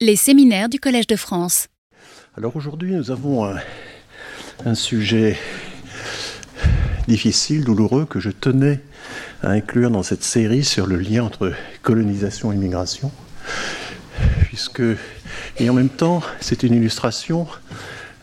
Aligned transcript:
Les 0.00 0.14
séminaires 0.14 0.68
du 0.68 0.78
Collège 0.78 1.08
de 1.08 1.16
France. 1.16 1.66
Alors 2.36 2.54
aujourd'hui, 2.54 2.94
nous 2.94 3.10
avons 3.10 3.52
un, 4.64 4.74
sujet 4.76 5.36
difficile, 7.08 7.64
douloureux, 7.64 8.06
que 8.06 8.20
je 8.20 8.30
tenais 8.30 8.78
à 9.42 9.48
inclure 9.48 9.90
dans 9.90 10.04
cette 10.04 10.22
série 10.22 10.62
sur 10.62 10.86
le 10.86 10.98
lien 10.98 11.24
entre 11.24 11.52
colonisation 11.82 12.52
et 12.52 12.54
migration, 12.54 13.10
puisque, 14.42 14.84
et 15.58 15.68
en 15.68 15.74
même 15.74 15.88
temps, 15.88 16.22
c'est 16.38 16.62
une 16.62 16.74
illustration 16.74 17.48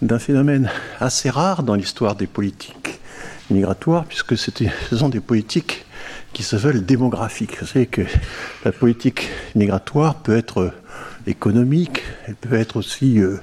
d'un 0.02 0.20
phénomène 0.20 0.72
assez 1.02 1.30
rare 1.30 1.62
dans 1.62 1.76
l'histoire 1.76 2.16
des 2.16 2.28
politiques 2.28 3.02
migratoires, 3.50 4.06
puisque 4.06 4.38
ce 4.38 4.96
sont 4.96 5.10
des 5.10 5.20
politiques 5.20 5.86
qui 6.32 6.44
se 6.44 6.56
veulent 6.56 6.86
démographiques. 6.86 7.60
Vous 7.60 7.68
savez 7.68 7.88
que 7.88 8.04
la 8.64 8.72
politique 8.72 9.28
migratoire 9.56 10.16
peut 10.16 10.38
être 10.38 10.72
économique, 11.28 12.04
elle 12.28 12.36
peut 12.36 12.56
être 12.56 12.78
aussi 12.78 13.20
euh, 13.20 13.38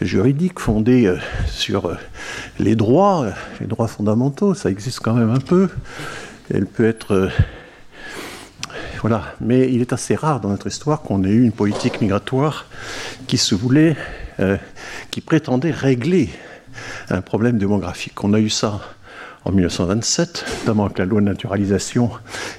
juridique, 0.00 0.58
fondée 0.58 1.06
euh, 1.06 1.16
sur 1.46 1.86
euh, 1.86 1.96
les 2.58 2.74
droits, 2.74 3.26
les 3.60 3.66
droits 3.66 3.88
fondamentaux, 3.88 4.54
ça 4.54 4.70
existe 4.70 5.00
quand 5.00 5.14
même 5.14 5.30
un 5.30 5.40
peu. 5.40 5.68
Elle 6.52 6.66
peut 6.66 6.88
être... 6.88 7.30
voilà, 9.00 9.34
mais 9.40 9.72
il 9.72 9.80
est 9.80 9.92
assez 9.92 10.16
rare 10.16 10.40
dans 10.40 10.48
notre 10.48 10.66
histoire 10.66 11.02
qu'on 11.02 11.22
ait 11.24 11.30
eu 11.30 11.44
une 11.44 11.52
politique 11.52 12.00
migratoire 12.00 12.66
qui 13.28 13.38
se 13.38 13.54
voulait, 13.54 13.96
qui 15.12 15.20
prétendait 15.20 15.70
régler 15.70 16.28
un 17.08 17.20
problème 17.20 17.56
démographique. 17.56 18.24
On 18.24 18.34
a 18.34 18.40
eu 18.40 18.50
ça 18.50 18.80
en 19.44 19.52
1927, 19.52 20.44
notamment 20.60 20.84
avec 20.84 20.98
la 20.98 21.06
loi 21.06 21.20
de 21.20 21.26
naturalisation, 21.26 22.10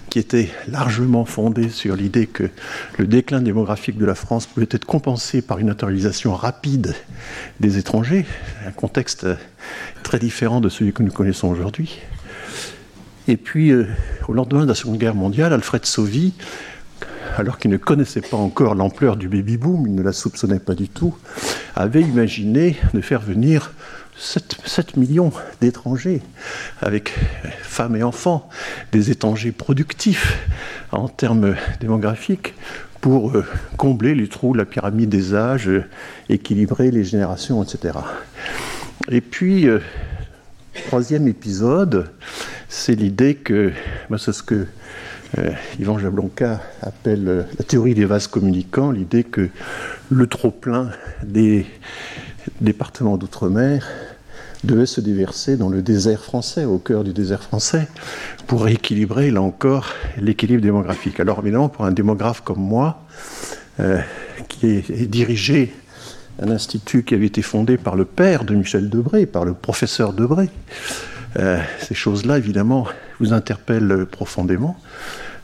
qui 0.09 0.19
était 0.19 0.49
largement 0.67 1.25
fondée 1.25 1.69
sur 1.69 1.95
l'idée 1.95 2.27
que 2.27 2.49
le 2.97 3.07
déclin 3.07 3.41
démographique 3.41 3.97
de 3.97 4.05
la 4.05 4.15
France 4.15 4.47
pouvait 4.47 4.67
être 4.71 4.85
compensé 4.85 5.41
par 5.41 5.59
une 5.59 5.67
naturalisation 5.67 6.35
rapide 6.35 6.95
des 7.59 7.77
étrangers, 7.77 8.25
un 8.65 8.71
contexte 8.71 9.27
très 10.03 10.19
différent 10.19 10.59
de 10.59 10.69
celui 10.69 10.91
que 10.91 11.03
nous 11.03 11.11
connaissons 11.11 11.49
aujourd'hui. 11.49 11.99
Et 13.27 13.37
puis, 13.37 13.69
euh, 13.69 13.87
au 14.27 14.33
lendemain 14.33 14.63
de 14.63 14.69
la 14.69 14.75
Seconde 14.75 14.97
Guerre 14.97 15.15
mondiale, 15.15 15.53
Alfred 15.53 15.85
Sauvy, 15.85 16.33
alors 17.37 17.59
qu'il 17.59 17.71
ne 17.71 17.77
connaissait 17.77 18.21
pas 18.21 18.37
encore 18.37 18.75
l'ampleur 18.75 19.15
du 19.15 19.29
baby-boom, 19.29 19.85
il 19.87 19.95
ne 19.95 20.01
la 20.01 20.11
soupçonnait 20.11 20.59
pas 20.59 20.75
du 20.75 20.89
tout, 20.89 21.15
avait 21.75 22.01
imaginé 22.01 22.77
de 22.93 23.01
faire 23.01 23.21
venir 23.21 23.73
7, 24.17 24.97
millions 24.97 25.31
d'étrangers, 25.61 26.21
avec 26.81 27.13
femmes 27.63 27.95
et 27.95 28.03
enfants, 28.03 28.49
des 28.91 29.11
étrangers 29.11 29.51
productifs 29.51 30.37
en 30.91 31.07
termes 31.07 31.55
démographiques, 31.79 32.53
pour 33.01 33.35
euh, 33.35 33.43
combler 33.77 34.15
les 34.15 34.27
trous 34.27 34.53
de 34.53 34.59
la 34.59 34.65
pyramide 34.65 35.09
des 35.09 35.33
âges, 35.33 35.67
euh, 35.67 35.83
équilibrer 36.29 36.91
les 36.91 37.03
générations, 37.03 37.61
etc. 37.63 37.97
Et 39.09 39.21
puis, 39.21 39.67
euh, 39.67 39.79
troisième 40.87 41.27
épisode, 41.27 42.11
c'est 42.69 42.95
l'idée 42.95 43.35
que, 43.35 43.73
c'est 44.17 44.31
ce 44.31 44.43
que 44.43 44.67
Yvan 45.79 45.97
Jablonka 45.97 46.61
appelle 46.81 47.47
la 47.57 47.63
théorie 47.63 47.93
des 47.93 48.03
vases 48.03 48.27
communicants, 48.27 48.91
l'idée 48.91 49.23
que 49.23 49.49
le 50.09 50.27
trop-plein 50.27 50.91
des 51.23 51.65
départements 52.59 53.17
d'outre-mer 53.17 53.87
devait 54.63 54.85
se 54.85 55.01
déverser 55.01 55.57
dans 55.57 55.69
le 55.69 55.81
désert 55.81 56.23
français, 56.23 56.65
au 56.65 56.77
cœur 56.77 57.03
du 57.03 57.13
désert 57.13 57.41
français, 57.41 57.87
pour 58.47 58.63
rééquilibrer, 58.63 59.31
là 59.31 59.41
encore, 59.41 59.89
l'équilibre 60.17 60.61
démographique. 60.61 61.19
Alors 61.19 61.39
évidemment, 61.39 61.69
pour 61.69 61.85
un 61.85 61.91
démographe 61.91 62.41
comme 62.41 62.59
moi, 62.59 63.03
euh, 63.79 63.99
qui 64.47 64.67
est, 64.67 65.09
dirigé 65.09 65.73
un 66.39 66.49
institut 66.49 67.03
qui 67.03 67.15
avait 67.15 67.27
été 67.27 67.41
fondé 67.41 67.77
par 67.77 67.95
le 67.95 68.05
père 68.05 68.43
de 68.43 68.55
Michel 68.55 68.89
Debré, 68.89 69.25
par 69.25 69.45
le 69.45 69.53
professeur 69.53 70.13
Debré, 70.13 70.49
euh, 71.39 71.59
ces 71.79 71.95
choses-là, 71.95 72.37
évidemment, 72.37 72.87
vous 73.19 73.33
interpellent 73.33 74.05
profondément. 74.05 74.77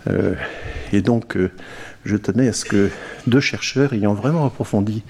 Euh, 0.09 0.33
et 0.91 1.01
donc, 1.01 1.37
je 2.07 2.17
tenais 2.17 2.47
à 2.47 2.53
ce 2.53 2.65
que 2.65 2.89
deux 3.27 3.39
chercheurs 3.39 3.93
ayant 3.93 4.13
vraiment 4.13 4.45
approfondi 4.45 5.03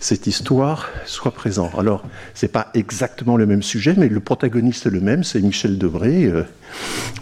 cette 0.00 0.26
histoire 0.26 0.88
soient 1.04 1.34
présents. 1.34 1.70
Alors, 1.76 2.04
ce 2.34 2.46
n'est 2.46 2.52
pas 2.52 2.70
exactement 2.74 3.36
le 3.36 3.46
même 3.46 3.62
sujet, 3.62 3.94
mais 3.96 4.08
le 4.08 4.20
protagoniste 4.20 4.86
le 4.86 5.00
même, 5.00 5.24
c'est 5.24 5.40
Michel 5.40 5.78
Debré, 5.78 6.24
euh, 6.24 6.44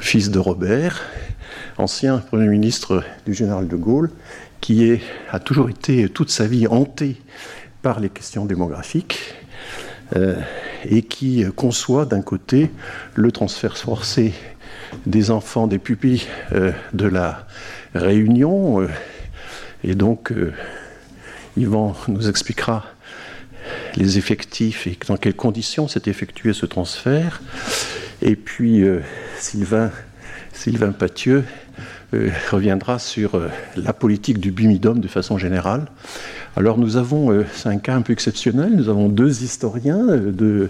fils 0.01 0.31
de 0.31 0.39
Robert, 0.39 1.03
ancien 1.79 2.19
Premier 2.19 2.49
ministre 2.49 3.03
du 3.27 3.35
général 3.35 3.69
de 3.69 3.77
Gaulle, 3.77 4.11
qui 4.61 5.01
a 5.31 5.41
toujours 5.41 5.71
été 5.71 6.09
toute 6.09 6.31
sa 6.31 6.47
vie 6.47 6.67
hanté 6.67 7.17
par 7.83 7.99
les 7.99 8.11
questions 8.11 8.45
démographiques. 8.45 9.35
Euh, 10.15 10.35
et 10.85 11.03
qui 11.03 11.45
conçoit 11.57 12.05
d'un 12.05 12.21
côté 12.21 12.71
le 13.15 13.33
transfert 13.33 13.79
forcé 13.79 14.35
des 15.07 15.31
enfants, 15.31 15.67
des 15.67 15.79
pupilles 15.79 16.25
euh, 16.53 16.73
de 16.93 17.07
la 17.07 17.47
Réunion, 17.95 18.87
et 19.85 19.95
donc, 19.95 20.33
euh, 20.33 20.53
Yvan 21.57 21.95
nous 22.09 22.29
expliquera 22.29 22.87
les 23.97 24.19
effectifs 24.19 24.87
et 24.87 24.97
dans 25.07 25.17
quelles 25.17 25.35
conditions 25.35 25.89
s'est 25.89 26.03
effectué 26.07 26.53
ce 26.53 26.67
transfert. 26.67 27.43
Et 28.21 28.37
puis, 28.37 28.83
euh, 28.83 29.01
Sylvain, 29.39 29.91
Sylvain 30.53 30.95
euh, 32.15 32.31
reviendra 32.51 32.99
sur 32.99 33.41
la 33.77 33.93
politique 33.93 34.39
du 34.39 34.53
bimidum 34.53 35.01
de 35.01 35.09
façon 35.09 35.39
générale. 35.39 35.87
Alors 36.55 36.77
nous 36.77 36.99
avons, 36.99 37.45
c'est 37.55 37.71
un 37.71 37.79
cas 37.79 37.95
un 37.95 38.03
peu 38.03 38.13
exceptionnel, 38.13 38.77
nous 38.77 38.91
avons 38.91 39.09
deux 39.09 39.43
historiens, 39.43 40.19
deux 40.19 40.69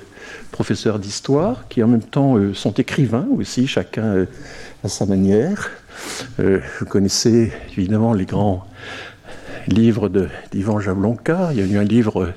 professeurs 0.53 1.01
d'histoire, 1.01 1.67
qui 1.69 1.83
en 1.83 1.89
même 1.89 2.05
temps 2.05 2.37
sont 2.55 2.73
écrivains 2.75 3.27
aussi, 3.37 3.67
chacun 3.67 4.27
à 4.85 4.89
sa 4.89 5.07
manière. 5.07 5.71
Vous 6.39 6.87
connaissez 6.87 7.53
évidemment 7.77 8.13
les 8.13 8.27
grands 8.27 8.67
livre 9.69 10.11
d'Ivan 10.51 10.81
Jablonka, 10.81 11.51
il 11.53 11.59
y 11.59 11.63
a 11.63 11.67
eu 11.67 11.79
un 11.79 11.85
livre 11.85 12.33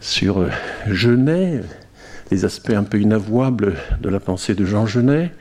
sur 0.00 0.40
euh, 0.40 0.50
Genet, 0.90 1.62
les 2.30 2.44
aspects 2.44 2.70
un 2.70 2.84
peu 2.84 3.00
inavouables 3.00 3.74
de 4.00 4.08
la 4.08 4.20
pensée 4.20 4.54
de 4.54 4.64
Jean 4.64 4.86
Genet. 4.86 5.32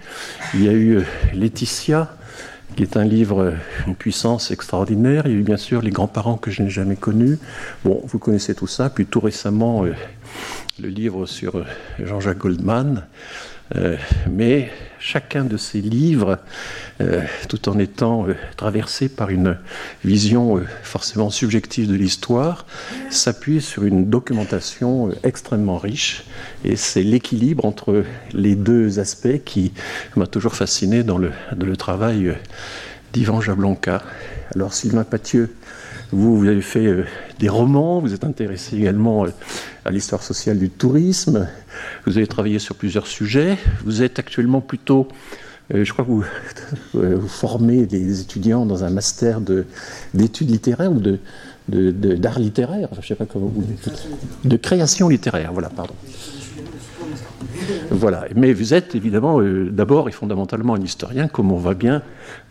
Il 0.53 0.63
y 0.63 0.69
a 0.69 0.71
eu 0.71 0.97
euh, 0.97 1.03
Laetitia, 1.33 2.15
qui 2.75 2.83
est 2.83 2.97
un 2.97 3.03
livre, 3.03 3.41
euh, 3.41 3.51
une 3.87 3.95
puissance 3.95 4.51
extraordinaire. 4.51 5.23
Il 5.25 5.33
y 5.33 5.35
a 5.35 5.39
eu 5.39 5.43
bien 5.43 5.57
sûr 5.57 5.81
les 5.81 5.91
grands-parents 5.91 6.37
que 6.37 6.51
je 6.51 6.63
n'ai 6.63 6.69
jamais 6.69 6.95
connus. 6.95 7.37
Bon, 7.83 8.01
vous 8.05 8.19
connaissez 8.19 8.55
tout 8.55 8.67
ça. 8.67 8.89
Puis 8.89 9.05
tout 9.05 9.19
récemment, 9.19 9.83
le 10.79 10.87
livre 10.87 11.25
sur 11.25 11.63
Jean-Jacques 11.99 12.39
Goldman. 12.39 13.05
Euh, 13.75 13.97
mais 14.29 14.69
chacun 14.99 15.45
de 15.45 15.57
ces 15.57 15.81
livres, 15.81 16.39
euh, 17.01 17.21
tout 17.49 17.69
en 17.69 17.79
étant 17.79 18.27
euh, 18.27 18.35
traversé 18.57 19.09
par 19.09 19.29
une 19.29 19.57
vision 20.03 20.61
forcément 20.83 21.29
subjective 21.29 21.87
de 21.87 21.95
l'histoire, 21.95 22.65
s'appuie 23.09 23.61
sur 23.61 23.83
une 23.83 24.09
documentation 24.09 25.11
extrêmement 25.23 25.77
riche. 25.77 26.25
Et 26.65 26.75
c'est 26.75 27.03
l'équilibre 27.03 27.65
entre 27.65 28.03
les 28.33 28.55
deux 28.55 28.99
aspects 28.99 29.43
qui 29.45 29.73
m'a 30.15 30.27
toujours 30.27 30.55
fasciné 30.55 31.03
dans 31.03 31.17
le, 31.17 31.31
travail 31.77 32.35
d'Ivan 33.13 33.41
Jablonka. 33.41 34.03
Alors 34.55 34.73
Sylvain 34.73 35.03
Pathieu 35.03 35.55
vous, 36.11 36.37
vous 36.37 36.47
avez 36.47 36.61
fait 36.61 36.87
des 37.43 37.49
romans, 37.49 37.99
vous 37.99 38.13
êtes 38.13 38.23
intéressé 38.23 38.77
également 38.77 39.25
euh, 39.25 39.29
à 39.83 39.91
l'histoire 39.91 40.23
sociale 40.23 40.57
du 40.57 40.69
tourisme, 40.69 41.49
vous 42.05 42.17
avez 42.17 42.25
travaillé 42.25 42.57
sur 42.57 42.75
plusieurs 42.75 43.05
sujets, 43.05 43.57
vous 43.83 44.01
êtes 44.01 44.17
actuellement 44.17 44.61
plutôt, 44.61 45.09
euh, 45.73 45.83
je 45.83 45.91
crois 45.91 46.05
que 46.05 46.09
vous, 46.11 46.23
vous, 46.93 47.27
formez 47.27 47.85
des 47.85 48.21
étudiants 48.21 48.65
dans 48.65 48.85
un 48.85 48.89
master 48.89 49.41
d'études 50.13 50.51
littéraires 50.51 50.93
ou 50.93 51.01
de, 51.01 51.19
d'art 52.15 52.39
littéraire, 52.39 52.87
je 53.01 53.05
sais 53.05 53.15
pas 53.15 53.25
comment 53.25 53.47
vous 53.47 53.65
de 54.45 54.55
création 54.55 55.09
littéraire, 55.09 55.51
voilà, 55.51 55.67
pardon. 55.67 55.95
Voilà. 57.91 58.25
Mais 58.35 58.53
vous 58.53 58.73
êtes 58.73 58.95
évidemment 58.95 59.39
euh, 59.39 59.69
d'abord 59.71 60.09
et 60.09 60.11
fondamentalement 60.11 60.75
un 60.75 60.81
historien, 60.81 61.27
comme 61.27 61.51
on 61.51 61.57
va 61.57 61.73
bien 61.73 62.01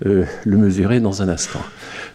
euh, 0.07 0.25
le 0.45 0.57
mesurer 0.57 1.01
dans 1.01 1.23
un 1.23 1.29
instant. 1.29 1.61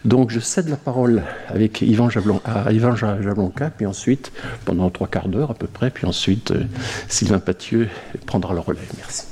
Donc 0.04 0.30
je 0.30 0.40
cède 0.40 0.68
la 0.68 0.76
parole 0.76 1.22
avec 1.48 1.82
Yvan 1.82 2.10
Jablon, 2.10 2.40
à 2.44 2.72
Yvan 2.72 2.96
Jablonka, 2.96 3.70
puis 3.70 3.86
ensuite, 3.86 4.32
pendant 4.64 4.90
trois 4.90 5.06
quarts 5.06 5.28
d'heure 5.28 5.50
à 5.50 5.54
peu 5.54 5.66
près, 5.66 5.90
puis 5.90 6.06
ensuite 6.06 6.50
euh, 6.50 6.64
Sylvain 7.08 7.38
Pathieu 7.38 7.88
prendra 8.26 8.54
le 8.54 8.60
relais. 8.60 8.80
Merci. 8.96 9.24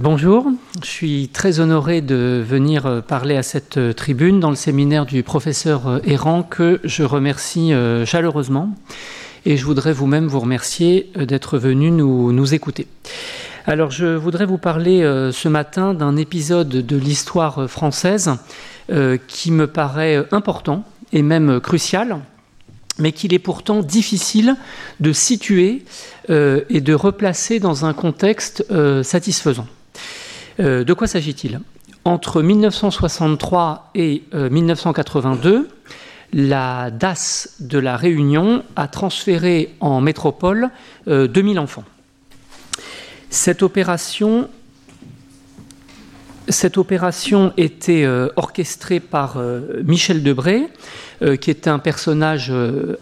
bonjour, 0.00 0.46
je 0.82 0.88
suis 0.88 1.28
très 1.28 1.60
honoré 1.60 2.00
de 2.00 2.42
venir 2.46 3.02
parler 3.06 3.36
à 3.36 3.42
cette 3.42 3.78
tribune 3.96 4.40
dans 4.40 4.50
le 4.50 4.56
séminaire 4.56 5.06
du 5.06 5.22
professeur 5.22 6.00
Errant 6.04 6.42
que 6.42 6.80
je 6.84 7.02
remercie 7.02 7.72
chaleureusement 8.06 8.74
et 9.44 9.56
je 9.56 9.64
voudrais 9.64 9.92
vous-même 9.92 10.26
vous 10.26 10.40
remercier 10.40 11.10
euh, 11.16 11.26
d'être 11.26 11.58
venu 11.58 11.90
nous, 11.90 12.54
écouter. 12.54 12.86
Alors 13.66 13.90
je 13.90 14.06
voudrais 14.06 14.46
vous 14.46 14.58
parler 14.58 15.02
euh, 15.02 15.32
ce 15.32 15.48
matin 15.48 15.94
d'un 15.94 16.16
épisode 16.16 16.68
de 16.68 16.96
l'histoire 16.96 17.68
française 17.68 18.32
euh, 18.90 19.18
qui 19.26 19.50
me 19.50 19.66
paraît 19.66 20.24
important 20.32 20.84
et 21.12 21.22
même 21.22 21.60
crucial 21.60 22.20
mais 23.00 23.12
qu'il 23.12 23.32
est 23.32 23.38
pourtant 23.38 23.80
difficile 23.80 24.56
de 24.98 25.12
situer 25.12 25.84
et 26.28 26.80
de 26.80 26.94
replacer 26.94 27.60
dans 27.60 27.84
un 27.84 27.92
contexte 27.92 28.66
satisfaisant. 29.04 29.68
de 30.58 30.92
quoi 30.94 31.06
s'agit-il? 31.06 31.60
Entre 32.04 32.42
1963 32.42 33.92
et 33.94 34.24
1982, 34.34 35.68
la 36.32 36.90
DAS 36.90 37.56
de 37.60 37.78
la 37.78 37.96
Réunion 37.96 38.62
a 38.76 38.88
transféré 38.88 39.74
en 39.80 40.00
métropole 40.00 40.70
2000 41.06 41.58
enfants. 41.58 41.84
Cette 43.30 43.62
opération 43.62 44.48
cette 46.48 46.78
opération 46.78 47.52
était 47.56 48.04
euh, 48.04 48.28
orchestrée 48.36 49.00
par 49.00 49.36
euh, 49.36 49.82
Michel 49.84 50.22
Debré, 50.22 50.68
euh, 51.20 51.36
qui 51.36 51.50
est 51.50 51.68
un 51.68 51.78
personnage 51.78 52.52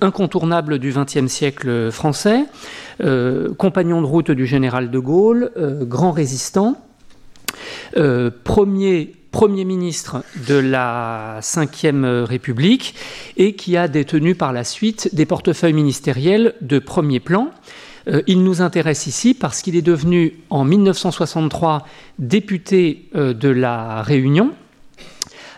incontournable 0.01 0.79
du 0.79 0.93
XXe 0.93 1.29
siècle 1.29 1.91
français, 1.91 2.45
compagnon 3.59 4.01
de 4.01 4.07
route 4.07 4.31
du 4.31 4.47
général 4.47 4.91
de 4.91 4.99
Gaulle, 4.99 5.51
grand 5.83 6.13
résistant, 6.13 6.81
premier, 8.45 9.13
premier 9.37 9.67
ministre 9.67 10.25
de 10.49 10.55
la 10.55 11.41
Ve 11.43 12.25
République 12.25 12.95
et 13.37 13.53
qui 13.53 13.77
a 13.77 13.87
détenu 13.87 14.35
par 14.35 14.51
la 14.51 14.65
suite 14.65 15.15
des 15.15 15.27
portefeuilles 15.27 15.75
ministériels 15.75 16.55
de 16.63 16.79
premier 16.79 17.21
plan. 17.21 17.51
Euh, 18.09 18.23
il 18.27 18.43
nous 18.43 18.63
intéresse 18.63 19.07
ici 19.07 19.35
parce 19.35 19.61
qu'il 19.61 19.77
est 19.77 19.83
devenu 19.83 20.39
en 20.49 20.65
1963 20.65 21.87
député 22.19 23.11
euh, 23.15 23.35
de 23.35 23.51
la 23.51 24.01
Réunion, 24.01 24.53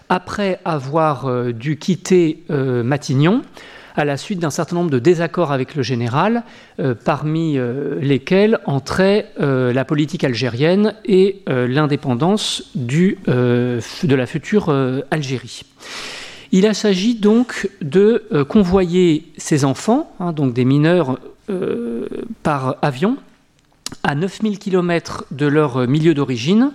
après 0.09 0.59
avoir 0.65 1.27
euh, 1.27 1.53
dû 1.53 1.79
quitter 1.79 2.43
Matignon 2.49 3.43
à 3.99 4.05
la 4.05 4.17
suite 4.17 4.39
d'un 4.39 4.51
certain 4.51 4.77
nombre 4.77 4.91
de 4.91 4.99
désaccords 4.99 5.53
avec 5.53 5.75
le 5.75 5.83
général, 5.83 6.45
parmi 7.05 7.59
lesquels 8.01 8.61
entraient 8.65 9.27
la 9.39 9.85
politique 9.85 10.25
algérienne 10.25 10.95
et 11.05 11.43
l'indépendance 11.47 12.71
de 12.77 14.15
la 14.15 14.27
future 14.27 14.71
Algérie. 15.11 15.63
Il 16.53 16.75
s'agit 16.75 17.15
donc 17.17 17.69
de 17.83 18.25
convoyer 18.49 19.25
ces 19.37 19.65
enfants, 19.65 20.15
hein, 20.21 20.33
donc 20.33 20.55
des 20.55 20.65
mineurs 20.65 21.19
euh, 21.51 22.07
par 22.43 22.77
avion 22.83 23.17
à 24.03 24.15
9000 24.15 24.59
km 24.59 25.25
de 25.31 25.47
leur 25.47 25.89
milieu 25.89 26.13
d'origine 26.13 26.73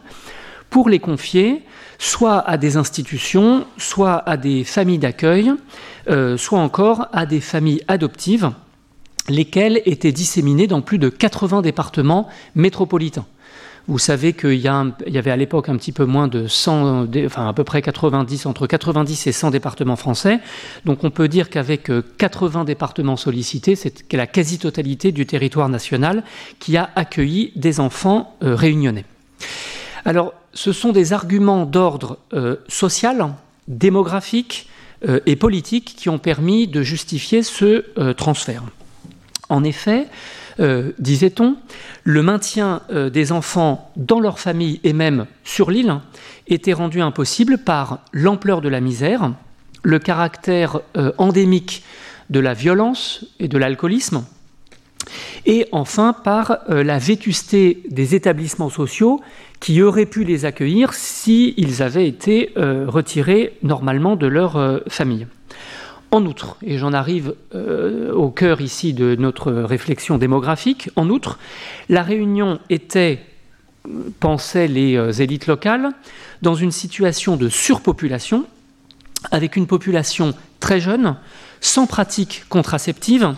pour 0.73 0.89
les 0.89 0.97
confier 0.97 1.61
soit 1.99 2.39
à 2.39 2.57
des 2.57 2.77
institutions, 2.77 3.67
soit 3.77 4.27
à 4.27 4.37
des 4.37 4.63
familles 4.63 4.97
d'accueil, 4.97 5.53
euh, 6.09 6.35
soit 6.35 6.57
encore 6.57 7.05
à 7.13 7.27
des 7.27 7.41
familles 7.41 7.83
adoptives, 7.87 8.49
lesquelles 9.29 9.83
étaient 9.85 10.11
disséminées 10.11 10.65
dans 10.65 10.81
plus 10.81 10.97
de 10.97 11.09
80 11.09 11.61
départements 11.61 12.27
métropolitains. 12.55 13.27
Vous 13.87 13.99
savez 13.99 14.33
qu'il 14.33 14.55
y, 14.55 14.67
avait 14.67 15.29
à 15.29 15.35
l'époque 15.35 15.69
un 15.69 15.77
petit 15.77 15.91
peu 15.91 16.05
moins 16.05 16.27
de 16.27 16.47
100, 16.47 17.07
enfin 17.23 17.47
à 17.47 17.53
peu 17.53 17.63
près 17.63 17.83
90, 17.83 18.47
entre 18.47 18.65
90 18.65 19.27
et 19.27 19.31
100 19.31 19.51
départements 19.51 19.95
français. 19.95 20.39
Donc 20.85 21.03
on 21.03 21.11
peut 21.11 21.27
dire 21.27 21.51
qu'avec 21.51 21.91
80 22.17 22.61
euh, 22.61 22.63
départements 22.63 23.17
sollicités, 23.17 23.75
c'est 23.75 24.11
la 24.11 24.25
quasi-totalité 24.25 25.11
du 25.11 25.27
territoire 25.27 25.69
national 25.69 26.23
qui 26.57 26.77
a 26.77 26.89
accueilli 26.95 27.51
des 27.55 27.79
enfants 27.79 28.35
euh, 28.41 28.55
réunionnais. 28.55 29.05
Alors 30.05 30.33
ce 30.53 30.71
sont 30.71 30.91
des 30.91 31.13
arguments 31.13 31.65
d'ordre 31.65 32.17
euh, 32.33 32.57
social, 32.67 33.33
démographique 33.67 34.69
et 35.25 35.35
politique 35.35 35.95
qui 35.97 36.07
ont 36.07 36.17
permis 36.17 36.65
de 36.65 36.81
justifier 36.81 37.43
ce 37.43 37.83
transfert. 38.13 38.63
En 39.49 39.65
effet, 39.65 40.07
euh, 40.59 40.91
disait-on, 40.99 41.55
le 42.03 42.21
maintien 42.21 42.81
euh, 42.91 43.09
des 43.09 43.31
enfants 43.31 43.91
dans 43.95 44.19
leur 44.19 44.39
famille 44.39 44.79
et 44.83 44.93
même 44.93 45.25
sur 45.43 45.71
l'île 45.71 45.99
était 46.47 46.73
rendu 46.73 47.01
impossible 47.01 47.57
par 47.57 47.99
l'ampleur 48.11 48.61
de 48.61 48.69
la 48.69 48.79
misère, 48.79 49.33
le 49.81 49.99
caractère 49.99 50.81
euh, 50.95 51.11
endémique 51.17 51.83
de 52.29 52.39
la 52.39 52.53
violence 52.53 53.25
et 53.39 53.47
de 53.47 53.57
l'alcoolisme, 53.57 54.23
et 55.45 55.67
enfin 55.71 56.13
par 56.13 56.59
la 56.67 56.97
vétusté 56.97 57.83
des 57.89 58.15
établissements 58.15 58.69
sociaux 58.69 59.21
qui 59.59 59.81
auraient 59.81 60.05
pu 60.05 60.23
les 60.23 60.45
accueillir 60.45 60.93
s'ils 60.93 61.81
avaient 61.81 62.07
été 62.07 62.53
retirés 62.55 63.53
normalement 63.63 64.15
de 64.15 64.27
leur 64.27 64.81
famille. 64.87 65.27
En 66.13 66.27
outre, 66.27 66.57
et 66.61 66.77
j'en 66.77 66.93
arrive 66.93 67.33
euh, 67.55 68.13
au 68.13 68.29
cœur 68.29 68.61
ici 68.61 68.93
de 68.93 69.15
notre 69.15 69.51
réflexion 69.51 70.19
démographique, 70.19 70.91
en 70.95 71.09
outre, 71.09 71.39
la 71.89 72.03
Réunion 72.03 72.59
était, 72.69 73.19
pensaient 74.19 74.67
les 74.67 74.95
euh, 74.95 75.11
élites 75.11 75.47
locales, 75.47 75.89
dans 76.43 76.53
une 76.53 76.69
situation 76.69 77.35
de 77.35 77.49
surpopulation, 77.49 78.45
avec 79.31 79.55
une 79.55 79.65
population 79.65 80.35
très 80.59 80.79
jeune, 80.79 81.15
sans 81.61 81.87
pratique 81.87 82.43
contraceptive, 82.47 83.33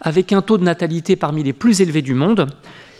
avec 0.00 0.32
un 0.32 0.42
taux 0.42 0.58
de 0.58 0.64
natalité 0.64 1.16
parmi 1.16 1.42
les 1.42 1.52
plus 1.52 1.80
élevés 1.80 2.02
du 2.02 2.14
monde. 2.14 2.48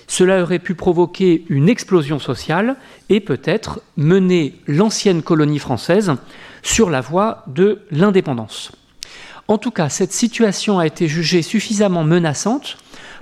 Cela 0.07 0.43
aurait 0.43 0.59
pu 0.59 0.75
provoquer 0.75 1.45
une 1.49 1.69
explosion 1.69 2.19
sociale 2.19 2.77
et 3.09 3.21
peut-être 3.21 3.81
mener 3.97 4.55
l'ancienne 4.67 5.23
colonie 5.23 5.59
française 5.59 6.15
sur 6.63 6.91
la 6.91 7.01
voie 7.01 7.45
de 7.47 7.83
l'indépendance. 7.91 8.73
En 9.49 9.59
tout 9.59 9.71
cas, 9.71 9.89
cette 9.89 10.13
situation 10.13 10.79
a 10.79 10.87
été 10.87 11.09
jugée 11.09 11.43
suffisamment 11.43 12.05
menaçante 12.05 12.79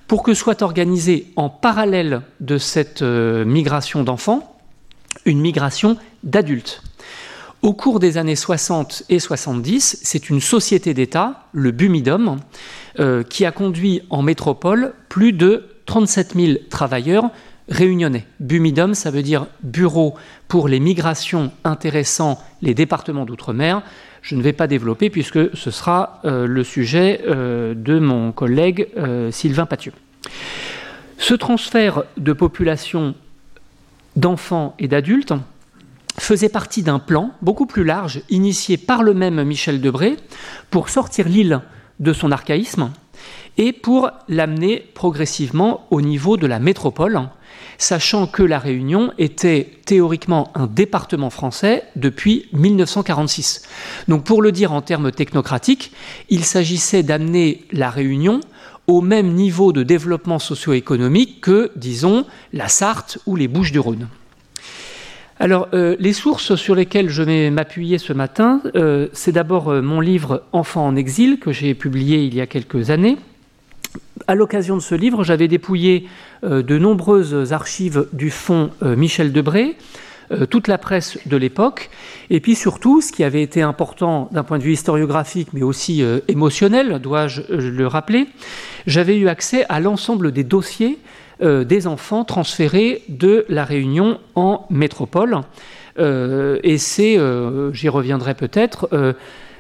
pour 0.06 0.22
que 0.22 0.34
soit 0.34 0.62
organisée 0.62 1.32
en 1.36 1.48
parallèle 1.48 2.22
de 2.40 2.58
cette 2.58 3.02
euh, 3.02 3.44
migration 3.44 4.04
d'enfants 4.04 4.56
une 5.26 5.40
migration 5.40 5.96
d'adultes. 6.22 6.82
Au 7.62 7.72
cours 7.72 8.00
des 8.00 8.18
années 8.18 8.36
60 8.36 9.04
et 9.08 9.18
70, 9.18 10.00
c'est 10.02 10.30
une 10.30 10.40
société 10.40 10.94
d'État, 10.94 11.46
le 11.52 11.72
Bumidom, 11.72 12.36
euh, 12.98 13.22
qui 13.22 13.44
a 13.44 13.52
conduit 13.52 14.02
en 14.10 14.22
métropole 14.22 14.92
plus 15.08 15.32
de 15.32 15.64
37 15.86 16.34
000 16.34 16.58
travailleurs 16.70 17.30
réunionnais. 17.68 18.26
Bumidom, 18.40 18.94
ça 18.94 19.10
veut 19.10 19.22
dire 19.22 19.46
Bureau 19.62 20.14
pour 20.48 20.68
les 20.68 20.80
migrations 20.80 21.52
intéressant 21.64 22.42
les 22.62 22.74
départements 22.74 23.24
d'outre-mer 23.24 23.82
je 24.22 24.34
ne 24.34 24.42
vais 24.42 24.52
pas 24.52 24.66
développer 24.66 25.08
puisque 25.08 25.56
ce 25.56 25.70
sera 25.70 26.20
euh, 26.24 26.48
le 26.48 26.64
sujet 26.64 27.20
euh, 27.28 27.74
de 27.76 28.00
mon 28.00 28.32
collègue 28.32 28.88
Sylvain 29.30 29.66
Pathieu. 29.66 29.92
Ce 31.18 31.32
transfert 31.34 32.02
de 32.16 32.32
population 32.32 33.14
d'enfants 34.16 34.74
et 34.80 34.88
d'adultes 34.88 35.34
faisait 36.18 36.48
partie 36.48 36.82
d'un 36.82 36.98
plan 36.98 37.30
beaucoup 37.42 37.66
plus 37.66 37.84
large 37.84 38.22
initié 38.30 38.76
par 38.76 39.02
le 39.02 39.14
même 39.14 39.42
Michel 39.44 39.80
Debré 39.80 40.16
pour 40.70 40.88
sortir 40.88 41.28
l'île 41.28 41.60
de 42.00 42.12
son 42.12 42.32
archaïsme 42.32 42.90
et 43.58 43.72
pour 43.72 44.10
l'amener 44.28 44.84
progressivement 44.94 45.86
au 45.90 46.00
niveau 46.02 46.36
de 46.36 46.46
la 46.46 46.58
métropole 46.58 47.28
sachant 47.78 48.26
que 48.26 48.42
la 48.42 48.58
Réunion 48.58 49.12
était 49.18 49.70
théoriquement 49.84 50.50
un 50.54 50.66
département 50.66 51.30
français 51.30 51.84
depuis 51.94 52.48
1946. 52.52 53.62
Donc 54.08 54.24
pour 54.24 54.42
le 54.42 54.52
dire 54.52 54.72
en 54.72 54.82
termes 54.82 55.12
technocratiques, 55.12 55.92
il 56.28 56.44
s'agissait 56.44 57.02
d'amener 57.02 57.64
la 57.72 57.90
Réunion 57.90 58.40
au 58.86 59.00
même 59.00 59.32
niveau 59.32 59.72
de 59.72 59.82
développement 59.82 60.38
socio-économique 60.38 61.40
que, 61.40 61.72
disons, 61.76 62.24
la 62.52 62.68
Sarthe 62.68 63.18
ou 63.26 63.36
les 63.36 63.48
Bouches-du-Rhône. 63.48 64.08
Alors, 65.38 65.68
euh, 65.74 65.96
les 65.98 66.14
sources 66.14 66.54
sur 66.54 66.74
lesquelles 66.74 67.10
je 67.10 67.22
vais 67.22 67.50
m'appuyer 67.50 67.98
ce 67.98 68.14
matin, 68.14 68.62
euh, 68.74 69.08
c'est 69.12 69.32
d'abord 69.32 69.68
euh, 69.68 69.82
mon 69.82 70.00
livre 70.00 70.44
Enfants 70.52 70.86
en 70.86 70.96
exil 70.96 71.38
que 71.38 71.52
j'ai 71.52 71.74
publié 71.74 72.24
il 72.24 72.34
y 72.34 72.40
a 72.40 72.46
quelques 72.46 72.88
années, 72.88 73.18
à 74.26 74.34
l'occasion 74.34 74.76
de 74.76 74.80
ce 74.80 74.94
livre, 74.94 75.24
j'avais 75.24 75.46
dépouillé 75.46 76.08
de 76.42 76.78
nombreuses 76.78 77.52
archives 77.52 78.08
du 78.12 78.30
fonds 78.30 78.70
Michel 78.82 79.32
Debré, 79.32 79.76
toute 80.50 80.66
la 80.66 80.78
presse 80.78 81.18
de 81.26 81.36
l'époque, 81.36 81.90
et 82.28 82.40
puis 82.40 82.56
surtout, 82.56 83.00
ce 83.00 83.12
qui 83.12 83.22
avait 83.22 83.42
été 83.42 83.62
important 83.62 84.28
d'un 84.32 84.42
point 84.42 84.58
de 84.58 84.64
vue 84.64 84.72
historiographique, 84.72 85.48
mais 85.52 85.62
aussi 85.62 86.02
émotionnel, 86.26 86.98
dois-je 86.98 87.42
le 87.52 87.86
rappeler, 87.86 88.26
j'avais 88.86 89.16
eu 89.16 89.28
accès 89.28 89.64
à 89.68 89.78
l'ensemble 89.78 90.32
des 90.32 90.44
dossiers 90.44 90.98
des 91.40 91.86
enfants 91.86 92.24
transférés 92.24 93.02
de 93.08 93.44
la 93.48 93.64
Réunion 93.64 94.18
en 94.34 94.66
métropole. 94.70 95.40
et 95.98 96.78
c'est, 96.78 97.18
j'y 97.72 97.88
reviendrai 97.88 98.34
peut-être, 98.34 98.88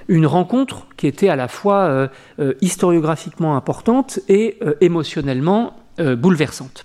une 0.08 0.26
rencontre 0.26 0.86
qui 0.96 1.06
était 1.06 1.28
à 1.28 1.36
la 1.36 1.48
fois 1.48 1.84
euh, 1.84 2.08
euh, 2.38 2.54
historiographiquement 2.60 3.56
importante 3.56 4.20
et 4.28 4.56
euh, 4.62 4.74
émotionnellement 4.80 5.74
bouleversante. 5.98 6.82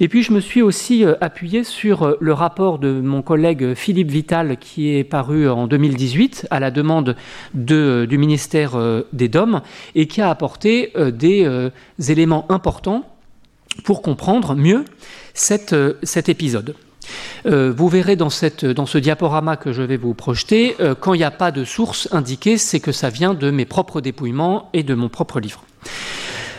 Et 0.00 0.08
puis 0.08 0.24
je 0.24 0.32
me 0.32 0.40
suis 0.40 0.60
aussi 0.60 1.04
appuyé 1.20 1.62
sur 1.62 2.16
le 2.18 2.32
rapport 2.32 2.80
de 2.80 3.00
mon 3.00 3.22
collègue 3.22 3.74
Philippe 3.74 4.10
Vital 4.10 4.56
qui 4.56 4.92
est 4.92 5.04
paru 5.04 5.48
en 5.48 5.68
2018 5.68 6.48
à 6.50 6.58
la 6.58 6.72
demande 6.72 7.14
du 7.54 8.18
ministère 8.18 8.72
des 9.12 9.28
DOM 9.28 9.60
et 9.94 10.08
qui 10.08 10.20
a 10.20 10.30
apporté 10.30 10.92
des 11.12 11.70
éléments 12.08 12.44
importants 12.50 13.04
pour 13.84 14.02
comprendre 14.02 14.54
mieux 14.54 14.84
cet 15.34 15.72
épisode. 16.28 16.74
Euh, 17.46 17.72
vous 17.74 17.88
verrez 17.88 18.16
dans, 18.16 18.30
ce 18.30 18.98
diaporama 18.98 19.56
que 19.56 19.72
je 19.72 19.82
vais 19.82 19.96
vous 19.96 20.14
projeter, 20.14 20.76
euh, 20.80 20.94
quand 20.94 21.14
il 21.14 21.18
n'y 21.18 21.24
a 21.24 21.30
pas 21.30 21.50
de 21.50 21.64
source 21.64 22.08
indiquée, 22.12 22.58
c'est 22.58 22.80
que 22.80 22.92
ça 22.92 23.08
vient 23.08 23.34
de 23.34 23.50
mes 23.50 23.64
propres 23.64 24.00
dépouillements 24.00 24.68
et 24.72 24.82
de 24.82 24.94
mon 24.94 25.08
propre 25.08 25.40
livre. 25.40 25.64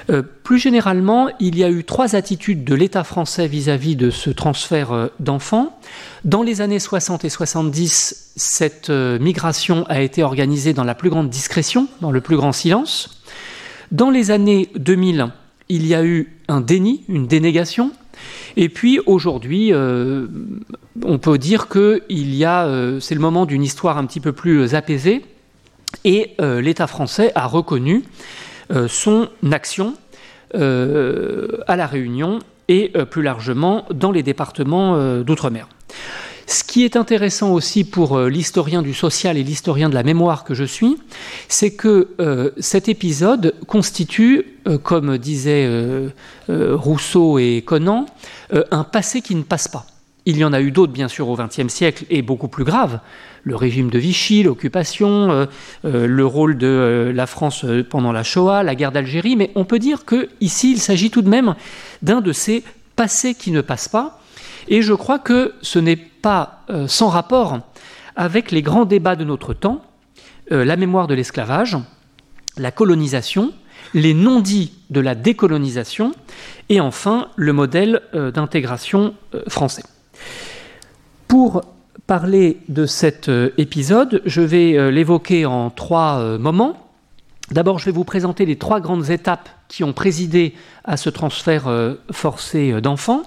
Euh, 0.10 0.24
plus 0.44 0.58
généralement, 0.58 1.30
il 1.40 1.58
y 1.58 1.64
a 1.64 1.70
eu 1.70 1.84
trois 1.84 2.16
attitudes 2.16 2.64
de 2.64 2.74
l'État 2.74 3.04
français 3.04 3.48
vis-à-vis 3.48 3.96
de 3.96 4.10
ce 4.10 4.30
transfert 4.32 5.10
d'enfants. 5.20 5.78
Dans 6.26 6.42
les 6.42 6.62
années 6.62 6.80
60 6.80 7.24
et 7.24 7.30
70, 7.30 8.34
cette 8.36 8.90
migration 8.90 9.86
a 9.88 10.02
été 10.02 10.24
organisée 10.24 10.74
dans 10.74 10.84
la 10.84 10.96
plus 10.96 11.10
grande 11.10 11.30
discrétion, 11.30 11.88
dans 12.02 12.12
le 12.12 12.22
plus 12.22 12.36
grand 12.36 12.52
silence. 12.52 13.22
Dans 13.92 14.10
les 14.10 14.32
années 14.32 14.70
2000, 14.76 15.32
il 15.72 15.88
y 15.88 15.96
a 15.96 16.04
eu 16.04 16.28
un 16.50 16.60
déni, 16.60 17.04
une 17.08 17.28
dénégation. 17.28 17.92
Et 18.58 18.68
puis 18.68 19.00
aujourd'hui, 19.06 19.72
euh, 19.72 20.28
on 21.04 21.18
peut 21.18 21.38
dire 21.38 21.70
que 21.70 22.04
il 22.10 22.44
euh, 22.46 23.00
c'est 23.00 23.16
le 23.16 23.22
moment 23.22 23.46
d'une 23.46 23.64
histoire 23.64 23.98
un 23.98 24.06
petit 24.06 24.20
peu 24.20 24.34
plus 24.34 24.76
apaisée, 24.76 25.22
et 26.04 26.32
euh, 26.42 26.62
l'État 26.62 26.88
français 26.88 27.32
a 27.36 27.48
reconnu 27.48 28.04
son 28.88 29.28
action 29.52 29.96
à 30.54 31.76
la 31.76 31.88
Réunion 31.88 32.40
et 32.70 32.94
plus 33.10 33.22
largement 33.22 33.86
dans 33.94 34.12
les 34.12 34.24
départements 34.24 35.20
d'outre-mer. 35.24 35.68
Ce 36.52 36.66
qui 36.66 36.84
est 36.84 36.98
intéressant 36.98 37.54
aussi 37.54 37.86
pour 37.86 38.18
euh, 38.18 38.28
l'historien 38.28 38.82
du 38.82 38.94
social 38.94 39.38
et 39.38 39.44
l'historien 39.44 39.88
de 39.88 39.94
la 39.94 40.04
mémoire 40.04 40.44
que 40.44 40.54
je 40.54 40.66
suis, 40.66 40.98
c'est 41.48 41.72
que 41.72 42.10
euh, 42.20 42.52
cet 42.58 42.90
épisode 42.90 43.56
constitue, 43.68 44.58
euh, 44.68 44.78
comme 44.78 45.18
disaient 45.18 45.70
Rousseau 46.50 47.40
et 47.40 47.64
Conan, 47.66 48.06
un 48.52 48.84
passé 48.84 49.22
qui 49.22 49.34
ne 49.36 49.44
passe 49.44 49.70
pas. 49.70 49.86
Il 50.26 50.38
y 50.38 50.44
en 50.44 50.52
a 50.52 50.60
eu 50.60 50.72
d'autres, 50.72 50.92
bien 50.92 51.08
sûr, 51.08 51.30
au 51.30 51.38
XXe 51.38 51.74
siècle, 51.74 52.04
et 52.10 52.22
beaucoup 52.22 52.50
plus 52.50 52.66
graves. 52.66 53.00
Le 53.44 53.56
régime 53.56 53.90
de 53.90 53.98
Vichy, 53.98 54.44
l'occupation, 54.44 55.48
le 55.84 56.26
rôle 56.26 56.58
de 56.58 57.12
la 57.16 57.28
France 57.28 57.66
pendant 57.90 58.12
la 58.12 58.24
Shoah, 58.24 58.64
la 58.64 58.76
guerre 58.76 58.92
d'Algérie. 58.92 59.38
Mais 59.38 59.52
on 59.56 59.64
peut 59.64 59.80
dire 59.80 60.04
qu'ici, 60.06 60.74
il 60.74 60.80
s'agit 60.80 61.12
tout 61.12 61.22
de 61.22 61.30
même 61.30 61.56
d'un 62.02 62.20
de 62.20 62.34
ces 62.34 62.64
passés 62.98 63.36
qui 63.36 63.52
ne 63.52 63.62
passent 63.62 63.90
pas, 63.90 64.20
et 64.68 64.82
je 64.82 64.94
crois 64.94 65.18
que 65.18 65.54
ce 65.62 65.80
n'est 65.80 66.11
pas 66.22 66.64
euh, 66.70 66.88
sans 66.88 67.10
rapport 67.10 67.60
avec 68.16 68.52
les 68.52 68.62
grands 68.62 68.86
débats 68.86 69.16
de 69.16 69.24
notre 69.24 69.54
temps, 69.54 69.82
euh, 70.52 70.66
la 70.66 70.76
mémoire 70.76 71.08
de 71.08 71.14
l'esclavage, 71.14 71.78
la 72.58 72.72
colonisation, 72.72 73.52
les 73.94 74.14
non-dits 74.14 74.74
de 74.90 75.00
la 75.00 75.16
décolonisation, 75.16 76.14
et 76.70 76.80
enfin 76.80 77.30
le 77.36 77.54
modèle 77.54 78.02
euh, 78.14 78.32
d'intégration 78.32 79.14
français. 79.48 79.84
Pour 81.28 81.62
parler 82.08 82.60
de 82.68 82.86
cet 82.86 83.32
épisode, 83.58 84.22
je 84.26 84.42
vais 84.42 84.92
l'évoquer 84.92 85.46
en 85.46 85.70
trois 85.70 86.38
moments. 86.38 86.90
D'abord, 87.52 87.80
je 87.80 87.86
vais 87.86 87.92
vous 87.92 88.04
présenter 88.04 88.46
les 88.46 88.58
trois 88.58 88.82
grandes 88.82 89.10
étapes 89.12 89.48
qui 89.70 89.86
ont 89.86 89.94
présidé 89.94 90.54
à 90.84 90.98
ce 90.98 91.10
transfert 91.10 91.70
forcé 92.12 92.82
d'enfants. 92.82 93.24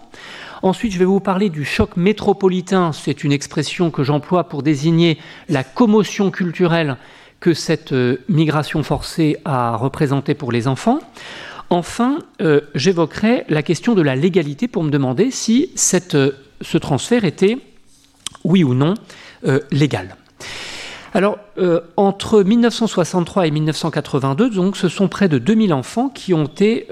Ensuite, 0.65 0.95
je 0.95 0.99
vais 0.99 1.05
vous 1.05 1.21
parler 1.21 1.51
du 1.51 1.63
choc 1.63 1.95
métropolitain. 1.95 2.93
C'est 2.95 3.23
une 3.23 3.33
expression 3.33 3.91
que 3.91 4.03
j'emploie 4.03 4.45
pour 4.45 4.63
désigner 4.63 5.19
la 5.51 5.63
commotion 5.63 6.31
culturelle 6.31 6.97
que 7.39 7.53
cette 7.53 7.93
euh, 7.93 8.17
migration 8.31 8.83
forcée 8.83 9.37
a 9.45 9.77
représentée 9.77 10.33
pour 10.33 10.53
les 10.53 10.67
enfants. 10.67 11.01
Enfin, 11.69 12.21
euh, 12.41 12.63
j'évoquerai 12.75 13.45
la 13.51 13.63
question 13.63 13.95
de 13.95 14.01
la 14.01 14.17
légalité 14.17 14.67
pour 14.67 14.83
me 14.85 14.91
demander 14.91 15.31
si 15.31 15.71
euh, 16.15 16.33
ce 16.63 16.79
transfert 16.79 17.27
était, 17.27 17.59
oui 18.43 18.65
ou 18.65 18.73
non, 18.73 18.95
légal. 19.71 20.17
Alors, 21.13 21.39
entre 21.97 22.43
1963 22.43 23.47
et 23.47 23.51
1982, 23.51 24.51
donc, 24.51 24.77
ce 24.79 24.89
sont 24.89 25.09
près 25.09 25.29
de 25.29 25.37
2000 25.39 25.75
enfants 25.75 26.09
qui 26.09 26.35
ont 26.35 26.47
été 26.47 26.89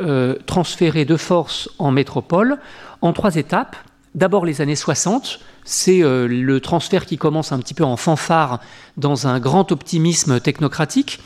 transférés 0.46 1.04
de 1.04 1.16
force 1.16 1.68
en 1.78 1.90
métropole 1.90 2.58
en 3.02 3.12
trois 3.12 3.36
étapes. 3.36 3.76
D'abord 4.14 4.44
les 4.44 4.60
années 4.60 4.76
60, 4.76 5.40
c'est 5.64 6.02
euh, 6.02 6.26
le 6.26 6.60
transfert 6.60 7.06
qui 7.06 7.16
commence 7.18 7.52
un 7.52 7.58
petit 7.58 7.74
peu 7.74 7.84
en 7.84 7.96
fanfare 7.96 8.60
dans 8.96 9.26
un 9.26 9.40
grand 9.40 9.72
optimisme 9.72 10.38
technocratique. 10.40 11.18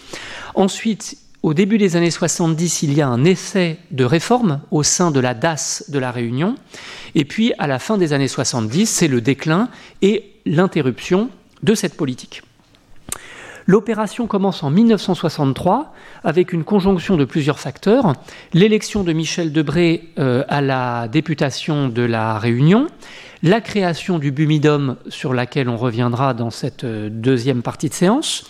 Ensuite, 0.55 1.19
au 1.43 1.55
début 1.55 1.79
des 1.79 1.97
années 1.97 2.11
70, 2.11 2.83
il 2.83 2.95
y 2.95 3.03
a 3.03 3.09
un 3.09 3.25
essai 3.25 3.79
de 3.91 4.05
réforme 4.05 4.61
au 4.71 4.83
sein 4.83 5.11
de 5.11 5.21
la 5.21 5.35
DAS 5.35 5.85
de 5.89 5.99
la 5.99 6.11
Réunion. 6.11 6.57
Et 7.15 7.25
puis, 7.25 7.53
à 7.59 7.67
la 7.67 7.79
fin 7.79 7.99
des 7.99 8.13
années 8.13 8.29
70, 8.29 8.87
c'est 8.87 9.09
le 9.09 9.21
déclin 9.21 9.69
et 10.03 10.33
l'interruption 10.45 11.31
de 11.63 11.75
cette 11.75 11.97
politique. 11.97 12.43
L'opération 13.67 14.29
commence 14.29 14.63
en 14.63 14.71
1963 14.71 15.93
avec 16.23 16.53
une 16.53 16.63
conjonction 16.63 17.17
de 17.17 17.25
plusieurs 17.25 17.59
facteurs. 17.59 18.13
L'élection 18.53 19.03
de 19.03 19.13
Michel 19.13 19.53
Debré 19.53 20.11
euh, 20.19 20.45
à 20.49 20.61
la 20.61 21.09
députation 21.09 21.89
de 21.89 22.03
la 22.03 22.39
Réunion, 22.39 22.87
la 23.43 23.61
création 23.61 24.21
du 24.21 24.31
Bumidum 24.31 24.97
sur 25.09 25.35
laquelle 25.35 25.69
on 25.69 25.77
reviendra 25.77 26.33
dans 26.33 26.51
cette 26.51 26.85
euh, 26.85 27.09
deuxième 27.11 27.63
partie 27.63 27.89
de 27.89 27.95
séance, 27.95 28.49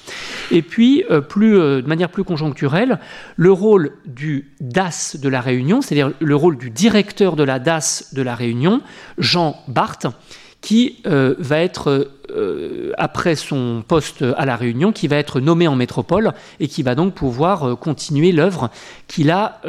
et 0.50 0.60
puis 0.60 1.02
euh, 1.10 1.22
de 1.80 1.88
manière 1.88 2.10
plus 2.10 2.24
conjoncturelle, 2.24 2.98
le 3.36 3.52
rôle 3.52 3.92
du 4.04 4.52
DAS 4.60 5.16
de 5.18 5.28
la 5.30 5.40
Réunion, 5.40 5.80
c'est-à-dire 5.80 6.12
le 6.20 6.36
rôle 6.36 6.58
du 6.58 6.68
directeur 6.68 7.36
de 7.36 7.42
la 7.42 7.58
DAS 7.58 8.12
de 8.12 8.20
la 8.20 8.34
Réunion, 8.34 8.82
Jean 9.16 9.56
Barthes, 9.66 10.08
qui 10.66 10.96
euh, 11.06 11.36
va 11.38 11.60
être, 11.60 12.10
euh, 12.34 12.90
après 12.98 13.36
son 13.36 13.84
poste 13.86 14.24
à 14.36 14.44
La 14.44 14.56
Réunion, 14.56 14.90
qui 14.90 15.06
va 15.06 15.14
être 15.14 15.38
nommé 15.38 15.68
en 15.68 15.76
métropole 15.76 16.32
et 16.58 16.66
qui 16.66 16.82
va 16.82 16.96
donc 16.96 17.14
pouvoir 17.14 17.62
euh, 17.62 17.76
continuer 17.76 18.32
l'œuvre 18.32 18.70
qu'il 19.06 19.30
a 19.30 19.60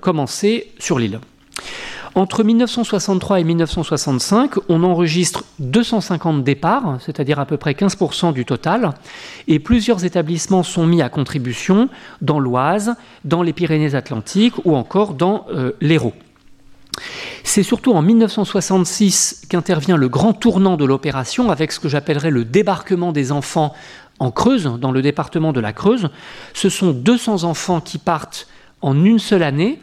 commencée 0.00 0.72
sur 0.78 0.98
l'île. 0.98 1.20
Entre 2.14 2.42
1963 2.42 3.40
et 3.40 3.44
1965, 3.44 4.52
on 4.70 4.82
enregistre 4.82 5.44
250 5.58 6.42
départs, 6.42 6.96
c'est-à-dire 7.04 7.38
à 7.38 7.44
peu 7.44 7.58
près 7.58 7.72
15% 7.72 8.32
du 8.32 8.46
total, 8.46 8.94
et 9.46 9.58
plusieurs 9.58 10.06
établissements 10.06 10.62
sont 10.62 10.86
mis 10.86 11.02
à 11.02 11.10
contribution 11.10 11.90
dans 12.22 12.40
l'Oise, 12.40 12.94
dans 13.24 13.42
les 13.42 13.52
Pyrénées-Atlantiques 13.52 14.64
ou 14.64 14.74
encore 14.74 15.12
dans 15.12 15.46
l'Hérault. 15.82 16.14
C'est 17.44 17.62
surtout 17.62 17.92
en 17.92 18.02
1966 18.02 19.42
qu'intervient 19.48 19.96
le 19.96 20.08
grand 20.08 20.32
tournant 20.32 20.76
de 20.76 20.84
l'opération 20.84 21.50
avec 21.50 21.72
ce 21.72 21.80
que 21.80 21.88
j'appellerais 21.88 22.30
le 22.30 22.44
débarquement 22.44 23.12
des 23.12 23.32
enfants 23.32 23.74
en 24.18 24.30
Creuse, 24.30 24.70
dans 24.78 24.92
le 24.92 25.02
département 25.02 25.52
de 25.52 25.60
la 25.60 25.72
Creuse. 25.72 26.10
Ce 26.54 26.68
sont 26.68 26.92
200 26.92 27.44
enfants 27.44 27.80
qui 27.80 27.98
partent 27.98 28.46
en 28.82 29.04
une 29.04 29.18
seule 29.18 29.42
année 29.42 29.80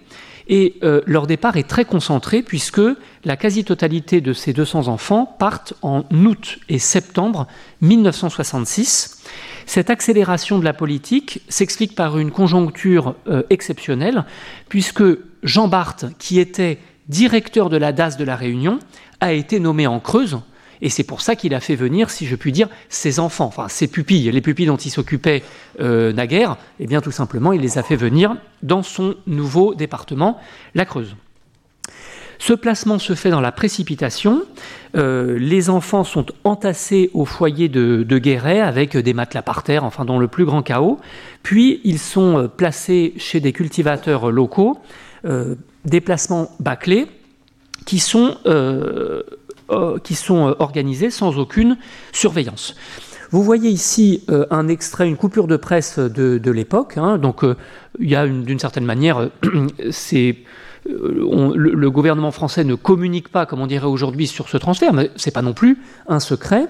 et 0.47 0.75
euh, 0.83 1.01
leur 1.05 1.27
départ 1.27 1.57
est 1.57 1.67
très 1.67 1.85
concentré 1.85 2.41
puisque 2.41 2.81
la 3.25 3.35
quasi-totalité 3.35 4.21
de 4.21 4.33
ces 4.33 4.53
200 4.53 4.87
enfants 4.87 5.25
partent 5.25 5.73
en 5.81 6.05
août 6.11 6.59
et 6.69 6.79
septembre 6.79 7.47
1966. 7.81 9.23
Cette 9.65 9.89
accélération 9.89 10.59
de 10.59 10.63
la 10.63 10.73
politique 10.73 11.41
s'explique 11.49 11.95
par 11.95 12.17
une 12.17 12.31
conjoncture 12.31 13.15
euh, 13.27 13.43
exceptionnelle 13.49 14.23
puisque 14.69 15.03
Jean 15.43 15.67
Barthes, 15.67 16.05
qui 16.17 16.39
était 16.39 16.79
directeur 17.09 17.69
de 17.69 17.77
la 17.77 17.91
DAS 17.91 18.17
de 18.17 18.23
la 18.23 18.35
Réunion, 18.35 18.79
a 19.19 19.33
été 19.33 19.59
nommé 19.59 19.87
en 19.87 19.99
Creuse. 19.99 20.39
Et 20.81 20.89
c'est 20.89 21.03
pour 21.03 21.21
ça 21.21 21.35
qu'il 21.35 21.55
a 21.55 21.59
fait 21.59 21.75
venir, 21.75 22.09
si 22.09 22.27
je 22.27 22.35
puis 22.35 22.51
dire, 22.51 22.69
ses 22.89 23.19
enfants, 23.19 23.45
enfin 23.45 23.67
ses 23.67 23.87
pupilles, 23.87 24.29
les 24.31 24.41
pupilles 24.41 24.67
dont 24.67 24.77
il 24.77 24.91
s'occupait 24.91 25.43
euh, 25.79 26.13
naguère, 26.13 26.57
et 26.79 26.83
eh 26.83 26.87
bien 26.87 27.01
tout 27.01 27.11
simplement, 27.11 27.51
il 27.51 27.61
les 27.61 27.79
a 27.79 27.83
fait 27.83 27.95
venir 27.95 28.35
dans 28.61 28.83
son 28.83 29.15
nouveau 29.25 29.73
département, 29.73 30.39
la 30.75 30.85
Creuse. 30.85 31.15
Ce 32.39 32.53
placement 32.53 32.99
se 32.99 33.15
fait 33.15 33.29
dans 33.29 33.41
la 33.41 33.51
précipitation. 33.51 34.43
Euh, 34.95 35.37
les 35.39 35.69
enfants 35.69 36.03
sont 36.03 36.25
entassés 36.43 37.09
au 37.13 37.25
foyer 37.25 37.67
de, 37.67 38.03
Guéret 38.17 38.61
avec 38.61 38.95
des 38.95 39.13
matelas 39.13 39.41
par 39.41 39.63
terre, 39.63 39.83
enfin 39.83 40.05
dans 40.05 40.19
le 40.19 40.27
plus 40.27 40.45
grand 40.45 40.61
chaos. 40.61 40.99
Puis 41.43 41.81
ils 41.83 41.99
sont 41.99 42.37
euh, 42.37 42.47
placés 42.47 43.13
chez 43.17 43.39
des 43.39 43.53
cultivateurs 43.53 44.31
locaux 44.31 44.77
euh, 45.25 45.55
déplacements 45.85 46.51
bâclés 46.59 47.07
qui 47.85 47.99
sont, 47.99 48.37
euh, 48.45 49.23
euh, 49.71 49.97
qui 49.99 50.15
sont 50.15 50.55
organisés 50.59 51.09
sans 51.09 51.37
aucune 51.37 51.77
surveillance. 52.11 52.75
Vous 53.31 53.43
voyez 53.43 53.69
ici 53.69 54.23
un 54.51 54.69
extrait, 54.69 55.05
une 55.05 55.17
coupure 55.17 55.47
de 55.47 55.57
presse 55.57 55.99
de, 55.99 56.51
l'époque. 56.51 56.97
Hein. 56.97 57.17
donc, 57.17 57.43
il 57.99 58.09
y 58.09 58.15
a 58.15 58.25
d'une 58.25 58.59
certaine 58.59 58.85
manière, 58.85 59.29
c'est 59.91 60.37
le, 60.85 61.89
gouvernement 61.89 62.31
français 62.31 62.63
ne 62.63 62.75
communique 62.75 63.27
pas, 63.27 63.45
comme 63.45 63.59
on 63.59 63.67
dirait 63.67 63.85
aujourd'hui, 63.85 64.27
sur 64.27 64.47
ce 64.47 64.55
transfert, 64.55 64.93
mais 64.93 65.11
ce 65.17 65.27
n'est 65.27 65.33
pas 65.33 65.41
non 65.41 65.53
plus 65.53 65.77
un 66.07 66.21
secret. 66.21 66.67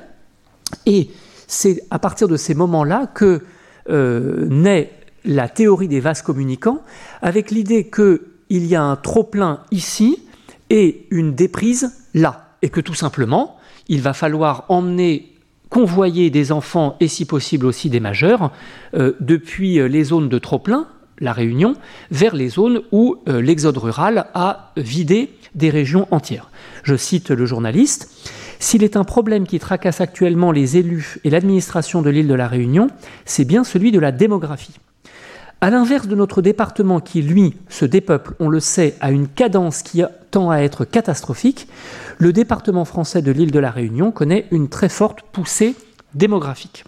Et 0.87 1.11
c'est 1.45 1.83
à 1.91 1.99
partir 1.99 2.27
de 2.27 2.37
ces 2.37 2.55
moments-là 2.55 3.05
que 3.05 3.43
naît 3.87 4.97
la 5.25 5.49
théorie 5.49 5.87
des 5.87 5.99
vases 5.99 6.23
communicants, 6.23 6.81
avec 7.21 7.51
l'idée 7.51 7.87
qu'il 8.49 8.65
y 8.65 8.75
a 8.75 8.83
un 8.83 8.95
trop-plein 8.95 9.61
ici 9.71 10.19
et 10.69 11.05
une 11.11 11.33
déprise 11.33 11.93
là, 12.13 12.55
et 12.61 12.69
que 12.69 12.81
tout 12.81 12.93
simplement, 12.93 13.57
il 13.87 14.01
va 14.01 14.13
falloir 14.13 14.65
emmener 14.69 15.33
convoyer 15.69 16.29
des 16.29 16.51
enfants 16.51 16.95
et 16.99 17.07
si 17.07 17.25
possible 17.25 17.65
aussi 17.65 17.89
des 17.89 17.99
majeurs 17.99 18.51
euh, 18.93 19.13
depuis 19.19 19.79
euh, 19.79 19.87
les 19.87 20.05
zones 20.05 20.29
de 20.29 20.39
trop-plein, 20.39 20.87
la 21.19 21.33
Réunion, 21.33 21.75
vers 22.11 22.35
les 22.35 22.49
zones 22.49 22.81
où 22.91 23.17
euh, 23.27 23.41
l'exode 23.41 23.77
rural 23.77 24.27
a 24.33 24.71
vidé 24.77 25.29
des 25.55 25.69
régions 25.69 26.07
entières. 26.11 26.49
Je 26.83 26.95
cite 26.95 27.31
le 27.31 27.45
journaliste. 27.45 28.09
S'il 28.59 28.83
est 28.83 28.95
un 28.97 29.03
problème 29.03 29.45
qui 29.45 29.59
tracasse 29.59 30.01
actuellement 30.01 30.51
les 30.51 30.77
élus 30.77 31.19
et 31.23 31.29
l'administration 31.29 32.01
de 32.01 32.09
l'île 32.09 32.27
de 32.27 32.33
la 32.33 32.47
Réunion, 32.47 32.89
c'est 33.25 33.45
bien 33.45 33.63
celui 33.63 33.91
de 33.91 33.99
la 33.99 34.11
démographie. 34.11 34.79
À 35.59 35.71
l'inverse 35.71 36.07
de 36.07 36.15
notre 36.15 36.43
département 36.43 36.99
qui, 36.99 37.23
lui, 37.23 37.55
se 37.67 37.85
dépeuple, 37.85 38.35
on 38.39 38.47
le 38.47 38.59
sait, 38.59 38.95
à 39.01 39.09
une 39.09 39.27
cadence 39.27 39.81
qui 39.81 40.03
tend 40.29 40.51
à 40.51 40.59
être 40.59 40.85
catastrophique, 40.85 41.67
le 42.19 42.31
département 42.31 42.85
français 42.85 43.23
de 43.23 43.31
l'île 43.31 43.49
de 43.49 43.57
la 43.57 43.71
Réunion 43.71 44.11
connaît 44.11 44.45
une 44.51 44.69
très 44.69 44.89
forte 44.89 45.21
poussée 45.31 45.75
démographique. 46.13 46.83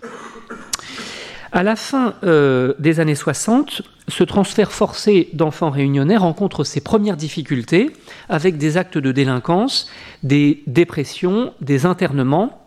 À 1.51 1.63
la 1.63 1.75
fin 1.75 2.13
euh, 2.23 2.75
des 2.77 2.99
années 2.99 3.15
60, 3.15 3.81
ce 4.07 4.23
transfert 4.23 4.71
forcé 4.71 5.29
d'enfants 5.33 5.71
réunionnais 5.71 6.17
rencontre 6.17 6.63
ses 6.63 6.79
premières 6.79 7.17
difficultés 7.17 7.91
avec 8.29 8.59
des 8.59 8.77
actes 8.77 8.99
de 8.99 9.11
délinquance, 9.11 9.89
des 10.21 10.61
dépressions, 10.67 11.53
des 11.59 11.87
internements 11.87 12.58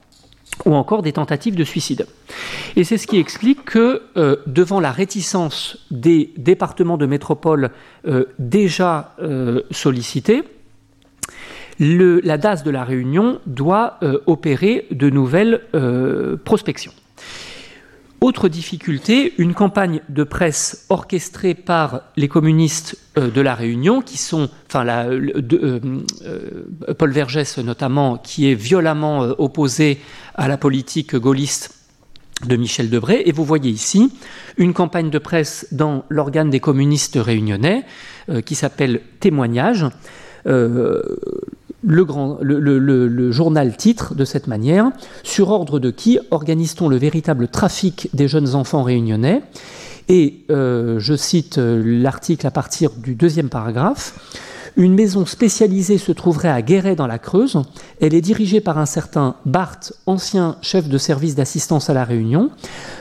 ou 0.64 0.74
encore 0.74 1.02
des 1.02 1.12
tentatives 1.12 1.54
de 1.54 1.64
suicide. 1.64 2.06
Et 2.76 2.84
c'est 2.84 2.98
ce 2.98 3.06
qui 3.06 3.18
explique 3.18 3.64
que, 3.64 4.02
euh, 4.16 4.36
devant 4.46 4.80
la 4.80 4.90
réticence 4.90 5.78
des 5.90 6.32
départements 6.36 6.96
de 6.96 7.06
métropole 7.06 7.70
euh, 8.06 8.26
déjà 8.38 9.14
euh, 9.20 9.62
sollicités, 9.70 10.44
la 11.78 12.38
DAS 12.38 12.62
de 12.62 12.70
la 12.70 12.84
Réunion 12.84 13.40
doit 13.46 13.98
opérer 14.26 14.86
de 14.92 15.10
nouvelles 15.10 15.62
prospections. 16.44 16.92
Autre 18.22 18.48
difficulté, 18.48 19.34
une 19.38 19.52
campagne 19.52 20.00
de 20.08 20.22
presse 20.22 20.86
orchestrée 20.90 21.54
par 21.54 22.02
les 22.16 22.28
communistes 22.28 22.96
euh, 23.18 23.32
de 23.32 23.40
la 23.40 23.56
Réunion, 23.56 24.00
qui 24.00 24.16
sont, 24.16 24.48
enfin, 24.68 24.86
euh, 24.86 25.42
euh, 25.52 26.94
Paul 26.96 27.10
Vergès 27.10 27.58
notamment, 27.58 28.18
qui 28.18 28.48
est 28.48 28.54
violemment 28.54 29.22
opposé 29.38 29.98
à 30.36 30.46
la 30.46 30.56
politique 30.56 31.16
gaulliste 31.16 31.74
de 32.46 32.54
Michel 32.54 32.90
Debré. 32.90 33.24
Et 33.26 33.32
vous 33.32 33.44
voyez 33.44 33.72
ici 33.72 34.12
une 34.56 34.72
campagne 34.72 35.10
de 35.10 35.18
presse 35.18 35.66
dans 35.72 36.04
l'organe 36.08 36.48
des 36.48 36.60
communistes 36.60 37.18
réunionnais 37.20 37.84
qui 38.44 38.54
s'appelle 38.54 39.00
Témoignage 39.18 39.86
le, 41.84 43.30
journal 43.32 43.76
titre 43.76 44.14
de 44.14 44.24
cette 44.24 44.46
manière 44.46 44.90
Sur 45.22 45.50
ordre 45.50 45.78
de 45.78 45.90
qui 45.90 46.18
organise-t-on 46.30 46.88
le 46.88 46.96
véritable 46.96 47.48
trafic 47.48 48.08
des 48.14 48.28
jeunes 48.28 48.54
enfants 48.54 48.82
réunionnais? 48.82 49.42
Et 50.08 50.44
euh, 50.50 50.98
je 50.98 51.14
cite 51.14 51.58
euh, 51.58 51.82
l'article 51.84 52.46
à 52.46 52.50
partir 52.50 52.90
du 52.90 53.14
deuxième 53.14 53.48
paragraphe. 53.48 54.14
Une 54.76 54.94
maison 54.94 55.26
spécialisée 55.26 55.98
se 55.98 56.12
trouverait 56.12 56.48
à 56.48 56.62
Guéret 56.62 56.96
dans 56.96 57.06
la 57.06 57.18
Creuse. 57.18 57.60
Elle 58.00 58.14
est 58.14 58.22
dirigée 58.22 58.60
par 58.60 58.78
un 58.78 58.86
certain 58.86 59.36
Barthes, 59.44 59.92
ancien 60.06 60.56
chef 60.62 60.88
de 60.88 60.98
service 60.98 61.34
d'assistance 61.34 61.90
à 61.90 61.94
la 61.94 62.04
Réunion. 62.04 62.50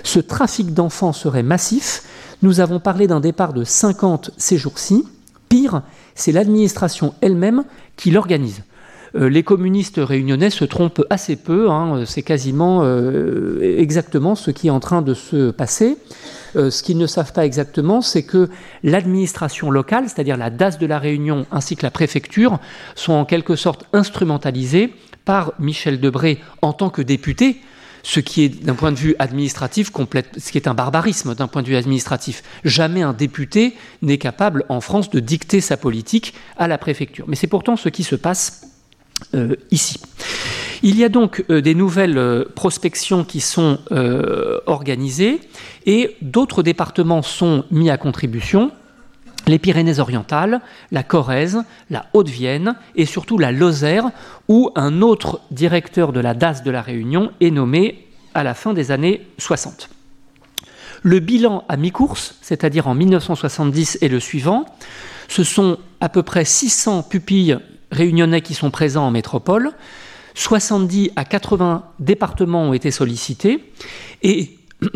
Ce 0.03 0.19
trafic 0.19 0.73
d'enfants 0.73 1.13
serait 1.13 1.43
massif. 1.43 2.03
Nous 2.41 2.59
avons 2.59 2.79
parlé 2.79 3.07
d'un 3.07 3.21
départ 3.21 3.53
de 3.53 3.63
50 3.63 4.31
ces 4.37 4.57
jours-ci. 4.57 5.05
Pire, 5.47 5.81
c'est 6.13 6.31
l'administration 6.31 7.13
elle-même 7.21 7.63
qui 7.95 8.11
l'organise. 8.11 8.63
Euh, 9.15 9.29
les 9.29 9.43
communistes 9.43 9.99
réunionnais 10.01 10.49
se 10.49 10.63
trompent 10.63 11.05
assez 11.09 11.35
peu, 11.35 11.69
hein. 11.69 12.03
c'est 12.05 12.21
quasiment 12.21 12.81
euh, 12.83 13.59
exactement 13.77 14.35
ce 14.35 14.51
qui 14.51 14.67
est 14.67 14.71
en 14.71 14.79
train 14.79 15.01
de 15.01 15.13
se 15.13 15.51
passer. 15.51 15.97
Euh, 16.55 16.69
ce 16.69 16.83
qu'ils 16.83 16.97
ne 16.97 17.07
savent 17.07 17.33
pas 17.33 17.45
exactement, 17.45 18.01
c'est 18.01 18.23
que 18.23 18.49
l'administration 18.83 19.69
locale, 19.69 20.05
c'est-à-dire 20.07 20.37
la 20.37 20.49
DAS 20.49 20.77
de 20.77 20.85
la 20.85 20.99
Réunion 20.99 21.45
ainsi 21.51 21.75
que 21.75 21.83
la 21.83 21.91
préfecture, 21.91 22.59
sont 22.95 23.13
en 23.13 23.25
quelque 23.25 23.55
sorte 23.55 23.85
instrumentalisées 23.93 24.93
par 25.25 25.53
Michel 25.59 25.99
Debré 25.99 26.39
en 26.61 26.73
tant 26.73 26.89
que 26.89 27.01
député, 27.01 27.61
ce 28.03 28.19
qui 28.19 28.43
est 28.43 28.63
d'un 28.65 28.73
point 28.73 28.91
de 28.91 28.97
vue 28.97 29.15
administratif 29.19 29.91
ce 30.37 30.51
qui 30.51 30.57
est 30.57 30.67
un 30.67 30.73
barbarisme 30.73 31.35
d'un 31.35 31.47
point 31.47 31.61
de 31.61 31.67
vue 31.67 31.75
administratif. 31.75 32.41
Jamais 32.63 33.03
un 33.03 33.13
député 33.13 33.75
n'est 34.01 34.17
capable 34.17 34.65
en 34.69 34.81
France 34.81 35.11
de 35.11 35.19
dicter 35.19 35.61
sa 35.61 35.77
politique 35.77 36.33
à 36.57 36.67
la 36.67 36.79
préfecture. 36.79 37.25
Mais 37.27 37.35
c'est 37.35 37.45
pourtant 37.45 37.75
ce 37.75 37.89
qui 37.89 38.03
se 38.03 38.15
passe 38.15 38.70
euh, 39.33 39.55
ici. 39.71 39.99
Il 40.83 40.97
y 40.97 41.03
a 41.03 41.09
donc 41.09 41.45
euh, 41.49 41.61
des 41.61 41.75
nouvelles 41.75 42.17
euh, 42.17 42.45
prospections 42.55 43.23
qui 43.23 43.39
sont 43.39 43.79
organisées 44.65 45.39
et 45.85 46.15
d'autres 46.21 46.63
départements 46.63 47.21
sont 47.21 47.65
mis 47.71 47.89
à 47.89 47.97
contribution. 47.97 48.71
Les 49.47 49.57
Pyrénées-Orientales, 49.57 50.61
la 50.91 51.03
Corrèze, 51.03 51.63
la 51.89 52.05
Haute-Vienne 52.13 52.75
et 52.95 53.05
surtout 53.05 53.37
la 53.37 53.51
Lozère, 53.51 54.11
où 54.47 54.71
un 54.75 55.01
autre 55.01 55.41
directeur 55.49 56.13
de 56.13 56.19
la 56.19 56.33
DAS 56.33 56.63
de 56.63 56.71
la 56.71 56.81
Réunion 56.81 57.31
est 57.41 57.51
nommé 57.51 58.07
à 58.33 58.43
la 58.43 58.53
fin 58.53 58.73
des 58.73 58.91
années 58.91 59.25
60. 59.39 59.89
Le 61.03 61.19
bilan 61.19 61.63
à 61.67 61.77
mi-course, 61.77 62.35
c'est-à-dire 62.41 62.87
en 62.87 62.93
1970 62.93 63.97
et 64.01 64.09
le 64.09 64.19
suivant, 64.19 64.65
ce 65.27 65.43
sont 65.43 65.77
à 65.99 66.09
peu 66.09 66.21
près 66.21 66.45
600 66.45 67.03
pupilles 67.03 67.57
réunionnais 67.91 68.41
qui 68.41 68.53
sont 68.53 68.71
présents 68.71 69.07
en 69.07 69.11
métropole. 69.11 69.71
70 70.33 71.11
à 71.15 71.25
80 71.25 71.83
départements 71.99 72.63
ont 72.63 72.73
été 72.73 72.91
sollicités 72.91 73.71
et 74.23 74.57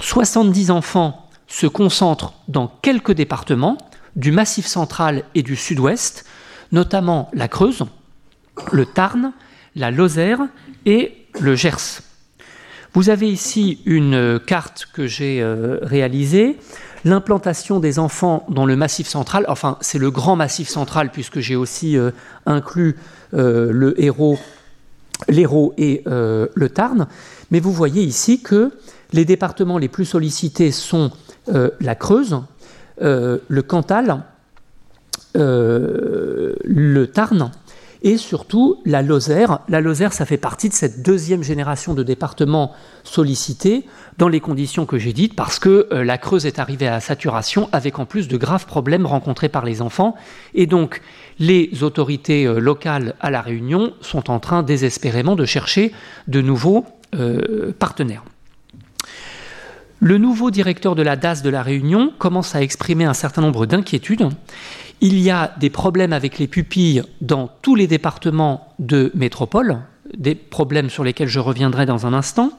70 0.00 0.70
enfants 0.70 1.28
se 1.46 1.66
concentrent 1.66 2.34
dans 2.48 2.68
quelques 2.82 3.12
départements 3.12 3.78
du 4.16 4.32
Massif 4.32 4.66
central 4.66 5.24
et 5.34 5.42
du 5.42 5.56
Sud-Ouest, 5.56 6.24
notamment 6.72 7.30
la 7.32 7.48
Creuse, 7.48 7.84
le 8.72 8.86
Tarn, 8.86 9.32
la 9.76 9.90
Lozère 9.90 10.40
et 10.86 11.26
le 11.40 11.54
Gers. 11.54 12.00
Vous 12.94 13.10
avez 13.10 13.28
ici 13.28 13.80
une 13.86 14.38
carte 14.38 14.86
que 14.92 15.08
j'ai 15.08 15.42
euh, 15.42 15.78
réalisée 15.82 16.56
l'implantation 17.04 17.80
des 17.80 17.98
enfants 17.98 18.46
dans 18.48 18.66
le 18.66 18.76
massif 18.76 19.06
central, 19.06 19.44
enfin 19.48 19.76
c'est 19.80 19.98
le 19.98 20.10
grand 20.10 20.36
massif 20.36 20.68
central 20.68 21.10
puisque 21.10 21.40
j'ai 21.40 21.56
aussi 21.56 21.96
euh, 21.96 22.10
inclus 22.46 22.96
euh, 23.34 23.70
le 23.72 24.00
héros, 24.02 24.38
l'Hérault 25.28 25.74
et 25.76 26.02
euh, 26.06 26.48
le 26.54 26.68
Tarn, 26.68 27.06
mais 27.50 27.60
vous 27.60 27.72
voyez 27.72 28.02
ici 28.02 28.40
que 28.40 28.72
les 29.12 29.24
départements 29.24 29.78
les 29.78 29.88
plus 29.88 30.06
sollicités 30.06 30.72
sont 30.72 31.12
la 31.46 31.94
Creuse, 31.94 32.40
le 32.98 33.60
Cantal, 33.60 34.24
le 35.34 37.04
Tarn 37.12 37.50
et 38.04 38.18
surtout 38.18 38.80
la 38.84 39.00
Lozère. 39.00 39.60
La 39.68 39.80
Lozère, 39.80 40.12
ça 40.12 40.26
fait 40.26 40.36
partie 40.36 40.68
de 40.68 40.74
cette 40.74 41.02
deuxième 41.02 41.42
génération 41.42 41.94
de 41.94 42.02
départements 42.02 42.72
sollicités 43.02 43.84
dans 44.18 44.28
les 44.28 44.40
conditions 44.40 44.84
que 44.84 44.98
j'ai 44.98 45.14
dites, 45.14 45.34
parce 45.34 45.58
que 45.58 45.88
euh, 45.90 46.04
la 46.04 46.18
Creuse 46.18 46.44
est 46.44 46.58
arrivée 46.58 46.86
à 46.86 47.00
saturation 47.00 47.68
avec 47.72 47.98
en 47.98 48.04
plus 48.04 48.28
de 48.28 48.36
graves 48.36 48.66
problèmes 48.66 49.06
rencontrés 49.06 49.48
par 49.48 49.64
les 49.64 49.80
enfants. 49.80 50.14
Et 50.52 50.66
donc, 50.66 51.00
les 51.38 51.82
autorités 51.82 52.44
euh, 52.46 52.58
locales 52.58 53.14
à 53.20 53.30
La 53.30 53.40
Réunion 53.40 53.94
sont 54.02 54.30
en 54.30 54.38
train 54.38 54.62
désespérément 54.62 55.34
de 55.34 55.46
chercher 55.46 55.92
de 56.28 56.42
nouveaux 56.42 56.84
euh, 57.14 57.72
partenaires. 57.78 58.22
Le 60.00 60.18
nouveau 60.18 60.50
directeur 60.50 60.94
de 60.94 61.02
la 61.02 61.16
DAS 61.16 61.40
de 61.40 61.48
La 61.48 61.62
Réunion 61.62 62.12
commence 62.18 62.54
à 62.54 62.60
exprimer 62.60 63.06
un 63.06 63.14
certain 63.14 63.40
nombre 63.40 63.64
d'inquiétudes 63.64 64.28
il 65.00 65.18
y 65.20 65.30
a 65.30 65.54
des 65.58 65.70
problèmes 65.70 66.12
avec 66.12 66.38
les 66.38 66.46
pupilles 66.46 67.02
dans 67.20 67.50
tous 67.62 67.74
les 67.74 67.86
départements 67.86 68.68
de 68.78 69.10
métropole, 69.14 69.80
des 70.16 70.34
problèmes 70.34 70.90
sur 70.90 71.04
lesquels 71.04 71.28
je 71.28 71.40
reviendrai 71.40 71.86
dans 71.86 72.06
un 72.06 72.12
instant. 72.12 72.50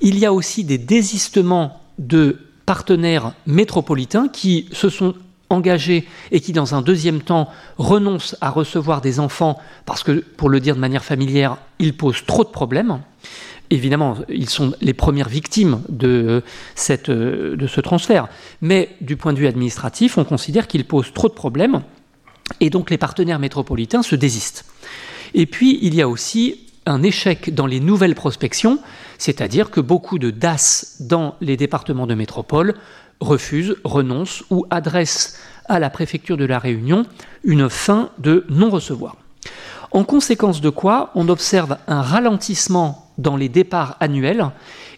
Il 0.00 0.18
y 0.18 0.26
a 0.26 0.32
aussi 0.32 0.64
des 0.64 0.78
désistements 0.78 1.80
de 1.98 2.38
partenaires 2.66 3.32
métropolitains 3.46 4.28
qui 4.28 4.68
se 4.72 4.88
sont 4.88 5.14
engagés 5.50 6.06
et 6.30 6.40
qui, 6.40 6.52
dans 6.52 6.74
un 6.74 6.82
deuxième 6.82 7.20
temps, 7.20 7.48
renoncent 7.78 8.36
à 8.40 8.50
recevoir 8.50 9.00
des 9.00 9.20
enfants 9.20 9.58
parce 9.86 10.02
que, 10.02 10.24
pour 10.36 10.48
le 10.48 10.60
dire 10.60 10.74
de 10.74 10.80
manière 10.80 11.04
familière, 11.04 11.56
ils 11.78 11.96
posent 11.96 12.24
trop 12.26 12.44
de 12.44 12.50
problèmes. 12.50 13.00
Évidemment, 13.70 14.16
ils 14.28 14.48
sont 14.48 14.74
les 14.80 14.94
premières 14.94 15.28
victimes 15.28 15.82
de, 15.88 16.42
cette, 16.74 17.10
de 17.10 17.66
ce 17.66 17.80
transfert. 17.80 18.28
Mais 18.62 18.96
du 19.00 19.16
point 19.16 19.32
de 19.32 19.38
vue 19.38 19.46
administratif, 19.46 20.16
on 20.16 20.24
considère 20.24 20.66
qu'il 20.66 20.84
pose 20.84 21.12
trop 21.12 21.28
de 21.28 21.34
problèmes. 21.34 21.82
Et 22.60 22.70
donc 22.70 22.90
les 22.90 22.98
partenaires 22.98 23.38
métropolitains 23.38 24.02
se 24.02 24.16
désistent. 24.16 24.64
Et 25.34 25.46
puis 25.46 25.78
il 25.82 25.94
y 25.94 26.02
a 26.02 26.08
aussi 26.08 26.60
un 26.86 27.02
échec 27.02 27.54
dans 27.54 27.66
les 27.66 27.80
nouvelles 27.80 28.14
prospections, 28.14 28.78
c'est-à-dire 29.18 29.70
que 29.70 29.80
beaucoup 29.80 30.18
de 30.18 30.30
DAS 30.30 30.96
dans 31.00 31.36
les 31.40 31.56
départements 31.56 32.06
de 32.06 32.14
métropole 32.14 32.74
refusent, 33.20 33.76
renoncent 33.84 34.44
ou 34.50 34.64
adressent 34.70 35.38
à 35.66 35.78
la 35.78 35.90
préfecture 35.90 36.36
de 36.36 36.46
la 36.46 36.58
Réunion 36.58 37.04
une 37.44 37.68
fin 37.68 38.10
de 38.18 38.46
non-recevoir. 38.48 39.16
En 39.90 40.04
conséquence 40.04 40.60
de 40.60 40.70
quoi, 40.70 41.10
on 41.14 41.28
observe 41.28 41.78
un 41.86 42.02
ralentissement 42.02 43.10
dans 43.16 43.36
les 43.36 43.48
départs 43.48 43.96
annuels 44.00 44.50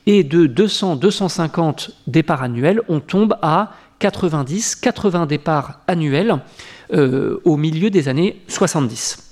et 0.07 0.25
de 0.25 0.47
200-250 0.47 1.91
départs 2.07 2.43
annuels, 2.43 2.81
on 2.89 3.01
tombe 3.01 3.37
à 3.43 3.73
90-80 4.01 5.27
départs 5.27 5.81
annuels 5.87 6.41
euh, 6.93 7.41
au 7.45 7.57
milieu 7.57 7.91
des 7.91 8.09
années 8.09 8.41
70. 8.49 9.31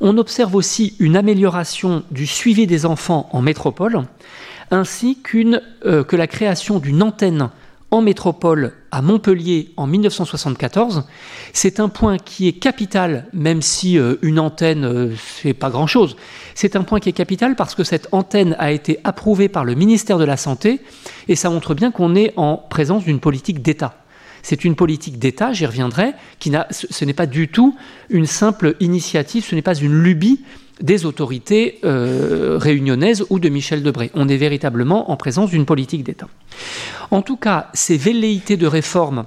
On 0.00 0.16
observe 0.16 0.54
aussi 0.54 0.94
une 0.98 1.16
amélioration 1.16 2.02
du 2.10 2.26
suivi 2.26 2.66
des 2.66 2.86
enfants 2.86 3.28
en 3.32 3.42
métropole, 3.42 4.04
ainsi 4.70 5.18
euh, 5.84 6.04
que 6.04 6.16
la 6.16 6.26
création 6.26 6.78
d'une 6.78 7.02
antenne 7.02 7.50
en 7.90 8.02
métropole 8.02 8.72
à 8.90 9.00
Montpellier 9.02 9.72
en 9.76 9.86
1974. 9.86 11.04
C'est 11.52 11.80
un 11.80 11.88
point 11.88 12.18
qui 12.18 12.48
est 12.48 12.52
capital, 12.52 13.26
même 13.32 13.62
si 13.62 13.98
euh, 13.98 14.16
une 14.22 14.38
antenne, 14.38 14.84
euh, 14.84 15.14
c'est 15.40 15.54
pas 15.54 15.70
grand-chose. 15.70 16.16
C'est 16.54 16.76
un 16.76 16.82
point 16.82 17.00
qui 17.00 17.08
est 17.08 17.12
capital 17.12 17.56
parce 17.56 17.74
que 17.74 17.84
cette 17.84 18.08
antenne 18.12 18.56
a 18.58 18.72
été 18.72 19.00
approuvée 19.04 19.48
par 19.48 19.64
le 19.64 19.74
ministère 19.74 20.18
de 20.18 20.24
la 20.24 20.36
Santé 20.36 20.80
et 21.28 21.36
ça 21.36 21.50
montre 21.50 21.74
bien 21.74 21.90
qu'on 21.90 22.14
est 22.14 22.32
en 22.36 22.56
présence 22.56 23.04
d'une 23.04 23.20
politique 23.20 23.62
d'État. 23.62 23.96
C'est 24.42 24.64
une 24.64 24.76
politique 24.76 25.18
d'État, 25.18 25.52
j'y 25.52 25.66
reviendrai, 25.66 26.12
qui 26.38 26.50
n'a, 26.50 26.66
ce 26.70 27.04
n'est 27.04 27.12
pas 27.12 27.26
du 27.26 27.48
tout 27.48 27.76
une 28.08 28.26
simple 28.26 28.76
initiative, 28.80 29.44
ce 29.44 29.54
n'est 29.54 29.62
pas 29.62 29.74
une 29.74 29.92
lubie 29.92 30.42
des 30.80 31.06
autorités 31.06 31.78
euh, 31.84 32.58
réunionnaises 32.58 33.24
ou 33.30 33.38
de 33.38 33.48
Michel 33.48 33.82
Debré. 33.82 34.10
On 34.14 34.28
est 34.28 34.36
véritablement 34.36 35.10
en 35.10 35.16
présence 35.16 35.50
d'une 35.50 35.66
politique 35.66 36.04
d'État. 36.04 36.28
En 37.10 37.22
tout 37.22 37.36
cas, 37.36 37.70
ces 37.74 37.96
velléités 37.96 38.56
de 38.56 38.66
réforme 38.66 39.24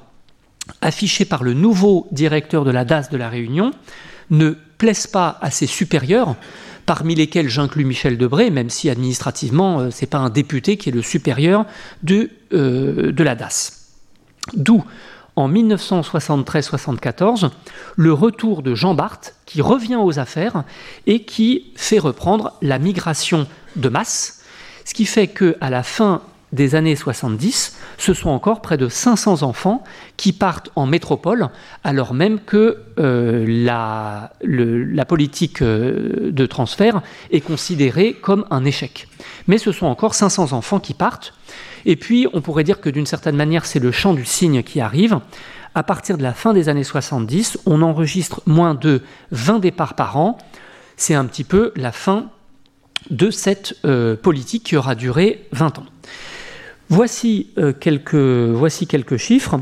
affichées 0.82 1.26
par 1.26 1.44
le 1.44 1.54
nouveau 1.54 2.08
directeur 2.12 2.64
de 2.64 2.72
la 2.72 2.86
DAS 2.86 3.10
de 3.10 3.18
la 3.18 3.30
Réunion 3.30 3.72
ne 4.30 4.52
plaisent 4.78 5.08
pas 5.08 5.38
à 5.42 5.52
ses 5.52 5.68
supérieurs, 5.68 6.36
parmi 6.86 7.16
lesquels 7.16 7.50
j'inclus 7.50 7.86
Michel 7.86 8.18
Debré, 8.18 8.50
même 8.50 8.70
si 8.70 8.90
administrativement, 8.90 9.80
euh, 9.80 9.92
ce 9.92 10.02
n'est 10.02 10.08
pas 10.08 10.18
un 10.18 10.30
député 10.30 10.78
qui 10.78 10.90
est 10.90 10.94
le 10.94 11.02
supérieur 11.02 11.66
de, 12.04 12.30
euh, 12.54 13.12
de 13.12 13.24
la 13.24 13.36
DAS. 13.36 13.90
D'où 14.56 14.84
en 15.36 15.50
1973-74 15.50 17.50
le 17.96 18.13
retour 18.13 18.62
de 18.62 18.76
Jean 18.76 18.94
Barthes 18.94 19.36
qui 19.46 19.62
revient 19.62 19.98
aux 19.98 20.20
affaires 20.20 20.63
et 21.08 21.24
qui 21.24 21.72
fait 21.76 22.00
reprendre 22.00 22.54
la 22.62 22.80
migration 22.80 23.48
de 23.76 23.89
masse, 23.89 24.44
ce 24.86 24.94
qui 24.94 25.06
fait 25.06 25.28
que 25.28 25.58
à 25.62 25.70
la 25.70 25.84
fin 25.84 26.22
des 26.52 26.76
années 26.76 26.96
70, 26.96 27.78
ce 27.98 28.13
sont 28.13 28.30
encore 28.30 28.62
près 28.62 28.78
de 28.78 28.89
500 28.89 29.44
enfants 29.44 29.84
qui 30.17 30.34
partent 30.34 30.70
en 30.76 30.86
métropole, 30.86 31.50
alors 31.84 32.13
même 32.13 32.39
que 32.39 32.78
euh, 33.00 33.46
la, 33.48 35.06
politique 35.06 35.62
euh, 35.62 36.32
de 36.32 36.46
transfert 36.46 37.02
est 37.32 37.41
considérée 37.41 38.13
comme 38.13 38.46
un 38.52 38.65
échec. 38.65 39.08
Mais 39.48 39.58
ce 39.58 39.72
sont 39.72 39.86
encore 39.86 40.13
500 40.13 40.52
enfants 40.52 40.80
qui 40.80 40.94
partent, 40.94 41.34
et 41.86 41.96
puis, 41.96 42.28
on 42.34 42.41
pourrait 42.41 42.63
dire 42.63 42.82
que 42.82 42.89
d'une 42.89 43.06
certaine 43.06 43.36
manière, 43.36 43.65
c'est 43.65 43.80
le 43.80 43.91
champ 43.91 44.13
du 44.13 44.26
cygne 44.26 44.63
qui 44.63 44.82
arrive. 44.82 45.20
À 45.74 45.84
partir 45.84 46.17
de 46.17 46.24
la 46.24 46.34
fin 46.34 46.54
des 46.54 46.70
années 46.70 46.84
70, 46.84 47.60
on 47.65 47.82
enregistre 47.82 48.41
moins 48.46 48.74
de 48.74 49.02
20 49.32 49.60
départs 49.60 49.96
par 49.96 50.17
an. 50.17 50.38
C'est 50.98 51.15
un 51.15 51.26
petit 51.26 51.44
peu 51.44 51.72
la 51.76 51.91
fin 51.91 52.30
de 53.10 53.32
cette 53.32 53.76
euh, 53.86 54.15
politique 54.15 54.63
qui 54.63 54.76
aura 54.76 54.96
duré 54.96 55.48
20 55.54 55.80
ans. 55.80 55.86
Voici, 56.89 57.48
euh, 57.58 57.72
quelques, 57.72 58.15
voici 58.15 58.86
quelques 58.86 59.17
chiffres. 59.17 59.60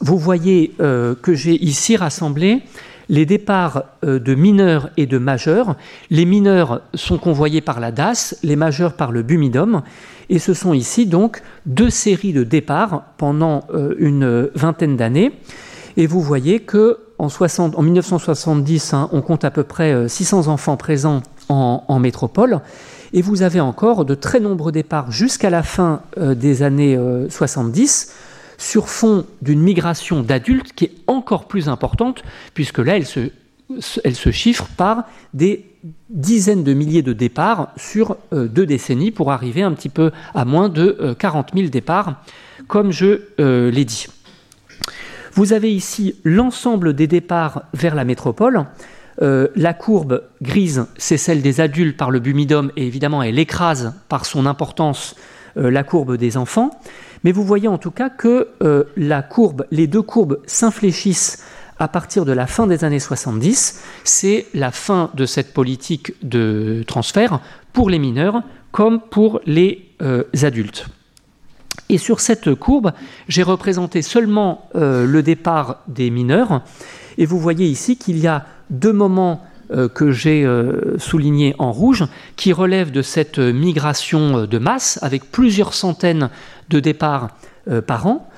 Vous 0.00 0.18
voyez 0.18 0.74
euh, 0.80 1.14
que 1.14 1.34
j'ai 1.34 1.62
ici 1.62 1.96
rassemblé 1.96 2.62
les 3.08 3.26
départs 3.26 3.84
de 4.02 4.34
mineurs 4.34 4.90
et 4.96 5.06
de 5.06 5.18
majeurs. 5.18 5.76
Les 6.10 6.24
mineurs 6.24 6.80
sont 6.94 7.18
convoyés 7.18 7.60
par 7.60 7.80
la 7.80 7.92
DAS, 7.92 8.36
les 8.42 8.56
majeurs 8.56 8.94
par 8.94 9.12
le 9.12 9.22
Bumidum. 9.22 9.82
Et 10.28 10.38
ce 10.38 10.54
sont 10.54 10.72
ici 10.72 11.06
donc 11.06 11.42
deux 11.66 11.90
séries 11.90 12.32
de 12.32 12.42
départs 12.42 13.04
pendant 13.16 13.64
euh, 13.72 13.94
une 13.98 14.50
vingtaine 14.54 14.96
d'années. 14.96 15.32
Et 15.96 16.06
vous 16.06 16.20
voyez 16.20 16.60
que 16.60 16.98
en, 17.18 17.28
1970, 17.28 18.92
hein, 18.92 19.08
on 19.12 19.22
compte 19.22 19.44
à 19.44 19.50
peu 19.50 19.62
près 19.62 20.08
600 20.08 20.48
euh, 20.48 20.50
enfants 20.50 20.76
présents 20.76 21.22
en, 21.48 21.98
métropole. 21.98 22.60
Et 23.12 23.22
vous 23.22 23.42
avez 23.42 23.60
encore 23.60 24.04
de 24.04 24.14
très 24.14 24.40
nombreux 24.40 24.72
départs 24.72 25.10
jusqu'à 25.10 25.48
la 25.48 25.62
fin 25.62 26.02
euh, 26.18 26.34
des 26.34 26.62
années 26.62 26.98
70 27.30 28.12
sur 28.58 28.88
fond 28.88 29.26
d'une 29.42 29.60
migration 29.60 30.22
d'adultes 30.22 30.72
qui 30.72 30.86
est 30.86 30.94
encore 31.06 31.46
plus 31.46 31.68
importante, 31.68 32.22
puisque 32.54 32.78
là, 32.78 32.96
elle 32.96 33.06
se, 33.06 33.30
elle 34.04 34.14
se 34.14 34.30
chiffre 34.30 34.68
par 34.76 35.04
des 35.34 35.64
dizaines 36.10 36.64
de 36.64 36.72
milliers 36.72 37.02
de 37.02 37.12
départs 37.12 37.72
sur 37.76 38.16
euh, 38.32 38.48
deux 38.48 38.66
décennies 38.66 39.10
pour 39.10 39.32
arriver 39.32 39.62
un 39.62 39.72
petit 39.72 39.88
peu 39.88 40.10
à 40.34 40.44
moins 40.44 40.68
de 40.68 41.14
40 41.18 41.50
euh, 41.54 41.58
000 41.58 41.68
départs, 41.68 42.22
comme 42.68 42.92
je 42.92 43.22
euh, 43.40 43.70
l'ai 43.70 43.84
dit. 43.84 44.06
Vous 45.32 45.52
avez 45.52 45.72
ici 45.72 46.14
l'ensemble 46.24 46.94
des 46.94 47.06
départs 47.06 47.62
vers 47.74 47.94
la 47.94 48.04
métropole. 48.04 48.64
la 49.20 49.74
courbe 49.74 50.22
grise, 50.40 50.86
c'est 50.96 51.18
celle 51.18 51.42
des 51.42 51.60
adultes 51.60 51.98
par 51.98 52.10
le 52.10 52.20
bumidum, 52.20 52.72
et 52.76 52.86
évidemment, 52.86 53.22
elle 53.22 53.38
écrase 53.38 53.92
par 54.08 54.24
son 54.24 54.46
importance 54.46 55.14
la 55.56 55.84
courbe 55.84 56.16
des 56.16 56.38
enfants. 56.38 56.70
Mais 57.24 57.32
vous 57.32 57.44
voyez 57.44 57.68
en 57.68 57.78
tout 57.78 57.90
cas 57.90 58.10
que 58.10 58.48
courbe, 59.30 59.66
les 59.70 59.86
deux 59.86 60.02
courbes 60.02 60.40
s'infléchissent 60.46 61.42
à 61.78 61.88
partir 61.88 62.24
de 62.24 62.32
la 62.32 62.46
fin 62.46 62.66
des 62.66 62.84
années 62.84 63.00
70, 63.00 63.82
c'est 64.04 64.46
la 64.54 64.70
fin 64.70 65.10
de 65.14 65.26
cette 65.26 65.52
politique 65.52 66.14
de 66.22 66.82
transfert 66.86 67.40
pour 67.72 67.90
les 67.90 67.98
mineurs 67.98 68.42
comme 68.72 69.00
pour 69.00 69.40
les 69.46 69.88
euh, 70.02 70.24
adultes. 70.42 70.86
Et 71.88 71.98
sur 71.98 72.20
cette 72.20 72.54
courbe, 72.54 72.92
j'ai 73.28 73.42
représenté 73.42 74.02
seulement 74.02 74.68
euh, 74.74 75.06
le 75.06 75.22
départ 75.22 75.82
des 75.86 76.10
mineurs. 76.10 76.62
Et 77.16 77.26
vous 77.26 77.38
voyez 77.38 77.66
ici 77.66 77.96
qu'il 77.96 78.18
y 78.18 78.26
a 78.26 78.44
deux 78.70 78.92
moments 78.92 79.44
euh, 79.70 79.88
que 79.88 80.10
j'ai 80.10 80.46
soulignés 80.98 81.54
en 81.58 81.72
rouge 81.72 82.04
qui 82.36 82.52
relèvent 82.52 82.90
de 82.90 83.02
cette 83.02 83.38
migration 83.38 84.46
de 84.46 84.58
masse 84.58 84.98
avec 85.02 85.30
plusieurs 85.30 85.74
centaines 85.74 86.30
de 86.68 86.80
départs 86.80 87.30
par 87.86 88.06
an. 88.06 88.28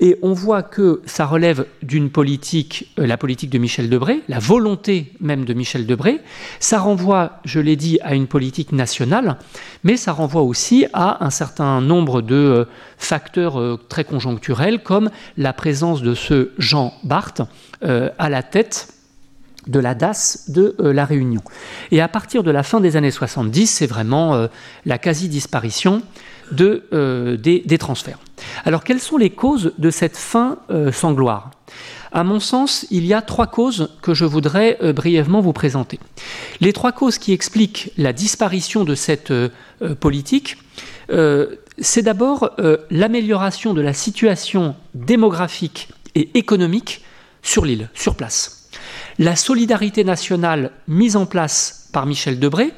Et 0.00 0.16
on 0.22 0.32
voit 0.32 0.62
que 0.62 1.02
ça 1.06 1.26
relève 1.26 1.66
d'une 1.82 2.10
politique, 2.10 2.92
euh, 2.98 3.06
la 3.06 3.16
politique 3.16 3.50
de 3.50 3.58
Michel 3.58 3.90
Debré, 3.90 4.22
la 4.28 4.38
volonté 4.38 5.12
même 5.20 5.44
de 5.44 5.54
Michel 5.54 5.86
Debré. 5.86 6.20
Ça 6.60 6.78
renvoie, 6.78 7.40
je 7.44 7.58
l'ai 7.58 7.74
dit, 7.74 7.98
à 8.02 8.14
une 8.14 8.28
politique 8.28 8.70
nationale, 8.70 9.38
mais 9.82 9.96
ça 9.96 10.12
renvoie 10.12 10.42
aussi 10.42 10.86
à 10.92 11.24
un 11.24 11.30
certain 11.30 11.80
nombre 11.80 12.22
de 12.22 12.36
euh, 12.36 12.64
facteurs 12.96 13.58
euh, 13.58 13.76
très 13.88 14.04
conjoncturels, 14.04 14.82
comme 14.82 15.10
la 15.36 15.52
présence 15.52 16.02
de 16.02 16.14
ce 16.14 16.50
Jean 16.58 16.94
Barthes 17.02 17.42
à 17.80 18.28
la 18.28 18.42
tête 18.42 18.88
de 19.68 19.78
la 19.78 19.94
DAS 19.94 20.50
de 20.50 20.74
La 20.80 21.04
Réunion. 21.04 21.42
Et 21.92 22.00
à 22.00 22.08
partir 22.08 22.42
de 22.42 22.50
la 22.50 22.64
fin 22.64 22.80
des 22.80 22.96
années 22.96 23.12
70, 23.12 23.68
c'est 23.68 23.86
vraiment 23.86 24.48
la 24.84 24.98
quasi-disparition 24.98 26.02
de, 26.52 27.36
des 27.36 27.78
transferts. 27.78 28.18
Alors 28.64 28.84
quelles 28.84 29.00
sont 29.00 29.16
les 29.16 29.30
causes 29.30 29.72
de 29.78 29.90
cette 29.90 30.16
fin 30.16 30.58
euh, 30.70 30.92
sans 30.92 31.12
gloire 31.12 31.50
à 32.10 32.24
mon 32.24 32.40
sens, 32.40 32.86
il 32.90 33.04
y 33.04 33.12
a 33.12 33.20
trois 33.20 33.48
causes 33.48 33.90
que 34.00 34.14
je 34.14 34.24
voudrais 34.24 34.78
euh, 34.82 34.94
brièvement 34.94 35.42
vous 35.42 35.52
présenter. 35.52 36.00
Les 36.58 36.72
trois 36.72 36.92
causes 36.92 37.18
qui 37.18 37.34
expliquent 37.34 37.92
la 37.98 38.14
disparition 38.14 38.84
de 38.84 38.94
cette 38.94 39.30
euh, 39.30 39.50
politique, 40.00 40.56
c'est 41.78 42.02
d'abord 42.02 42.50
l'amélioration 42.90 43.74
de 43.74 43.82
la 43.82 43.92
situation 43.92 44.74
démographique 44.94 45.88
et 46.14 46.30
économique 46.34 47.02
sur 47.42 47.66
l'île, 47.66 47.90
sur 47.94 48.14
place. 48.14 48.70
La 49.18 49.36
solidarité 49.36 50.02
nationale 50.02 50.70
mise 50.86 51.16
en 51.16 51.26
place 51.26 51.88
par 51.92 52.06
Michel 52.06 52.38
Debré, 52.38 52.72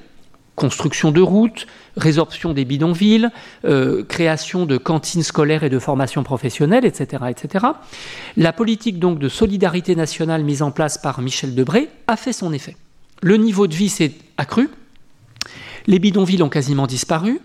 construction 0.60 1.10
de 1.10 1.22
routes, 1.22 1.66
résorption 1.96 2.52
des 2.52 2.66
bidonvilles, 2.66 3.30
euh, 3.64 4.04
création 4.04 4.66
de 4.66 4.76
cantines 4.76 5.22
scolaires 5.22 5.64
et 5.64 5.70
de 5.70 5.78
formation 5.78 6.22
professionnelle, 6.22 6.84
etc., 6.84 7.24
etc. 7.30 7.64
La 8.36 8.52
politique 8.52 8.98
donc 8.98 9.18
de 9.18 9.30
solidarité 9.30 9.96
nationale 9.96 10.44
mise 10.44 10.60
en 10.60 10.70
place 10.70 10.98
par 10.98 11.22
Michel 11.22 11.54
Debré 11.54 11.88
a 12.06 12.16
fait 12.16 12.34
son 12.34 12.52
effet. 12.52 12.76
Le 13.22 13.38
niveau 13.38 13.66
de 13.66 13.74
vie 13.74 13.88
s'est 13.88 14.12
accru, 14.36 14.68
les 15.86 15.98
bidonvilles 15.98 16.42
ont 16.42 16.50
quasiment 16.50 16.86
disparu, 16.86 17.40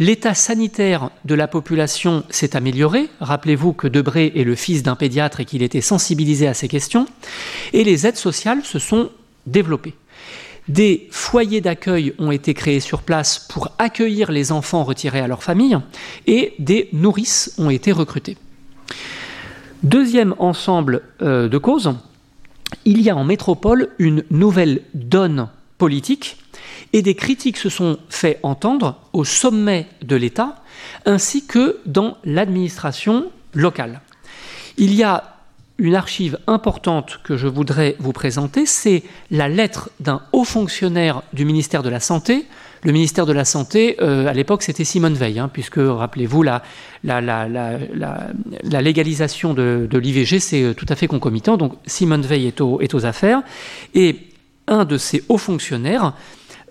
L'état 0.00 0.34
sanitaire 0.34 1.10
de 1.24 1.34
la 1.34 1.48
population 1.48 2.22
s'est 2.30 2.54
amélioré. 2.54 3.08
Rappelez-vous 3.18 3.72
que 3.72 3.88
Debré 3.88 4.32
est 4.36 4.44
le 4.44 4.54
fils 4.54 4.84
d'un 4.84 4.94
pédiatre 4.94 5.40
et 5.40 5.44
qu'il 5.44 5.60
était 5.60 5.80
sensibilisé 5.80 6.46
à 6.46 6.54
ces 6.54 6.68
questions. 6.68 7.06
Et 7.72 7.82
les 7.82 8.06
aides 8.06 8.16
sociales 8.16 8.64
se 8.64 8.78
sont 8.78 9.10
développées. 9.48 9.94
Des 10.68 11.08
foyers 11.10 11.62
d'accueil 11.62 12.12
ont 12.18 12.30
été 12.30 12.52
créés 12.52 12.80
sur 12.80 13.02
place 13.02 13.38
pour 13.38 13.72
accueillir 13.78 14.30
les 14.30 14.52
enfants 14.52 14.84
retirés 14.84 15.20
à 15.20 15.26
leur 15.26 15.42
famille 15.42 15.78
et 16.26 16.54
des 16.58 16.88
nourrices 16.92 17.54
ont 17.58 17.70
été 17.70 17.90
recrutées. 17.90 18.36
Deuxième 19.82 20.34
ensemble 20.38 21.02
euh, 21.22 21.48
de 21.48 21.58
causes, 21.58 21.94
il 22.84 23.00
y 23.00 23.08
a 23.08 23.16
en 23.16 23.24
métropole 23.24 23.90
une 23.98 24.24
nouvelle 24.30 24.82
donne 24.92 25.48
politique 25.78 26.36
et 26.92 27.00
des 27.00 27.14
critiques 27.14 27.56
se 27.56 27.68
sont 27.70 27.98
fait 28.10 28.38
entendre 28.42 29.00
au 29.12 29.24
sommet 29.24 29.86
de 30.02 30.16
l'État 30.16 30.56
ainsi 31.06 31.46
que 31.46 31.78
dans 31.86 32.18
l'administration 32.24 33.30
locale. 33.54 34.00
Il 34.76 34.94
y 34.94 35.02
a 35.02 35.37
une 35.78 35.94
archive 35.94 36.38
importante 36.48 37.20
que 37.22 37.36
je 37.36 37.46
voudrais 37.46 37.94
vous 38.00 38.12
présenter, 38.12 38.66
c'est 38.66 39.04
la 39.30 39.48
lettre 39.48 39.90
d'un 40.00 40.22
haut 40.32 40.44
fonctionnaire 40.44 41.22
du 41.32 41.44
ministère 41.44 41.84
de 41.84 41.88
la 41.88 42.00
Santé. 42.00 42.46
Le 42.82 42.92
ministère 42.92 43.26
de 43.26 43.32
la 43.32 43.44
Santé, 43.44 43.96
euh, 44.00 44.26
à 44.26 44.32
l'époque, 44.32 44.62
c'était 44.62 44.84
Simone 44.84 45.14
Veil, 45.14 45.38
hein, 45.38 45.48
puisque, 45.52 45.78
rappelez-vous, 45.78 46.42
la, 46.42 46.62
la, 47.04 47.20
la, 47.20 48.80
légalisation 48.82 49.54
de, 49.54 49.88
l'IVG, 49.92 50.40
c'est 50.40 50.62
euh, 50.62 50.74
tout 50.74 50.86
à 50.88 50.96
fait 50.96 51.06
concomitant. 51.06 51.56
Donc, 51.56 51.74
Simone 51.86 52.22
Veil 52.22 52.46
est, 52.46 52.60
est, 52.60 52.94
aux 52.94 53.06
affaires. 53.06 53.42
Et 53.94 54.16
un 54.66 54.84
de 54.84 54.96
ces 54.96 55.24
hauts 55.28 55.38
fonctionnaires 55.38 56.12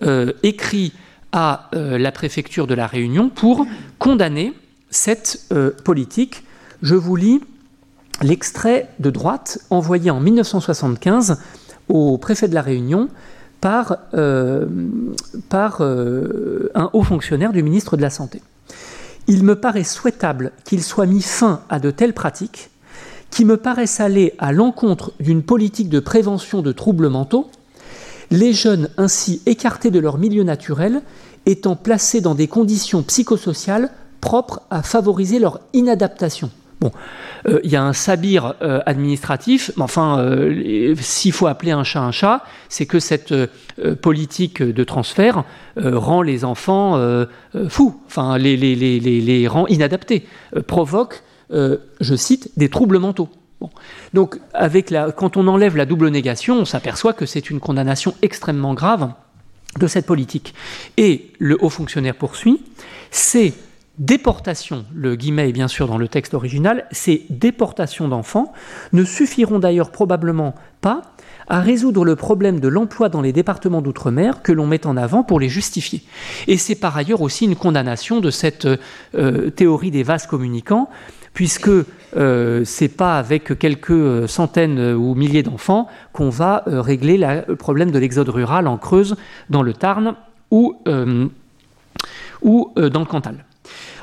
euh, 0.02 0.32
écrit 0.42 0.92
à 1.32 1.68
la 1.72 2.10
préfecture 2.10 2.66
de 2.66 2.72
la 2.72 2.86
Réunion 2.86 3.28
pour 3.28 3.66
condamner 3.98 4.54
cette 4.88 5.52
politique. 5.84 6.42
Je 6.80 6.94
vous 6.94 7.16
lis 7.16 7.42
l'extrait 8.22 8.88
de 8.98 9.10
droite 9.10 9.58
envoyé 9.70 10.10
en 10.10 10.20
1975 10.20 11.38
au 11.88 12.18
préfet 12.18 12.48
de 12.48 12.54
la 12.54 12.62
Réunion 12.62 13.08
par, 13.60 13.98
euh, 14.14 14.66
euh, 15.80 16.68
un 16.74 16.90
haut 16.92 17.02
fonctionnaire 17.02 17.52
du 17.52 17.62
ministre 17.62 17.96
de 17.96 18.02
la 18.02 18.10
Santé. 18.10 18.42
Il 19.26 19.44
me 19.44 19.56
paraît 19.56 19.84
souhaitable 19.84 20.52
qu'il 20.64 20.82
soit 20.82 21.06
mis 21.06 21.22
fin 21.22 21.60
à 21.68 21.78
de 21.80 21.90
telles 21.90 22.14
pratiques 22.14 22.70
qui 23.30 23.44
me 23.44 23.56
paraissent 23.56 24.00
aller 24.00 24.34
à 24.38 24.52
l'encontre 24.52 25.12
d'une 25.20 25.42
politique 25.42 25.90
de 25.90 26.00
prévention 26.00 26.62
de 26.62 26.72
troubles 26.72 27.08
mentaux, 27.08 27.50
les 28.30 28.52
jeunes 28.52 28.88
ainsi 28.96 29.42
écartés 29.46 29.90
de 29.90 29.98
leur 29.98 30.18
milieu 30.18 30.44
naturel 30.44 31.02
étant 31.46 31.76
placés 31.76 32.20
dans 32.20 32.34
des 32.34 32.48
conditions 32.48 33.02
psychosociales 33.02 33.90
propres 34.20 34.62
à 34.70 34.82
favoriser 34.82 35.38
leur 35.38 35.60
inadaptation. 35.72 36.50
Bon, 36.80 36.92
euh, 37.48 37.60
il 37.64 37.70
y 37.70 37.76
a 37.76 37.82
un 37.82 37.92
sabir 37.92 38.54
euh, 38.62 38.80
administratif, 38.86 39.72
mais 39.76 39.82
enfin, 39.82 40.20
euh, 40.20 40.94
s'il 41.00 41.32
faut 41.32 41.48
appeler 41.48 41.72
un 41.72 41.82
chat 41.82 42.00
un 42.00 42.12
chat, 42.12 42.44
c'est 42.68 42.86
que 42.86 43.00
cette 43.00 43.34
politique 44.00 44.62
de 44.62 44.84
transfert 44.84 45.44
rend 45.76 46.22
les 46.22 46.44
enfants 46.44 47.00
fous, 47.68 48.00
enfin, 48.06 48.38
les, 48.38 49.48
rend 49.48 49.66
inadaptés, 49.66 50.26
provoque, 50.66 51.22
je 51.50 52.16
cite, 52.16 52.50
des 52.56 52.68
troubles 52.68 52.98
mentaux. 52.98 53.28
Donc, 54.14 54.38
avec 54.54 54.90
la, 54.90 55.10
quand 55.10 55.36
on 55.36 55.48
enlève 55.48 55.76
la 55.76 55.84
double 55.84 56.08
négation, 56.08 56.58
on 56.58 56.64
s'aperçoit 56.64 57.12
que 57.12 57.26
c'est 57.26 57.50
une 57.50 57.60
condamnation 57.60 58.14
extrêmement 58.22 58.74
grave 58.74 59.10
de 59.78 59.86
cette 59.86 60.06
politique. 60.06 60.54
Et 60.96 61.32
le 61.38 61.56
haut 61.60 61.70
fonctionnaire 61.70 62.14
poursuit, 62.14 62.62
c'est 63.10 63.54
déportations, 63.98 64.84
le 64.94 65.16
guillemet 65.16 65.48
est 65.48 65.52
bien 65.52 65.68
sûr 65.68 65.88
dans 65.88 65.98
le 65.98 66.08
texte 66.08 66.34
original, 66.34 66.86
ces 66.90 67.26
déportations 67.30 68.08
d'enfants 68.08 68.52
ne 68.92 69.04
suffiront 69.04 69.58
d'ailleurs 69.58 69.90
probablement 69.90 70.54
pas 70.80 71.02
à 71.48 71.60
résoudre 71.60 72.04
le 72.04 72.14
problème 72.14 72.60
de 72.60 72.68
l'emploi 72.68 73.08
dans 73.08 73.22
les 73.22 73.32
départements 73.32 73.82
d'outre-mer 73.82 74.42
que 74.42 74.52
l'on 74.52 74.66
met 74.66 74.86
en 74.86 74.96
avant 74.96 75.22
pour 75.22 75.40
les 75.40 75.48
justifier. 75.48 76.02
Et 76.46 76.56
c'est 76.58 76.74
par 76.74 76.96
ailleurs 76.96 77.22
aussi 77.22 77.46
une 77.46 77.56
condamnation 77.56 78.20
de 78.20 78.30
cette 78.30 78.68
euh, 79.14 79.50
théorie 79.50 79.90
des 79.90 80.02
vases 80.02 80.26
communicants, 80.26 80.90
puisque 81.32 81.70
euh, 82.16 82.64
c'est 82.64 82.88
pas 82.88 83.18
avec 83.18 83.58
quelques 83.58 84.28
centaines 84.28 84.94
ou 84.94 85.14
milliers 85.14 85.42
d'enfants 85.42 85.88
qu'on 86.12 86.30
va 86.30 86.64
euh, 86.66 86.82
régler 86.82 87.16
le 87.16 87.56
problème 87.56 87.90
de 87.90 87.98
l'exode 87.98 88.28
rural 88.28 88.66
en 88.66 88.76
Creuse, 88.76 89.16
dans 89.48 89.62
le 89.62 89.72
Tarn 89.72 90.14
ou 90.50 90.76
dans 90.86 91.30
le 93.00 93.04
Cantal. 93.04 93.44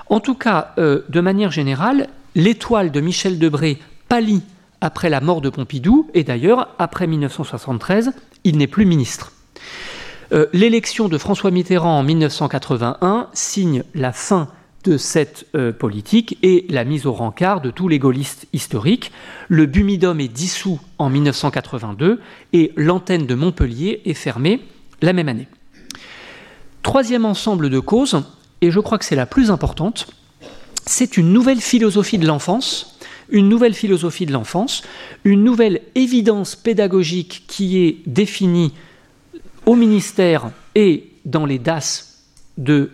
En 0.10 0.20
tout 0.20 0.36
cas, 0.36 0.74
euh, 0.78 1.02
de 1.10 1.20
manière 1.20 1.52
générale, 1.52 2.08
l'étoile 2.36 2.92
de 2.92 3.02
Michel 3.02 3.40
Debré 3.40 3.80
pâlit 4.08 4.44
après 4.82 5.10
la 5.10 5.22
mort 5.22 5.42
de 5.42 5.50
Pompidou, 5.50 6.10
et 6.14 6.24
d'ailleurs, 6.24 6.70
après 6.78 7.08
1973, 7.08 8.12
il 8.44 8.58
n'est 8.58 8.68
plus 8.68 8.86
ministre. 8.86 9.32
Euh, 10.32 10.48
l'élection 10.54 11.08
de 11.08 11.18
François 11.18 11.52
Mitterrand 11.52 12.00
en 12.00 12.04
1981 12.04 13.30
signe 13.34 13.84
la 13.94 14.12
fin 14.12 14.50
de 14.84 14.98
cette 14.98 15.48
euh, 15.56 15.72
politique 15.72 16.38
et 16.44 16.66
la 16.70 16.84
mise 16.84 17.08
au 17.08 17.14
rencard 17.14 17.62
de 17.62 17.72
tous 17.72 17.88
les 17.88 17.98
gaullistes 17.98 18.48
historiques. 18.54 19.12
Le 19.50 19.66
Bumidum 19.66 20.20
est 20.20 20.28
dissous 20.28 20.80
en 21.00 21.10
1982 21.10 22.22
et 22.54 22.72
l'antenne 22.76 23.26
de 23.26 23.34
Montpellier 23.34 24.02
est 24.06 24.14
fermée 24.14 24.62
la 25.02 25.14
même 25.14 25.30
année. 25.30 25.48
Troisième 26.84 27.26
ensemble 27.26 27.72
de 27.72 27.80
causes, 27.80 28.22
et 28.62 28.72
je 28.72 28.80
crois 28.80 28.98
que 28.98 29.06
c'est 29.06 29.16
la 29.16 29.26
plus 29.26 29.52
importante, 29.52 30.08
c'est 30.86 31.18
une 31.18 31.34
nouvelle 31.34 31.62
philosophie 31.62 32.18
de 32.18 32.28
l'enfance, 32.28 32.98
une 33.30 33.50
nouvelle 33.50 33.74
philosophie 33.74 34.26
de 34.26 34.32
l'enfance, 34.32 34.84
une 35.24 35.44
nouvelle 35.44 35.82
évidence 35.96 36.56
pédagogique 36.56 37.44
qui 37.48 37.80
est 37.80 37.98
définie 38.06 38.74
au 39.66 39.76
ministère 39.76 40.52
et 40.76 41.12
dans 41.26 41.46
les 41.46 41.58
DAS 41.58 42.24
de 42.58 42.92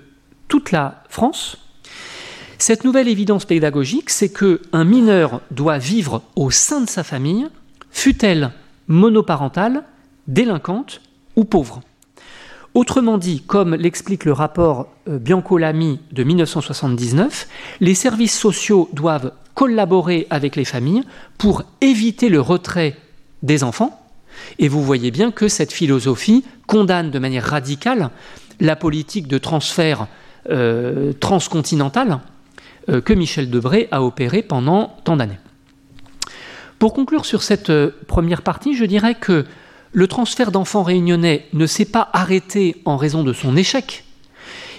toute 0.48 0.72
la 0.72 1.04
France. 1.10 1.58
Cette 2.58 2.84
nouvelle 2.84 3.08
évidence 3.08 3.46
pédagogique, 3.46 4.10
c'est 4.10 4.32
que 4.32 4.62
un 4.72 4.86
mineur 4.86 5.42
doit 5.52 5.80
vivre 5.80 6.22
au 6.36 6.52
sein 6.52 6.82
de 6.82 6.90
sa 6.90 7.04
famille, 7.04 7.48
fût-elle 7.92 8.52
monoparentale, 8.88 9.84
délinquante 10.28 11.02
ou 11.36 11.44
pauvre. 11.44 11.82
Autrement 12.74 13.18
dit, 13.18 13.42
comme 13.42 13.76
l'explique 13.76 14.24
le 14.24 14.32
rapport 14.32 14.88
euh, 15.10 15.20
Bianco-Lamy 15.20 16.00
de 16.14 16.24
1979, 16.24 17.48
les 17.82 17.96
services 17.96 18.38
sociaux 18.38 18.90
doivent 18.94 19.34
collaborer 19.56 20.26
avec 20.30 20.56
les 20.56 20.64
familles 20.64 21.04
pour 21.38 21.64
éviter 21.82 22.30
le 22.30 22.40
retrait 22.40 22.96
des 23.44 23.66
enfants. 23.66 24.00
Et 24.58 24.70
vous 24.70 24.82
voyez 24.82 25.12
bien 25.12 25.32
que 25.32 25.50
cette 25.50 25.74
philosophie 25.74 26.46
condamne 26.66 27.12
de 27.12 27.20
manière 27.20 27.44
radicale 27.44 28.10
la 28.62 28.78
politique 28.78 29.28
de 29.28 29.38
transfert 29.38 30.08
euh, 30.50 31.12
transcontinental 31.12 32.20
euh, 32.88 33.02
que 33.02 33.12
Michel 33.12 33.50
Debré 33.50 33.90
a 33.92 34.02
opéré 34.02 34.42
pendant 34.44 34.96
tant 35.04 35.18
d'années. 35.18 35.40
Pour 36.80 36.94
conclure 36.94 37.26
sur 37.26 37.44
cette 37.44 37.72
première 38.08 38.42
partie, 38.42 38.76
je 38.76 38.86
dirais 38.86 39.16
que 39.16 39.46
le 39.94 40.08
transfert 40.08 40.52
d'enfants 40.52 40.84
réunionnais 40.84 41.48
ne 41.54 41.66
s'est 41.66 41.86
pas 41.86 42.10
arrêté 42.14 42.82
en 42.86 42.98
raison 42.98 43.24
de 43.24 43.34
son 43.34 43.58
échec. 43.58 44.04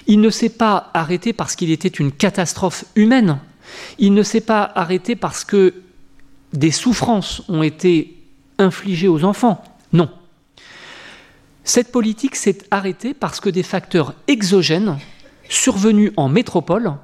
Il 0.07 0.20
ne 0.20 0.31
s'est 0.31 0.48
pas 0.48 0.90
arrêté 0.94 1.33
parce 1.33 1.55
qu'il 1.55 1.70
était 1.70 1.88
une 1.88 2.12
catastrophe 2.12 2.85
humaine. 2.96 3.38
Il 3.98 4.14
ne 4.14 4.22
s'est 4.22 4.40
pas 4.40 4.70
arrêté 4.75 5.16
parce 5.16 5.44
que 5.44 5.75
des 6.53 6.70
souffrances 6.70 7.42
ont 7.48 7.62
été 7.62 8.18
infligées 8.59 9.09
aux 9.09 9.25
enfants. 9.25 9.62
Non. 9.92 10.11
Cette 11.64 11.92
politique 11.92 12.37
s'est 12.37 12.59
arrêtée 12.70 13.14
parce 13.14 13.40
que 13.40 13.48
des 13.48 13.62
facteurs 13.62 14.14
exogènes 14.27 14.98
survenus 15.48 16.12
en 16.16 16.29
métropole 16.29 16.94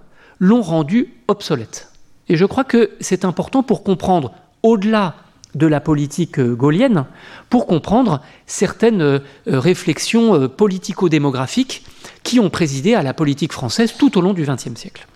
l'ont 0.41 0.63
rendue 0.63 1.15
obsolète. 1.29 1.93
Et 2.29 2.37
je 2.37 2.45
crois 2.45 2.65
que 2.65 2.91
c'est 3.01 3.25
important 3.25 3.63
pour 3.63 3.83
comprendre, 3.83 4.33
au-delà 4.63 5.15
de 5.55 5.67
la 5.67 5.81
politique 5.81 6.39
euh, 6.39 6.55
gaulienne 6.55 7.07
pour 7.51 7.67
comprendre 7.67 8.21
certaines 8.47 9.03
euh, 9.03 9.19
réflexions 9.47 10.35
euh, 10.35 10.49
politico-démographiques 10.49 11.85
qui 12.23 12.41
ont 12.41 12.51
présidé 12.51 12.95
à 12.95 13.03
la 13.03 13.15
politique 13.15 13.53
française 13.53 13.95
tout 13.97 14.19
au 14.19 14.21
long 14.21 14.35
du 14.35 14.45
XXe 14.45 14.75
siècle. 14.75 15.07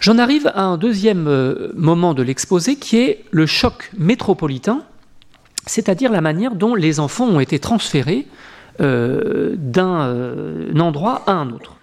J'en 0.00 0.18
arrive 0.18 0.50
à 0.54 0.62
un 0.62 0.78
deuxième 0.78 1.28
moment 1.74 2.14
de 2.14 2.22
l'exposé 2.22 2.76
qui 2.76 2.96
est 2.96 3.24
le 3.30 3.44
choc 3.44 3.90
métropolitain, 3.98 4.82
c'est-à-dire 5.66 6.10
la 6.10 6.22
manière 6.22 6.54
dont 6.54 6.74
les 6.74 7.00
enfants 7.00 7.26
ont 7.26 7.38
été 7.38 7.58
transférés 7.58 8.26
d'un 8.78 9.54
endroit 10.80 11.22
à 11.26 11.32
un 11.32 11.50
autre. 11.50 11.76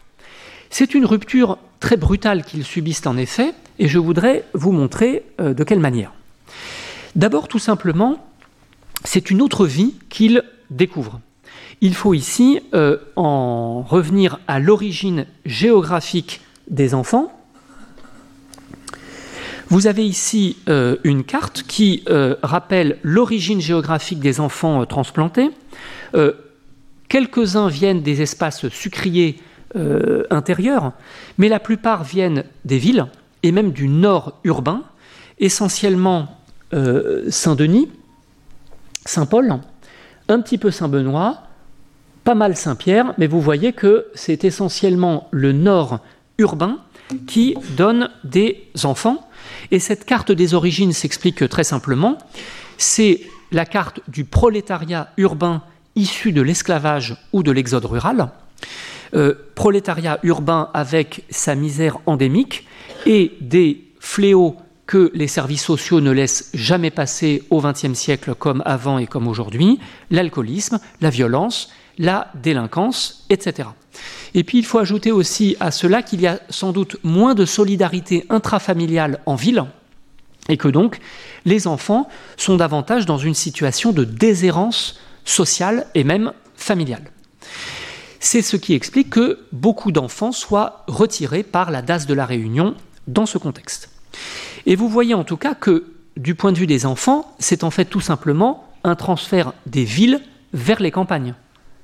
C'est 0.71 0.95
une 0.95 1.05
rupture 1.05 1.59
très 1.79 1.95
brutale 1.95 2.43
qu'ils 2.43 2.63
subissent 2.63 3.05
en 3.05 3.17
effet, 3.17 3.53
et 3.77 3.87
je 3.87 3.99
voudrais 3.99 4.45
vous 4.55 4.71
montrer 4.71 5.23
de 5.37 5.63
quelle 5.63 5.79
manière. 5.79 6.11
D'abord, 7.15 7.47
tout 7.47 7.59
simplement, 7.59 8.17
c'est 9.03 9.29
une 9.29 9.41
autre 9.41 9.65
vie 9.65 9.95
qu'ils 10.09 10.43
découvrent. 10.69 11.19
il 11.81 11.95
faut 11.95 12.13
ici 12.13 12.59
en 13.15 13.81
revenir 13.83 14.39
à 14.47 14.59
l'origine 14.59 15.25
géographique 15.45 16.41
des 16.67 16.93
enfants. 16.93 17.31
Vous 19.69 19.87
avez 19.87 20.05
ici 20.05 20.57
une 21.03 21.23
carte 21.23 21.63
qui 21.67 22.03
rappelle 22.41 22.97
l'origine 23.03 23.61
géographique 23.61 24.19
des 24.19 24.39
enfants 24.39 24.85
transplantés. 24.85 25.49
Quelques-uns 27.09 27.69
viennent 27.69 28.01
des 28.01 28.21
espaces 28.21 28.67
sucriers 28.69 29.39
intérieurs, 30.29 30.93
mais 31.37 31.49
la 31.49 31.59
plupart 31.59 32.03
viennent 32.03 32.43
des 32.65 32.77
villes 32.77 33.07
et 33.43 33.51
même 33.51 33.71
du 33.71 33.87
nord 33.87 34.39
urbain, 34.43 34.83
essentiellement 35.39 36.36
Saint-Denis, 37.29 37.89
Saint-Paul, 39.05 39.59
un 40.27 40.41
petit 40.41 40.57
peu 40.57 40.71
Saint-Benoît, 40.71 41.43
pas 42.23 42.35
mal 42.35 42.57
Saint-Pierre, 42.57 43.13
mais 43.17 43.27
vous 43.27 43.39
voyez 43.39 43.71
que 43.71 44.07
c'est 44.13 44.43
essentiellement 44.43 45.29
le 45.31 45.53
nord 45.53 45.99
urbain 46.37 46.79
qui 47.25 47.55
donne 47.77 48.09
des 48.23 48.67
enfants. 48.83 49.29
Et 49.71 49.79
cette 49.79 50.03
carte 50.03 50.31
des 50.31 50.53
origines 50.53 50.91
s'explique 50.91 51.47
très 51.47 51.63
simplement. 51.63 52.17
C'est 52.77 53.21
la 53.51 53.65
carte 53.65 54.01
du 54.09 54.25
prolétariat 54.25 55.09
urbain 55.15 55.63
issu 55.95 56.31
de 56.33 56.41
l'esclavage 56.41 57.15
ou 57.31 57.43
de 57.43 57.51
l'exode 57.51 57.85
rural. 57.85 58.29
Euh, 59.13 59.33
prolétariat 59.55 60.19
urbain 60.23 60.69
avec 60.73 61.23
sa 61.29 61.55
misère 61.55 61.97
endémique 62.05 62.67
et 63.05 63.37
des 63.39 63.85
fléaux 64.01 64.57
que 64.87 65.11
les 65.13 65.27
services 65.27 65.63
sociaux 65.63 66.01
ne 66.01 66.11
laissent 66.11 66.49
jamais 66.53 66.91
passer 66.91 67.43
au 67.49 67.61
XXe 67.61 67.93
siècle 67.93 68.33
comme 68.33 68.63
avant 68.65 68.97
et 68.97 69.05
comme 69.05 69.27
aujourd'hui, 69.27 69.79
l'alcoolisme, 70.09 70.79
la 71.01 71.09
violence, 71.09 71.69
la 71.97 72.31
délinquance, 72.35 73.25
etc. 73.29 73.69
Et 74.33 74.43
puis 74.43 74.57
il 74.57 74.65
faut 74.65 74.79
ajouter 74.79 75.11
aussi 75.11 75.57
à 75.59 75.71
cela 75.71 76.01
qu'il 76.01 76.21
y 76.21 76.27
a 76.27 76.39
sans 76.49 76.71
doute 76.71 76.97
moins 77.03 77.35
de 77.35 77.45
solidarité 77.45 78.25
intrafamiliale 78.29 79.19
en 79.25 79.35
ville, 79.35 79.65
et 80.49 80.57
que 80.57 80.69
donc 80.69 80.99
les 81.45 81.67
enfants 81.67 82.07
sont 82.37 82.55
davantage 82.55 83.05
dans 83.05 83.17
une 83.17 83.33
situation 83.33 83.91
de 83.91 84.05
déshérence 84.05 84.99
sociale 85.25 85.87
et 85.95 86.05
même 86.05 86.31
familiale. 86.55 87.11
C'est 88.19 88.41
ce 88.41 88.55
qui 88.55 88.73
explique 88.73 89.09
que 89.09 89.39
beaucoup 89.51 89.91
d'enfants 89.91 90.31
soient 90.31 90.85
retirés 90.87 91.43
par 91.43 91.69
la 91.71 91.81
DAS 91.81 92.05
de 92.05 92.13
la 92.13 92.25
Réunion 92.25 92.75
dans 93.07 93.25
ce 93.25 93.37
contexte. 93.37 93.89
Et 94.67 94.75
vous 94.75 94.89
voyez 94.89 95.13
en 95.13 95.23
tout 95.23 95.37
cas 95.37 95.55
que 95.55 95.85
du 96.17 96.35
point 96.35 96.51
de 96.51 96.57
vue 96.57 96.67
des 96.67 96.85
enfants, 96.85 97.33
c'est 97.39 97.63
en 97.63 97.71
fait 97.71 97.85
tout 97.85 98.01
simplement 98.01 98.69
un 98.83 98.95
transfert 98.95 99.53
des 99.65 99.85
villes 99.85 100.21
vers 100.53 100.81
les 100.81 100.91
campagnes. 100.91 101.35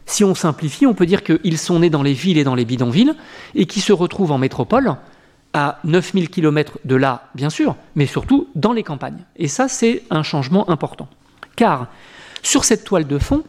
Si 0.05 0.25
on 0.25 0.35
simplifie, 0.35 0.85
on 0.85 0.93
peut 0.93 1.05
dire 1.05 1.23
qu'ils 1.23 1.57
sont 1.57 1.79
nés 1.79 1.89
dans 1.89 2.03
les 2.03 2.11
villes 2.11 2.37
et 2.37 2.43
dans 2.43 2.55
les 2.55 2.65
bidonvilles 2.65 3.13
et 3.55 3.67
qui 3.67 3.79
se 3.79 3.93
retrouvent 3.93 4.33
en 4.33 4.37
métropole 4.37 4.97
à 5.53 5.79
9000 5.85 6.29
km 6.29 6.79
de 6.83 6.95
là, 6.95 7.29
bien 7.35 7.49
sûr, 7.49 7.77
mais 7.95 8.05
surtout 8.05 8.49
dans 8.53 8.73
les 8.73 8.83
campagnes. 8.83 9.23
Et 9.37 9.47
ça, 9.47 9.69
c'est 9.69 10.03
un 10.09 10.23
changement 10.23 10.69
important. 10.69 11.07
Car 11.55 11.87
sur 12.41 12.65
cette 12.65 12.83
toile 12.83 13.07
de 13.07 13.17
fond, 13.17 13.43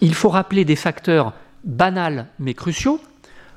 il 0.00 0.14
faut 0.14 0.30
rappeler 0.30 0.64
des 0.64 0.74
facteurs 0.74 1.32
banals 1.62 2.26
mais 2.40 2.54
cruciaux, 2.54 3.00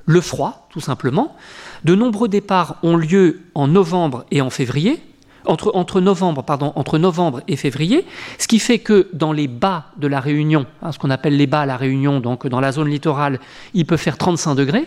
le 0.05 0.21
froid, 0.21 0.67
tout 0.71 0.79
simplement, 0.79 1.35
de 1.83 1.95
nombreux 1.95 2.27
départs 2.27 2.77
ont 2.83 2.95
lieu 2.95 3.41
en 3.55 3.67
novembre 3.67 4.25
et 4.31 4.41
en 4.41 4.49
février, 4.49 5.01
entre, 5.45 5.99
novembre, 5.99 7.41
et 7.47 7.55
février, 7.55 8.05
ce 8.37 8.47
qui 8.47 8.59
fait 8.59 8.79
que 8.79 9.09
dans 9.13 9.33
les 9.33 9.47
bas 9.47 9.85
de 9.97 10.07
la 10.07 10.19
Réunion, 10.19 10.65
hein, 10.81 10.91
ce 10.91 10.99
qu'on 10.99 11.09
appelle 11.09 11.35
les 11.35 11.47
bas 11.47 11.61
à 11.61 11.65
la 11.65 11.77
Réunion, 11.77 12.19
donc 12.19 12.47
dans 12.47 12.59
la 12.59 12.71
zone 12.71 12.89
littorale, 12.89 13.39
il 13.73 13.85
peut 13.85 13.97
faire 13.97 14.17
35 14.17 14.55
degrés, 14.55 14.85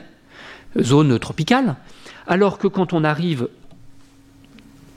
zone 0.80 1.18
tropicale, 1.18 1.76
alors 2.26 2.59
que 2.59 2.68
quand 2.68 2.92
on 2.92 3.04
arrive 3.04 3.48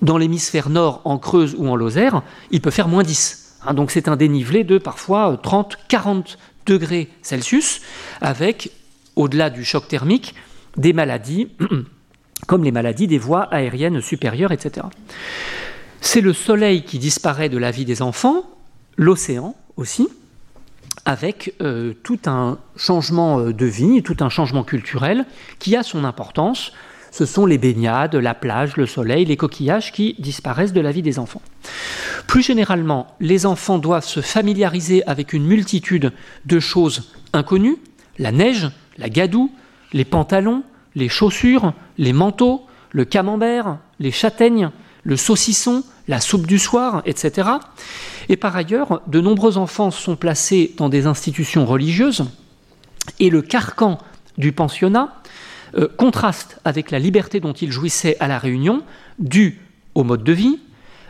dans 0.01 0.17
l'hémisphère 0.17 0.69
nord, 0.69 1.01
en 1.05 1.17
Creuse 1.17 1.55
ou 1.57 1.67
en 1.67 1.75
Lozère, 1.75 2.21
il 2.51 2.61
peut 2.61 2.71
faire 2.71 2.87
moins 2.87 3.03
10. 3.03 3.57
Hein, 3.65 3.73
donc 3.73 3.89
c'est 3.89 4.07
un 4.07 4.15
dénivelé 4.15 4.63
de 4.63 4.77
parfois 4.77 5.39
30-40 5.43 6.37
degrés 6.67 7.09
Celsius, 7.23 7.81
avec, 8.21 8.71
au-delà 9.15 9.49
du 9.49 9.65
choc 9.65 9.87
thermique, 9.87 10.35
des 10.77 10.93
maladies 10.93 11.49
comme 12.47 12.63
les 12.63 12.71
maladies 12.71 13.07
des 13.07 13.17
voies 13.17 13.43
aériennes 13.43 14.01
supérieures, 14.01 14.51
etc. 14.51 14.87
C'est 16.01 16.21
le 16.21 16.33
soleil 16.33 16.83
qui 16.83 16.99
disparaît 16.99 17.49
de 17.49 17.57
la 17.57 17.71
vie 17.71 17.85
des 17.85 18.01
enfants, 18.01 18.43
l'océan 18.95 19.55
aussi, 19.75 20.07
avec 21.05 21.55
euh, 21.61 21.93
tout 22.03 22.19
un 22.25 22.59
changement 22.75 23.39
euh, 23.39 23.53
de 23.53 23.65
vie, 23.65 24.03
tout 24.03 24.17
un 24.19 24.29
changement 24.29 24.63
culturel 24.63 25.25
qui 25.59 25.75
a 25.75 25.83
son 25.83 26.03
importance. 26.03 26.73
Ce 27.11 27.25
sont 27.25 27.45
les 27.45 27.57
baignades, 27.57 28.15
la 28.15 28.35
plage, 28.35 28.77
le 28.77 28.85
soleil, 28.85 29.25
les 29.25 29.37
coquillages 29.37 29.91
qui 29.91 30.15
disparaissent 30.19 30.73
de 30.73 30.81
la 30.81 30.91
vie 30.91 31.01
des 31.01 31.17
enfants. 31.17 31.41
Plus 32.27 32.43
généralement, 32.43 33.15
les 33.19 33.45
enfants 33.45 33.79
doivent 33.79 34.05
se 34.05 34.21
familiariser 34.21 35.05
avec 35.07 35.33
une 35.33 35.45
multitude 35.45 36.11
de 36.45 36.59
choses 36.59 37.11
inconnues, 37.33 37.77
la 38.19 38.31
neige, 38.31 38.69
la 38.97 39.09
gadoue, 39.09 39.51
les 39.93 40.05
pantalons, 40.05 40.63
les 40.95 41.09
chaussures, 41.09 41.73
les 41.97 42.13
manteaux, 42.13 42.65
le 42.91 43.05
camembert, 43.05 43.77
les 43.99 44.11
châtaignes, 44.11 44.71
le 45.03 45.17
saucisson, 45.17 45.83
la 46.07 46.19
soupe 46.19 46.47
du 46.47 46.59
soir, 46.59 47.01
etc. 47.05 47.49
Et 48.29 48.37
par 48.37 48.55
ailleurs, 48.55 49.01
de 49.07 49.21
nombreux 49.21 49.57
enfants 49.57 49.91
sont 49.91 50.15
placés 50.15 50.73
dans 50.77 50.89
des 50.89 51.05
institutions 51.07 51.65
religieuses 51.65 52.25
et 53.19 53.29
le 53.29 53.41
carcan 53.41 53.99
du 54.37 54.51
pensionnat 54.51 55.15
euh, 55.77 55.87
contraste 55.97 56.59
avec 56.65 56.91
la 56.91 56.99
liberté 56.99 57.39
dont 57.39 57.53
ils 57.53 57.71
jouissaient 57.71 58.17
à 58.19 58.27
la 58.27 58.37
Réunion, 58.37 58.83
due 59.19 59.61
au 59.95 60.03
mode 60.03 60.23
de 60.23 60.33
vie, 60.33 60.59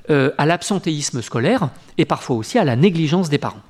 euh, 0.09 0.31
à 0.37 0.45
l'absentéisme 0.45 1.21
scolaire 1.21 1.69
et 1.97 2.05
parfois 2.05 2.35
aussi 2.35 2.57
à 2.57 2.63
la 2.63 2.75
négligence 2.75 3.29
des 3.29 3.37
parents. 3.37 3.61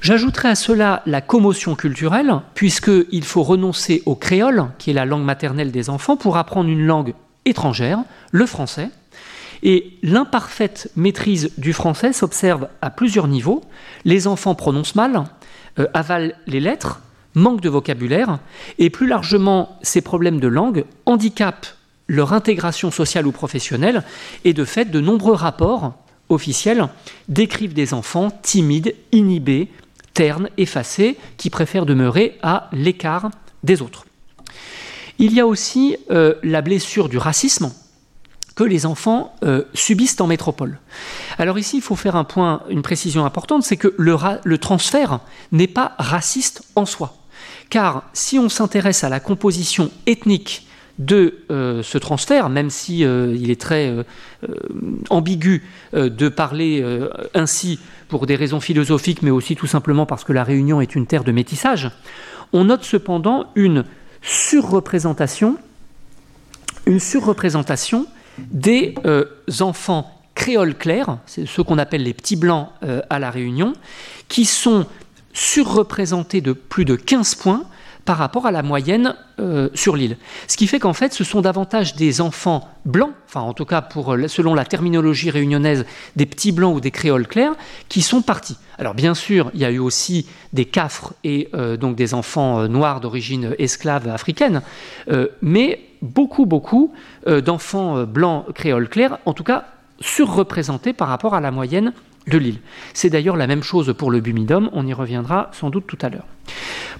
J'ajouterai 0.00 0.48
à 0.48 0.54
cela 0.54 1.02
la 1.06 1.20
commotion 1.20 1.74
culturelle, 1.74 2.40
puisqu'il 2.54 3.24
faut 3.24 3.42
renoncer 3.42 4.02
au 4.06 4.14
créole, 4.14 4.66
qui 4.78 4.90
est 4.90 4.94
la 4.94 5.04
langue 5.04 5.24
maternelle 5.24 5.72
des 5.72 5.90
enfants, 5.90 6.16
pour 6.16 6.36
apprendre 6.36 6.68
une 6.68 6.84
langue 6.84 7.14
étrangère, 7.44 8.00
le 8.30 8.46
français. 8.46 8.90
Et 9.62 9.98
l'imparfaite 10.02 10.90
maîtrise 10.96 11.50
du 11.58 11.72
français 11.72 12.12
s'observe 12.12 12.68
à 12.82 12.90
plusieurs 12.90 13.26
niveaux. 13.26 13.64
Les 14.04 14.26
enfants 14.26 14.54
prononcent 14.54 14.94
mal, 14.94 15.24
euh, 15.78 15.86
avalent 15.94 16.32
les 16.46 16.60
lettres, 16.60 17.00
manquent 17.34 17.62
de 17.62 17.68
vocabulaire, 17.68 18.38
et 18.78 18.90
plus 18.90 19.06
largement, 19.06 19.78
ces 19.82 20.02
problèmes 20.02 20.40
de 20.40 20.48
langue 20.48 20.84
handicapent 21.04 21.66
leur 22.08 22.32
intégration 22.32 22.90
sociale 22.90 23.26
ou 23.26 23.32
professionnelle, 23.32 24.04
et 24.44 24.52
de 24.52 24.64
fait, 24.64 24.90
de 24.90 25.00
nombreux 25.00 25.34
rapports 25.34 25.94
officiels 26.28 26.88
décrivent 27.28 27.74
des 27.74 27.94
enfants 27.94 28.30
timides, 28.42 28.94
inhibés, 29.12 29.68
ternes, 30.16 30.48
effacés, 30.56 31.16
qui 31.36 31.50
préfèrent 31.50 31.86
demeurer 31.86 32.38
à 32.42 32.68
l'écart 32.72 33.30
des 33.62 33.82
autres. 33.82 34.06
Il 35.18 35.32
y 35.32 35.40
a 35.40 35.46
aussi 35.46 35.96
euh, 36.10 36.34
la 36.42 36.62
blessure 36.62 37.08
du 37.08 37.18
racisme 37.18 37.72
que 38.54 38.64
les 38.64 38.86
enfants 38.86 39.34
euh, 39.44 39.64
subissent 39.74 40.20
en 40.20 40.26
métropole. 40.26 40.78
Alors 41.36 41.58
ici, 41.58 41.76
il 41.76 41.82
faut 41.82 41.96
faire 41.96 42.16
un 42.16 42.24
point, 42.24 42.62
une 42.70 42.80
précision 42.80 43.26
importante, 43.26 43.62
c'est 43.62 43.76
que 43.76 43.94
le, 43.98 44.16
le 44.42 44.58
transfert 44.58 45.20
n'est 45.52 45.66
pas 45.66 45.94
raciste 45.98 46.62
en 46.74 46.86
soi. 46.86 47.14
Car 47.68 48.04
si 48.14 48.38
on 48.38 48.48
s'intéresse 48.48 49.04
à 49.04 49.10
la 49.10 49.20
composition 49.20 49.90
ethnique 50.06 50.65
de 50.98 51.34
euh, 51.50 51.82
ce 51.82 51.98
transfert, 51.98 52.48
même 52.48 52.70
si 52.70 53.00
il 53.00 53.50
est 53.50 53.60
très 53.60 53.94
ambigu 55.10 55.62
de 55.92 56.28
parler 56.28 56.84
ainsi 57.34 57.78
pour 58.08 58.26
des 58.26 58.36
raisons 58.36 58.60
philosophiques, 58.60 59.22
mais 59.22 59.30
aussi 59.30 59.56
tout 59.56 59.66
simplement 59.66 60.06
parce 60.06 60.24
que 60.24 60.32
la 60.32 60.44
Réunion 60.44 60.80
est 60.80 60.94
une 60.94 61.06
terre 61.06 61.24
de 61.24 61.32
métissage, 61.32 61.90
on 62.52 62.64
note 62.64 62.84
cependant 62.84 63.46
une 63.54 63.84
surreprésentation, 64.22 65.56
des 68.38 68.94
euh, 69.04 69.24
enfants 69.60 70.12
créoles 70.34 70.74
clairs, 70.74 71.18
c'est 71.26 71.46
ceux 71.46 71.62
qu'on 71.62 71.78
appelle 71.78 72.02
les 72.02 72.12
petits 72.12 72.36
blancs 72.36 72.68
euh, 72.82 73.00
à 73.08 73.18
la 73.18 73.30
Réunion, 73.30 73.72
qui 74.28 74.44
sont 74.44 74.86
surreprésentés 75.32 76.40
de 76.40 76.52
plus 76.52 76.84
de 76.84 76.94
15 76.94 77.34
points 77.36 77.64
par 78.06 78.16
rapport 78.16 78.46
à 78.46 78.52
la 78.52 78.62
moyenne 78.62 79.14
euh, 79.40 79.68
sur 79.74 79.96
l'île. 79.96 80.16
Ce 80.46 80.56
qui 80.56 80.66
fait 80.66 80.78
qu'en 80.78 80.94
fait, 80.94 81.12
ce 81.12 81.24
sont 81.24 81.42
davantage 81.42 81.96
des 81.96 82.20
enfants 82.22 82.70
blancs, 82.86 83.10
enfin 83.26 83.40
en 83.40 83.52
tout 83.52 83.66
cas 83.66 83.86
euh, 83.96 84.28
selon 84.28 84.54
la 84.54 84.64
terminologie 84.64 85.28
réunionnaise, 85.28 85.84
des 86.14 86.24
petits 86.24 86.52
blancs 86.52 86.76
ou 86.76 86.80
des 86.80 86.92
créoles 86.92 87.26
clairs, 87.26 87.52
qui 87.88 88.00
sont 88.00 88.22
partis. 88.22 88.56
Alors 88.78 88.94
bien 88.94 89.14
sûr, 89.14 89.50
il 89.54 89.60
y 89.60 89.64
a 89.64 89.70
eu 89.70 89.78
aussi 89.78 90.26
des 90.52 90.64
cafres 90.64 91.14
et 91.24 91.48
euh, 91.52 91.76
donc 91.76 91.96
des 91.96 92.14
enfants 92.14 92.68
noirs 92.68 93.00
d'origine 93.00 93.54
esclave 93.58 94.08
africaine, 94.08 94.62
mais 95.42 95.80
beaucoup, 96.00 96.46
beaucoup 96.46 96.92
d'enfants 97.26 98.04
blancs 98.04 98.52
créoles 98.54 98.88
clairs, 98.88 99.18
en 99.26 99.32
tout 99.32 99.44
cas 99.44 99.64
surreprésentés 100.00 100.92
par 100.92 101.08
rapport 101.08 101.34
à 101.34 101.40
la 101.40 101.50
moyenne 101.50 101.92
de 102.28 102.38
l'île. 102.38 102.58
C'est 102.94 103.10
d'ailleurs 103.10 103.36
la 103.36 103.46
même 103.46 103.62
chose 103.62 103.94
pour 103.96 104.10
le 104.10 104.20
bumidum, 104.20 104.70
on 104.72 104.86
y 104.86 104.92
reviendra 104.92 105.50
sans 105.52 105.70
doute 105.70 105.86
tout 105.86 105.98
à 106.02 106.08
l'heure. 106.08 106.26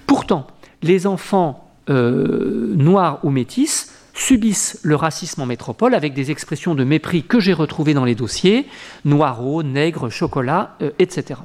Pourtant, 0.05 0.47
les 0.81 1.07
enfants 1.07 1.69
euh, 1.89 2.73
noirs 2.75 3.19
ou 3.23 3.29
métis 3.29 3.91
subissent 4.13 4.79
le 4.83 4.95
racisme 4.95 5.41
en 5.41 5.45
métropole 5.45 5.93
avec 5.93 6.13
des 6.13 6.31
expressions 6.31 6.75
de 6.75 6.83
mépris 6.83 7.23
que 7.23 7.39
j'ai 7.39 7.53
retrouvées 7.53 7.93
dans 7.93 8.05
les 8.05 8.15
dossiers, 8.15 8.65
noireaux, 9.05 9.63
nègres, 9.63 10.09
chocolat, 10.09 10.75
euh, 10.81 10.89
etc. 10.99 11.39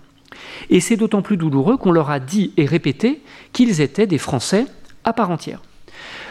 Et 0.70 0.80
c'est 0.80 0.97
d'autant 0.97 1.22
plus 1.22 1.37
douloureux 1.37 1.76
qu'on 1.76 1.93
leur 1.93 2.11
a 2.11 2.18
dit 2.18 2.53
et 2.57 2.66
répété 2.66 3.22
qu'ils 3.53 3.80
étaient 3.80 4.07
des 4.07 4.18
Français 4.18 4.66
à 5.05 5.12
part 5.12 5.30
entière. 5.30 5.61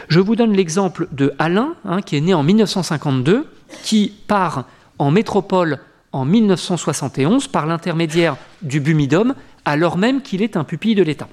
Je 0.08 0.20
vous 0.20 0.36
donne 0.36 0.52
l'exemple 0.52 1.08
de 1.12 1.32
Alain, 1.38 1.74
hein, 1.84 2.02
qui 2.02 2.16
est 2.16 2.20
né 2.20 2.34
en 2.34 2.42
1952, 2.42 3.46
qui 3.82 4.12
part 4.26 4.64
en 4.98 5.10
métropole 5.10 5.78
en 6.12 6.24
1971 6.24 7.48
par 7.48 7.66
l'intermédiaire 7.66 8.36
du 8.60 8.80
Bumidum, 8.80 9.34
alors 9.64 9.96
même 9.96 10.20
qu'il 10.20 10.42
est 10.42 10.56
un 10.56 10.64
pupille 10.64 10.94
de 10.94 11.02
l'État. 11.02 11.28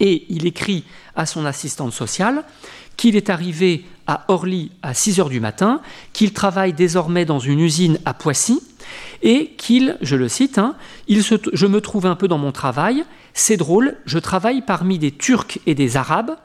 Et 0.00 0.26
il 0.28 0.46
écrit 0.46 0.84
à 1.16 1.26
son 1.26 1.44
assistante 1.44 1.92
sociale 1.92 2.44
qu'il 2.96 3.16
est 3.16 3.30
arrivé 3.30 3.84
à 4.06 4.24
Orly 4.28 4.70
à 4.82 4.94
6 4.94 5.20
heures 5.20 5.28
du 5.28 5.40
matin, 5.40 5.80
qu'il 6.12 6.32
travaille 6.32 6.72
désormais 6.72 7.24
dans 7.24 7.38
une 7.38 7.60
usine 7.60 7.98
à 8.04 8.14
Poissy, 8.14 8.60
et 9.22 9.52
qu'il, 9.56 9.96
je 10.02 10.16
le 10.16 10.28
cite, 10.28 10.58
hein, 10.58 10.76
je 11.08 11.66
me 11.66 11.80
trouve 11.80 12.06
un 12.06 12.14
peu 12.14 12.28
dans 12.28 12.38
mon 12.38 12.52
travail, 12.52 13.04
c'est 13.32 13.56
drôle, 13.56 13.96
je 14.04 14.18
travaille 14.18 14.62
parmi 14.62 14.98
des 14.98 15.10
Turcs 15.10 15.58
et 15.66 15.74
des 15.74 15.96
Arabes, 15.96 16.36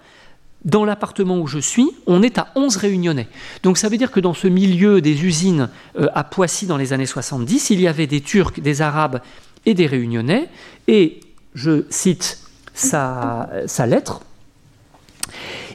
dans 0.66 0.84
l'appartement 0.84 1.40
où 1.40 1.48
je 1.48 1.60
suis, 1.60 1.90
on 2.06 2.22
est 2.22 2.38
à 2.38 2.52
11 2.56 2.76
réunionnais. 2.78 3.28
Donc 3.64 3.78
ça 3.78 3.88
veut 3.88 3.98
dire 3.98 4.12
que 4.12 4.20
dans 4.20 4.34
ce 4.34 4.48
milieu 4.48 5.00
des 5.00 5.24
usines 5.24 5.70
euh, 5.98 6.08
à 6.14 6.24
Poissy 6.24 6.66
dans 6.66 6.78
les 6.78 6.92
années 6.92 7.06
70, 7.06 7.70
il 7.70 7.80
y 7.80 7.88
avait 7.88 8.08
des 8.08 8.22
Turcs, 8.22 8.60
des 8.60 8.82
Arabes 8.82 9.22
et 9.66 9.74
des 9.74 9.88
réunionnais. 9.88 10.50
Et 10.88 11.22
je 11.56 11.86
cite 11.90 12.40
sa, 12.80 13.50
sa 13.66 13.86
lettre. 13.86 14.22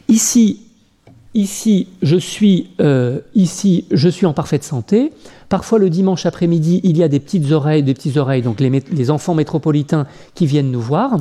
Ici, 0.09 0.61
ici, 1.34 1.88
je 2.02 2.16
suis, 2.16 2.70
euh, 2.80 3.20
ici, 3.34 3.86
je 3.90 4.09
suis 4.09 4.26
en 4.26 4.32
parfaite 4.32 4.64
santé. 4.64 5.12
Parfois, 5.48 5.78
le 5.78 5.90
dimanche 5.90 6.26
après-midi, 6.26 6.80
il 6.82 6.96
y 6.96 7.02
a 7.02 7.09
des 7.09 7.20
petites 7.20 7.52
oreilles, 7.52 7.82
des 7.82 7.94
petites 7.94 8.16
oreilles, 8.16 8.42
donc 8.42 8.61
les, 8.61 9.11
enfants 9.11 9.34
métropolitains 9.34 10.07
qui 10.34 10.46
viennent 10.46 10.70
nous 10.70 10.80
voir. 10.80 11.18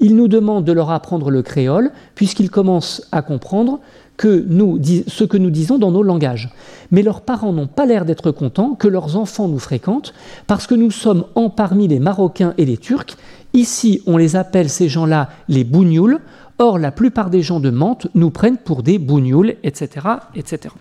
Ils 0.00 0.14
nous 0.14 0.28
demandent 0.28 0.64
de 0.64 0.72
leur 0.72 0.90
apprendre 0.90 1.30
le 1.30 1.42
créole, 1.42 1.90
puisqu'ils 2.14 2.50
commencent 2.50 3.08
à 3.10 3.22
comprendre 3.22 3.80
que 4.16 4.44
nous, 4.48 4.80
ce 5.06 5.24
que 5.24 5.36
nous 5.36 5.50
disons 5.50 5.78
dans 5.78 5.90
nos 5.90 6.02
langages. 6.02 6.50
Mais 6.90 7.02
leurs 7.02 7.22
parents 7.22 7.52
n'ont 7.52 7.66
pas 7.66 7.86
l'air 7.86 8.04
d'être 8.04 8.30
contents 8.30 8.74
que 8.74 8.88
leurs 8.88 9.16
enfants 9.16 9.48
nous 9.48 9.58
fréquentent, 9.58 10.14
parce 10.46 10.66
que 10.66 10.74
nous 10.74 10.90
sommes 10.90 11.24
en 11.34 11.50
parmi 11.50 11.88
les 11.88 11.98
Marocains 11.98 12.54
et 12.58 12.64
les 12.64 12.76
Turcs. 12.76 13.16
Ici, 13.54 14.02
on 14.06 14.16
les 14.16 14.36
appelle 14.36 14.68
ces 14.68 14.88
gens-là 14.88 15.30
les 15.48 15.64
bougnouls. 15.64 16.18
Or, 16.58 16.78
la 16.78 16.92
plupart 16.92 17.30
des 17.30 17.42
gens 17.42 17.60
de 17.60 17.70
Mantes 17.70 18.06
nous 18.14 18.30
prennent 18.30 18.58
pour 18.58 18.82
des 18.82 18.98
bougnouls, 18.98 19.54
etc., 19.62 20.06
etc. 20.34 20.74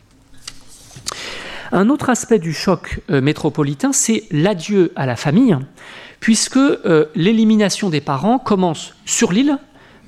Un 1.71 1.89
autre 1.89 2.09
aspect 2.09 2.39
du 2.39 2.53
choc 2.53 2.99
euh, 3.09 3.21
métropolitain, 3.21 3.93
c'est 3.93 4.23
l'adieu 4.29 4.91
à 4.97 5.05
la 5.05 5.15
famille, 5.15 5.57
puisque 6.19 6.57
euh, 6.57 7.05
l'élimination 7.15 7.89
des 7.89 8.01
parents 8.01 8.39
commence 8.39 8.93
sur 9.05 9.31
l'île 9.31 9.57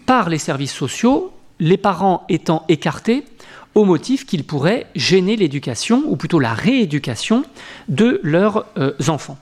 par 0.05 0.29
les 0.29 0.37
services 0.37 0.73
sociaux, 0.73 1.31
les 1.63 1.77
parents 1.77 2.25
étant 2.27 2.65
écartés 2.67 3.23
au 3.73 3.85
motif 3.85 4.25
qu'ils 4.25 4.43
pourraient 4.43 4.85
gêner 4.95 5.37
l'éducation, 5.37 6.03
ou 6.05 6.17
plutôt 6.17 6.39
la 6.39 6.53
rééducation 6.53 7.45
de 7.87 8.19
leurs 8.21 8.65
euh, 8.77 8.91
enfants. 9.07 9.37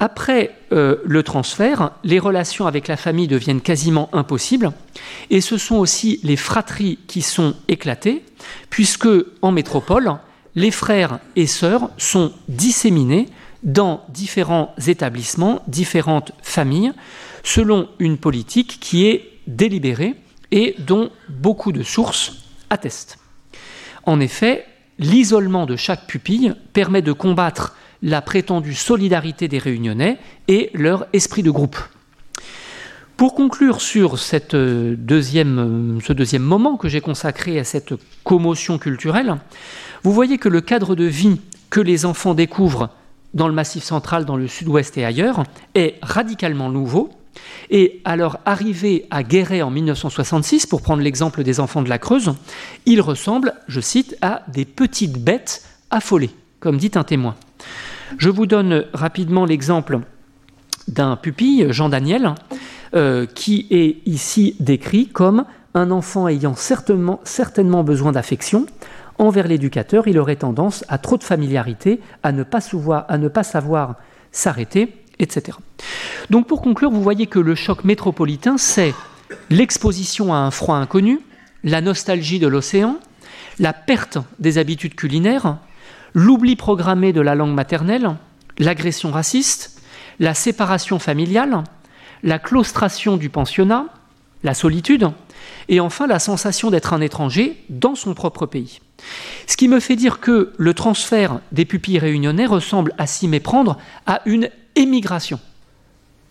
Après 0.00 0.52
le 0.70 1.22
transfert, 1.24 1.90
les 2.04 2.20
relations 2.20 2.68
avec 2.68 2.86
la 2.86 2.96
famille 2.96 3.26
deviennent 3.26 3.60
quasiment 3.60 4.08
impossibles, 4.12 4.70
et 5.28 5.40
ce 5.40 5.58
sont 5.58 5.74
aussi 5.74 6.20
les 6.22 6.36
fratries 6.36 7.00
qui 7.08 7.20
sont 7.20 7.54
éclatées, 7.66 8.22
puisque 8.70 9.08
en 9.42 9.50
métropole, 9.50 10.12
les 10.54 10.70
frères 10.70 11.18
et 11.34 11.48
sœurs 11.48 11.90
sont 11.98 12.32
disséminés 12.46 13.26
dans 13.64 14.04
différents 14.08 14.72
établissements, 14.86 15.62
différentes 15.66 16.30
familles, 16.42 16.92
selon 17.42 17.88
une 17.98 18.18
politique 18.18 18.78
qui 18.80 19.06
est 19.06 19.32
délibérée 19.48 20.14
et 20.50 20.74
dont 20.78 21.10
beaucoup 21.28 21.72
de 21.72 21.82
sources 21.82 22.36
attestent. 22.70 23.18
En 24.04 24.20
effet, 24.20 24.66
l'isolement 24.98 25.66
de 25.66 25.76
chaque 25.76 26.06
pupille 26.06 26.54
permet 26.72 27.02
de 27.02 27.12
combattre 27.12 27.74
la 28.02 28.22
prétendue 28.22 28.74
solidarité 28.74 29.48
des 29.48 29.58
réunionnais 29.58 30.18
et 30.46 30.70
leur 30.74 31.06
esprit 31.12 31.42
de 31.42 31.50
groupe. 31.50 31.78
Pour 33.16 33.34
conclure 33.34 33.80
sur 33.80 34.18
cette 34.18 34.54
deuxième, 34.54 35.98
ce 36.04 36.12
deuxième 36.12 36.42
moment 36.42 36.76
que 36.76 36.88
j'ai 36.88 37.00
consacré 37.00 37.58
à 37.58 37.64
cette 37.64 37.94
commotion 38.22 38.78
culturelle, 38.78 39.36
vous 40.04 40.12
voyez 40.12 40.38
que 40.38 40.48
le 40.48 40.60
cadre 40.60 40.94
de 40.94 41.04
vie 41.04 41.40
que 41.68 41.80
les 41.80 42.06
enfants 42.06 42.34
découvrent 42.34 42.90
dans 43.34 43.48
le 43.48 43.54
Massif 43.54 43.82
central, 43.82 44.24
dans 44.24 44.36
le 44.36 44.46
sud-ouest 44.46 44.96
et 44.98 45.04
ailleurs, 45.04 45.42
est 45.74 45.96
radicalement 46.00 46.70
nouveau. 46.70 47.10
Et 47.70 48.00
à 48.04 48.16
leur 48.16 48.38
arrivée 48.46 49.06
à 49.10 49.22
Guéret 49.22 49.62
en 49.62 49.70
1966, 49.70 50.66
pour 50.66 50.82
prendre 50.82 51.02
l'exemple 51.02 51.42
des 51.42 51.60
enfants 51.60 51.82
de 51.82 51.88
la 51.88 51.98
Creuse, 51.98 52.34
ils 52.86 53.00
ressemblent, 53.00 53.54
je 53.68 53.80
cite, 53.80 54.16
à 54.22 54.42
des 54.48 54.64
petites 54.64 55.18
bêtes 55.22 55.64
affolées, 55.90 56.30
comme 56.60 56.78
dit 56.78 56.92
un 56.94 57.04
témoin. 57.04 57.34
Je 58.16 58.30
vous 58.30 58.46
donne 58.46 58.86
rapidement 58.94 59.44
l'exemple 59.44 60.00
d'un 60.86 61.16
pupille, 61.16 61.66
Jean 61.70 61.90
Daniel, 61.90 62.34
euh, 62.94 63.26
qui 63.26 63.66
est 63.70 63.98
ici 64.06 64.56
décrit 64.60 65.08
comme 65.08 65.44
un 65.74 65.90
enfant 65.90 66.26
ayant 66.26 66.54
certainement, 66.54 67.20
certainement 67.24 67.84
besoin 67.84 68.12
d'affection, 68.12 68.66
envers 69.18 69.46
l'éducateur, 69.46 70.08
il 70.08 70.18
aurait 70.18 70.36
tendance 70.36 70.84
à 70.88 70.96
trop 70.98 71.18
de 71.18 71.24
familiarité, 71.24 72.00
à 72.22 72.32
ne 72.32 72.42
pas 72.42 72.60
savoir 73.42 73.96
s'arrêter, 74.32 74.94
etc. 75.18 75.58
Donc 76.30 76.46
pour 76.46 76.62
conclure, 76.62 76.90
vous 76.90 77.02
voyez 77.02 77.26
que 77.26 77.38
le 77.38 77.54
choc 77.54 77.84
métropolitain, 77.84 78.58
c'est 78.58 78.94
l'exposition 79.50 80.32
à 80.32 80.38
un 80.38 80.50
froid 80.50 80.76
inconnu, 80.76 81.20
la 81.64 81.80
nostalgie 81.80 82.38
de 82.38 82.46
l'océan, 82.46 82.98
la 83.58 83.72
perte 83.72 84.18
des 84.38 84.58
habitudes 84.58 84.94
culinaires, 84.94 85.58
l'oubli 86.14 86.56
programmé 86.56 87.12
de 87.12 87.20
la 87.20 87.34
langue 87.34 87.54
maternelle, 87.54 88.16
l'agression 88.58 89.10
raciste, 89.10 89.80
la 90.18 90.34
séparation 90.34 90.98
familiale, 90.98 91.64
la 92.22 92.38
claustration 92.38 93.16
du 93.16 93.30
pensionnat, 93.30 93.86
la 94.42 94.54
solitude, 94.54 95.10
et 95.68 95.80
enfin 95.80 96.06
la 96.06 96.18
sensation 96.18 96.70
d'être 96.70 96.92
un 96.92 97.00
étranger 97.00 97.64
dans 97.68 97.94
son 97.94 98.14
propre 98.14 98.46
pays. 98.46 98.80
Ce 99.46 99.56
qui 99.56 99.68
me 99.68 99.80
fait 99.80 99.96
dire 99.96 100.20
que 100.20 100.52
le 100.56 100.74
transfert 100.74 101.40
des 101.52 101.64
pupilles 101.64 101.98
réunionnais 101.98 102.46
ressemble 102.46 102.94
à 102.98 103.06
s'y 103.06 103.28
méprendre 103.28 103.78
à 104.06 104.22
une 104.26 104.50
émigration. 104.78 105.40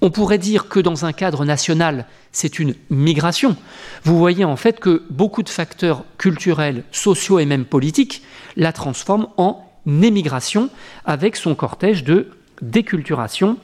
On 0.02 0.12
pourrait 0.12 0.38
dire 0.38 0.68
que 0.68 0.80
dans 0.80 1.06
un 1.06 1.14
cadre 1.14 1.44
national, 1.44 2.06
c'est 2.32 2.60
une 2.60 2.76
migration. 2.90 3.56
Vous 4.04 4.18
voyez 4.18 4.46
en 4.46 4.56
fait 4.56 4.80
que 4.80 5.04
beaucoup 5.10 5.44
de 5.44 5.50
facteurs 5.50 6.04
culturels, 6.18 6.84
sociaux 6.92 7.40
et 7.40 7.46
même 7.46 7.66
politiques 7.66 8.22
la 8.56 8.72
transforment 8.74 9.28
en 9.38 9.64
émigration 9.88 10.70
avec 11.06 11.36
son 11.36 11.56
cortège 11.56 12.04
de 12.04 12.32
déculturation 12.62 13.58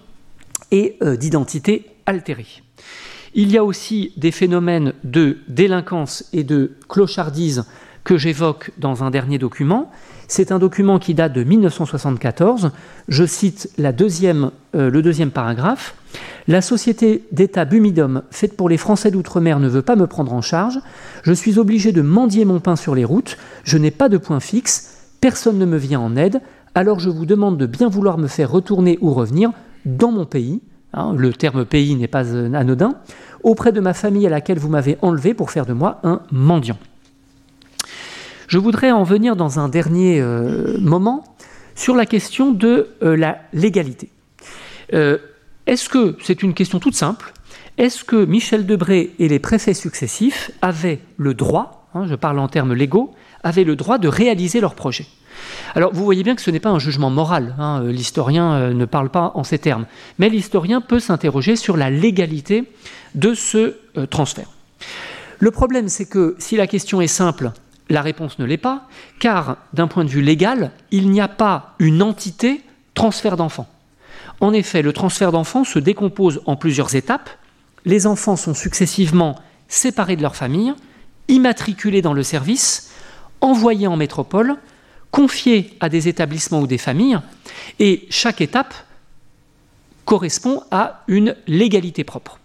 et 0.71 0.97
euh, 1.01 1.15
d'identité 1.17 1.85
altérée. 2.05 2.47
Il 3.35 3.51
y 3.51 3.57
a 3.57 3.63
aussi 3.63 4.13
des 4.17 4.31
phénomènes 4.31 4.93
de 5.03 5.39
délinquance 5.47 6.25
et 6.33 6.43
de 6.43 6.77
clochardise 6.87 7.65
que 8.03 8.17
j'évoque 8.17 8.71
dans 8.77 9.03
un 9.03 9.11
dernier 9.11 9.37
document. 9.37 9.91
C'est 10.27 10.51
un 10.51 10.59
document 10.59 10.99
qui 10.99 11.13
date 11.13 11.33
de 11.33 11.43
1974. 11.43 12.71
Je 13.07 13.25
cite 13.25 13.69
euh, 13.79 14.89
le 14.89 15.01
deuxième 15.01 15.31
paragraphe. 15.31 15.95
La 16.47 16.61
société 16.61 17.23
d'État 17.31 17.65
Bumidum, 17.65 18.23
faite 18.31 18.57
pour 18.57 18.69
les 18.69 18.77
Français 18.77 19.11
d'outre-mer, 19.11 19.59
ne 19.59 19.67
veut 19.67 19.81
pas 19.81 19.95
me 19.95 20.07
prendre 20.07 20.33
en 20.33 20.41
charge. 20.41 20.79
Je 21.23 21.33
suis 21.33 21.57
obligé 21.59 21.91
de 21.91 22.01
mendier 22.01 22.45
mon 22.45 22.59
pain 22.59 22.75
sur 22.75 22.95
les 22.95 23.05
routes. 23.05 23.37
Je 23.63 23.77
n'ai 23.77 23.91
pas 23.91 24.09
de 24.09 24.17
point 24.17 24.39
fixe. 24.39 25.09
Personne 25.21 25.57
ne 25.57 25.65
me 25.65 25.77
vient 25.77 25.99
en 25.99 26.15
aide. 26.15 26.41
Alors 26.75 26.99
je 26.99 27.09
vous 27.09 27.25
demande 27.25 27.57
de 27.57 27.65
bien 27.65 27.87
vouloir 27.87 28.17
me 28.17 28.27
faire 28.27 28.51
retourner 28.51 28.97
ou 29.01 29.13
revenir 29.13 29.51
dans 29.85 30.11
mon 30.11 30.25
pays. 30.25 30.61
Hein, 30.93 31.13
le 31.15 31.33
terme 31.33 31.65
pays 31.65 31.95
n'est 31.95 32.07
pas 32.07 32.25
euh, 32.25 32.53
anodin, 32.53 32.95
auprès 33.41 33.71
de 33.71 33.79
ma 33.79 33.93
famille 33.93 34.27
à 34.27 34.29
laquelle 34.29 34.59
vous 34.59 34.69
m'avez 34.69 34.97
enlevé 35.01 35.33
pour 35.33 35.49
faire 35.49 35.65
de 35.65 35.73
moi 35.73 35.99
un 36.03 36.21
mendiant. 36.31 36.77
Je 38.53 38.59
voudrais 38.59 38.91
en 38.91 39.01
venir 39.01 39.35
dans 39.35 39.57
un 39.59 39.67
dernier 39.67 40.21
euh, 40.21 40.77
moment 40.79 41.23
sur 41.73 41.95
la 41.95 42.05
question 42.05 42.51
de 42.51 42.89
euh, 43.01 43.17
la 43.17 43.39
légalité. 43.51 44.09
Est-ce 44.91 45.89
que, 45.89 46.15
c'est 46.21 46.43
une 46.43 46.53
question 46.53 46.77
toute 46.77 46.93
simple, 46.93 47.33
est-ce 47.79 48.03
que 48.03 48.25
Michel 48.25 48.67
Debré 48.67 49.15
et 49.17 49.27
les 49.27 49.39
préfets 49.39 49.73
successifs 49.73 50.51
avaient 50.61 50.99
le 51.17 51.33
droit, 51.33 51.87
hein, 51.95 52.05
je 52.07 52.13
parle 52.13 52.37
en 52.37 52.47
termes 52.47 52.75
légaux, 52.75 53.15
avaient 53.41 53.63
le 53.63 53.75
droit 53.75 53.97
de 53.97 54.07
réaliser 54.07 54.61
leur 54.61 54.75
projet? 54.75 55.07
Alors 55.73 55.91
vous 55.91 56.03
voyez 56.03 56.21
bien 56.21 56.35
que 56.35 56.41
ce 56.43 56.51
n'est 56.51 56.59
pas 56.59 56.69
un 56.69 56.77
jugement 56.77 57.09
moral, 57.09 57.55
hein. 57.57 57.81
euh, 57.81 57.91
l'historien 57.91 58.53
euh, 58.53 58.73
ne 58.73 58.85
parle 58.85 59.09
pas 59.09 59.31
en 59.33 59.43
ces 59.43 59.57
termes, 59.57 59.87
mais 60.19 60.29
l'historien 60.29 60.79
peut 60.79 60.99
s'interroger 60.99 61.55
sur 61.55 61.75
la 61.75 61.89
légalité 61.89 62.65
de 63.15 63.33
ce 63.33 63.77
euh, 63.97 64.05
transfert. 64.05 64.51
Le 65.39 65.49
problème 65.49 65.89
c'est 65.89 66.05
que 66.05 66.35
si 66.37 66.55
la 66.55 66.67
question 66.67 67.01
est 67.01 67.07
simple, 67.07 67.51
la 67.89 68.01
réponse 68.01 68.39
ne 68.39 68.45
l'est 68.45 68.57
pas, 68.57 68.87
car 69.19 69.57
d'un 69.73 69.87
point 69.87 70.05
de 70.05 70.09
vue 70.09 70.21
légal, 70.21 70.71
il 70.91 71.09
n'y 71.09 71.21
a 71.21 71.27
pas 71.27 71.75
une 71.79 72.01
entité 72.01 72.61
transfert 72.93 73.37
d'enfants. 73.37 73.67
En 74.39 74.53
effet, 74.53 74.81
le 74.81 74.93
transfert 74.93 75.31
d'enfants 75.31 75.63
se 75.63 75.79
décompose 75.79 76.41
en 76.45 76.55
plusieurs 76.55 76.95
étapes. 76.95 77.29
Les 77.85 78.07
enfants 78.07 78.35
sont 78.35 78.53
successivement 78.53 79.39
séparés 79.67 80.15
de 80.15 80.21
leur 80.21 80.35
famille, 80.35 80.73
immatriculés 81.27 82.01
dans 82.01 82.13
le 82.13 82.23
service, 82.23 82.91
envoyés 83.41 83.87
en 83.87 83.97
métropole, 83.97 84.55
confiés 85.11 85.77
à 85.79 85.89
des 85.89 86.07
établissements 86.07 86.61
ou 86.61 86.67
des 86.67 86.77
familles, 86.77 87.19
et 87.79 88.07
chaque 88.09 88.41
étape 88.41 88.73
correspond 90.05 90.63
à 90.71 91.03
une 91.07 91.35
légalité 91.47 92.03
propre. 92.03 92.39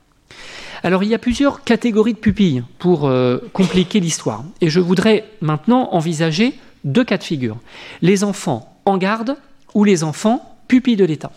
Alors 0.82 1.02
il 1.02 1.08
y 1.08 1.14
a 1.14 1.18
plusieurs 1.18 1.64
catégories 1.64 2.14
de 2.14 2.18
pupilles 2.18 2.62
pour 2.78 3.06
euh, 3.06 3.38
compliquer 3.52 4.00
l'histoire, 4.00 4.44
et 4.60 4.70
je 4.70 4.80
voudrais 4.80 5.24
maintenant 5.40 5.88
envisager 5.92 6.54
deux 6.84 7.04
cas 7.04 7.18
de 7.18 7.24
figure. 7.24 7.58
Les 8.02 8.24
enfants 8.24 8.78
en 8.84 8.96
garde 8.96 9.36
ou 9.74 9.84
les 9.84 10.04
enfants 10.04 10.56
pupilles 10.68 10.96
de 10.96 11.04
l'État. 11.04 11.32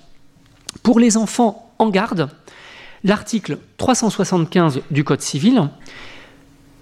Pour 0.83 0.99
les 0.99 1.17
enfants 1.17 1.73
en 1.79 1.89
garde, 1.89 2.29
l'article 3.03 3.57
375 3.77 4.81
du 4.91 5.03
Code 5.03 5.21
civil 5.21 5.69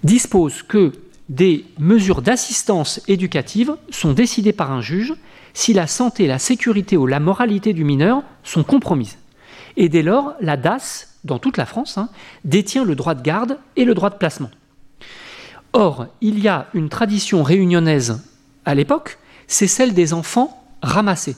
dispose 0.04 0.62
que 0.62 0.92
des 1.28 1.64
mesures 1.78 2.22
d'assistance 2.22 3.00
éducative 3.06 3.76
sont 3.90 4.12
décidées 4.12 4.52
par 4.52 4.72
un 4.72 4.80
juge 4.80 5.14
si 5.54 5.72
la 5.72 5.86
santé, 5.86 6.26
la 6.26 6.38
sécurité 6.38 6.96
ou 6.96 7.06
la 7.06 7.20
moralité 7.20 7.72
du 7.72 7.84
mineur 7.84 8.22
sont 8.42 8.64
compromises. 8.64 9.18
Et 9.76 9.88
dès 9.88 10.02
lors, 10.02 10.34
la 10.40 10.56
DAS, 10.56 11.09
dans 11.24 11.38
toute 11.38 11.56
la 11.56 11.66
France, 11.66 11.98
hein, 11.98 12.08
détient 12.44 12.84
le 12.84 12.94
droit 12.94 13.14
de 13.14 13.22
garde 13.22 13.58
et 13.76 13.84
le 13.84 13.94
droit 13.94 14.10
de 14.10 14.16
placement. 14.16 14.50
Or, 15.72 16.06
il 16.20 16.38
y 16.40 16.48
a 16.48 16.66
une 16.74 16.88
tradition 16.88 17.42
réunionnaise 17.42 18.22
à 18.64 18.74
l'époque, 18.74 19.18
c'est 19.46 19.66
celle 19.66 19.94
des 19.94 20.12
enfants 20.12 20.64
ramassés. 20.82 21.36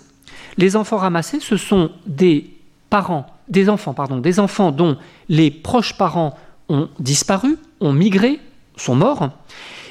Les 0.56 0.76
enfants 0.76 0.98
ramassés, 0.98 1.40
ce 1.40 1.56
sont 1.56 1.90
des 2.06 2.50
parents, 2.90 3.26
des 3.48 3.68
enfants, 3.68 3.94
pardon, 3.94 4.18
des 4.18 4.38
enfants 4.38 4.70
dont 4.70 4.96
les 5.28 5.50
proches 5.50 5.96
parents 5.96 6.36
ont 6.68 6.88
disparu, 6.98 7.58
ont 7.80 7.92
migré, 7.92 8.40
sont 8.76 8.94
morts, 8.94 9.30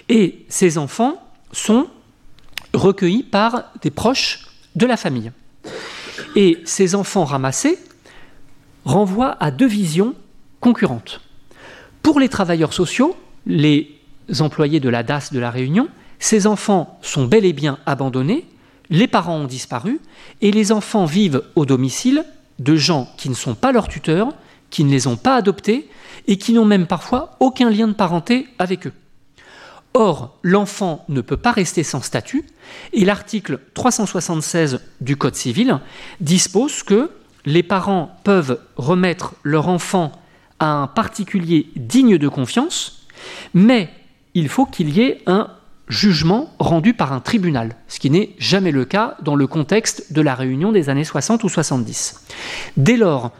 et 0.09 0.45
ces 0.49 0.77
enfants 0.77 1.21
sont 1.51 1.87
recueillis 2.73 3.23
par 3.23 3.63
des 3.81 3.91
proches 3.91 4.47
de 4.75 4.85
la 4.85 4.97
famille. 4.97 5.31
Et 6.35 6.59
ces 6.65 6.95
enfants 6.95 7.25
ramassés 7.25 7.77
renvoient 8.85 9.37
à 9.39 9.51
deux 9.51 9.67
visions 9.67 10.15
concurrentes. 10.59 11.21
Pour 12.03 12.19
les 12.19 12.29
travailleurs 12.29 12.73
sociaux, 12.73 13.15
les 13.45 13.99
employés 14.39 14.79
de 14.79 14.89
la 14.89 15.03
DAS 15.03 15.29
de 15.31 15.39
la 15.39 15.51
Réunion, 15.51 15.87
ces 16.19 16.47
enfants 16.47 16.99
sont 17.01 17.25
bel 17.25 17.45
et 17.45 17.53
bien 17.53 17.79
abandonnés 17.85 18.45
les 18.91 19.07
parents 19.07 19.37
ont 19.37 19.47
disparu 19.47 19.99
et 20.41 20.51
les 20.51 20.71
enfants 20.71 21.05
vivent 21.05 21.41
au 21.55 21.65
domicile 21.65 22.25
de 22.59 22.75
gens 22.75 23.09
qui 23.17 23.29
ne 23.29 23.33
sont 23.33 23.55
pas 23.55 23.71
leurs 23.71 23.87
tuteurs, 23.87 24.33
qui 24.69 24.83
ne 24.83 24.91
les 24.91 25.07
ont 25.07 25.15
pas 25.15 25.35
adoptés 25.35 25.89
et 26.27 26.37
qui 26.37 26.53
n'ont 26.53 26.65
même 26.65 26.85
parfois 26.85 27.31
aucun 27.39 27.71
lien 27.71 27.87
de 27.87 27.93
parenté 27.93 28.47
avec 28.59 28.85
eux. 28.85 28.93
Or, 29.93 30.37
l'enfant 30.43 31.05
ne 31.09 31.21
peut 31.21 31.37
pas 31.37 31.51
rester 31.51 31.83
sans 31.83 32.01
statut 32.01 32.45
et 32.93 33.03
l'article 33.03 33.59
376 33.73 34.79
du 34.99 35.17
Code 35.17 35.35
civil 35.35 35.79
dispose 36.19 36.83
que 36.83 37.09
les 37.45 37.63
parents 37.63 38.17
peuvent 38.23 38.59
remettre 38.75 39.33
leur 39.43 39.67
enfant 39.67 40.11
à 40.59 40.67
un 40.67 40.87
particulier 40.87 41.67
digne 41.75 42.17
de 42.17 42.27
confiance, 42.27 43.07
mais 43.53 43.89
il 44.33 44.47
faut 44.47 44.65
qu'il 44.65 44.89
y 44.89 45.01
ait 45.01 45.21
un 45.25 45.49
jugement 45.87 46.53
rendu 46.59 46.93
par 46.93 47.11
un 47.11 47.19
tribunal, 47.19 47.75
ce 47.87 47.99
qui 47.99 48.09
n'est 48.09 48.29
jamais 48.39 48.71
le 48.71 48.85
cas 48.85 49.17
dans 49.21 49.35
le 49.35 49.47
contexte 49.47 50.13
de 50.13 50.21
la 50.21 50.35
Réunion 50.35 50.71
des 50.71 50.89
années 50.89 51.03
60 51.03 51.43
ou 51.43 51.49
70. 51.49 52.25
Dès 52.77 52.95
lors, 52.95 53.31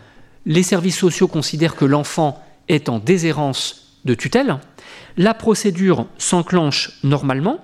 les 0.46 0.64
services 0.64 0.98
sociaux 0.98 1.28
considèrent 1.28 1.76
que 1.76 1.86
l'enfant 1.86 2.44
est 2.68 2.90
en 2.90 3.00
déshérence 3.00 4.00
de 4.04 4.14
tutelle, 4.16 4.58
la 5.18 5.34
procédure 5.34 6.08
s'enclenche 6.18 7.00
normalement, 7.04 7.60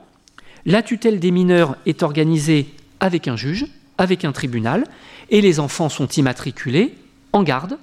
la 0.66 0.84
tutelle 0.84 1.20
des 1.20 1.32
mineurs 1.32 1.76
est 1.86 2.04
organisée 2.04 2.74
avec 3.00 3.28
un 3.28 3.36
juge, 3.36 3.66
avec 3.98 4.26
un 4.26 4.32
tribunal, 4.32 4.84
et 5.30 5.42
les 5.42 5.60
enfants 5.60 5.90
sont 5.90 6.08
immatriculés 6.08 6.96
en 7.34 7.44
garde, 7.44 7.78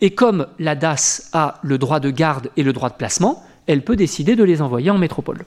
et 0.00 0.10
comme 0.10 0.46
la 0.58 0.74
DAS 0.74 1.28
a 1.32 1.58
le 1.62 1.78
droit 1.78 2.00
de 2.00 2.10
garde 2.10 2.50
et 2.56 2.62
le 2.62 2.72
droit 2.72 2.90
de 2.90 2.94
placement, 2.94 3.44
elle 3.66 3.82
peut 3.82 3.96
décider 3.96 4.36
de 4.36 4.44
les 4.44 4.62
envoyer 4.62 4.90
en 4.90 4.98
métropole. 4.98 5.44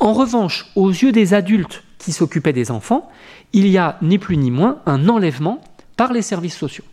En 0.00 0.12
revanche, 0.12 0.66
aux 0.74 0.90
yeux 0.90 1.12
des 1.12 1.34
adultes 1.34 1.82
qui 1.98 2.12
s'occupaient 2.12 2.52
des 2.52 2.70
enfants, 2.70 3.10
il 3.52 3.68
y 3.68 3.78
a 3.78 3.98
ni 4.02 4.18
plus 4.18 4.36
ni 4.36 4.50
moins 4.50 4.78
un 4.86 5.08
enlèvement 5.08 5.60
par 5.96 6.12
les 6.12 6.22
services 6.22 6.56
sociaux. 6.56 6.84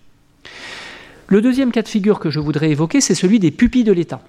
Le 1.27 1.41
deuxième 1.41 1.71
cas 1.71 1.81
de 1.81 1.87
figure 1.87 2.19
que 2.19 2.29
je 2.29 2.39
voudrais 2.39 2.69
évoquer, 2.69 3.01
c'est 3.01 3.15
celui 3.15 3.39
des 3.39 3.51
pupilles 3.51 3.83
de 3.83 3.91
l'État. 3.91 4.21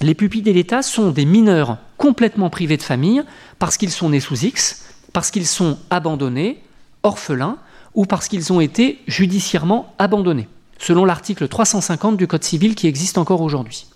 Les 0.00 0.14
pupilles 0.14 0.42
de 0.42 0.50
l'État 0.50 0.82
sont 0.82 1.10
des 1.10 1.24
mineurs 1.24 1.78
complètement 1.96 2.50
privés 2.50 2.76
de 2.76 2.82
famille 2.82 3.22
parce 3.58 3.76
qu'ils 3.76 3.90
sont 3.90 4.08
nés 4.08 4.20
sous 4.20 4.44
X, 4.44 4.84
parce 5.12 5.30
qu'ils 5.30 5.46
sont 5.46 5.78
abandonnés, 5.90 6.62
orphelins, 7.02 7.58
ou 7.94 8.06
parce 8.06 8.28
qu'ils 8.28 8.52
ont 8.52 8.60
été 8.60 9.00
judiciairement 9.06 9.94
abandonnés, 9.98 10.48
selon 10.78 11.04
l'article 11.04 11.48
350 11.48 12.16
du 12.16 12.26
Code 12.26 12.44
civil 12.44 12.74
qui 12.74 12.86
existe 12.86 13.18
encore 13.18 13.40
aujourd'hui. 13.40 13.86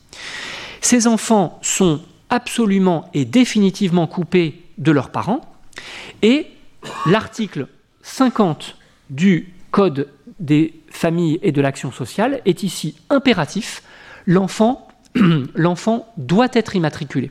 Ces 0.81 1.07
enfants 1.07 1.59
sont 1.63 2.01
absolument 2.31 3.11
et 3.15 3.25
définitivement 3.25 4.07
coupés 4.07 4.63
de 4.79 4.93
leurs 4.93 5.11
parents. 5.11 5.41
Et 6.23 6.47
l'article 7.07 7.67
50 8.03 8.77
du 9.11 9.53
Code 9.71 10.09
des 10.39 10.75
familles 10.91 11.39
et 11.43 11.53
de 11.53 11.61
l'action 11.61 11.93
sociale 11.93 12.41
est 12.45 12.63
ici 12.63 12.97
impératif. 13.11 13.83
L'enfant, 14.27 14.89
doit 16.17 16.49
être 16.53 16.77
immatriculé. 16.77 17.31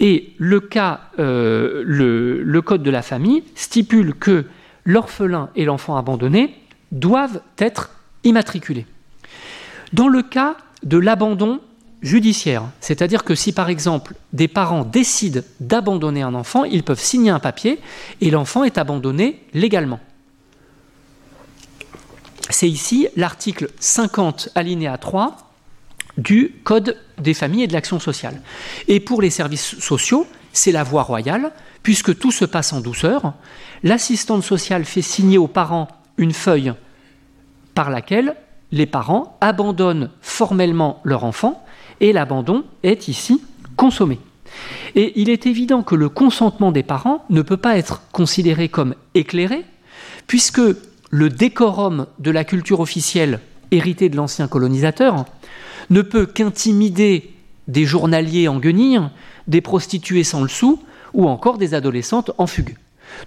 Et 0.00 0.32
le, 0.38 0.60
cas, 0.60 1.00
euh, 1.18 1.82
le 1.84 2.62
Code 2.62 2.82
de 2.82 2.90
la 2.90 3.02
famille 3.02 3.42
stipule 3.54 4.14
que 4.14 4.46
l'orphelin 4.84 5.50
et 5.56 5.64
l'enfant 5.64 5.96
abandonné 5.96 6.54
doivent 6.92 7.40
être 7.58 7.90
immatriculés. 8.22 8.86
Dans 9.92 10.08
le 10.08 10.22
cas 10.22 10.56
de 10.82 10.98
l'abandon 10.98 11.60
judiciaire. 12.04 12.64
C'est-à-dire 12.80 13.24
que 13.24 13.34
si 13.34 13.52
par 13.52 13.70
exemple 13.70 14.14
des 14.32 14.46
parents 14.46 14.84
décident 14.84 15.40
d'abandonner 15.58 16.22
un 16.22 16.34
enfant, 16.34 16.64
ils 16.64 16.82
peuvent 16.82 17.00
signer 17.00 17.30
un 17.30 17.40
papier 17.40 17.80
et 18.20 18.30
l'enfant 18.30 18.62
est 18.62 18.78
abandonné 18.78 19.40
légalement. 19.54 20.00
C'est 22.50 22.68
ici 22.68 23.08
l'article 23.16 23.70
50 23.80 24.50
alinéa 24.54 24.98
3 24.98 25.36
du 26.18 26.54
Code 26.62 26.96
des 27.18 27.34
familles 27.34 27.64
et 27.64 27.66
de 27.66 27.72
l'action 27.72 27.98
sociale. 27.98 28.40
Et 28.86 29.00
pour 29.00 29.22
les 29.22 29.30
services 29.30 29.78
sociaux, 29.80 30.26
c'est 30.52 30.72
la 30.72 30.84
voie 30.84 31.02
royale, 31.02 31.52
puisque 31.84 32.18
tout 32.18 32.32
se 32.32 32.44
passe 32.44 32.72
en 32.72 32.80
douceur. 32.80 33.34
L'assistante 33.84 34.42
sociale 34.42 34.84
fait 34.84 35.02
signer 35.02 35.38
aux 35.38 35.46
parents 35.46 35.86
une 36.16 36.32
feuille 36.32 36.72
par 37.74 37.90
laquelle 37.90 38.34
les 38.72 38.86
parents 38.86 39.36
abandonnent 39.40 40.10
formellement 40.20 41.00
leur 41.04 41.22
enfant 41.22 41.64
et 42.00 42.12
l'abandon 42.12 42.64
est 42.82 43.06
ici 43.06 43.40
consommé. 43.76 44.18
Et 44.94 45.20
il 45.20 45.28
est 45.28 45.46
évident 45.46 45.82
que 45.82 45.94
le 45.94 46.08
consentement 46.08 46.72
des 46.72 46.82
parents 46.82 47.24
ne 47.28 47.42
peut 47.42 47.56
pas 47.56 47.76
être 47.76 48.02
considéré 48.12 48.68
comme 48.68 48.94
éclairé, 49.14 49.64
puisque 50.26 50.62
le 51.10 51.28
décorum 51.28 52.06
de 52.18 52.30
la 52.30 52.44
culture 52.44 52.80
officielle 52.80 53.40
héritée 53.70 54.08
de 54.08 54.16
l'ancien 54.16 54.48
colonisateur 54.48 55.26
ne 55.90 56.02
peut 56.02 56.26
qu'intimider 56.26 57.34
des 57.68 57.84
journaliers 57.84 58.48
en 58.48 58.58
guenilles, 58.58 59.02
des 59.48 59.60
prostituées 59.60 60.24
sans 60.24 60.42
le 60.42 60.48
sou 60.48 60.80
ou 61.14 61.28
encore 61.28 61.58
des 61.58 61.74
adolescentes 61.74 62.32
en 62.38 62.46
fugue. 62.46 62.76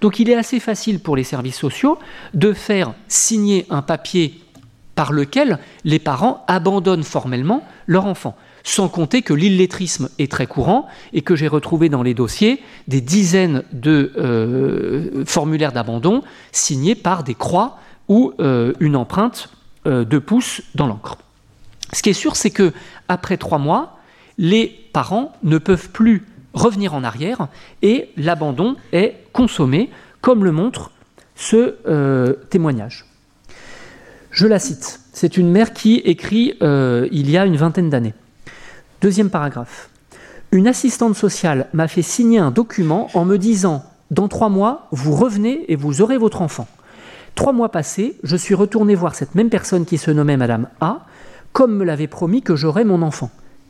Donc 0.02 0.20
il 0.20 0.30
est 0.30 0.36
assez 0.36 0.60
facile 0.60 1.00
pour 1.00 1.16
les 1.16 1.24
services 1.24 1.58
sociaux 1.58 1.98
de 2.34 2.54
faire 2.54 2.94
signer 3.08 3.66
un 3.70 3.82
papier 3.82 4.40
par 4.96 5.14
lequel 5.14 5.60
les 5.84 6.00
parents 6.00 6.44
abandonnent 6.48 7.04
formellement 7.04 7.64
leur 7.86 8.06
enfant 8.06 8.36
sans 8.68 8.90
compter 8.90 9.22
que 9.22 9.34
l'illettrisme 9.34 10.10
est 10.20 10.30
très 10.30 10.46
courant 10.46 10.88
et 11.14 11.22
que 11.22 11.38
j'ai 11.38 11.48
retrouvé 11.48 11.88
dans 11.88 12.04
les 12.04 12.14
dossiers 12.14 12.62
des 12.90 13.00
dizaines 13.00 13.64
de 13.72 14.12
euh, 14.18 15.24
formulaires 15.26 15.72
d'abandon 15.72 16.22
signés 16.52 16.94
par 16.94 17.24
des 17.24 17.34
croix 17.34 17.80
ou 18.10 18.34
euh, 18.42 18.74
une 18.82 18.98
empreinte 18.98 19.50
euh, 19.86 20.04
de 20.04 20.20
pouce 20.20 20.62
dans 20.76 20.86
l'encre. 20.88 21.18
Ce 21.94 22.02
qui 22.02 22.10
est 22.10 22.14
sûr, 22.14 22.36
c'est 22.36 22.50
que 22.50 22.74
après 23.08 23.38
trois 23.38 23.58
mois, 23.58 24.00
les 24.38 24.68
parents 24.92 25.32
ne 25.44 25.60
peuvent 25.60 25.90
plus 25.90 26.26
revenir 26.58 26.94
en 26.94 27.04
arrière 27.04 27.48
et 27.82 28.10
l'abandon 28.18 28.76
est 28.92 29.16
consommé 29.34 29.90
comme 30.22 30.44
le 30.44 30.52
montre 30.52 30.92
ce 31.36 31.76
euh, 31.88 32.34
témoignage. 32.50 33.06
Je 34.32 34.48
la 34.48 34.60
cite. 34.60 35.00
C'est 35.14 35.38
une 35.38 35.50
mère 35.50 35.74
qui 35.74 35.96
écrit 35.98 36.56
euh, 36.62 37.08
il 37.12 37.30
y 37.30 37.38
a 37.38 37.46
une 37.46 37.56
vingtaine 37.56 37.90
d'années. 37.90 38.14
Deuxième 39.02 39.30
paragraphe. 39.30 39.90
Une 40.52 40.68
assistante 40.68 41.16
sociale 41.16 41.68
m'a 41.74 41.88
fait 41.88 42.02
signer 42.02 42.40
un 42.40 42.52
document 42.52 43.10
en 43.14 43.26
me 43.26 43.38
disant 43.38 43.84
Dans 44.12 44.28
trois 44.28 44.50
mois, 44.50 44.88
vous 44.92 45.16
revenez 45.16 45.66
et 45.72 45.76
vous 45.76 46.02
aurez 46.02 46.18
votre 46.18 46.42
enfant. 46.42 46.68
Trois 47.36 47.54
mois 47.54 47.70
passés, 47.70 48.18
je 48.24 48.36
suis 48.36 48.56
retourné 48.56 48.96
voir 48.96 49.14
cette 49.14 49.36
même 49.36 49.50
personne 49.50 49.86
qui 49.86 49.98
se 49.98 50.10
nommait 50.10 50.38
Madame 50.38 50.68
A, 50.82 51.06
comme 51.52 51.76
me 51.76 51.84
l'avait 51.84 52.08
promis 52.08 52.42
que 52.42 52.56
j'aurais 52.56 52.86
mon 52.86 53.02
enfant. 53.02 53.30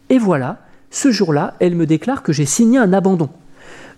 Et 0.10 0.18
voilà, 0.18 0.60
ce 0.90 1.12
jour-là, 1.12 1.56
elle 1.60 1.76
me 1.76 1.86
déclare 1.86 2.24
que 2.24 2.34
j'ai 2.34 2.46
signé 2.46 2.78
un 2.78 2.94
abandon. 2.94 3.30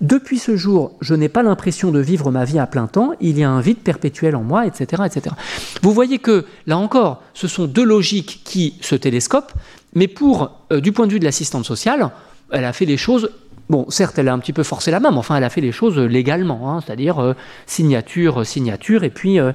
Depuis 0.01 0.39
ce 0.39 0.55
jour, 0.55 0.93
je 1.01 1.13
n'ai 1.13 1.27
pas 1.27 1.43
l'impression 1.43 1.91
de 1.91 1.99
vivre 1.99 2.31
ma 2.31 2.45
vie 2.45 2.57
à 2.57 2.67
plein 2.67 2.87
temps, 2.87 3.11
il 3.19 3.37
y 3.37 3.43
a 3.43 3.49
un 3.49 3.59
vide 3.59 3.79
perpétuel 3.79 4.35
en 4.35 4.43
moi, 4.43 4.65
etc. 4.65 5.03
etc. 5.05 5.35
Vous 5.81 5.91
voyez 5.91 6.19
que, 6.19 6.45
là 6.67 6.77
encore, 6.77 7.21
ce 7.33 7.49
sont 7.49 7.65
deux 7.65 7.83
logiques 7.83 8.41
qui 8.45 8.75
se 8.79 8.95
télescopent, 8.95 9.51
mais 9.93 10.07
pour, 10.07 10.51
euh, 10.71 10.79
du 10.79 10.93
point 10.93 11.05
de 11.05 11.11
vue 11.11 11.19
de 11.19 11.25
l'assistante 11.25 11.65
sociale, 11.65 12.11
elle 12.51 12.65
a 12.65 12.73
fait 12.73 12.85
les 12.85 12.97
choses 12.97 13.29
Bon, 13.69 13.85
certes, 13.89 14.17
elle 14.17 14.27
a 14.27 14.33
un 14.33 14.39
petit 14.39 14.51
peu 14.51 14.63
forcé 14.63 14.89
la 14.89 14.99
main, 14.99 15.11
mais 15.11 15.19
enfin, 15.19 15.35
elle 15.35 15.43
a 15.43 15.49
fait 15.51 15.61
les 15.61 15.71
choses 15.71 15.99
légalement, 15.99 16.71
hein, 16.71 16.81
c'est-à-dire 16.83 17.19
euh, 17.19 17.35
signature, 17.67 18.43
signature, 18.43 19.03
et 19.03 19.11
puis 19.11 19.39
euh, 19.39 19.51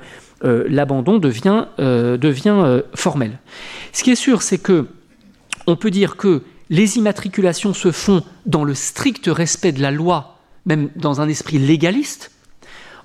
l'abandon 0.68 1.18
devient, 1.18 1.64
devient 1.78 2.82
formel. 2.94 3.40
Ce 3.92 4.04
qui 4.04 4.12
est 4.12 4.14
sûr, 4.14 4.42
c'est 4.42 4.58
que 4.58 4.86
on 5.66 5.74
peut 5.74 5.90
dire 5.90 6.16
que 6.16 6.42
les 6.70 6.96
immatriculations 6.96 7.74
se 7.74 7.92
font 7.92 8.22
dans 8.46 8.64
le 8.64 8.74
strict 8.74 9.26
respect 9.26 9.72
de 9.72 9.82
la 9.82 9.90
loi 9.90 10.34
même 10.66 10.90
dans 10.96 11.20
un 11.20 11.28
esprit 11.28 11.58
légaliste, 11.58 12.30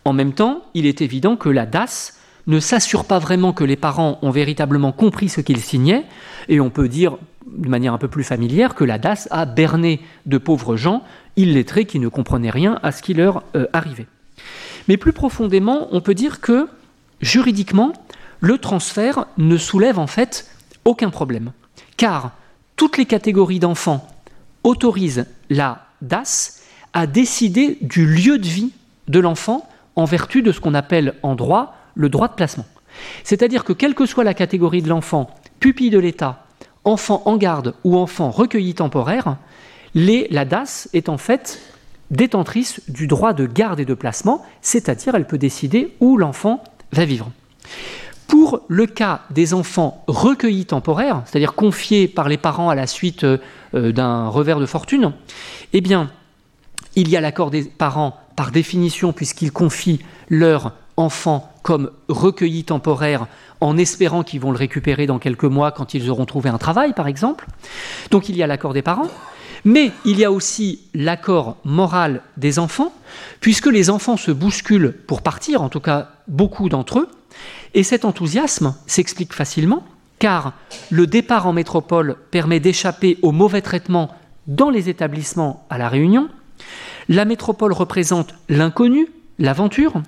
en 0.05 0.13
même 0.13 0.33
temps, 0.33 0.63
il 0.73 0.85
est 0.85 1.01
évident 1.01 1.35
que 1.35 1.49
la 1.49 1.65
DAS 1.65 2.13
ne 2.47 2.59
s'assure 2.59 3.05
pas 3.05 3.19
vraiment 3.19 3.53
que 3.53 3.63
les 3.63 3.75
parents 3.75 4.17
ont 4.21 4.31
véritablement 4.31 4.91
compris 4.91 5.29
ce 5.29 5.41
qu'ils 5.41 5.61
signaient, 5.61 6.05
et 6.47 6.59
on 6.59 6.69
peut 6.69 6.87
dire 6.87 7.17
de 7.45 7.69
manière 7.69 7.93
un 7.93 7.97
peu 7.97 8.07
plus 8.07 8.23
familière 8.23 8.75
que 8.75 8.83
la 8.83 8.97
DAS 8.97 9.27
a 9.31 9.45
berné 9.45 10.01
de 10.25 10.37
pauvres 10.37 10.77
gens 10.77 11.03
illettrés 11.35 11.85
qui 11.85 11.99
ne 11.99 12.07
comprenaient 12.07 12.49
rien 12.49 12.79
à 12.81 12.91
ce 12.91 13.01
qui 13.01 13.13
leur 13.13 13.43
euh, 13.55 13.67
arrivait. 13.73 14.07
Mais 14.87 14.97
plus 14.97 15.13
profondément, 15.13 15.87
on 15.91 16.01
peut 16.01 16.15
dire 16.15 16.41
que 16.41 16.67
juridiquement, 17.21 17.93
le 18.39 18.57
transfert 18.57 19.25
ne 19.37 19.57
soulève 19.57 19.99
en 19.99 20.07
fait 20.07 20.49
aucun 20.85 21.09
problème, 21.09 21.51
car 21.97 22.31
toutes 22.79 22.97
les 22.97 23.05
catégories 23.05 23.59
d'enfants 23.59 24.07
autorisent 24.63 25.25
la 25.49 25.87
DAS 26.01 26.61
à 26.93 27.07
décider 27.07 27.77
du 27.81 28.05
lieu 28.05 28.37
de 28.37 28.47
vie 28.47 28.71
de 29.09 29.19
l'enfant 29.19 29.67
en 29.97 30.05
vertu 30.05 30.41
de 30.41 30.53
ce 30.53 30.61
qu'on 30.61 30.73
appelle 30.73 31.15
en 31.21 31.35
droit 31.35 31.75
le 31.95 32.07
droit 32.07 32.29
de 32.29 32.35
placement. 32.35 32.65
C'est-à-dire 33.25 33.65
que 33.65 33.73
quelle 33.73 33.95
que 33.95 34.05
soit 34.05 34.23
la 34.23 34.33
catégorie 34.33 34.81
de 34.81 34.87
l'enfant, 34.87 35.29
pupille 35.59 35.89
de 35.89 35.99
l'État, 35.99 36.45
enfant 36.85 37.21
en 37.25 37.35
garde 37.35 37.73
ou 37.83 37.97
enfant 37.97 38.31
recueilli 38.31 38.73
temporaire, 38.75 39.35
la 39.93 40.45
DAS 40.45 40.87
est 40.93 41.09
en 41.09 41.17
fait 41.17 41.59
détentrice 42.11 42.79
du 42.87 43.07
droit 43.07 43.33
de 43.33 43.45
garde 43.45 43.81
et 43.81 43.85
de 43.85 43.93
placement, 43.93 44.45
c'est-à-dire 44.61 45.15
elle 45.15 45.27
peut 45.27 45.37
décider 45.37 45.97
où 45.99 46.15
l'enfant 46.15 46.63
va 46.93 47.03
vivre. 47.03 47.29
Pour 48.29 48.61
le 48.67 48.85
cas 48.85 49.21
des 49.31 49.55
enfants 49.55 50.03
recueillis 50.07 50.67
temporaires, 50.67 51.23
c'est-à-dire 51.25 51.55
confiés 51.55 52.07
par 52.07 52.29
les 52.29 52.37
parents 52.37 52.69
à 52.69 52.75
la 52.75 52.85
suite 52.85 53.23
euh, 53.23 53.39
d'un 53.73 54.27
revers 54.27 54.59
de 54.59 54.67
fortune, 54.67 55.13
eh 55.73 55.81
bien, 55.81 56.11
il 56.95 57.09
y 57.09 57.17
a 57.17 57.21
l'accord 57.21 57.49
des 57.49 57.63
parents 57.63 58.15
par 58.35 58.51
définition 58.51 59.13
puisqu'ils 59.13 59.51
confient 59.51 59.99
leur 60.29 60.73
enfant 60.95 61.51
comme 61.63 61.89
recueilli 62.07 62.63
temporaire 62.63 63.25
en 63.61 63.77
espérant 63.77 64.23
qu'ils 64.23 64.41
vont 64.41 64.51
le 64.51 64.57
récupérer 64.57 65.07
dans 65.07 65.17
quelques 65.17 65.43
mois 65.45 65.71
quand 65.71 65.95
ils 65.95 66.09
auront 66.09 66.25
trouvé 66.25 66.51
un 66.51 66.59
travail, 66.59 66.93
par 66.93 67.07
exemple. 67.07 67.47
Donc 68.11 68.29
il 68.29 68.37
y 68.37 68.43
a 68.43 68.47
l'accord 68.47 68.73
des 68.73 68.83
parents. 68.83 69.09
Mais 69.65 69.91
il 70.05 70.17
y 70.19 70.25
a 70.25 70.31
aussi 70.31 70.81
l'accord 70.93 71.57
moral 71.63 72.21
des 72.37 72.59
enfants, 72.59 72.93
puisque 73.39 73.67
les 73.67 73.89
enfants 73.89 74.17
se 74.17 74.31
bousculent 74.31 74.93
pour 75.07 75.21
partir, 75.21 75.61
en 75.61 75.69
tout 75.69 75.79
cas 75.79 76.11
beaucoup 76.27 76.69
d'entre 76.69 76.99
eux, 76.99 77.09
et 77.73 77.83
cet 77.83 78.05
enthousiasme 78.05 78.75
s'explique 78.87 79.33
facilement, 79.33 79.85
car 80.17 80.53
le 80.89 81.07
départ 81.07 81.47
en 81.47 81.53
métropole 81.53 82.17
permet 82.31 82.59
d'échapper 82.59 83.17
au 83.21 83.31
mauvais 83.31 83.61
traitement 83.61 84.13
dans 84.47 84.69
les 84.69 84.89
établissements 84.89 85.65
à 85.69 85.77
La 85.77 85.89
Réunion, 85.89 86.29
la 87.07 87.25
métropole 87.25 87.73
représente 87.73 88.33
l'inconnu, 88.49 89.07
l'aventure, 89.37 90.01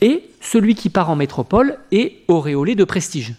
et 0.00 0.28
celui 0.40 0.74
qui 0.74 0.90
part 0.90 1.10
en 1.10 1.16
métropole 1.16 1.78
est 1.92 2.22
auréolé 2.28 2.74
de 2.74 2.84
prestige. 2.84 3.34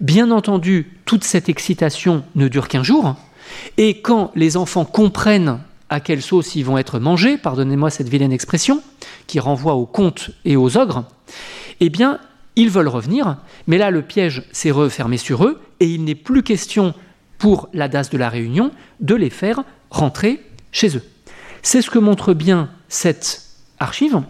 Bien 0.00 0.30
entendu, 0.30 0.92
toute 1.04 1.24
cette 1.24 1.48
excitation 1.48 2.24
ne 2.36 2.48
dure 2.48 2.68
qu'un 2.68 2.84
jour, 2.84 3.16
et 3.76 4.00
quand 4.00 4.32
les 4.34 4.56
enfants 4.56 4.84
comprennent 4.84 5.60
à 5.88 6.00
quelle 6.00 6.22
sauce 6.22 6.54
ils 6.54 6.64
vont 6.64 6.78
être 6.78 6.98
mangés, 6.98 7.38
pardonnez-moi 7.38 7.90
cette 7.90 8.08
vilaine 8.08 8.32
expression, 8.32 8.82
qui 9.26 9.40
renvoie 9.40 9.74
aux 9.74 9.86
contes 9.86 10.30
et 10.44 10.56
aux 10.56 10.76
ogres, 10.76 11.04
eh 11.80 11.88
bien, 11.88 12.18
ils 12.56 12.70
veulent 12.70 12.88
revenir, 12.88 13.36
mais 13.66 13.78
là, 13.78 13.90
le 13.90 14.02
piège 14.02 14.42
s'est 14.52 14.70
refermé 14.70 15.16
sur 15.16 15.44
eux, 15.44 15.60
et 15.80 15.86
il 15.86 16.04
n'est 16.04 16.14
plus 16.14 16.42
question 16.42 16.94
pour 17.38 17.68
la 17.72 17.88
DAS 17.88 18.10
de 18.10 18.18
la 18.18 18.28
Réunion 18.28 18.72
de 19.00 19.14
les 19.14 19.30
faire 19.30 19.62
rentrer 19.90 20.42
chez 20.72 20.96
eux. 20.96 21.04
C'est 21.62 21.82
ce 21.82 21.90
que 21.90 21.98
montre 21.98 22.34
bien 22.34 22.68
cette 22.88 23.42
archive. 23.78 24.20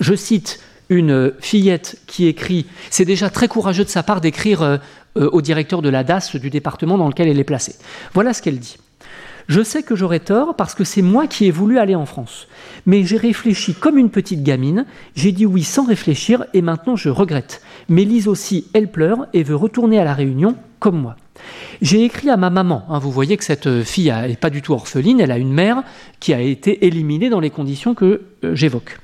Je 0.00 0.14
cite 0.14 0.60
une 0.92 1.32
fillette 1.40 1.98
qui 2.06 2.26
écrit, 2.26 2.66
c'est 2.90 3.04
déjà 3.04 3.30
très 3.30 3.48
courageux 3.48 3.84
de 3.84 3.88
sa 3.88 4.02
part 4.02 4.20
d'écrire 4.20 4.62
euh, 4.62 4.76
euh, 5.16 5.28
au 5.32 5.42
directeur 5.42 5.82
de 5.82 5.88
la 5.88 6.04
DAS 6.04 6.36
du 6.36 6.50
département 6.50 6.98
dans 6.98 7.08
lequel 7.08 7.28
elle 7.28 7.38
est 7.38 7.44
placée. 7.44 7.74
Voilà 8.14 8.32
ce 8.32 8.42
qu'elle 8.42 8.58
dit. 8.58 8.76
Je 9.48 9.62
sais 9.62 9.82
que 9.82 9.96
j'aurais 9.96 10.20
tort 10.20 10.54
parce 10.56 10.74
que 10.74 10.84
c'est 10.84 11.02
moi 11.02 11.26
qui 11.26 11.46
ai 11.46 11.50
voulu 11.50 11.78
aller 11.78 11.94
en 11.94 12.06
France. 12.06 12.46
Mais 12.86 13.04
j'ai 13.04 13.16
réfléchi 13.16 13.74
comme 13.74 13.98
une 13.98 14.10
petite 14.10 14.42
gamine, 14.42 14.86
j'ai 15.14 15.32
dit 15.32 15.46
oui 15.46 15.64
sans 15.64 15.84
réfléchir 15.84 16.44
et 16.54 16.62
maintenant 16.62 16.96
je 16.96 17.08
regrette. 17.08 17.60
Mais 17.88 18.04
Lise 18.04 18.28
aussi, 18.28 18.68
elle 18.72 18.90
pleure 18.90 19.26
et 19.32 19.42
veut 19.42 19.56
retourner 19.56 19.98
à 19.98 20.04
la 20.04 20.14
Réunion 20.14 20.56
comme 20.78 21.00
moi. 21.00 21.16
J'ai 21.80 22.04
écrit 22.04 22.30
à 22.30 22.36
ma 22.36 22.50
maman. 22.50 22.84
Hein, 22.88 22.98
vous 22.98 23.10
voyez 23.10 23.36
que 23.36 23.44
cette 23.44 23.82
fille 23.82 24.12
n'est 24.12 24.36
pas 24.36 24.50
du 24.50 24.62
tout 24.62 24.72
orpheline, 24.72 25.20
elle 25.20 25.32
a 25.32 25.38
une 25.38 25.52
mère 25.52 25.82
qui 26.20 26.32
a 26.32 26.40
été 26.40 26.86
éliminée 26.86 27.28
dans 27.28 27.40
les 27.40 27.50
conditions 27.50 27.94
que 27.94 28.22
euh, 28.44 28.54
j'évoque. 28.54 28.98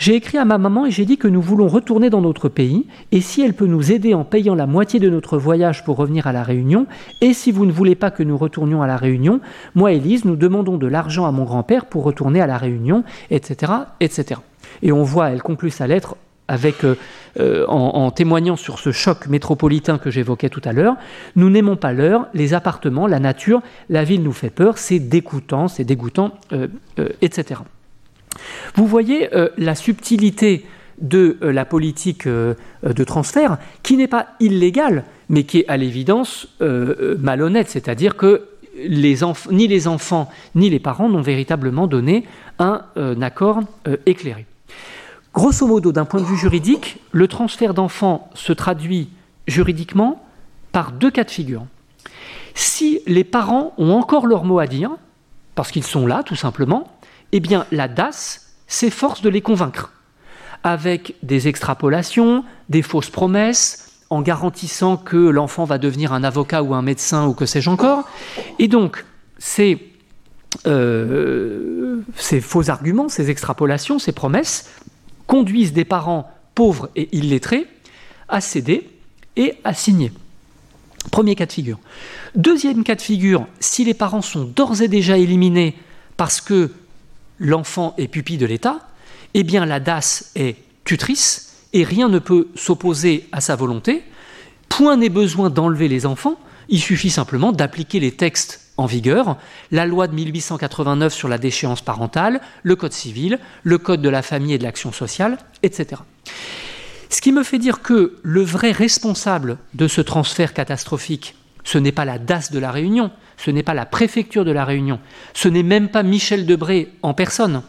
J'ai 0.00 0.14
écrit 0.14 0.38
à 0.38 0.46
ma 0.46 0.56
maman 0.56 0.86
et 0.86 0.90
j'ai 0.90 1.04
dit 1.04 1.18
que 1.18 1.28
nous 1.28 1.42
voulons 1.42 1.68
retourner 1.68 2.08
dans 2.08 2.22
notre 2.22 2.48
pays 2.48 2.86
et 3.12 3.20
si 3.20 3.42
elle 3.42 3.52
peut 3.52 3.66
nous 3.66 3.92
aider 3.92 4.14
en 4.14 4.24
payant 4.24 4.54
la 4.54 4.66
moitié 4.66 4.98
de 4.98 5.10
notre 5.10 5.36
voyage 5.36 5.84
pour 5.84 5.98
revenir 5.98 6.26
à 6.26 6.32
la 6.32 6.42
Réunion 6.42 6.86
et 7.20 7.34
si 7.34 7.52
vous 7.52 7.66
ne 7.66 7.70
voulez 7.70 7.94
pas 7.96 8.10
que 8.10 8.22
nous 8.22 8.38
retournions 8.38 8.80
à 8.80 8.86
la 8.86 8.96
Réunion, 8.96 9.42
moi 9.74 9.92
et 9.92 9.98
Lise, 9.98 10.24
nous 10.24 10.36
demandons 10.36 10.78
de 10.78 10.86
l'argent 10.86 11.26
à 11.26 11.32
mon 11.32 11.44
grand-père 11.44 11.84
pour 11.84 12.02
retourner 12.02 12.40
à 12.40 12.46
la 12.46 12.56
Réunion, 12.56 13.04
etc., 13.30 13.72
etc. 14.00 14.40
Et 14.80 14.90
on 14.90 15.02
voit, 15.02 15.32
elle 15.32 15.42
conclut 15.42 15.68
sa 15.68 15.86
lettre 15.86 16.16
avec, 16.48 16.82
euh, 16.82 16.96
euh, 17.38 17.66
en, 17.66 18.10
témoignant 18.10 18.56
sur 18.56 18.78
ce 18.78 18.92
choc 18.92 19.26
métropolitain 19.26 19.98
que 19.98 20.10
j'évoquais 20.10 20.48
tout 20.48 20.62
à 20.64 20.72
l'heure. 20.72 20.96
Nous 21.36 21.50
n'aimons 21.50 21.76
pas 21.76 21.92
l'heure, 21.92 22.26
les 22.32 22.54
appartements, 22.54 23.06
la 23.06 23.20
nature, 23.20 23.60
la 23.90 24.02
ville 24.04 24.22
nous 24.22 24.32
fait 24.32 24.48
peur, 24.48 24.78
c'est 24.78 24.98
dégoûtant, 24.98 25.68
c'est 25.68 25.84
dégoûtant, 25.84 26.32
euh, 26.54 26.68
etc. 27.20 27.60
Vous 28.74 28.86
voyez 28.86 29.34
euh, 29.34 29.48
la 29.58 29.74
subtilité 29.74 30.64
de 31.00 31.38
euh, 31.42 31.52
la 31.52 31.64
politique 31.64 32.26
euh, 32.26 32.54
de 32.82 33.04
transfert, 33.04 33.58
qui 33.82 33.96
n'est 33.96 34.08
pas 34.08 34.28
illégale, 34.40 35.04
mais 35.28 35.44
qui 35.44 35.60
est 35.60 35.68
à 35.68 35.76
l'évidence 35.76 36.48
malhonnête, 36.60 37.68
c'est-à-dire 37.68 38.16
que 38.16 38.48
ni 38.76 39.68
les 39.68 39.86
enfants 39.86 40.28
ni 40.56 40.70
les 40.70 40.80
parents 40.80 41.08
n'ont 41.08 41.20
véritablement 41.20 41.86
donné 41.86 42.24
un 42.58 42.82
accord 43.22 43.60
éclairé. 44.06 44.46
Grosso 45.32 45.66
modo, 45.68 45.92
d'un 45.92 46.04
point 46.04 46.20
de 46.20 46.26
vue 46.26 46.36
juridique, 46.36 46.98
le 47.12 47.28
transfert 47.28 47.74
d'enfants 47.74 48.28
se 48.34 48.52
traduit 48.52 49.10
juridiquement 49.46 50.24
par 50.72 50.90
deux 50.90 51.12
cas 51.12 51.22
de 51.22 51.30
figure. 51.30 51.64
Si 52.54 53.00
les 53.06 53.24
parents 53.24 53.72
ont 53.78 53.92
encore 53.92 54.26
leur 54.26 54.44
mot 54.44 54.58
à 54.58 54.66
dire, 54.66 54.90
parce 55.54 55.70
qu'ils 55.70 55.84
sont 55.84 56.06
là 56.06 56.22
tout 56.24 56.36
simplement, 56.36 56.88
eh 57.32 57.40
bien 57.40 57.66
la 57.72 57.88
DAS 57.88 58.46
s'efforce 58.66 59.22
de 59.22 59.28
les 59.28 59.40
convaincre, 59.40 59.92
avec 60.62 61.14
des 61.22 61.48
extrapolations, 61.48 62.44
des 62.68 62.82
fausses 62.82 63.10
promesses, 63.10 63.90
en 64.10 64.22
garantissant 64.22 64.96
que 64.96 65.16
l'enfant 65.16 65.64
va 65.64 65.78
devenir 65.78 66.12
un 66.12 66.24
avocat 66.24 66.62
ou 66.62 66.74
un 66.74 66.82
médecin 66.82 67.26
ou 67.26 67.34
que 67.34 67.46
sais-je 67.46 67.70
encore. 67.70 68.08
Et 68.58 68.66
donc, 68.66 69.04
ces, 69.38 69.92
euh, 70.66 72.00
ces 72.16 72.40
faux 72.40 72.70
arguments, 72.70 73.08
ces 73.08 73.30
extrapolations, 73.30 74.00
ces 74.00 74.12
promesses 74.12 74.68
conduisent 75.28 75.72
des 75.72 75.84
parents 75.84 76.30
pauvres 76.56 76.90
et 76.96 77.08
illettrés 77.16 77.68
à 78.28 78.40
céder 78.40 78.88
et 79.36 79.54
à 79.62 79.74
signer. 79.74 80.12
Premier 81.12 81.36
cas 81.36 81.46
de 81.46 81.52
figure. 81.52 81.78
Deuxième 82.34 82.82
cas 82.82 82.96
de 82.96 83.00
figure, 83.00 83.46
si 83.60 83.84
les 83.84 83.94
parents 83.94 84.22
sont 84.22 84.44
d'ores 84.44 84.82
et 84.82 84.88
déjà 84.88 85.16
éliminés 85.16 85.76
parce 86.16 86.40
que 86.40 86.70
l'enfant 87.40 87.94
est 87.98 88.06
pupille 88.06 88.38
de 88.38 88.46
l'État, 88.46 88.78
eh 89.34 89.42
bien 89.42 89.66
la 89.66 89.80
DAS 89.80 90.30
est 90.36 90.56
tutrice 90.84 91.56
et 91.72 91.82
rien 91.82 92.08
ne 92.08 92.20
peut 92.20 92.48
s'opposer 92.54 93.28
à 93.32 93.40
sa 93.40 93.56
volonté. 93.56 94.04
Point 94.68 94.96
n'est 94.96 95.08
besoin 95.08 95.50
d'enlever 95.50 95.88
les 95.88 96.06
enfants, 96.06 96.38
il 96.68 96.80
suffit 96.80 97.10
simplement 97.10 97.50
d'appliquer 97.50 97.98
les 97.98 98.12
textes 98.12 98.60
en 98.76 98.86
vigueur, 98.86 99.36
la 99.72 99.84
loi 99.84 100.06
de 100.06 100.14
1889 100.14 101.12
sur 101.12 101.28
la 101.28 101.38
déchéance 101.38 101.82
parentale, 101.82 102.40
le 102.62 102.76
Code 102.76 102.92
civil, 102.92 103.38
le 103.62 103.78
Code 103.78 104.00
de 104.00 104.08
la 104.08 104.22
famille 104.22 104.54
et 104.54 104.58
de 104.58 104.62
l'action 104.62 104.92
sociale, 104.92 105.38
etc. 105.62 106.00
Ce 107.10 107.20
qui 107.20 107.32
me 107.32 107.42
fait 107.42 107.58
dire 107.58 107.82
que 107.82 108.18
le 108.22 108.42
vrai 108.42 108.70
responsable 108.70 109.58
de 109.74 109.88
ce 109.88 110.00
transfert 110.00 110.54
catastrophique, 110.54 111.34
ce 111.64 111.76
n'est 111.76 111.92
pas 111.92 112.04
la 112.04 112.18
DAS 112.18 112.50
de 112.52 112.58
la 112.58 112.70
Réunion, 112.70 113.10
ce 113.42 113.50
n'est 113.50 113.62
pas 113.62 113.74
la 113.74 113.86
préfecture 113.86 114.44
de 114.44 114.50
la 114.50 114.64
Réunion, 114.64 115.00
ce 115.32 115.48
n'est 115.48 115.62
même 115.62 115.88
pas 115.88 116.02
Michel 116.02 116.44
Debré 116.44 116.92
en 117.02 117.14
personne. 117.14 117.62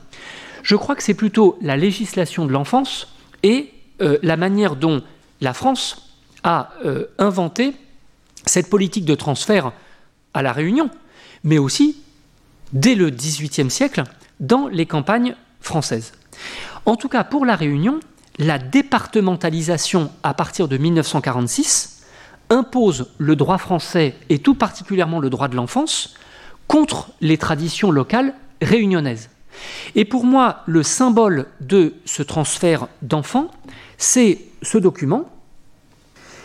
Je 0.64 0.76
crois 0.76 0.96
que 0.96 1.04
c'est 1.04 1.14
plutôt 1.14 1.58
la 1.62 1.78
législation 1.78 2.46
de 2.46 2.52
l'enfance 2.52 3.16
et 3.44 3.72
euh, 4.02 4.18
la 4.22 4.36
manière 4.36 4.76
dont 4.76 5.02
la 5.40 5.54
France 5.54 6.18
a 6.44 6.72
euh, 6.86 7.06
inventé 7.18 7.74
cette 8.46 8.70
politique 8.70 9.06
de 9.06 9.16
transfert 9.16 9.72
à 10.34 10.42
la 10.42 10.52
Réunion, 10.52 10.90
mais 11.44 11.58
aussi 11.58 11.98
dès 12.74 12.96
le 12.96 13.10
XVIIIe 13.10 13.72
siècle 13.72 14.04
dans 14.40 14.68
les 14.68 14.86
campagnes 14.86 15.36
françaises. 15.62 16.14
En 16.86 16.96
tout 16.96 17.10
cas, 17.10 17.24
pour 17.24 17.46
la 17.46 17.56
Réunion, 17.56 18.00
la 18.40 18.58
départementalisation 18.60 20.12
à 20.24 20.34
partir 20.34 20.68
de 20.68 20.78
1946 20.78 22.01
impose 22.52 23.08
le 23.18 23.36
droit 23.36 23.58
français 23.58 24.14
et 24.30 24.38
tout 24.38 24.54
particulièrement 24.54 25.20
le 25.20 25.32
droit 25.32 25.48
de 25.48 25.56
l'enfance 25.56 26.16
contre 26.68 27.10
les 27.22 27.38
traditions 27.38 27.92
locales 27.92 28.36
réunionnaises. 28.62 29.30
Et 29.96 30.06
pour 30.06 30.26
moi, 30.26 30.62
le 30.66 30.84
symbole 30.84 31.48
de 31.62 31.94
ce 32.06 32.22
transfert 32.24 32.88
d'enfants, 33.02 33.50
c'est 33.98 34.40
ce 34.62 34.78
document, 34.78 35.30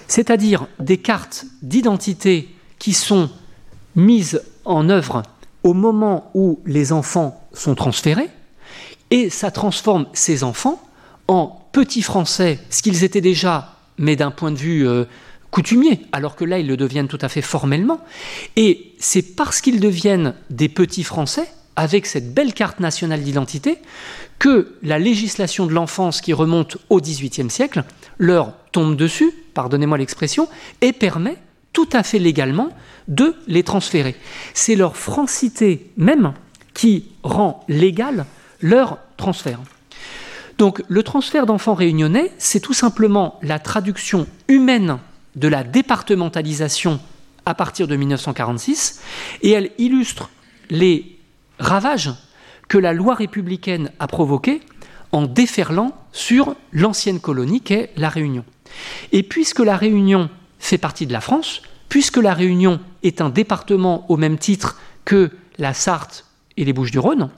c'est-à-dire 0.09 0.67
des 0.79 0.99
cartes 0.99 1.45
d'identité 1.63 2.55
qui 2.79 2.93
sont 2.93 3.29
mises 3.97 4.43
en 4.65 4.89
œuvre 4.89 5.23
au 5.63 5.75
moment 5.75 6.31
où 6.35 6.61
les 6.67 6.93
enfants 6.93 7.49
sont 7.53 7.75
transférés, 7.75 8.31
et 9.11 9.31
ça 9.31 9.51
transforme 9.51 10.07
ces 10.13 10.45
enfants 10.45 10.81
en 11.29 11.69
petits 11.73 12.03
Français, 12.03 12.59
ce 12.71 12.83
qu'ils 12.83 13.05
étaient 13.05 13.21
déjà, 13.21 13.75
mais 13.99 14.17
d'un 14.17 14.31
point 14.31 14.53
de 14.53 14.57
vue 14.57 14.87
euh, 14.87 15.05
coutumier, 15.51 16.03
alors 16.13 16.37
que 16.37 16.45
là, 16.45 16.59
ils 16.59 16.67
le 16.67 16.77
deviennent 16.77 17.09
tout 17.09 17.19
à 17.21 17.29
fait 17.29 17.43
formellement. 17.43 18.01
Et 18.57 18.93
c'est 18.99 19.37
parce 19.37 19.61
qu'ils 19.61 19.81
deviennent 19.81 20.35
des 20.51 20.69
petits 20.69 21.05
Français, 21.05 21.49
avec 21.77 22.07
cette 22.07 22.33
belle 22.33 22.55
carte 22.55 22.81
nationale 22.81 23.23
d'identité, 23.23 23.79
que 24.39 24.77
la 24.83 24.99
législation 24.99 25.67
de 25.67 25.73
l'enfance 25.73 26.21
qui 26.21 26.33
remonte 26.33 26.79
au 26.91 27.01
XVIIIe 27.01 27.51
siècle 27.51 27.85
leur 28.19 28.53
tombe 28.73 28.97
dessus, 28.97 29.31
pardonnez-moi 29.55 29.99
l'expression, 29.99 30.49
et 30.81 30.93
permet 30.93 31.37
tout 31.73 31.89
à 31.93 32.03
fait 32.03 32.19
légalement 32.19 32.71
de 33.09 33.35
les 33.47 33.63
transférer. 33.63 34.17
C'est 34.55 34.77
leur 34.77 34.97
francité 34.97 35.91
même 35.97 36.33
qui 36.75 37.09
rend 37.23 37.65
légal 37.69 38.27
leur 38.61 38.99
transfert. 39.17 39.61
Donc 40.59 40.83
le 40.89 41.03
transfert 41.03 41.47
d'enfants 41.47 41.75
réunionnais, 41.75 42.33
c'est 42.39 42.61
tout 42.61 42.73
simplement 42.73 43.39
la 43.43 43.59
traduction 43.59 44.27
humaine 44.49 44.99
de 45.37 45.49
la 45.49 45.63
départementalisation 45.63 47.01
à 47.45 47.55
partir 47.55 47.87
de 47.87 47.95
1946, 47.95 49.01
et 49.43 49.53
elle 49.53 49.71
illustre 49.79 50.31
les 50.69 51.19
ravages 51.59 52.13
que 52.69 52.79
la 52.79 52.93
loi 52.93 53.15
républicaine 53.15 53.93
a 54.01 54.09
provoqués 54.09 54.61
en 55.13 55.23
déferlant 55.23 55.93
sur 56.13 56.57
l'ancienne 56.73 57.21
colonie 57.21 57.61
qu'est 57.61 57.93
la 57.97 58.09
Réunion. 58.09 58.45
Et 59.13 59.23
puisque 59.23 59.61
la 59.61 59.77
Réunion 59.77 60.29
fait 60.59 60.79
partie 60.79 61.07
de 61.07 61.13
la 61.13 61.21
France, 61.21 61.63
puisque 61.89 62.17
la 62.17 62.35
Réunion 62.35 62.81
est 63.05 63.21
un 63.21 63.31
département 63.31 64.11
au 64.11 64.17
même 64.17 64.39
titre 64.39 64.81
que 65.05 65.31
la 65.59 65.73
Sarthe 65.73 66.25
et 66.57 66.65
les 66.65 66.73
Bouches-du-Rhône, 66.73 67.31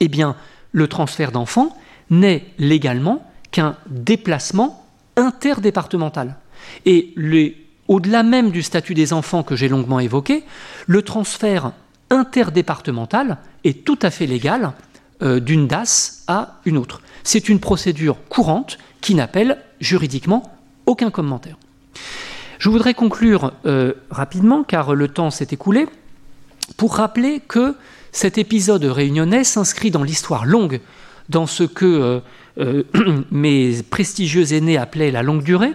eh 0.00 0.08
bien, 0.08 0.36
le 0.72 0.88
transfert 0.88 1.32
d'enfants 1.32 1.76
n'est 2.10 2.46
légalement 2.58 3.30
qu'un 3.50 3.76
déplacement 3.88 4.86
interdépartemental. 5.16 6.36
Et 6.86 7.14
au-delà 7.88 8.22
même 8.22 8.50
du 8.50 8.62
statut 8.62 8.94
des 8.94 9.12
enfants 9.12 9.42
que 9.42 9.56
j'ai 9.56 9.68
longuement 9.68 10.00
évoqué, 10.00 10.44
le 10.86 11.02
transfert 11.02 11.72
interdépartemental 12.10 13.38
est 13.64 13.84
tout 13.84 13.98
à 14.02 14.10
fait 14.10 14.26
légal 14.26 14.72
euh, 15.22 15.40
d'une 15.40 15.66
DAS 15.66 16.22
à 16.26 16.60
une 16.64 16.78
autre. 16.78 17.00
C'est 17.24 17.48
une 17.48 17.60
procédure 17.60 18.16
courante 18.28 18.78
qui 19.00 19.14
n'appelle 19.14 19.58
juridiquement 19.80 20.52
aucun 20.86 21.10
commentaire. 21.10 21.56
Je 22.58 22.70
voudrais 22.70 22.94
conclure 22.94 23.52
euh, 23.66 23.94
rapidement, 24.10 24.64
car 24.64 24.94
le 24.94 25.08
temps 25.08 25.30
s'est 25.30 25.48
écoulé, 25.50 25.86
pour 26.76 26.96
rappeler 26.96 27.40
que 27.40 27.74
cet 28.12 28.38
épisode 28.38 28.84
réunionnais 28.84 29.44
s'inscrit 29.44 29.90
dans 29.90 30.02
l'histoire 30.02 30.44
longue, 30.44 30.80
dans 31.28 31.46
ce 31.46 31.64
que 31.64 32.22
euh, 32.58 32.82
mes 33.30 33.82
prestigieux 33.82 34.52
aînés 34.52 34.78
appelaient 34.78 35.10
la 35.10 35.22
longue 35.22 35.42
durée. 35.42 35.72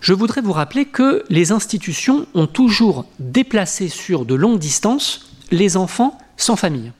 Je 0.00 0.12
voudrais 0.12 0.40
vous 0.40 0.52
rappeler 0.52 0.84
que 0.84 1.24
les 1.28 1.52
institutions 1.52 2.26
ont 2.34 2.46
toujours 2.46 3.06
déplacé 3.20 3.88
sur 3.88 4.24
de 4.24 4.34
longues 4.34 4.58
distances 4.58 5.30
les 5.50 5.76
enfants 5.76 6.18
sans 6.36 6.56
famille. 6.56 6.92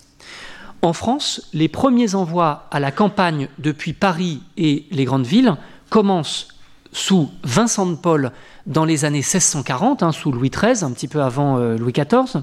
En 0.82 0.92
France, 0.92 1.48
les 1.52 1.68
premiers 1.68 2.14
envois 2.14 2.68
à 2.70 2.80
la 2.80 2.92
campagne 2.92 3.48
depuis 3.58 3.92
Paris 3.92 4.42
et 4.56 4.86
les 4.90 5.04
grandes 5.04 5.26
villes 5.26 5.56
commencent 5.90 6.48
sous 6.92 7.30
Vincent 7.42 7.86
de 7.86 7.94
Paul 7.94 8.32
dans 8.66 8.84
les 8.84 9.04
années 9.04 9.18
1640, 9.18 10.02
hein, 10.02 10.12
sous 10.12 10.30
Louis 10.30 10.50
XIII, 10.50 10.84
un 10.84 10.90
petit 10.90 11.08
peu 11.08 11.22
avant 11.22 11.58
euh, 11.58 11.76
Louis 11.76 11.92
XIV. 11.92 12.42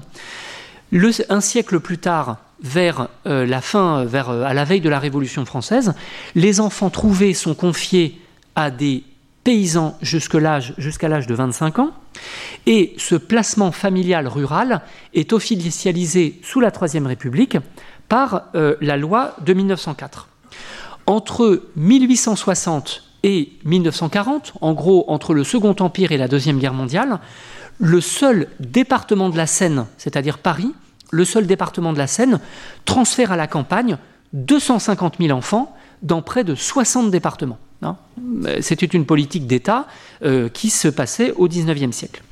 un 1.28 1.40
siècle 1.40 1.80
plus 1.80 1.98
tard, 1.98 2.38
vers 2.62 3.08
euh, 3.26 3.46
la 3.46 3.60
fin, 3.60 4.04
vers, 4.04 4.30
euh, 4.30 4.42
à 4.42 4.52
la 4.52 4.64
veille 4.64 4.80
de 4.80 4.88
la 4.88 4.98
Révolution 4.98 5.44
française, 5.44 5.94
les 6.34 6.60
enfants 6.60 6.90
trouvés 6.90 7.34
sont 7.34 7.54
confiés 7.54 8.20
à 8.56 8.70
des 8.70 9.04
paysans 9.44 9.96
jusqu'à 10.02 10.40
l'âge, 10.40 10.74
de 10.76 11.34
25 11.34 11.78
ans, 11.78 11.90
et 12.66 12.94
ce 12.98 13.14
placement 13.14 13.72
familial 13.72 14.28
rural 14.28 14.82
est 15.14 15.32
officialisé 15.32 16.40
sous 16.42 16.60
la 16.60 16.70
Troisième 16.70 17.06
République 17.06 17.56
par 18.08 18.44
la 18.52 18.96
loi 18.96 19.36
de 19.44 19.54
1904. 19.54 20.28
Entre 21.06 21.62
1860 21.76 23.04
et 23.22 23.52
1940, 23.64 24.54
en 24.60 24.72
gros 24.72 25.04
entre 25.08 25.34
le 25.34 25.44
Second 25.44 25.74
Empire 25.80 26.12
et 26.12 26.18
la 26.18 26.28
Deuxième 26.28 26.58
Guerre 26.58 26.74
mondiale, 26.74 27.20
le 27.78 28.00
seul 28.00 28.48
département 28.60 29.30
de 29.30 29.36
la 29.36 29.46
Seine, 29.46 29.86
c'est-à-dire 29.96 30.38
Paris, 30.38 30.72
le 31.10 31.24
seul 31.24 31.46
département 31.46 31.92
de 31.92 31.98
la 31.98 32.06
Seine, 32.06 32.40
transfère 32.84 33.32
à 33.32 33.36
la 33.36 33.46
campagne 33.46 33.96
250 34.32 35.16
000 35.18 35.36
enfants 35.36 35.74
dans 36.02 36.22
près 36.22 36.44
de 36.44 36.54
60 36.54 37.10
départements. 37.10 37.58
Hein. 37.82 37.96
C'était 38.60 38.86
une 38.86 39.06
politique 39.06 39.46
d'État 39.46 39.86
euh, 40.22 40.48
qui 40.48 40.70
se 40.70 40.88
passait 40.88 41.32
au 41.32 41.48
XIXe 41.48 41.94
siècle. 41.94 42.22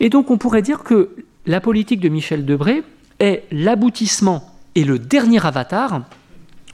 Et 0.00 0.10
donc 0.10 0.30
on 0.30 0.38
pourrait 0.38 0.62
dire 0.62 0.82
que 0.82 1.10
la 1.46 1.60
politique 1.60 2.00
de 2.00 2.08
Michel 2.08 2.44
Debré 2.44 2.82
est 3.18 3.44
l'aboutissement 3.50 4.50
et 4.74 4.84
le 4.84 4.98
dernier 4.98 5.44
avatar 5.44 6.02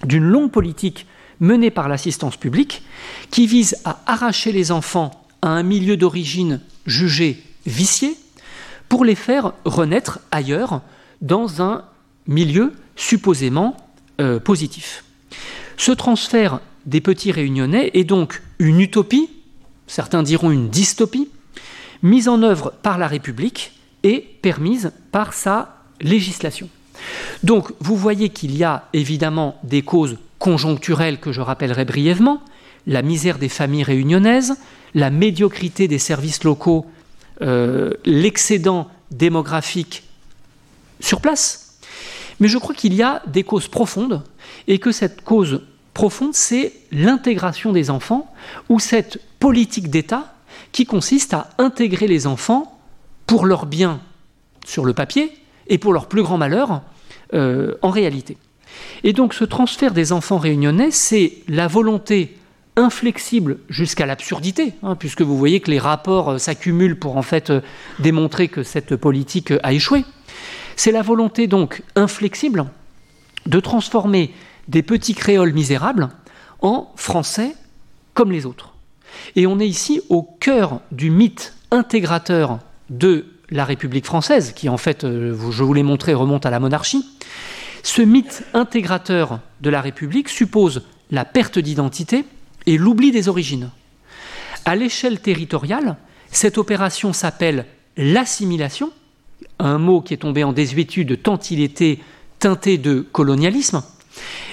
d'une 0.05 0.25
longue 0.25 0.51
politique 0.51 1.07
menée 1.41 1.71
par 1.71 1.89
l'assistance 1.89 2.37
publique 2.37 2.83
qui 3.31 3.47
vise 3.47 3.77
à 3.85 4.01
arracher 4.07 4.53
les 4.53 4.73
enfants 4.73 5.11
à 5.43 5.49
un 5.49 5.62
milieu 5.62 5.97
d'origine 5.97 6.61
jugé 6.87 7.43
vicié 7.66 8.16
pour 8.89 9.05
les 9.05 9.14
faire 9.14 9.53
renaître 9.64 10.21
ailleurs 10.31 10.81
dans 11.21 11.62
un 11.62 11.85
milieu 12.27 12.73
supposément 12.97 13.77
euh, 14.21 14.41
positif. 14.41 15.05
Ce 15.77 15.93
transfert 15.93 16.61
des 16.89 17.03
petits 17.03 17.32
réunionnais 17.32 17.91
est 17.93 18.05
donc 18.05 18.43
une 18.59 18.80
utopie, 18.80 19.28
certains 19.86 20.22
diront 20.22 20.51
une 20.51 20.70
dystopie, 20.70 21.28
mise 22.03 22.28
en 22.28 22.43
œuvre 22.43 22.72
par 22.82 22.97
la 22.97 23.07
République 23.07 23.72
et 24.05 24.20
permise 24.41 24.93
par 25.12 25.34
sa 25.34 25.82
législation. 26.01 26.70
Donc 27.43 27.72
vous 27.80 27.95
voyez 27.95 28.30
qu'il 28.30 28.57
y 28.57 28.64
a 28.64 28.89
évidemment 28.95 29.59
des 29.64 29.82
causes 29.82 30.16
conjoncturelles 30.39 31.20
que 31.20 31.30
je 31.30 31.43
rappellerai 31.43 31.84
brièvement, 31.84 32.41
la 32.86 33.03
misère 33.03 33.39
des 33.39 33.51
familles 33.51 33.82
réunionnaises, 33.82 34.57
la 34.95 35.11
médiocrité 35.11 35.89
des 35.89 35.99
services 35.99 36.43
locaux, 36.43 36.86
euh, 37.43 37.93
l'excédent 38.07 38.89
démographique 39.11 40.05
sur 41.01 41.20
place. 41.20 41.78
Mais 42.41 42.49
je 42.49 42.57
crois 42.57 42.74
qu'il 42.74 42.95
y 42.95 43.03
a 43.03 43.22
des 43.26 43.43
causes 43.43 43.68
profondes 43.68 44.22
et 44.68 44.78
que 44.78 44.91
cette 44.91 45.22
cause 45.22 45.61
profonde, 45.99 46.32
c'est 46.32 46.74
l'intégration 46.92 47.72
des 47.72 47.90
enfants 47.90 48.32
ou 48.68 48.78
cette 48.78 49.20
politique 49.40 49.90
d'État 49.90 50.32
qui 50.70 50.86
consiste 50.86 51.34
à 51.34 51.51
intégrer 51.59 52.07
les 52.07 52.28
enfants 52.28 52.78
pour 53.26 53.46
leur 53.46 53.66
bien 53.66 54.01
sur 54.64 54.84
le 54.84 54.94
papier 54.94 55.32
et 55.66 55.76
pour 55.76 55.92
leur 55.92 56.07
plus 56.07 56.22
grand 56.22 56.38
malheur 56.38 56.82
euh, 57.34 57.74
en 57.82 57.90
réalité. 57.90 58.36
Et 59.03 59.12
donc 59.12 59.34
ce 59.34 59.42
transfert 59.42 59.92
des 59.92 60.12
enfants 60.12 60.38
réunionnais, 60.38 60.92
c'est 60.92 61.32
la 61.49 61.66
volonté 61.66 62.38
inflexible 62.76 63.59
jusqu'à 63.68 64.07
l'absurdité, 64.07 64.74
hein, 64.84 64.94
puisque 64.94 65.22
vous 65.22 65.36
voyez 65.36 65.59
que 65.59 65.72
les 65.72 65.80
rapports 65.80 66.30
euh, 66.30 66.38
s'accumulent 66.38 67.01
pour 67.01 67.16
en 67.16 67.22
fait 67.22 67.51
euh, 67.51 67.61
démontrer 67.99 68.46
que 68.46 68.62
cette 68.62 68.94
politique 68.94 69.53
a 69.64 69.72
échoué. 69.72 70.05
C'est 70.76 70.92
la 70.92 71.03
volonté 71.03 71.49
donc 71.49 71.82
inflexible 71.96 72.66
de 73.46 73.59
transformer 73.59 74.32
des 74.69 74.83
petits 74.83 75.14
créoles 75.14 75.53
misérables 75.53 76.09
en 76.61 76.93
français 76.97 77.55
comme 78.14 78.33
les 78.33 78.47
autres. 78.47 78.75
Et 79.37 79.47
on 79.47 79.59
est 79.59 79.69
ici 79.69 80.01
au 80.09 80.23
cœur 80.23 80.81
du 80.93 81.11
mythe 81.11 81.55
intégrateur 81.71 82.59
de 82.91 83.27
la 83.51 83.64
République 83.64 84.05
française, 84.05 84.53
qui 84.55 84.69
en 84.69 84.77
fait, 84.77 85.05
euh, 85.05 85.35
je 85.51 85.64
vous 85.64 85.75
l'ai 85.75 85.83
montré, 85.83 86.14
remonte 86.14 86.47
à 86.47 86.51
la 86.51 86.61
monarchie. 86.61 87.09
Ce 87.83 88.03
mythe 88.03 88.45
intégrateur 88.55 89.41
de 89.61 89.71
la 89.71 89.81
République 89.81 90.29
suppose 90.29 90.83
la 91.11 91.25
perte 91.25 91.59
d'identité 91.59 92.25
et 92.66 92.77
l'oubli 92.77 93.11
des 93.11 93.29
origines. 93.29 93.71
À 94.64 94.77
l'échelle 94.77 95.21
territoriale, 95.21 95.97
cette 96.31 96.59
opération 96.59 97.12
s'appelle 97.12 97.64
l'assimilation, 97.97 98.91
un 99.59 99.79
mot 99.79 100.03
qui 100.03 100.14
est 100.14 100.19
tombé 100.19 100.45
en 100.45 100.53
désuétude 100.53 101.23
tant 101.23 101.39
il 101.39 101.61
était 101.62 101.99
teinté 102.39 102.77
de 102.77 103.01
colonialisme. 103.01 103.83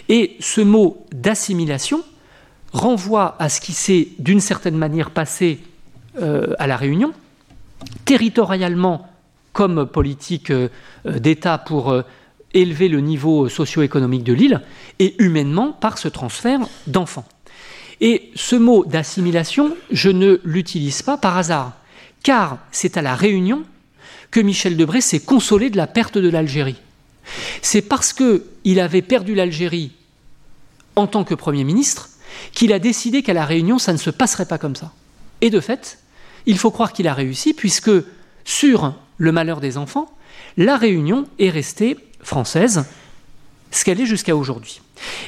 Et 0.09 0.35
ce 0.39 0.61
mot 0.61 1.05
d'assimilation 1.13 2.03
renvoie 2.71 3.35
à 3.39 3.49
ce 3.49 3.61
qui 3.61 3.73
s'est 3.73 4.09
d'une 4.19 4.39
certaine 4.39 4.77
manière 4.77 5.11
passé 5.11 5.59
euh, 6.21 6.53
à 6.59 6.67
la 6.67 6.77
Réunion, 6.77 7.13
territorialement 8.05 9.09
comme 9.53 9.85
politique 9.85 10.51
euh, 10.51 10.69
d'État 11.05 11.57
pour 11.57 11.91
euh, 11.91 12.03
élever 12.53 12.87
le 12.87 12.99
niveau 12.99 13.49
socio-économique 13.49 14.23
de 14.23 14.33
l'île, 14.33 14.61
et 14.99 15.15
humainement 15.23 15.71
par 15.73 15.97
ce 15.97 16.07
transfert 16.07 16.59
d'enfants. 16.87 17.25
Et 18.01 18.31
ce 18.35 18.55
mot 18.55 18.85
d'assimilation, 18.85 19.75
je 19.91 20.09
ne 20.09 20.39
l'utilise 20.43 21.01
pas 21.01 21.17
par 21.17 21.37
hasard, 21.37 21.73
car 22.23 22.59
c'est 22.71 22.97
à 22.97 23.01
la 23.01 23.15
Réunion 23.15 23.63
que 24.31 24.39
Michel 24.39 24.77
Debré 24.77 25.01
s'est 25.01 25.19
consolé 25.19 25.69
de 25.69 25.77
la 25.77 25.87
perte 25.87 26.17
de 26.17 26.29
l'Algérie. 26.29 26.75
C'est 27.61 27.81
parce 27.81 28.13
qu'il 28.13 28.79
avait 28.79 29.01
perdu 29.01 29.35
l'Algérie 29.35 29.91
en 30.95 31.07
tant 31.07 31.23
que 31.23 31.35
Premier 31.35 31.63
ministre 31.63 32.09
qu'il 32.53 32.73
a 32.73 32.79
décidé 32.79 33.23
qu'à 33.23 33.33
La 33.33 33.45
Réunion, 33.45 33.79
ça 33.79 33.93
ne 33.93 33.97
se 33.97 34.09
passerait 34.09 34.45
pas 34.45 34.57
comme 34.57 34.75
ça. 34.75 34.91
Et 35.41 35.49
de 35.49 35.59
fait, 35.59 35.99
il 36.45 36.57
faut 36.57 36.71
croire 36.71 36.93
qu'il 36.93 37.07
a 37.07 37.13
réussi, 37.13 37.53
puisque 37.53 37.91
sur 38.43 38.95
le 39.17 39.31
malheur 39.31 39.61
des 39.61 39.77
enfants, 39.77 40.11
La 40.57 40.77
Réunion 40.77 41.27
est 41.39 41.49
restée 41.49 41.97
française, 42.21 42.85
ce 43.71 43.83
qu'elle 43.83 44.01
est 44.01 44.05
jusqu'à 44.05 44.35
aujourd'hui. 44.35 44.81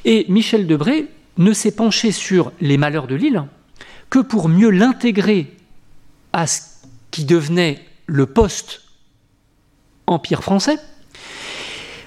Et 0.05 0.25
Michel 0.29 0.67
Debré 0.67 1.07
ne 1.37 1.53
s'est 1.53 1.71
penché 1.71 2.11
sur 2.11 2.51
les 2.61 2.77
malheurs 2.77 3.07
de 3.07 3.15
l'île 3.15 3.45
que 4.09 4.19
pour 4.19 4.47
mieux 4.49 4.69
l'intégrer 4.69 5.55
à 6.33 6.47
ce 6.47 6.61
qui 7.11 7.25
devenait 7.25 7.83
le 8.05 8.25
post-empire 8.25 8.83
français, 10.43 10.77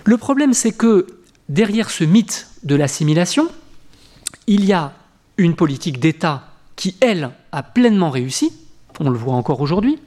le 0.05 0.17
problème, 0.17 0.55
c'est 0.55 0.73
que 0.73 1.07
derrière 1.49 1.91
ce 1.91 2.05
mythe 2.05 2.49
de 2.63 2.75
l'assimilation, 2.75 3.49
il 4.47 4.65
y 4.65 4.73
a 4.73 4.93
une 5.37 5.55
politique 5.55 6.01
d'État 6.01 6.49
qui, 6.77 6.97
elle, 7.01 7.31
a 7.53 7.63
pleinement 7.63 8.11
réussi, 8.11 8.53
on 9.01 9.11
le 9.11 9.19
voit 9.19 9.35
encore 9.35 9.61
aujourd'hui, 9.61 9.99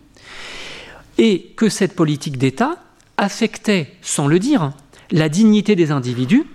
et 1.18 1.54
que 1.56 1.70
cette 1.70 1.96
politique 1.96 2.38
d'État 2.38 2.78
affectait, 3.18 3.94
sans 4.02 4.28
le 4.28 4.40
dire, 4.40 4.72
la 5.12 5.30
dignité 5.30 5.76
des 5.76 5.92
individus 5.92 6.46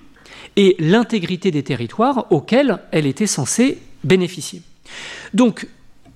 et 0.57 0.75
l'intégrité 0.81 1.51
des 1.51 1.63
territoires 1.63 2.27
auxquels 2.31 2.81
elle 2.91 3.07
était 3.07 3.27
censée 3.27 3.79
bénéficier. 4.03 4.63
Donc, 5.35 5.69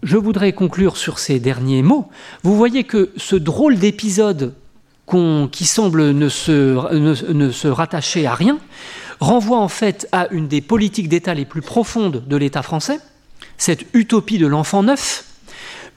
je 0.02 0.16
voudrais 0.16 0.52
conclure 0.52 0.96
sur 0.96 1.18
ces 1.20 1.38
derniers 1.38 1.82
mots. 1.82 2.08
Vous 2.42 2.56
voyez 2.56 2.84
que 2.84 3.12
ce 3.16 3.36
drôle 3.36 3.78
d'épisode 3.78 4.54
qui 5.06 5.66
semble 5.66 6.10
ne 6.12 6.28
se, 6.28 7.66
rattacher 7.68 8.26
à 8.26 8.34
rien, 8.34 8.58
renvoie 9.20 9.58
en 9.58 9.68
fait 9.68 10.08
à 10.12 10.28
une 10.30 10.48
des 10.48 10.60
politiques 10.60 11.08
d'État 11.08 11.34
les 11.34 11.44
plus 11.44 11.60
profondes 11.60 12.24
de 12.26 12.36
l'État 12.36 12.62
français, 12.62 12.98
cette 13.58 13.84
utopie 13.94 14.38
de 14.38 14.46
l'enfant 14.46 14.82
neuf, 14.82 15.24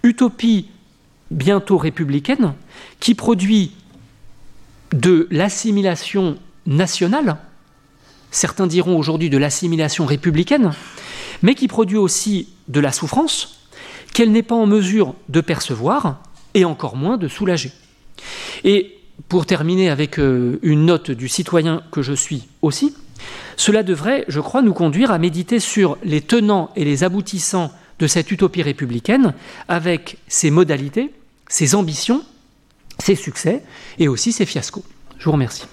utopie 0.03 0.68
bientôt 1.32 1.78
républicaine, 1.78 2.53
qui 2.99 3.16
produit 3.16 3.72
de 4.91 5.28
l'assimilation 5.32 6.38
nationale, 6.66 7.38
certains 8.32 8.68
diront 8.68 8.97
aujourd'hui 8.97 9.30
de 9.30 9.38
l'assimilation 9.38 10.06
républicaine, 10.06 10.74
mais 11.41 11.56
qui 11.56 11.68
produit 11.68 11.97
aussi 11.97 12.49
de 12.68 12.80
la 12.80 12.91
souffrance 12.91 13.70
qu'elle 14.14 14.32
n'est 14.32 14.43
pas 14.43 14.56
en 14.56 14.66
mesure 14.66 15.16
de 15.30 15.41
percevoir 15.41 16.22
et 16.53 16.66
encore 16.66 16.95
moins 16.95 17.18
de 17.18 17.28
soulager. 17.28 17.72
Et 18.63 18.97
pour 19.30 19.45
terminer 19.45 19.89
avec 19.89 20.20
euh, 20.20 20.59
une 20.61 20.86
note 20.86 21.11
du 21.11 21.28
citoyen 21.28 21.82
que 21.91 22.01
je 22.01 22.13
suis 22.13 22.47
aussi, 22.61 22.93
cela 23.57 23.84
devrait, 23.84 24.26
je 24.28 24.39
crois, 24.39 24.61
nous 24.61 24.74
conduire 24.74 25.11
à 25.11 25.18
méditer 25.18 25.59
sur 25.59 25.97
les 26.03 26.22
tenants 26.22 26.72
et 26.76 26.86
les 26.86 27.03
aboutissants 27.03 27.72
de 27.99 28.07
cette 28.07 28.32
utopie 28.32 28.61
républicaine, 28.61 29.34
avec 29.68 30.18
ses 30.28 30.51
modalités, 30.51 31.11
ses 31.47 31.76
ambitions, 31.76 32.24
ses 32.99 33.16
succès 33.16 33.63
et 33.99 34.07
aussi 34.07 34.32
ses 34.32 34.45
fiascos. 34.45 34.84
Je 35.18 35.26
vous 35.26 35.32
remercie. 35.32 35.66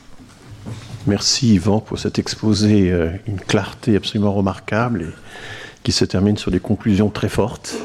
Merci 1.06 1.54
Yvan 1.54 1.80
pour 1.80 1.98
cet 1.98 2.20
exposé, 2.20 2.92
euh, 2.92 3.10
une 3.26 3.40
clarté 3.40 3.96
absolument 3.96 4.32
remarquable 4.32 5.02
et 5.02 5.82
qui 5.82 5.90
se 5.90 6.04
termine 6.04 6.36
sur 6.36 6.52
des 6.52 6.60
conclusions 6.60 7.10
très 7.10 7.28
fortes 7.28 7.76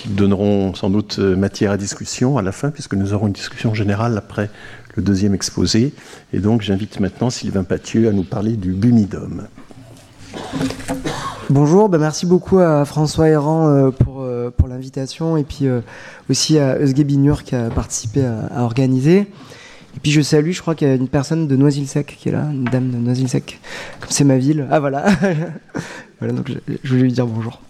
qui 0.00 0.08
donneront 0.08 0.72
sans 0.72 0.88
doute 0.88 1.18
euh, 1.18 1.36
matière 1.36 1.72
à 1.72 1.76
discussion 1.76 2.38
à 2.38 2.42
la 2.42 2.52
fin, 2.52 2.70
puisque 2.70 2.94
nous 2.94 3.12
aurons 3.12 3.26
une 3.26 3.34
discussion 3.34 3.74
générale 3.74 4.16
après 4.16 4.48
le 4.96 5.02
deuxième 5.02 5.34
exposé. 5.34 5.92
Et 6.32 6.38
donc 6.38 6.62
j'invite 6.62 7.00
maintenant 7.00 7.28
Sylvain 7.28 7.64
Pathieu 7.64 8.08
à 8.08 8.12
nous 8.12 8.22
parler 8.22 8.56
du 8.56 8.72
Bumidum. 8.72 9.46
Bonjour, 11.50 11.90
ben 11.90 11.98
merci 11.98 12.24
beaucoup 12.24 12.60
à 12.60 12.86
François 12.86 13.28
Errand 13.28 13.68
euh, 13.68 13.90
pour, 13.90 14.22
euh, 14.22 14.50
pour 14.56 14.68
l'invitation 14.68 15.36
et 15.36 15.44
puis 15.44 15.66
aussi 16.30 16.58
à 16.58 16.80
Eusge 16.80 16.94
Binur 16.94 17.44
qui 17.44 17.54
a 17.54 17.68
participé 17.68 18.24
à, 18.24 18.62
organiser. 18.64 19.18
Et 19.18 20.00
puis 20.02 20.12
je 20.12 20.22
salue, 20.22 20.52
je 20.52 20.62
crois 20.62 20.74
qu'il 20.74 20.88
y 20.88 20.90
a 20.90 20.94
une 20.94 21.08
personne 21.08 21.46
de 21.46 21.56
Noisy-le-Sec 21.56 22.16
qui 22.18 22.30
est 22.30 22.32
là, 22.32 22.46
une 22.50 22.64
dame 22.64 22.90
de 22.90 22.96
Noisy-le-Sec, 22.96 23.60
comme 24.00 24.10
c'est 24.10 24.24
ma 24.24 24.38
ville. 24.38 24.66
Ah 24.70 24.80
voilà, 24.80 25.04
voilà 26.20 26.32
donc 26.32 26.50
je, 26.84 26.88
voulais 26.88 27.02
lui 27.02 27.12
dire 27.12 27.26
bonjour. 27.26 27.60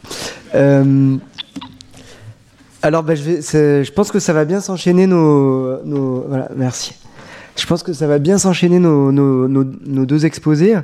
Alors, 2.83 3.03
ben, 3.03 3.14
je, 3.14 3.22
vais, 3.22 3.85
je, 3.85 3.93
pense 3.93 4.11
que 4.11 4.18
ça 4.18 4.33
va 4.33 4.47
bien 4.47 4.61
s'enchaîner 4.61 5.07
nos, 5.07 5.85
nos, 5.85 6.24
Voilà, 6.26 6.49
merci. 6.57 6.95
Je 7.57 7.66
pense 7.66 7.83
que 7.83 7.93
ça 7.93 8.07
va 8.07 8.18
bien 8.18 8.39
s'enchaîner 8.39 8.78
nos, 8.78 9.12
nos, 9.12 9.49
nos, 9.49 10.07
deux 10.07 10.24
exposés, 10.24 10.76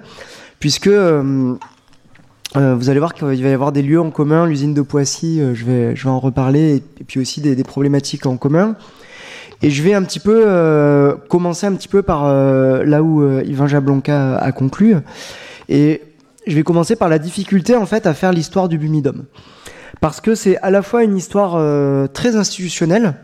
puisque 0.61 0.89
euh, 0.89 1.55
euh, 2.57 2.75
vous 2.75 2.91
allez 2.91 2.99
voir 2.99 3.15
qu'il 3.15 3.27
va 3.27 3.35
y 3.35 3.47
avoir 3.47 3.73
des 3.73 3.81
lieux 3.81 4.01
en 4.01 4.11
commun, 4.11 4.47
l'usine 4.47 4.75
de 4.75 4.83
Poissy, 4.83 5.41
euh, 5.41 5.55
je, 5.55 5.65
vais, 5.65 5.97
je 5.97 6.05
vais 6.05 6.11
en 6.11 6.21
reparler, 6.21 6.83
et, 7.01 7.05
puis 7.05 7.19
aussi 7.19 7.41
des, 7.41 7.57
des, 7.57 7.65
problématiques 7.65 8.27
en 8.27 8.37
commun. 8.37 8.77
Et 9.63 9.71
je 9.71 9.83
vais 9.83 9.95
un 9.95 10.03
petit 10.03 10.21
peu 10.21 11.17
commencer 11.31 11.67
un 11.67 11.73
petit 11.73 11.89
peu 11.89 12.03
par 12.03 12.27
là 12.27 13.03
où 13.03 13.27
Yvan 13.41 13.67
Jablonka 13.67 14.37
a 14.37 14.53
conclu. 14.53 14.97
Et 15.71 16.03
je 16.47 16.55
vais 16.55 16.63
commencer 16.63 16.95
par 16.95 17.09
la 17.09 17.19
difficulté 17.19 17.75
en 17.75 17.87
fait 17.87 18.07
à 18.07 18.13
faire 18.13 18.33
l'histoire 18.33 18.69
du 18.69 18.77
Bumidum 18.77 19.25
parce 20.01 20.21
que 20.21 20.35
c'est 20.35 20.59
à 20.59 20.71
la 20.71 20.83
fois 20.83 21.05
une 21.05 21.17
histoire 21.17 21.55
euh, 21.57 22.07
très 22.07 22.37
institutionnelle, 22.37 23.15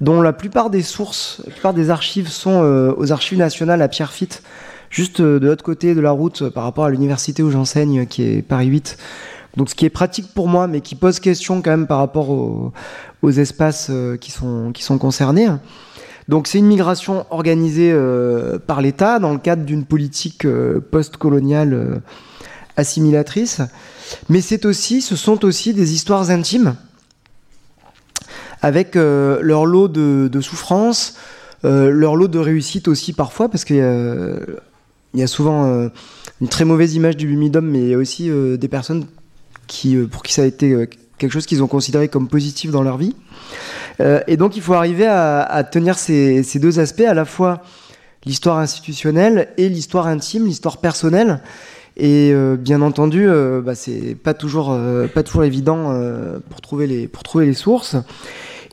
dont 0.00 0.20
la 0.20 0.32
plupart 0.32 0.70
des 0.70 0.82
sources, 0.82 1.40
la 1.46 1.52
plupart 1.52 1.74
des 1.74 1.90
archives 1.90 2.28
sont 2.28 2.62
euh, 2.62 2.92
aux 2.96 3.12
archives 3.12 3.38
nationales 3.38 3.80
à 3.80 3.88
Pierrefitte, 3.88 4.42
juste 4.90 5.20
euh, 5.20 5.38
de 5.38 5.46
l'autre 5.46 5.64
côté 5.64 5.94
de 5.94 6.00
la 6.00 6.10
route 6.10 6.48
par 6.50 6.64
rapport 6.64 6.84
à 6.84 6.90
l'université 6.90 7.42
où 7.42 7.50
j'enseigne, 7.50 8.06
qui 8.06 8.22
est 8.22 8.42
Paris 8.42 8.66
8. 8.66 8.96
Donc 9.56 9.70
ce 9.70 9.74
qui 9.74 9.84
est 9.86 9.90
pratique 9.90 10.34
pour 10.34 10.48
moi, 10.48 10.66
mais 10.66 10.80
qui 10.80 10.96
pose 10.96 11.20
question 11.20 11.62
quand 11.62 11.70
même 11.70 11.86
par 11.86 11.98
rapport 11.98 12.30
aux, 12.30 12.72
espaces 13.30 13.90
qui, 14.20 14.32
sont, 14.32 14.72
qui 14.72 14.82
sont 14.82 14.98
concernés. 14.98 15.48
Donc 16.26 16.48
c'est 16.48 16.58
une 16.58 16.66
migration 16.66 17.24
organisée 17.30 17.96
par 18.66 18.80
l'État 18.80 19.20
dans 19.20 19.32
le 19.32 19.38
cadre 19.38 19.62
d'une 19.62 19.84
politique 19.84 20.44
post-coloniale 20.90 22.02
assimilatrice. 22.76 23.62
Mais 24.28 24.40
c'est 24.40 24.64
aussi, 24.64 25.02
ce 25.02 25.16
sont 25.16 25.44
aussi 25.44 25.74
des 25.74 25.92
histoires 25.92 26.30
intimes, 26.30 26.76
avec 28.64 28.96
euh, 28.96 29.40
leur 29.42 29.66
lot 29.66 29.88
de, 29.88 30.28
de 30.32 30.40
souffrance, 30.40 31.16
euh, 31.66 31.90
leur 31.90 32.16
lot 32.16 32.28
de 32.28 32.38
réussite 32.38 32.88
aussi 32.88 33.12
parfois, 33.12 33.50
parce 33.50 33.64
qu'il 33.64 33.76
y, 33.76 35.22
a 35.22 35.26
souvent 35.26 35.66
euh, 35.66 35.88
une 36.40 36.48
très 36.48 36.64
mauvaise 36.64 36.94
image 36.94 37.18
du 37.18 37.26
Bumidum, 37.26 37.66
mais 37.68 37.80
il 37.80 37.88
y 37.88 37.94
a 37.94 37.98
aussi 37.98 38.30
des 38.30 38.68
personnes 38.68 39.04
qui, 39.66 39.96
pour 39.96 40.22
qui 40.22 40.32
ça 40.32 40.42
a 40.42 40.46
été 40.46 40.88
quelque 41.18 41.30
chose 41.30 41.44
qu'ils 41.44 41.62
ont 41.62 41.66
considéré 41.66 42.08
comme 42.08 42.26
positif 42.26 42.70
dans 42.70 42.82
leur 42.82 42.96
vie. 42.96 43.14
et 44.00 44.36
donc 44.36 44.56
il 44.56 44.62
faut 44.62 44.74
arriver 44.74 45.06
à, 45.06 45.64
tenir 45.70 45.98
ces, 45.98 46.42
deux 46.54 46.80
aspects, 46.80 47.02
à 47.02 47.14
la 47.14 47.26
fois 47.26 47.62
l'histoire 48.24 48.58
institutionnelle 48.58 49.48
et 49.58 49.68
l'histoire 49.68 50.06
intime, 50.06 50.46
l'histoire 50.46 50.78
personnelle. 50.78 51.40
Et 51.96 52.32
euh, 52.32 52.56
bien 52.56 52.82
entendu, 52.82 53.28
euh, 53.28 53.60
bah, 53.60 53.76
c'est 53.76 54.16
pas 54.16 54.34
toujours 54.34 54.72
euh, 54.72 55.06
pas 55.06 55.22
toujours 55.22 55.44
évident 55.44 55.94
pour 56.50 56.60
trouver 56.60 56.86
les 56.86 57.06
pour 57.06 57.22
trouver 57.22 57.46
les 57.46 57.54
sources. 57.54 57.96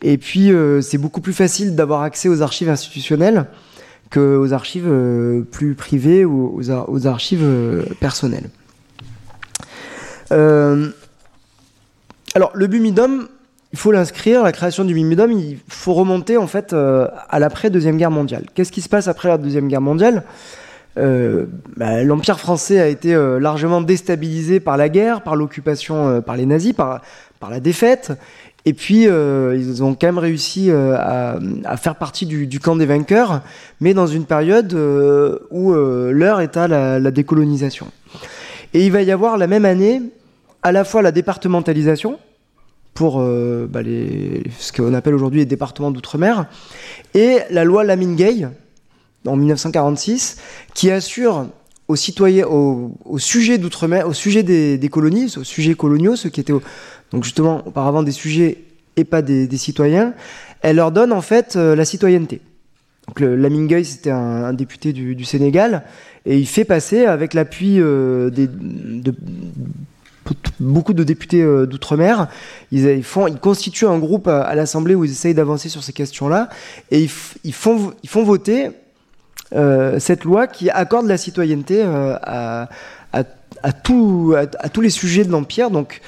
Et 0.02 0.18
puis 0.18 0.52
c'est 0.82 0.98
beaucoup 0.98 1.22
plus 1.22 1.34
facile 1.34 1.76
d'avoir 1.76 2.02
accès 2.02 2.28
aux 2.28 2.42
archives 2.42 2.70
institutionnelles 2.70 3.46
qu'aux 4.10 4.52
archives 4.52 4.92
plus 5.52 5.76
privées 5.76 6.26
ou 6.26 6.60
aux, 6.60 7.08
archives 7.08 7.86
personnelles. 8.00 8.50
alors 10.32 10.90
le 12.56 12.68
Bumidum, 12.68 13.28
il 13.74 13.78
faut 13.78 13.92
l'inscrire, 13.92 14.42
la 14.42 14.52
création 14.52 14.84
du 14.86 14.96
Bumidum, 14.96 15.32
il 15.32 15.60
faut 15.68 15.94
remonter 15.94 16.36
en 16.38 16.48
fait 16.48 16.74
à 16.74 17.38
l'après 17.38 17.70
Deuxième 17.70 17.98
Guerre 17.98 18.10
mondiale. 18.10 18.46
Qu'est-ce 18.56 18.72
qui 18.72 18.82
se 18.82 18.90
passe 18.90 19.08
après 19.08 19.30
la 19.30 19.38
Deuxième 19.38 19.68
Guerre 19.68 19.82
mondiale? 19.82 20.24
Euh, 20.98 21.46
bah, 21.78 22.04
l'Empire 22.04 22.40
français 22.40 22.80
a 22.80 22.88
été 22.88 23.16
euh, 23.16 23.40
largement 23.40 23.82
déstabilisé 23.82 24.60
par 24.60 24.76
la 24.76 24.90
guerre, 24.90 25.22
par 25.22 25.36
l'occupation 25.36 26.08
euh, 26.08 26.22
par 26.22 26.36
les 26.36 26.46
nazis, 26.46 26.74
par, 26.74 27.02
la 27.50 27.60
défaite. 27.60 28.12
Et 28.66 28.74
puis, 28.74 29.06
ils 29.06 29.84
ont 29.84 29.96
quand 29.96 30.06
même 30.06 30.20
réussi 30.20 30.70
à, 30.70 31.40
faire 31.78 31.96
partie 31.96 32.28
du, 32.28 32.60
camp 32.60 32.76
des 32.76 32.86
vainqueurs, 32.86 33.42
mais 33.80 33.96
dans 33.96 34.06
une 34.06 34.26
période 34.26 34.72
où 35.50 35.74
l'heure 35.74 36.42
est 36.42 36.56
à 36.58 36.68
la, 36.68 37.10
décolonisation. 37.10 37.88
Et 38.76 38.86
il 38.86 38.92
va 38.92 39.02
y 39.02 39.12
avoir 39.12 39.40
la 39.40 39.48
même 39.48 39.66
année 39.66 40.04
à 40.62 40.72
la 40.72 40.84
fois 40.84 41.02
la 41.02 41.12
départementalisation, 41.12 42.20
pour 42.94 43.18
bah, 43.20 43.80
ce 43.84 44.72
qu'on 44.72 44.94
appelle 44.94 45.16
aujourd'hui 45.16 45.40
les 45.40 45.48
départements 45.48 45.90
d'outre-mer, 45.90 46.46
et 47.16 47.40
la 47.50 47.64
loi 47.64 47.84
Lamine-Gay, 47.84 48.48
en 49.26 49.36
1946, 49.36 50.38
qui 50.74 50.92
assure 50.92 51.48
aux 51.88 51.96
citoyens, 51.96 52.48
au, 52.48 53.18
sujet 53.18 53.58
d'outre-mer, 53.58 54.08
au 54.08 54.14
sujet 54.14 54.44
des, 54.44 54.90
colonies, 54.90 55.36
aux 55.38 55.44
sujets 55.44 55.76
coloniaux, 55.76 56.16
ceux 56.16 56.30
qui 56.30 56.40
étaient 56.40 56.54
donc 57.12 57.24
justement 57.24 57.68
auparavant 57.68 58.04
des 58.04 58.12
sujets 58.12 58.60
et 58.96 59.04
pas 59.04 59.22
des, 59.22 59.58
citoyens, 59.58 60.14
elle 60.62 60.78
leur 60.78 60.92
donne 60.92 61.12
en 61.12 61.22
fait 61.22 61.56
euh, 61.56 61.76
la 61.76 61.86
citoyenneté. 61.86 62.42
Donc 63.08 63.20
le, 63.20 63.84
c'était 63.84 64.12
un, 64.12 64.54
député 64.54 64.94
du, 64.94 65.26
Sénégal, 65.26 65.84
et 66.26 66.38
il 66.38 66.48
fait 66.48 66.66
passer, 66.66 67.06
avec 67.06 67.34
l'appui 67.34 67.80
euh, 67.80 68.30
de 68.30 68.48
beaucoup 70.60 70.94
de 70.94 71.04
députés 71.04 71.42
euh, 71.42 71.66
d'outre-mer, 71.66 72.28
ils, 72.72 73.04
font, 73.04 73.28
ils 73.28 73.40
constituent 73.40 73.88
un 73.88 74.00
groupe 74.00 74.28
à, 74.28 74.54
l'Assemblée 74.56 74.96
où 74.96 75.04
ils 75.04 75.12
essayent 75.12 75.34
d'avancer 75.34 75.70
sur 75.70 75.84
ces 75.84 75.94
questions-là, 75.94 76.50
et 76.92 77.02
ils, 77.44 77.54
font, 77.54 77.94
ils 78.04 78.10
font 78.10 78.24
voter 78.24 78.70
cette 79.52 80.24
loi 80.24 80.48
qui 80.48 80.70
accorde 80.70 81.08
la 81.08 81.18
citoyenneté 81.18 81.82
euh, 81.84 82.16
à, 82.22 82.70
à, 83.14 83.74
tous 83.74 84.34
les 84.82 84.90
sujets 84.90 85.24
de 85.24 85.32
l'Empire. 85.32 85.72
Donc, 85.72 86.02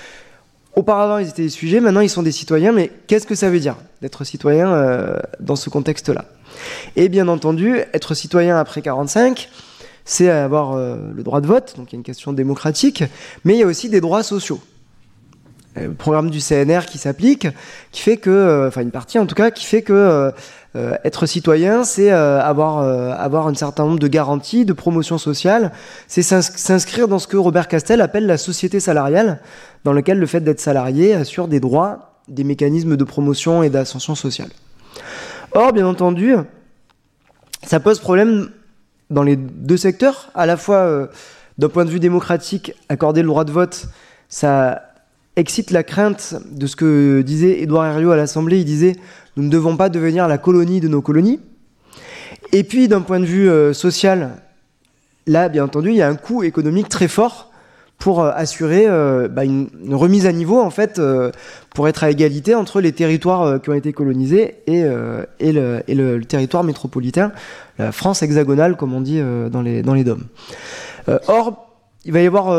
auparavant, 0.76 1.18
ils 1.18 1.30
étaient 1.30 1.44
des 1.44 1.50
sujets, 1.50 1.80
maintenant, 1.80 2.02
ils 2.02 2.10
sont 2.10 2.24
des 2.24 2.32
citoyens. 2.32 2.72
Mais 2.72 2.92
qu'est-ce 3.08 3.28
que 3.28 3.36
ça 3.36 3.50
veut 3.50 3.60
dire 3.60 3.76
d'être 4.02 4.24
citoyen 4.24 4.72
euh, 4.72 5.18
dans 5.40 5.56
ce 5.56 5.70
contexte-là? 5.70 6.26
Et 6.96 7.10
bien 7.10 7.28
entendu, 7.28 7.80
être 7.94 8.14
citoyen 8.14 8.58
après 8.58 8.82
45, 8.82 9.50
c'est 10.06 10.30
avoir 10.30 10.76
le 10.76 11.24
droit 11.24 11.42
de 11.42 11.48
vote, 11.48 11.76
donc 11.78 11.92
il 11.92 11.96
y 11.96 11.98
a 11.98 12.00
une 12.00 12.04
question 12.04 12.34
démocratique, 12.34 13.04
mais 13.44 13.56
il 13.56 13.60
y 13.60 13.64
a 13.64 13.66
aussi 13.66 13.90
des 13.90 14.02
droits 14.02 14.22
sociaux. 14.22 14.60
Le 15.76 15.94
programme 15.94 16.30
du 16.30 16.40
CNR 16.40 16.86
qui 16.86 17.00
s'applique, 17.00 17.48
qui 17.92 18.02
fait 18.02 18.18
que, 18.18 18.68
enfin 18.68 18.82
une 18.82 18.92
partie 18.92 19.18
en 19.18 19.26
tout 19.26 19.34
cas, 19.34 19.50
qui 19.50 19.66
fait 19.66 19.82
que 19.82 20.32
euh, 20.76 20.96
être 21.04 21.28
citoyen, 21.28 21.84
c'est 21.84 22.12
euh, 22.12 22.42
avoir, 22.42 22.80
euh, 22.80 23.12
avoir 23.12 23.48
un 23.48 23.54
certain 23.54 23.86
nombre 23.86 24.00
de 24.00 24.08
garanties, 24.08 24.66
de 24.66 24.74
promotion 24.74 25.20
sociale. 25.20 25.72
C'est 26.08 26.24
s'inscrire 26.24 27.08
dans 27.08 27.20
ce 27.20 27.28
que 27.28 27.38
Robert 27.38 27.68
Castel 27.68 28.02
appelle 28.02 28.26
la 28.26 28.38
société 28.38 28.80
salariale, 28.80 29.40
dans 29.84 29.94
lequel 29.94 30.18
le 30.18 30.26
fait 30.26 30.42
d'être 30.42 30.60
salarié 30.60 31.14
assure 31.14 31.48
des 31.48 31.60
droits, 31.60 32.18
des 32.28 32.44
mécanismes 32.44 32.98
de 32.98 33.04
promotion 33.04 33.62
et 33.62 33.70
d'ascension 33.70 34.16
sociale. 34.16 34.50
Or, 35.52 35.74
bien 35.74 35.86
entendu, 35.86 36.36
ça 37.62 37.80
pose 37.80 38.00
problème 38.00 38.50
dans 39.12 39.24
les 39.24 39.36
deux 39.36 39.78
secteurs, 39.78 40.32
à 40.34 40.48
la 40.48 40.58
fois 40.58 41.08
d'un 41.60 41.70
point 41.70 41.86
de 41.86 41.92
vue 41.92 42.00
démocratique, 42.00 42.74
accorder 42.90 43.22
le 43.22 43.28
droit 43.28 43.44
de 43.44 43.52
vote, 43.52 43.86
ça 44.28 44.82
excite 45.36 45.72
la 45.72 45.84
crainte 45.84 46.36
de 46.52 46.68
ce 46.68 46.76
que 46.76 47.22
disait 47.22 47.62
Édouard 47.62 47.86
Herriot 47.86 48.12
à 48.12 48.16
l'Assemblée. 48.16 48.60
Il 48.60 48.66
disait 48.66 48.96
nous 49.36 49.44
ne 49.44 49.50
devons 49.50 49.78
pas 49.78 49.90
devenir 49.90 50.28
la 50.28 50.38
colonie 50.38 50.80
de 50.80 50.88
nos 50.88 51.02
colonies. 51.02 51.40
Et 52.52 52.64
puis, 52.64 52.88
d'un 52.88 53.02
point 53.02 53.20
de 53.20 53.26
vue 53.26 53.50
euh, 53.50 53.74
social, 53.74 54.42
là, 55.26 55.50
bien 55.50 55.64
entendu, 55.64 55.90
il 55.90 55.96
y 55.96 56.02
a 56.02 56.08
un 56.08 56.16
coût 56.16 56.44
économique 56.44 56.90
très 56.90 57.08
fort 57.08 57.52
pour 57.98 58.22
euh, 58.22 58.32
assurer 58.36 58.86
euh, 58.88 59.28
bah, 59.28 59.44
une, 59.44 59.70
remise 59.92 60.28
à 60.28 60.32
niveau, 60.32 60.62
en 60.62 60.70
fait, 60.70 61.02
pour 61.74 61.88
être 61.88 62.04
à 62.04 62.12
égalité 62.12 62.54
entre 62.54 62.80
les 62.80 62.92
territoires 62.92 63.62
qui 63.62 63.70
ont 63.70 63.74
été 63.74 63.92
colonisés 63.92 64.56
et, 64.68 64.84
le, 64.84 66.22
territoire 66.22 66.64
métropolitain, 66.64 67.32
la 67.80 67.92
France 67.92 68.22
hexagonale, 68.22 68.78
comme 68.78 68.94
on 68.94 69.02
dit 69.02 69.22
dans, 69.52 69.62
les, 69.62 69.82
dans 69.82 69.94
les 69.96 70.04
DOM. 70.04 70.24
or, 71.28 71.68
il 72.06 72.12
va 72.12 72.22
y 72.22 72.28
avoir 72.28 72.52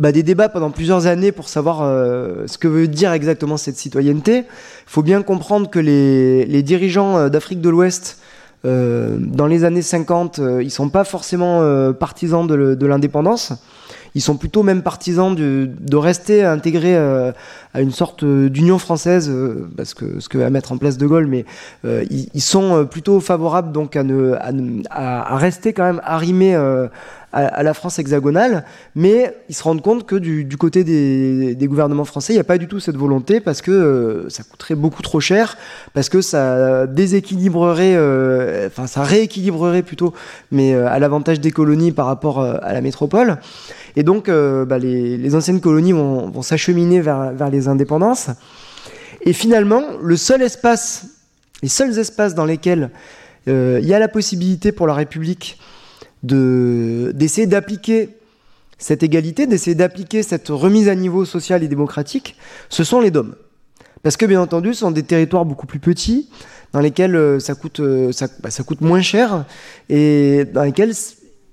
bah, 0.00 0.12
des 0.12 0.22
débats 0.22 0.48
pendant 0.48 0.70
plusieurs 0.70 1.06
années 1.06 1.30
pour 1.30 1.50
savoir 1.50 1.82
euh, 1.82 2.46
ce 2.46 2.56
que 2.56 2.68
veut 2.68 2.88
dire 2.88 3.12
exactement 3.12 3.58
cette 3.58 3.76
citoyenneté. 3.76 4.38
Il 4.38 4.44
faut 4.86 5.02
bien 5.02 5.20
comprendre 5.20 5.68
que 5.68 5.78
les, 5.78 6.62
dirigeants 6.62 7.18
euh, 7.18 7.28
d'Afrique 7.28 7.60
de 7.60 7.68
l'Ouest, 7.68 8.18
euh, 8.64 9.18
dans 9.20 9.46
les 9.46 9.64
années 9.64 9.82
50, 9.82 10.38
euh, 10.38 10.62
ils 10.62 10.70
sont 10.70 10.88
pas 10.88 11.04
forcément 11.04 11.60
partisans 11.92 12.46
de 12.46 12.86
l'indépendance. 12.86 13.52
Ils 14.14 14.22
sont 14.22 14.38
plutôt 14.38 14.62
même 14.62 14.82
partisans 14.82 15.34
de, 15.34 15.96
rester 15.96 16.44
intégrés 16.44 16.96
à 16.96 17.80
une 17.80 17.92
sorte 17.92 18.24
d'union 18.24 18.78
française, 18.78 19.30
parce 19.76 19.92
que 19.92 20.18
ce 20.18 20.28
que 20.30 20.38
va 20.38 20.48
mettre 20.50 20.72
en 20.72 20.78
place 20.78 20.96
De 20.96 21.06
Gaulle, 21.06 21.26
mais 21.26 21.44
ils, 21.84 22.40
sont 22.40 22.86
plutôt 22.86 23.20
favorables 23.20 23.70
donc 23.70 23.94
à, 23.94 24.02
à 24.90 25.36
rester 25.36 25.72
quand 25.72 25.84
même 25.84 26.00
arrimés 26.02 26.56
à, 27.32 27.62
la 27.62 27.74
France 27.74 27.98
hexagonale, 27.98 28.64
mais 28.96 29.34
ils 29.48 29.54
se 29.54 29.62
rendent 29.62 29.82
compte 29.82 30.04
que 30.04 30.16
du, 30.16 30.56
côté 30.56 30.82
des, 30.82 31.66
gouvernements 31.68 32.04
français, 32.04 32.32
il 32.32 32.36
n'y 32.36 32.40
a 32.40 32.44
pas 32.44 32.58
du 32.58 32.66
tout 32.66 32.80
cette 32.80 32.96
volonté 32.96 33.40
parce 33.40 33.62
que 33.62 33.70
euh, 33.70 34.28
ça 34.28 34.42
coûterait 34.42 34.74
beaucoup 34.74 35.02
trop 35.02 35.20
cher, 35.20 35.56
parce 35.94 36.08
que 36.08 36.20
ça 36.20 36.86
déséquilibrerait, 36.86 37.94
euh, 37.94 38.66
enfin 38.66 38.86
ça 38.86 39.02
rééquilibrerait 39.02 39.82
plutôt, 39.82 40.12
mais 40.50 40.74
euh, 40.74 40.88
à 40.88 40.98
l'avantage 40.98 41.40
des 41.40 41.52
colonies 41.52 41.92
par 41.92 42.06
rapport 42.06 42.40
à 42.42 42.72
la 42.72 42.80
métropole. 42.80 43.38
Et 43.96 44.02
donc, 44.02 44.28
bah, 44.30 44.78
les, 44.78 45.34
anciennes 45.34 45.60
colonies 45.60 45.92
vont, 45.92 46.42
s'acheminer 46.42 47.00
vers, 47.00 47.32
vers 47.32 47.50
les 47.50 47.68
indépendances. 47.68 48.30
Et 49.22 49.32
finalement, 49.32 49.82
le 50.02 50.16
seul 50.16 50.42
espace, 50.42 51.06
les 51.62 51.68
seuls 51.68 51.98
espaces 51.98 52.34
dans 52.34 52.44
lesquels 52.44 52.90
il 53.46 53.84
y 53.84 53.94
a 53.94 53.98
la 53.98 54.08
possibilité 54.08 54.70
pour 54.70 54.86
la 54.86 54.94
République 54.94 55.58
d'essayer 56.22 57.46
d'appliquer 57.46 58.10
cette 58.78 59.02
égalité, 59.02 59.46
d'essayer 59.46 59.74
d'appliquer 59.74 60.22
cette 60.22 60.48
remise 60.48 60.88
à 60.88 60.94
niveau 60.94 61.24
social 61.24 61.62
et 61.62 61.68
démocratique, 61.68 62.36
ce 62.68 62.82
sont 62.82 63.00
les 63.00 63.10
DOM. 63.10 63.34
Parce 64.02 64.16
que 64.16 64.24
bien 64.24 64.40
entendu, 64.40 64.72
ce 64.72 64.80
sont 64.80 64.90
des 64.90 65.02
territoires 65.02 65.44
beaucoup 65.44 65.66
plus 65.66 65.78
petits, 65.78 66.30
dans 66.72 66.80
lesquels 66.80 67.14
euh, 67.14 67.38
ça 67.38 67.54
coûte, 67.54 67.80
euh, 67.80 68.10
bah, 68.42 68.50
ça, 68.50 68.62
coûte 68.62 68.80
moins 68.80 69.02
cher, 69.02 69.44
et 69.90 70.46
dans 70.52 70.62
lesquels 70.62 70.92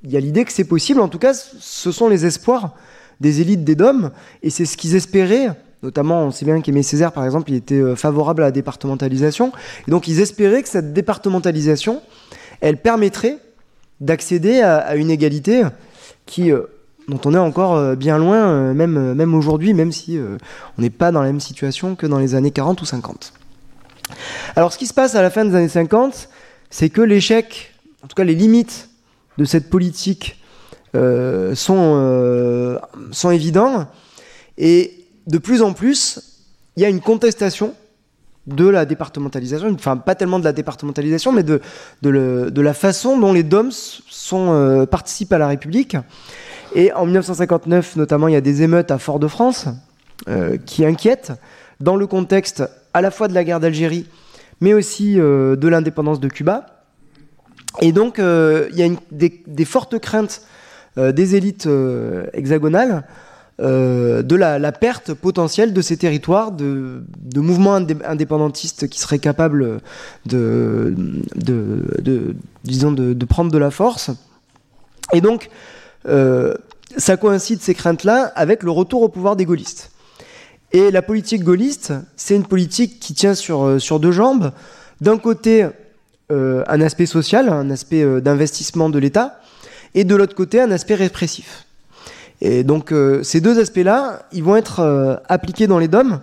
il 0.04 0.12
y 0.12 0.18
a 0.18 0.20
l'idée 0.20 0.46
que 0.46 0.54
c'est 0.54 0.64
possible. 0.64 1.02
En 1.02 1.10
tout 1.10 1.20
cas, 1.20 1.34
ce 1.34 1.92
sont 1.92 2.08
les 2.08 2.26
espoirs 2.26 2.76
des 3.20 3.42
élites 3.42 3.64
des 3.64 3.76
DOM, 3.76 4.12
et 4.44 4.50
c'est 4.50 4.66
ce 4.66 4.78
qu'ils 4.78 4.96
espéraient. 4.96 5.50
Notamment, 5.84 6.24
on 6.24 6.32
sait 6.32 6.46
bien 6.46 6.60
qu'Aimé 6.62 6.82
Césaire, 6.82 7.12
par 7.12 7.26
exemple, 7.26 7.52
il 7.52 7.56
était 7.56 7.76
euh, 7.76 7.96
favorable 7.96 8.44
à 8.44 8.46
la 8.46 8.52
départementalisation. 8.52 9.52
Et 9.88 9.92
donc, 9.92 10.08
ils 10.08 10.22
espéraient 10.22 10.64
que 10.64 10.70
cette 10.70 10.94
départementalisation, 10.94 12.02
elle 12.62 12.78
permettrait 12.78 13.38
d'accéder 14.02 14.62
à, 14.62 14.96
une 14.96 15.10
égalité 15.10 15.64
qui, 16.26 16.52
euh, 16.52 16.64
dont 17.08 17.20
on 17.26 17.34
est 17.34 17.40
encore 17.40 17.76
euh, 17.76 17.96
bien 17.96 18.18
loin, 18.18 18.50
euh, 18.50 18.74
même, 18.74 19.14
même 19.14 19.34
aujourd'hui, 19.34 19.74
même 19.74 19.92
si 19.92 20.20
on 20.78 20.82
n'est 20.82 20.90
pas 20.90 21.12
dans 21.12 21.22
la 21.22 21.28
même 21.28 21.40
situation 21.40 21.96
que 21.96 22.06
dans 22.06 22.20
les 22.20 22.36
années 22.36 22.52
40 22.52 22.82
ou 22.82 22.86
50. 22.86 23.34
Alors 24.56 24.72
ce 24.72 24.78
qui 24.78 24.88
se 24.88 24.94
passe 24.94 25.16
à 25.16 25.22
la 25.22 25.30
fin 25.30 25.46
des 25.46 25.56
années 25.56 25.68
50, 25.68 26.30
c'est 26.70 26.90
que 26.90 27.02
l'échec, 27.02 27.74
en 28.04 28.08
tout 28.08 28.16
cas 28.16 28.24
les 28.24 28.36
limites 28.36 28.90
de 29.38 29.46
cette 29.46 29.70
politique 29.70 30.42
sont, 30.94 32.80
sont 33.12 33.30
évidents, 33.30 33.86
et 34.58 35.06
de 35.28 35.38
plus 35.38 35.62
en 35.62 35.74
plus, 35.74 36.44
il 36.76 36.82
y 36.82 36.86
a 36.86 36.90
une 36.90 37.02
contestation 37.02 37.76
de 38.48 38.68
la 38.68 38.86
départementalisation, 38.86 39.70
enfin 39.74 39.98
pas 39.98 40.16
tellement 40.16 40.40
de 40.40 40.46
la 40.46 40.54
départementalisation, 40.54 41.34
mais 41.34 41.44
de, 41.44 41.62
de, 42.02 42.62
la 42.62 42.74
façon 42.74 43.20
dont 43.20 43.34
les 43.34 43.44
DOMS 43.44 43.72
sont, 43.72 44.54
euh, 44.54 44.86
participent 44.86 45.34
à 45.34 45.38
la 45.38 45.48
République. 45.48 45.98
Et 46.74 46.92
en 46.94 47.06
1959, 47.06 47.98
notamment, 47.98 48.28
il 48.30 48.34
y 48.34 48.38
a 48.38 48.42
des 48.42 48.64
émeutes 48.64 48.90
à 48.90 48.98
Fort-de-France 48.98 49.68
euh, 50.30 50.58
qui 50.66 50.86
inquiètent 50.86 51.34
dans 51.82 51.98
le 51.98 52.08
contexte 52.08 52.64
à 52.94 53.02
la 53.02 53.12
fois 53.12 53.28
de 53.28 53.34
la 53.34 53.44
guerre 53.44 53.60
d'Algérie, 53.60 54.08
mais 54.62 54.74
aussi 54.74 55.20
euh, 55.20 55.56
de 55.58 55.68
l'indépendance 55.68 56.20
de 56.20 56.30
Cuba. 56.30 56.84
Et 57.82 57.92
donc, 57.92 58.18
il 58.18 58.76
y 58.76 58.84
a 58.84 58.90
des, 59.12 59.66
fortes 59.66 60.00
craintes 60.00 60.42
des 60.96 61.36
élites 61.36 61.70
hexagonales 62.34 63.04
de 63.60 64.36
la, 64.36 64.72
perte 64.72 65.14
potentielle 65.14 65.74
de 65.74 65.82
ces 65.82 65.98
territoires, 65.98 66.52
de, 66.52 67.02
mouvements 67.36 67.76
indépendantistes 67.76 68.88
qui 68.88 69.00
seraient 69.00 69.20
capables 69.20 69.82
de, 70.26 70.94
disons 72.64 72.92
de, 72.92 73.26
prendre 73.26 73.52
de 73.52 73.58
la 73.58 73.72
force. 73.72 74.12
Et 75.14 75.22
donc, 75.22 75.50
ça 76.98 77.18
coïncide 77.18 77.62
ces 77.62 77.74
craintes-là 77.74 78.32
avec 78.36 78.64
le 78.64 78.72
retour 78.72 79.02
au 79.02 79.10
pouvoir 79.10 79.36
des 79.36 79.46
gaullistes. 79.46 79.92
Et 80.74 80.92
la 80.92 81.02
politique 81.02 81.44
gaulliste, 81.44 81.94
c'est 82.16 82.36
une 82.36 82.46
politique 82.46 83.00
qui 83.00 83.14
tient 83.14 83.36
sur, 83.36 83.64
euh, 83.64 83.80
sur 83.80 84.00
deux 84.00 84.12
jambes. 84.12 84.52
D'un 85.00 85.18
côté, 85.18 85.66
euh, 86.32 86.64
un 86.68 86.82
aspect 86.82 87.06
social, 87.06 87.48
un 87.50 87.70
aspect 87.70 88.04
euh, 88.04 88.20
d'investissement 88.20 88.90
de 88.90 89.00
l'État, 89.00 89.40
et 89.96 90.04
de 90.04 90.16
l'autre 90.16 90.36
côté, 90.36 90.60
un 90.60 90.72
aspect 90.72 90.96
répressif. 90.96 91.67
Et 92.42 92.64
donc 92.64 92.94
ces 93.24 93.42
deux 93.42 93.60
aspects-là, 93.60 94.28
ils 94.32 94.44
vont 94.44 94.56
être 94.56 95.22
appliqués 95.28 95.68
dans 95.68 95.80
les 95.80 95.88
DOM, 95.88 96.20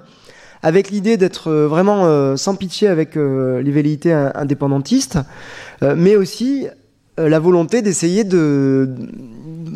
avec 0.62 0.91
l'idée 0.91 1.17
d'être 1.17 1.51
vraiment 1.53 2.37
sans 2.37 2.55
pitié 2.55 2.89
avec 2.89 3.17
les 3.17 3.71
velléités 3.71 4.12
indépendantistes, 4.12 5.19
mais 5.83 6.17
aussi 6.17 6.69
la 7.17 7.39
volonté 7.39 7.83
d'essayer 7.83 8.25
de 8.25 8.89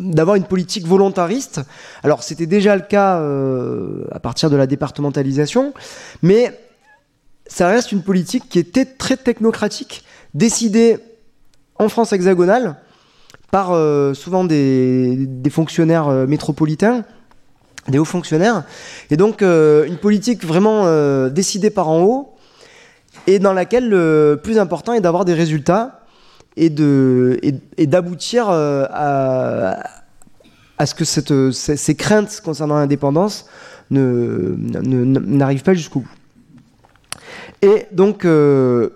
d'avoir 0.09 0.35
une 0.35 0.43
politique 0.43 0.87
volontariste. 0.87 1.61
Alors 2.03 2.23
c'était 2.23 2.45
déjà 2.45 2.75
le 2.75 2.81
cas 2.81 3.19
euh, 3.19 4.05
à 4.11 4.19
partir 4.19 4.49
de 4.49 4.55
la 4.55 4.67
départementalisation, 4.67 5.73
mais 6.21 6.59
ça 7.45 7.67
reste 7.67 7.91
une 7.91 8.03
politique 8.03 8.49
qui 8.49 8.59
était 8.59 8.85
très 8.85 9.17
technocratique, 9.17 10.03
décidée 10.33 10.97
en 11.77 11.89
France 11.89 12.13
hexagonale 12.13 12.77
par 13.51 13.71
euh, 13.71 14.13
souvent 14.13 14.43
des, 14.43 15.27
fonctionnaires 15.49 16.07
euh, 16.07 16.27
métropolitains, 16.27 17.03
des 17.87 17.97
hauts 17.97 18.05
fonctionnaires, 18.05 18.63
et 19.09 19.17
donc 19.17 19.41
une 19.41 19.97
politique 19.97 20.45
vraiment 20.45 20.85
décidée 21.29 21.71
par 21.71 21.89
en 21.89 22.03
haut, 22.03 22.35
et 23.25 23.39
dans 23.39 23.53
laquelle 23.53 23.89
le 23.89 24.39
plus 24.43 24.59
important 24.59 24.93
est 24.93 25.01
d'avoir 25.01 25.25
des 25.25 25.33
résultats 25.33 26.01
et 26.55 26.69
d'aboutir 26.69 28.49
à, 28.49 29.77
ce 30.85 30.93
que 30.93 31.51
ces, 31.51 31.95
craintes 31.95 32.41
concernant 32.45 32.75
l'indépendance 32.75 33.47
n'arrivent 33.89 35.63
pas 35.63 35.73
jusqu'au 35.73 36.01
bout. 36.01 36.09
Et 37.61 37.87
donc, 37.91 38.25
euh, 38.25 38.89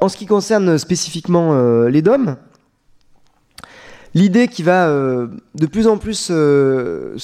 en 0.00 0.08
ce 0.08 0.16
qui 0.16 0.26
concerne 0.26 0.78
spécifiquement 0.78 1.50
euh, 1.52 1.88
les 1.88 2.02
DOM, 2.02 2.36
l'idée 4.14 4.48
qui 4.48 4.62
va 4.62 4.88
euh, 4.88 5.28
de 5.54 5.66
plus 5.66 5.86
en 5.86 5.98
plus 5.98 6.16
se, 6.16 7.14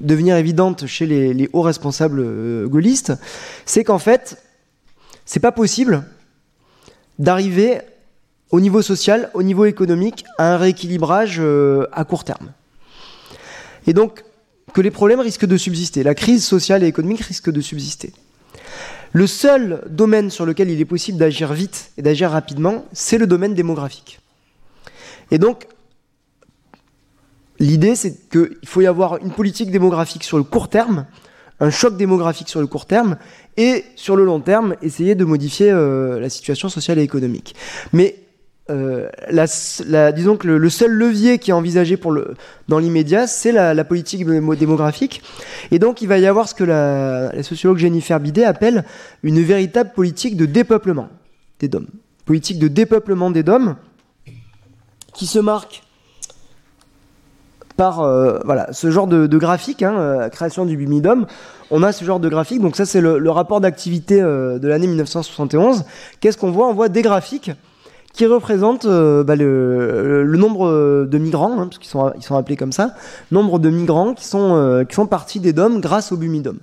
devenir 0.00 0.36
évidente 0.36 0.86
chez 0.86 1.06
les, 1.06 1.48
hauts 1.52 1.62
responsables 1.62 2.68
gaullistes, 2.68 3.12
c'est 3.64 3.84
qu'en 3.84 3.98
fait, 3.98 4.42
c'est 5.24 5.40
pas 5.40 5.52
possible 5.52 6.04
d'arriver 7.18 7.80
au 8.50 8.60
niveau 8.60 8.82
social, 8.82 9.30
au 9.34 9.42
niveau 9.42 9.64
économique, 9.64 10.24
à 10.38 10.54
un 10.54 10.56
rééquilibrage 10.56 11.36
euh, 11.38 11.86
à 11.92 12.04
court 12.04 12.24
terme. 12.24 12.52
Et 13.86 13.92
donc, 13.92 14.24
que 14.72 14.80
les 14.80 14.90
problèmes 14.90 15.20
risquent 15.20 15.46
de 15.46 15.56
subsister, 15.56 16.02
la 16.02 16.14
crise 16.14 16.44
sociale 16.44 16.82
et 16.82 16.86
économique 16.86 17.20
risque 17.20 17.50
de 17.50 17.60
subsister. 17.60 18.12
Le 19.12 19.26
seul 19.26 19.82
domaine 19.88 20.30
sur 20.30 20.46
lequel 20.46 20.70
il 20.70 20.80
est 20.80 20.84
possible 20.84 21.18
d'agir 21.18 21.52
vite 21.52 21.90
et 21.96 22.02
d'agir 22.02 22.30
rapidement, 22.30 22.84
c'est 22.92 23.18
le 23.18 23.26
domaine 23.26 23.54
démographique. 23.54 24.20
Et 25.30 25.38
donc, 25.38 25.66
l'idée, 27.58 27.94
c'est 27.94 28.28
qu'il 28.28 28.56
faut 28.64 28.80
y 28.80 28.86
avoir 28.86 29.18
une 29.18 29.30
politique 29.30 29.70
démographique 29.70 30.24
sur 30.24 30.38
le 30.38 30.44
court 30.44 30.68
terme, 30.68 31.06
un 31.60 31.70
choc 31.70 31.96
démographique 31.96 32.48
sur 32.48 32.60
le 32.60 32.66
court 32.66 32.86
terme, 32.86 33.16
et 33.56 33.84
sur 33.96 34.16
le 34.16 34.24
long 34.24 34.40
terme, 34.40 34.74
essayer 34.82 35.14
de 35.14 35.24
modifier 35.24 35.70
euh, 35.70 36.18
la 36.18 36.30
situation 36.30 36.68
sociale 36.68 36.98
et 36.98 37.02
économique. 37.02 37.54
Mais 37.92 38.16
euh, 38.70 39.08
la, 39.30 40.12
disons 40.12 40.36
que 40.36 40.46
le, 40.46 40.70
seul 40.70 40.92
levier 40.92 41.38
qui 41.38 41.50
est 41.50 41.54
envisagé 41.54 41.96
pour 41.96 42.12
le, 42.12 42.34
dans 42.68 42.78
l'immédiat, 42.78 43.26
c'est 43.26 43.52
la, 43.52 43.84
politique 43.84 44.24
démographique. 44.24 45.22
Et 45.70 45.78
donc, 45.78 46.02
il 46.02 46.08
va 46.08 46.18
y 46.18 46.26
avoir 46.26 46.48
ce 46.48 46.54
que 46.54 46.64
la, 46.64 47.42
sociologue 47.42 47.78
Jennifer 47.78 48.20
Bidet 48.20 48.44
appelle 48.44 48.84
une 49.22 49.42
véritable 49.42 49.90
politique 49.92 50.36
de 50.36 50.46
dépeuplement 50.46 51.08
des 51.58 51.68
DOM. 51.68 51.86
Politique 52.24 52.58
de 52.58 52.68
dépeuplement 52.68 53.30
des 53.30 53.42
DOM 53.42 53.76
qui 55.14 55.26
se 55.26 55.38
marque 55.38 55.82
par 57.76 58.00
euh, 58.00 58.38
voilà, 58.44 58.72
ce 58.72 58.90
genre 58.90 59.06
de, 59.06 59.26
graphique, 59.38 59.82
hein, 59.82 59.94
euh, 59.98 60.28
création 60.28 60.66
du 60.66 60.76
Bimidom. 60.76 61.26
On 61.70 61.82
a 61.82 61.92
ce 61.92 62.04
genre 62.04 62.20
de 62.20 62.28
graphique. 62.28 62.60
Donc, 62.60 62.76
ça, 62.76 62.84
c'est 62.84 63.00
le, 63.00 63.30
rapport 63.30 63.60
d'activité 63.60 64.20
de 64.20 64.66
l'année 64.68 64.88
1971. 64.88 65.84
Qu'est-ce 66.20 66.36
qu'on 66.36 66.50
voit? 66.50 66.68
On 66.68 66.74
voit 66.74 66.88
des 66.88 67.02
graphiques 67.02 67.52
qui 68.12 68.26
représente 68.26 68.86
euh, 68.86 69.22
bah, 69.22 69.36
le, 69.36 70.24
nombre 70.36 71.06
de 71.06 71.18
migrants, 71.18 71.58
hein, 71.58 71.66
parce 71.66 71.78
qu'ils 71.78 71.88
sont, 71.88 72.12
ils 72.16 72.22
sont 72.22 72.36
appelés 72.36 72.56
comme 72.56 72.72
ça, 72.72 72.94
nombre 73.30 73.58
de 73.58 73.70
migrants 73.70 74.14
qui 74.14 74.24
sont, 74.24 74.56
euh, 74.56 74.84
qui 74.84 74.94
font 74.94 75.06
partie 75.06 75.40
des 75.40 75.52
DOM 75.52 75.80
grâce 75.80 76.12
au 76.12 76.16
Bumidom. 76.16 76.56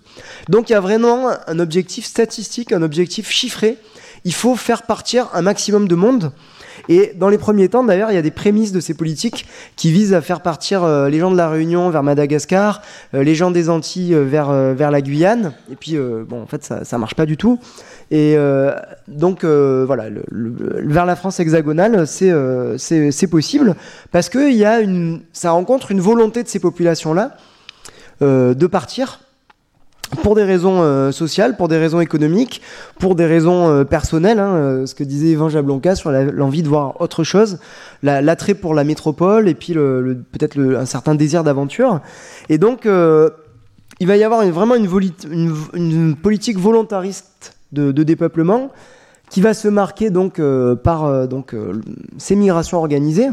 Donc 0.50 0.70
il 0.70 0.74
y 0.74 0.76
a 0.76 0.80
vraiment 0.80 1.30
un 1.48 1.60
objectif 1.60 2.06
statistique, 2.06 2.72
un 2.72 2.82
objectif 2.82 3.30
chiffré. 3.30 3.78
Il 4.26 4.34
faut 4.34 4.56
faire 4.56 4.84
partir 4.84 5.30
un 5.34 5.42
maximum 5.42 5.88
de 5.88 5.96
monde. 5.96 6.32
Et 6.90 7.14
dans 7.16 7.30
les 7.30 7.38
premiers 7.38 7.70
temps, 7.70 7.84
d'ailleurs, 7.84 8.12
il 8.12 8.16
y 8.16 8.20
a 8.20 8.22
des 8.22 8.32
prémices 8.32 8.72
de 8.72 8.80
ces 8.80 8.94
politiques 8.94 9.48
qui 9.76 9.92
visent 9.92 10.14
à 10.14 10.22
faire 10.22 10.42
partir 10.42 10.84
euh, 10.84 11.10
les 11.10 11.20
gens 11.20 11.32
de 11.32 11.38
la 11.38 11.50
Réunion 11.50 11.90
vers 11.90 12.04
Madagascar, 12.04 12.82
les 13.14 13.36
gens 13.36 13.52
des 13.52 13.70
Antilles 13.70 14.14
vers, 14.14 14.52
vers 14.52 14.92
la 14.92 15.02
Guyane. 15.02 15.54
Et 15.72 15.76
puis, 15.76 15.98
bon, 15.98 16.42
en 16.42 16.46
fait, 16.46 16.64
ça 16.64 16.84
ne 16.92 16.98
marche 16.98 17.16
pas 17.16 17.26
du 17.26 17.38
tout. 17.38 17.60
Et 18.10 18.36
euh, 18.38 18.74
donc 19.08 19.44
euh, 19.44 19.84
voilà, 19.86 20.06
vers 20.32 21.06
la 21.06 21.16
France 21.18 21.40
hexagonale, 21.42 22.06
euh, 22.22 22.78
c'est 22.78 23.28
possible 23.28 23.76
parce 24.12 24.30
que 24.30 24.52
y 24.52 24.64
a 24.64 24.80
une, 24.80 25.22
ça 25.34 25.52
rencontre 25.52 25.92
une 25.92 26.00
volonté 26.00 26.44
de 26.44 26.48
ces 26.48 26.60
populations-là 26.60 27.36
de 28.22 28.68
partir 28.68 29.20
pour 30.24 30.36
des 30.36 30.44
raisons 30.44 31.12
sociales, 31.12 31.58
pour 31.58 31.68
des 31.68 31.78
raisons 31.78 32.00
économiques, 32.00 32.62
pour 33.00 33.16
des 33.16 33.26
raisons 33.26 33.84
personnelles, 33.86 34.40
hein, 34.40 34.86
ce 34.86 34.96
que 34.96 35.04
disait 35.04 35.30
Yvan 35.30 35.50
Jablonka 35.50 35.96
sur 35.96 36.12
l'envie 36.12 36.64
de 36.64 36.70
voir 36.70 37.02
autre 37.02 37.24
chose, 37.24 37.60
l'attrait 38.04 38.54
pour 38.54 38.74
la 38.74 38.84
métropole 38.84 39.50
et 39.50 39.54
puis 39.54 39.74
peut-être 39.74 40.60
un 40.60 40.86
certain 40.86 41.16
désir 41.16 41.44
d'aventure. 41.44 42.00
Et 42.48 42.58
donc, 42.58 42.88
il 44.00 44.08
va 44.08 44.18
y 44.18 44.24
avoir 44.24 44.46
vraiment 44.48 44.76
une, 44.76 46.16
politique 46.16 46.60
volontariste 46.60 47.58
de, 47.72 47.92
dépeuplement 47.92 48.72
qui 49.30 49.42
va 49.42 49.54
se 49.54 49.68
marquer 49.68 50.10
donc 50.10 50.40
euh, 50.40 50.76
par 50.76 51.04
euh, 51.04 51.28
donc 51.28 51.54
euh, 51.54 51.82
ces 52.18 52.36
migrations 52.36 52.78
organisées. 52.78 53.28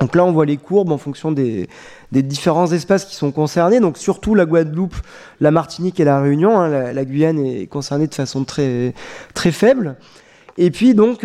Donc 0.00 0.14
là, 0.14 0.24
on 0.24 0.32
voit 0.32 0.46
les 0.46 0.56
courbes 0.56 0.92
en 0.92 0.98
fonction 0.98 1.32
des, 1.32 1.68
différents 2.12 2.70
espaces 2.70 3.04
qui 3.04 3.14
sont 3.14 3.32
concernés. 3.32 3.80
Donc 3.80 3.98
surtout 3.98 4.34
la 4.34 4.46
Guadeloupe, 4.46 4.96
la 5.40 5.50
Martinique 5.50 5.98
et 6.00 6.04
la 6.04 6.20
Réunion. 6.20 6.60
Hein. 6.60 6.92
la, 6.92 7.04
Guyane 7.04 7.38
est 7.44 7.66
concernée 7.66 8.06
de 8.06 8.14
façon 8.14 8.44
très 8.44 8.94
très 9.34 9.50
faible. 9.50 9.96
Et 10.56 10.70
puis 10.70 10.94
donc 10.94 11.24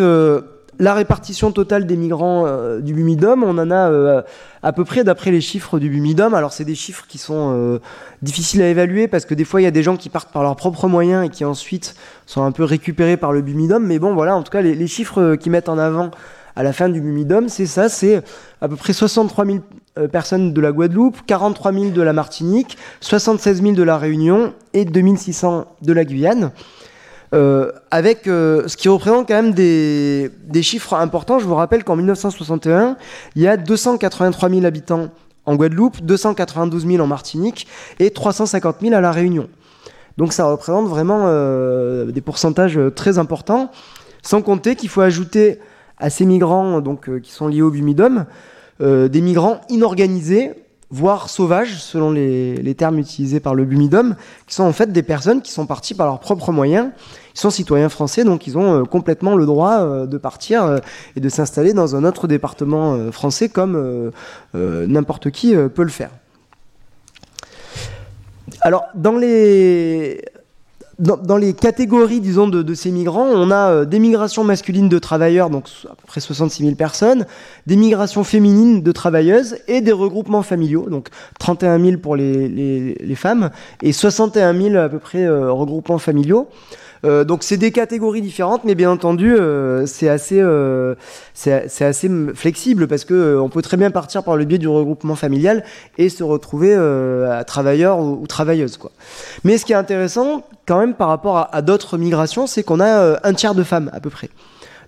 la 0.80 0.94
répartition 0.94 1.52
totale 1.52 1.86
des 1.86 1.98
migrants 1.98 2.46
euh, 2.46 2.80
du 2.80 2.94
Bumidum, 2.94 3.44
on 3.44 3.58
en 3.58 3.72
a 3.72 3.92
euh, 3.92 4.22
à 4.62 4.74
peu 4.74 4.84
près 4.86 5.04
d'après 5.04 5.32
les 5.32 5.42
chiffres 5.42 5.80
du 5.80 5.90
Bumidum. 5.90 6.34
Alors 6.34 6.54
c'est 6.54 6.66
des 6.66 6.76
chiffres 6.76 7.06
qui 7.08 7.18
sont 7.18 7.54
euh, 7.54 7.80
difficiles 8.22 8.62
à 8.62 8.68
évaluer 8.68 9.08
parce 9.08 9.26
que 9.26 9.34
des 9.34 9.46
fois 9.46 9.62
il 9.62 9.66
y 9.66 9.68
a 9.68 9.72
des 9.72 9.84
gens 9.84 9.98
qui 9.98 10.10
partent 10.10 10.32
par 10.32 10.44
leurs 10.44 10.56
propres 10.56 10.88
moyens 10.88 11.26
et 11.26 11.30
qui 11.30 11.46
ensuite 11.46 11.96
sont 12.26 12.44
un 12.44 12.52
peu 12.52 12.64
récupérés 12.64 13.18
par 13.18 13.34
le 13.34 13.42
Bumidum. 13.42 13.86
Mais 13.86 14.00
bon 14.00 14.14
voilà, 14.14 14.36
en 14.36 14.44
tout 14.44 14.52
cas 14.52 14.62
les, 14.62 14.88
chiffres 14.88 15.36
qui 15.36 15.50
mettent 15.50 15.70
en 15.70 15.78
avant 15.78 16.12
à 16.56 16.64
la 16.64 16.74
fin 16.74 16.90
du 16.90 17.02
Bumidum, 17.02 17.50
c'est 17.50 17.66
ça, 17.66 17.90
c'est 17.90 18.22
à 18.62 18.68
peu 18.68 18.76
près 18.76 18.94
63 18.94 19.46
000 19.46 19.60
personnes 20.12 20.54
de 20.54 20.62
la 20.62 20.72
Guadeloupe, 20.72 21.18
43 21.26 21.74
000 21.74 21.86
de 21.92 22.02
la 22.02 22.14
Martinique, 22.14 22.78
76 23.02 23.62
000 23.62 23.74
de 23.74 23.84
la 23.84 23.98
Réunion 23.98 24.54
et 24.74 24.86
2600 24.86 25.66
de 25.82 25.94
la 25.94 26.06
Guyane. 26.06 26.52
Euh, 27.34 27.72
avec 27.90 28.28
euh, 28.28 28.68
ce 28.68 28.78
qui 28.78 28.90
représente 28.90 29.28
quand 29.28 29.34
même 29.34 29.54
des, 29.54 30.30
chiffres 30.62 30.94
importants. 30.94 31.40
Je 31.40 31.46
vous 31.46 31.56
rappelle 31.56 31.84
qu'en 31.84 31.96
1961, 31.96 32.96
il 33.36 33.42
y 33.42 33.48
a 33.48 33.58
283 33.58 34.50
000 34.50 34.66
habitants 34.66 35.10
en 35.46 35.56
Guadeloupe, 35.56 36.02
292 36.02 36.86
000 36.86 37.04
en 37.04 37.08
Martinique 37.08 37.68
et 37.98 38.12
350 38.12 38.78
000 38.82 38.94
à 38.94 39.02
La 39.02 39.12
Réunion. 39.12 39.50
Donc 40.18 40.32
ça 40.32 40.46
représente 40.46 40.88
vraiment 40.88 41.24
euh, 41.24 42.12
des 42.12 42.22
pourcentages 42.22 42.80
très 42.96 43.18
importants, 43.18 43.72
sans 44.22 44.44
compter 44.44 44.76
qu'il 44.76 44.90
faut 44.90 45.02
ajouter 45.02 45.60
à 45.98 46.10
ces 46.10 46.26
migrants 46.26 46.82
donc, 46.82 47.20
qui 47.22 47.32
sont 47.32 47.48
liés 47.48 47.62
au 47.62 47.72
Bumidum 47.72 48.26
des 48.80 49.22
migrants 49.22 49.62
inorganisés 49.70 50.52
voire 50.94 51.28
sauvages, 51.28 51.82
selon 51.82 52.12
les, 52.12 52.76
termes 52.78 53.00
utilisés 53.00 53.40
par 53.40 53.56
le 53.56 53.66
Bumidum, 53.66 54.16
qui 54.46 54.54
sont 54.54 54.64
en 54.64 54.74
fait 54.74 54.92
des 54.92 55.02
personnes 55.02 55.42
qui 55.42 55.52
sont 55.52 55.66
parties 55.66 55.96
par 55.96 56.06
leurs 56.06 56.20
propres 56.20 56.52
moyens. 56.52 56.92
Ils 57.34 57.40
sont 57.40 57.50
citoyens 57.50 57.90
français, 57.90 58.24
donc 58.24 58.46
ils 58.46 58.60
ont 58.60 58.82
euh, 58.82 58.84
complètement 58.84 59.36
le 59.36 59.48
droit 59.48 59.80
euh, 59.80 60.06
de 60.06 60.20
partir 60.20 60.64
euh, 60.64 60.78
et 61.16 61.20
de 61.20 61.30
s'installer 61.30 61.74
dans 61.74 61.96
un 61.96 62.04
autre 62.04 62.28
département 62.28 63.12
français 63.12 63.50
comme 63.50 64.12
n'importe 64.54 65.32
qui 65.32 65.56
peut 65.74 65.84
le 65.84 65.90
faire. 65.90 66.12
Alors, 68.62 68.84
dans 68.94 69.18
les, 69.18 70.24
dans, 71.00 71.38
les 71.38 71.54
catégories, 71.54 72.20
disons, 72.22 72.48
de, 72.48 72.74
ces 72.74 72.92
migrants, 72.92 73.26
on 73.26 73.50
a 73.50 73.72
euh, 73.72 73.86
des 73.86 74.00
migrations 74.00 74.44
masculines 74.44 74.90
de 74.90 75.00
travailleurs, 75.00 75.50
donc 75.50 75.66
à 75.86 75.96
peu 75.96 76.06
près 76.06 76.22
66 76.22 76.64
000 76.64 76.76
personnes, 76.76 77.26
des 77.66 77.76
migrations 77.76 78.24
féminines 78.24 78.84
de 78.84 78.92
travailleuses 78.92 79.58
et 79.68 79.82
des 79.82 79.92
regroupements 79.92 80.44
familiaux, 80.44 80.88
donc 80.90 81.10
31 81.40 81.84
000 81.84 81.98
pour 81.98 82.16
les, 82.16 83.16
femmes 83.16 83.50
et 83.82 83.92
61 83.92 84.60
000 84.60 84.76
à 84.76 84.90
peu 84.90 85.00
près 85.00 85.26
euh, 85.26 85.52
regroupements 85.52 85.98
familiaux. 85.98 86.48
Euh, 87.06 87.24
donc 87.26 87.44
c'est 87.44 87.58
des 87.58 87.72
catégories 87.72 88.22
différentes, 88.22 88.64
mais 88.64 88.76
bien 88.76 88.90
entendu 88.90 89.36
euh, 89.36 89.86
c'est 89.86 90.08
assez, 90.08 90.40
euh, 90.40 90.96
c'est 91.34 91.82
assez 91.82 92.10
flexible 92.34 92.88
parce 92.88 93.04
que 93.04 93.38
on 93.38 93.50
peut 93.50 93.62
très 93.62 93.78
bien 93.78 93.92
partir 93.92 94.24
par 94.24 94.38
le 94.38 94.46
biais 94.46 94.58
du 94.58 94.70
regroupement 94.70 95.16
familial 95.16 95.64
et 95.98 96.08
se 96.10 96.24
retrouver 96.24 96.74
à 96.74 97.44
travailleur 97.44 98.00
ou, 98.00 98.26
travailleuse 98.28 98.78
quoi. 98.78 98.92
Mais 99.44 99.58
ce 99.58 99.66
qui 99.66 99.74
est 99.74 99.78
intéressant 99.78 100.44
quand 100.66 100.80
même 100.80 100.94
par 100.94 101.10
rapport 101.10 101.50
à, 101.52 101.62
d'autres 101.62 101.98
migrations, 101.98 102.48
c'est 102.48 102.64
qu'on 102.64 102.80
a 102.80 103.20
un 103.24 103.34
tiers 103.34 103.56
de 103.56 103.64
femmes 103.64 103.90
à 103.94 104.00
peu 104.00 104.10
près. 104.10 104.30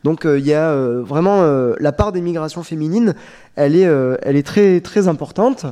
Donc 0.04 0.26
il 0.26 0.46
y 0.46 0.54
a 0.54 0.74
vraiment 1.02 1.44
la 1.80 1.92
part 1.92 2.12
des 2.12 2.22
migrations 2.22 2.64
féminines, 2.64 3.14
elle 3.56 3.76
est, 3.76 3.90
elle 4.22 4.36
est 4.38 4.46
très 4.46 4.80
très 4.80 5.08
importante. 5.08 5.66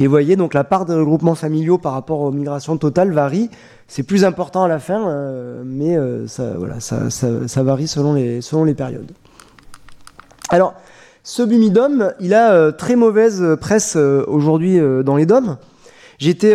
Et 0.00 0.06
vous 0.06 0.10
voyez, 0.10 0.36
donc 0.36 0.54
la 0.54 0.64
part 0.64 0.86
des 0.86 0.94
regroupements 0.94 1.34
familiaux 1.34 1.78
par 1.78 1.92
rapport 1.92 2.20
aux 2.20 2.32
migrations 2.32 2.76
totales 2.76 3.12
varie. 3.12 3.50
C'est 3.86 4.02
plus 4.02 4.24
important 4.24 4.64
à 4.64 4.68
la 4.68 4.78
fin, 4.78 5.08
euh, 5.08 5.62
mais 5.64 5.96
euh, 5.96 6.26
ça, 6.26 7.62
varie 7.62 7.86
selon 7.86 8.14
les, 8.14 8.74
périodes. 8.74 9.12
Alors, 10.48 10.74
ce 11.22 11.42
Bumidom, 11.42 12.12
il 12.18 12.34
a 12.34 12.52
euh, 12.52 12.72
très 12.72 12.96
mauvaise 12.96 13.56
presse 13.60 13.96
aujourd'hui 13.96 14.80
dans 15.04 15.16
les 15.16 15.26
DOM. 15.26 15.56
J'étais 16.18 16.54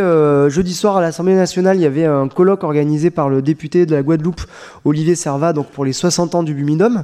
jeudi 0.50 0.74
soir 0.74 0.98
à 0.98 1.02
l'Assemblée 1.02 1.36
nationale, 1.36 1.78
il 1.78 1.82
y 1.82 1.86
avait 1.86 2.06
un 2.06 2.30
colloque 2.30 2.64
organisé 2.64 3.10
par 3.10 3.30
le 3.30 3.42
député 3.42 3.86
de 3.86 3.94
la 3.94 4.02
Guadeloupe, 4.02 4.42
Olivier 4.86 5.16
Servat, 5.16 5.54
donc 5.54 5.68
pour 5.68 5.84
les 5.86 5.94
60 5.94 6.34
ans 6.36 6.44
du 6.44 6.54
Bumidom. 6.54 7.04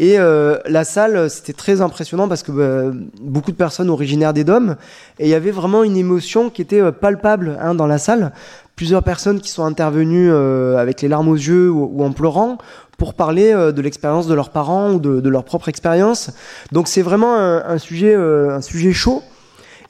Et 0.00 0.16
la 0.16 0.84
salle, 0.84 1.28
c'était 1.28 1.52
très 1.52 1.80
impressionnant 1.80 2.28
parce 2.28 2.44
que 2.44 2.52
bah, 2.52 2.96
beaucoup 3.20 3.50
de 3.50 3.56
personnes 3.56 3.90
originaires 3.90 4.32
des 4.32 4.44
DOM, 4.44 4.76
et 5.18 5.26
il 5.26 5.28
y 5.28 5.34
avait 5.34 5.50
vraiment 5.50 5.82
une 5.82 5.96
émotion 5.96 6.50
qui 6.50 6.62
était 6.62 6.92
palpable 6.92 7.58
hein, 7.60 7.74
dans 7.74 7.88
la 7.88 7.98
salle, 7.98 8.32
plusieurs 8.78 9.02
personnes 9.02 9.40
qui 9.40 9.50
sont 9.50 9.64
intervenues 9.64 10.30
euh, 10.30 10.78
avec 10.78 11.02
les 11.02 11.08
larmes 11.08 11.28
aux 11.28 11.34
yeux 11.34 11.68
ou, 11.68 12.04
en 12.04 12.12
pleurant 12.12 12.58
pour 12.96 13.14
parler 13.14 13.52
euh, 13.52 13.72
de 13.72 13.82
l'expérience 13.82 14.28
de 14.28 14.34
leurs 14.34 14.50
parents 14.50 14.92
ou 14.92 15.00
de, 15.00 15.28
leur 15.28 15.42
propre 15.42 15.68
expérience. 15.68 16.30
Donc 16.70 16.86
c'est 16.86 17.02
vraiment 17.02 17.34
un, 17.34 17.78
sujet, 17.78 18.14
euh, 18.14 18.54
un 18.54 18.60
sujet 18.60 18.92
chaud 18.92 19.24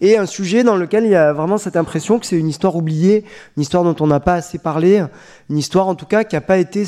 et 0.01 0.16
un 0.16 0.24
sujet 0.24 0.64
dans 0.64 0.74
lequel 0.74 1.05
il 1.05 1.10
y 1.10 1.16
a 1.16 1.35
vraiment 1.35 1.59
cette 1.59 1.76
impression 1.76 2.18
que 2.18 2.24
c'est 2.24 2.36
une 2.36 2.48
histoire 2.48 2.76
oubliée, 2.76 3.24
une 3.59 3.62
histoire 3.62 3.85
dont 3.85 3.97
on 4.01 4.06
n'a 4.06 4.20
pas 4.20 4.35
assez 4.35 4.56
parlé, 4.56 5.05
une 5.51 5.59
histoire 5.59 5.86
en 5.86 5.94
tout 5.94 6.06
cas 6.06 6.24
qui 6.24 6.35
n'a 6.35 6.40
pas 6.40 6.56
été 6.56 6.85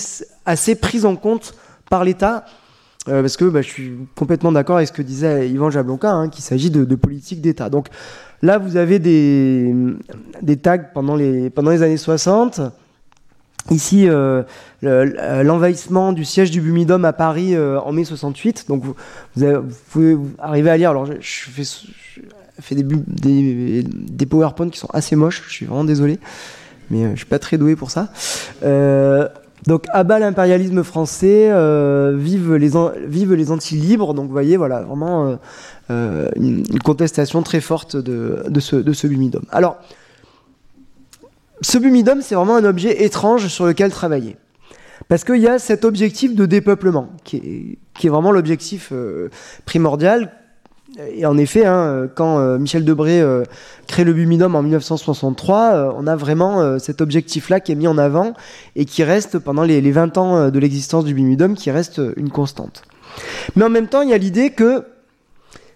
assez 0.46 0.76
prise 0.76 1.04
en 1.04 1.16
compte 1.16 1.52
par 1.90 2.04
l'État. 2.04 2.46
Parce 3.06 3.36
que 3.36 3.46
bah, 3.46 3.62
je 3.62 3.68
suis 3.68 3.92
complètement 4.14 4.52
d'accord 4.52 4.76
avec 4.76 4.88
ce 4.88 4.92
que 4.92 5.02
disait 5.02 5.48
Yvan 5.48 5.70
Jablonka, 5.70 6.10
hein, 6.10 6.28
qu'il 6.28 6.44
s'agit 6.44 6.70
de, 6.70 6.94
politique 6.94 7.40
d'État. 7.40 7.70
Donc 7.70 7.88
Là, 8.42 8.58
vous 8.58 8.76
avez 8.76 8.98
des, 8.98 10.56
tags 10.62 10.78
pendant 10.78 11.14
les, 11.16 11.82
années 11.82 11.96
60. 11.96 12.60
Ici, 13.70 14.08
euh, 14.08 14.42
l'envahissement 14.82 16.12
du 16.12 16.24
siège 16.24 16.50
du 16.50 16.62
Bumidum 16.62 17.04
à 17.04 17.12
Paris 17.12 17.54
euh, 17.54 17.78
en 17.80 17.92
mai 17.92 18.04
68. 18.04 18.64
Donc, 18.68 18.82
vous, 18.82 18.94
pouvez 19.90 20.16
arriver 20.38 20.70
à 20.70 20.76
lire. 20.78 20.90
Alors, 20.90 21.06
je, 21.06 21.62
fais, 22.60 22.74
des, 22.74 22.82
des, 22.82 23.82
des, 23.82 24.26
PowerPoint 24.26 24.70
qui 24.70 24.78
sont 24.78 24.90
assez 24.94 25.16
moches. 25.16 25.42
Je 25.46 25.52
suis 25.52 25.66
vraiment 25.66 25.84
désolé. 25.84 26.18
Mais 26.90 27.04
euh, 27.04 27.10
je 27.10 27.16
suis 27.16 27.26
pas 27.26 27.38
très 27.38 27.58
doué 27.58 27.76
pour 27.76 27.90
ça. 27.90 28.10
Donc, 29.66 29.84
abat 29.90 30.18
l'impérialisme 30.18 30.82
français, 30.82 31.50
vive, 32.14 32.54
les, 32.54 32.70
vive 33.06 33.50
anti-libres. 33.50 34.14
Donc, 34.14 34.26
vous 34.26 34.32
voyez, 34.32 34.56
voilà, 34.56 34.80
vraiment 34.82 35.38
euh, 35.90 36.28
une, 36.36 36.64
contestation 36.84 37.42
très 37.42 37.60
forte 37.60 37.96
de, 37.96 38.60
ce, 38.60 38.76
de 38.76 39.08
bumidum. 39.08 39.42
Alors, 39.50 39.78
ce 41.62 41.78
bumidum, 41.78 42.22
c'est 42.22 42.36
vraiment 42.36 42.56
un 42.56 42.64
objet 42.64 43.02
étrange 43.02 43.48
sur 43.48 43.66
lequel 43.66 43.90
travailler. 43.90 44.36
Parce 45.08 45.24
qu'il 45.24 45.40
y 45.40 45.48
a 45.48 45.58
cet 45.58 45.84
objectif 45.84 46.36
de 46.36 46.46
dépeuplement, 46.46 47.08
qui 47.24 47.36
est, 47.36 47.78
qui 47.98 48.06
est 48.06 48.10
vraiment 48.10 48.30
l'objectif 48.30 48.90
euh, 48.92 49.30
primordial. 49.66 50.32
Et 50.98 51.24
en 51.24 51.38
effet, 51.38 51.64
hein, 51.64 52.08
quand 52.14 52.38
euh, 52.38 52.58
Michel 52.58 52.84
Debré 52.84 53.22
crée 53.86 54.04
le 54.04 54.12
Bumidum 54.12 54.54
en 54.54 54.62
1963, 54.62 55.94
on 55.96 56.06
a 56.06 56.16
vraiment 56.16 56.78
cet 56.78 57.00
objectif-là 57.00 57.60
qui 57.60 57.72
est 57.72 57.76
mis 57.76 57.86
en 57.86 57.98
avant 57.98 58.34
et 58.76 58.84
qui 58.84 59.04
reste 59.04 59.38
pendant 59.38 59.62
les, 59.62 59.80
les 59.80 59.92
20 59.92 60.18
ans 60.18 60.50
de 60.50 60.58
l'existence 60.58 61.04
du 61.04 61.14
Bumidum, 61.14 61.54
qui 61.54 61.70
reste 61.70 62.00
une 62.16 62.30
constante. 62.30 62.82
Mais 63.56 63.64
en 63.64 63.70
même 63.70 63.88
temps, 63.88 64.02
il 64.02 64.10
y 64.10 64.14
a 64.14 64.18
l'idée 64.18 64.50
que 64.50 64.84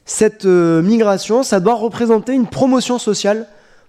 cette 0.04 0.44
euh, 0.44 0.82
migration, 0.82 1.42
ça 1.42 1.60
doit 1.60 1.74
représenter 1.74 2.32
une 2.32 2.46
promotion 2.46 2.98
sociale 2.98 3.46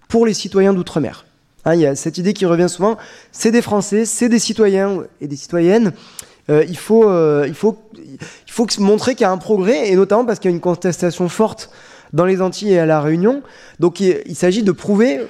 pour 0.08 0.26
les 0.26 0.34
citoyens 0.34 0.74
d'outre-mer. 0.74 1.26
Hein, 1.66 1.76
il 1.76 1.82
y 1.82 1.86
a 1.86 1.96
cette 1.96 2.18
idée 2.18 2.34
qui 2.34 2.46
revient 2.46 2.70
souvent, 2.70 2.98
c'est 3.32 3.52
des 3.52 3.62
Français, 3.62 4.06
c'est 4.06 4.30
des 4.30 4.40
citoyens 4.40 5.04
et 5.20 5.28
des 5.28 5.36
citoyennes. 5.36 5.92
Euh, 6.50 6.64
il, 6.68 6.78
faut, 6.78 7.10
euh, 7.10 7.46
il, 7.48 7.56
faut, 7.56 7.78
il 7.98 8.52
faut 8.52 8.68
montrer 8.80 9.16
qu'il 9.16 9.22
y 9.22 9.26
a 9.26 9.32
un 9.32 9.38
progrès, 9.38 9.90
et 9.90 9.96
notamment 9.96 10.26
parce 10.26 10.40
qu'il 10.40 10.52
y 10.52 10.54
a 10.54 10.56
une 10.56 10.62
contestation 10.62 11.28
forte 11.28 11.72
dans 12.14 12.26
les 12.26 12.42
Antilles 12.42 12.74
et 12.74 12.80
à 12.80 12.86
La 12.86 13.02
Réunion. 13.02 13.42
Donc 13.80 14.00
il, 14.00 14.36
s'agit 14.36 14.64
de 14.64 14.72
prouver 14.72 15.22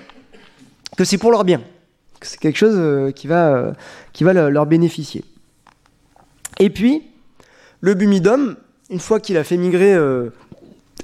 que 0.97 1.05
c'est 1.05 1.17
pour 1.17 1.31
leur 1.31 1.45
bien, 1.45 1.61
que 2.19 2.27
c'est 2.27 2.39
quelque 2.39 2.57
chose 2.57 3.13
qui 3.13 3.27
va, 3.27 3.73
qui 4.13 4.23
va 4.23 4.33
leur 4.33 4.65
bénéficier. 4.65 5.23
Et 6.59 6.69
puis, 6.69 7.03
le 7.81 7.93
Bumidum, 7.93 8.57
une 8.89 8.99
fois 8.99 9.19
qu'il 9.19 9.37
a 9.37 9.43
fait 9.43 9.57
migrer 9.57 9.97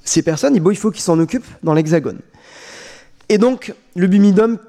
ces 0.03 0.21
personnes, 0.21 0.55
il 0.55 0.77
faut 0.77 0.91
qu'ils 0.91 1.01
s'en 1.01 1.19
occupent 1.19 1.47
dans 1.63 1.73
l'Hexagone. 1.73 2.19
Et 3.29 3.37
donc, 3.37 3.73
le 3.95 4.07
Bumidum 4.07 4.59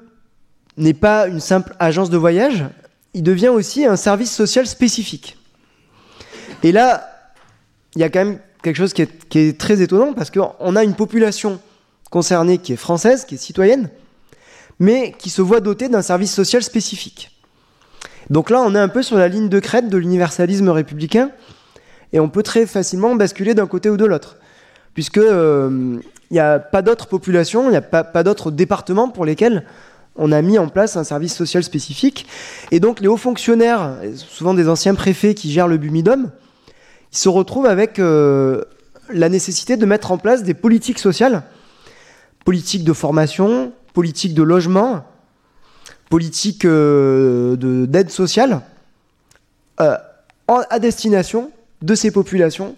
n'est 0.77 0.93
pas 0.93 1.27
une 1.27 1.39
simple 1.39 1.75
agence 1.79 2.09
de 2.09 2.17
voyage, 2.17 2.65
il 3.13 3.23
devient 3.23 3.49
aussi 3.49 3.85
un 3.85 3.95
service 3.95 4.31
social 4.33 4.67
spécifique. 4.67 5.37
Et 6.63 6.71
là, 6.71 7.09
il 7.95 8.01
y 8.01 8.03
a 8.03 8.09
quand 8.09 8.25
même 8.25 8.39
quelque 8.61 8.77
chose 8.77 8.93
qui 8.93 9.01
est, 9.01 9.57
très 9.57 9.81
étonnant, 9.81 10.13
parce 10.13 10.31
qu'on 10.31 10.75
a 10.75 10.83
une 10.83 10.95
population 10.95 11.59
concernée 12.09 12.57
qui 12.57 12.73
est 12.73 12.77
française, 12.77 13.25
qui 13.25 13.35
est 13.35 13.37
citoyenne, 13.37 13.89
mais 14.79 15.13
qui 15.17 15.29
se 15.29 15.41
voit 15.41 15.59
dotée 15.59 15.89
d'un 15.89 16.01
service 16.01 16.33
social 16.33 16.63
spécifique. 16.63 17.31
Donc 18.29 18.49
là, 18.49 18.61
on 18.61 18.73
est 18.73 18.79
un 18.79 18.87
peu 18.87 19.03
sur 19.03 19.17
la 19.17 19.27
ligne 19.27 19.49
de 19.49 19.59
crête 19.59 19.89
de 19.89 19.97
l'universalisme 19.97 20.69
républicain, 20.69 21.31
et 22.13 22.19
on 22.19 22.29
peut 22.29 22.43
très 22.43 22.65
facilement 22.65 23.15
basculer 23.15 23.53
d'un 23.53 23.67
côté 23.67 23.89
ou 23.89 23.97
de 23.97 24.05
l'autre 24.05 24.37
puisque 24.93 25.17
il 25.17 25.23
euh, 25.25 25.99
n'y 26.31 26.39
a 26.39 26.59
pas 26.59 26.81
d'autres 26.81 27.07
populations, 27.07 27.65
il 27.65 27.71
n'y 27.71 27.77
a 27.77 27.81
pas 27.81 28.23
d'autres 28.23 28.51
départements 28.51 29.09
pour 29.09 29.25
lesquels 29.25 29.65
on 30.15 30.31
a 30.31 30.41
mis 30.41 30.57
en 30.57 30.67
place 30.67 30.95
un 30.95 31.03
service 31.03 31.35
social 31.35 31.63
spécifique. 31.63 32.27
Et 32.71 32.79
donc 32.79 32.99
les 32.99 33.07
hauts 33.07 33.17
fonctionnaires, 33.17 33.97
souvent 34.15 34.53
des 34.53 34.69
anciens 34.69 34.95
préfets 34.95 35.33
qui 35.33 35.51
gèrent 35.51 35.67
le 35.67 35.77
Bumidum, 35.77 36.31
ils 37.11 37.17
se 37.17 37.29
retrouvent 37.29 37.65
avec 37.65 37.99
euh, 37.99 38.63
la 39.09 39.29
nécessité 39.29 39.77
de 39.77 39.85
mettre 39.85 40.11
en 40.11 40.17
place 40.17 40.43
des 40.43 40.53
politiques 40.53 40.99
sociales, 40.99 41.43
politiques 42.45 42.83
de 42.83 42.93
formation, 42.93 43.73
politiques 43.93 44.33
de 44.33 44.43
logement, 44.43 45.05
politiques 46.09 46.65
euh, 46.65 47.55
d'aide 47.85 48.09
sociale, 48.09 48.61
à 49.77 50.79
destination 50.79 51.51
de 51.81 51.95
ces 51.95 52.11
populations 52.11 52.75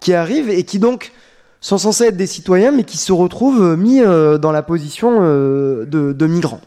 qui 0.00 0.14
arrivent 0.14 0.50
et 0.50 0.64
qui 0.64 0.78
donc 0.78 1.12
sont 1.60 1.78
censés 1.78 2.06
être 2.06 2.16
des 2.16 2.26
citoyens, 2.26 2.72
mais 2.72 2.84
qui 2.84 2.98
se 2.98 3.12
retrouvent 3.12 3.62
euh, 3.62 3.76
mis 3.76 4.00
euh, 4.00 4.36
dans 4.36 4.52
la 4.52 4.62
position 4.62 5.18
euh, 5.22 5.86
de, 5.86 6.26
migrants. 6.26 6.60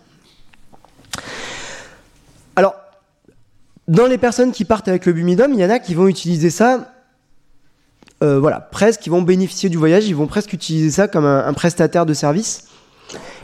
Dans 3.88 4.08
les 4.08 4.18
personnes 4.18 4.52
qui 4.52 4.66
partent 4.66 4.88
avec 4.88 5.06
le 5.06 5.14
Bumidum, 5.14 5.54
il 5.54 5.60
y 5.60 5.66
en 5.66 5.70
a 5.70 5.80
qui 5.80 5.94
vont 5.94 6.08
utiliser 6.08 6.50
ça, 6.50 6.92
voilà, 8.22 8.60
presque, 8.60 9.02
qui 9.02 9.10
vont 9.10 9.22
bénéficier 9.22 9.70
du 9.70 9.78
voyage, 9.78 10.08
ils 10.08 10.16
vont 10.16 10.26
presque 10.26 10.54
utiliser 10.54 10.90
ça 10.90 11.08
comme 11.08 11.26
un, 11.26 11.54
prestataire 11.54 12.08
de 12.08 12.16
service. 12.16 12.70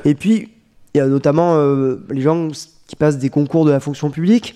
Et 0.06 0.16
puis, 0.16 0.50
il 0.96 0.98
y 0.98 1.02
a 1.02 1.06
notamment 1.06 1.56
les 2.10 2.22
gens 2.22 2.48
qui 2.88 2.96
passent 2.96 3.20
des 3.20 3.30
concours 3.30 3.64
de 3.66 3.70
la 3.70 3.80
fonction 3.80 4.10
publique. 4.10 4.56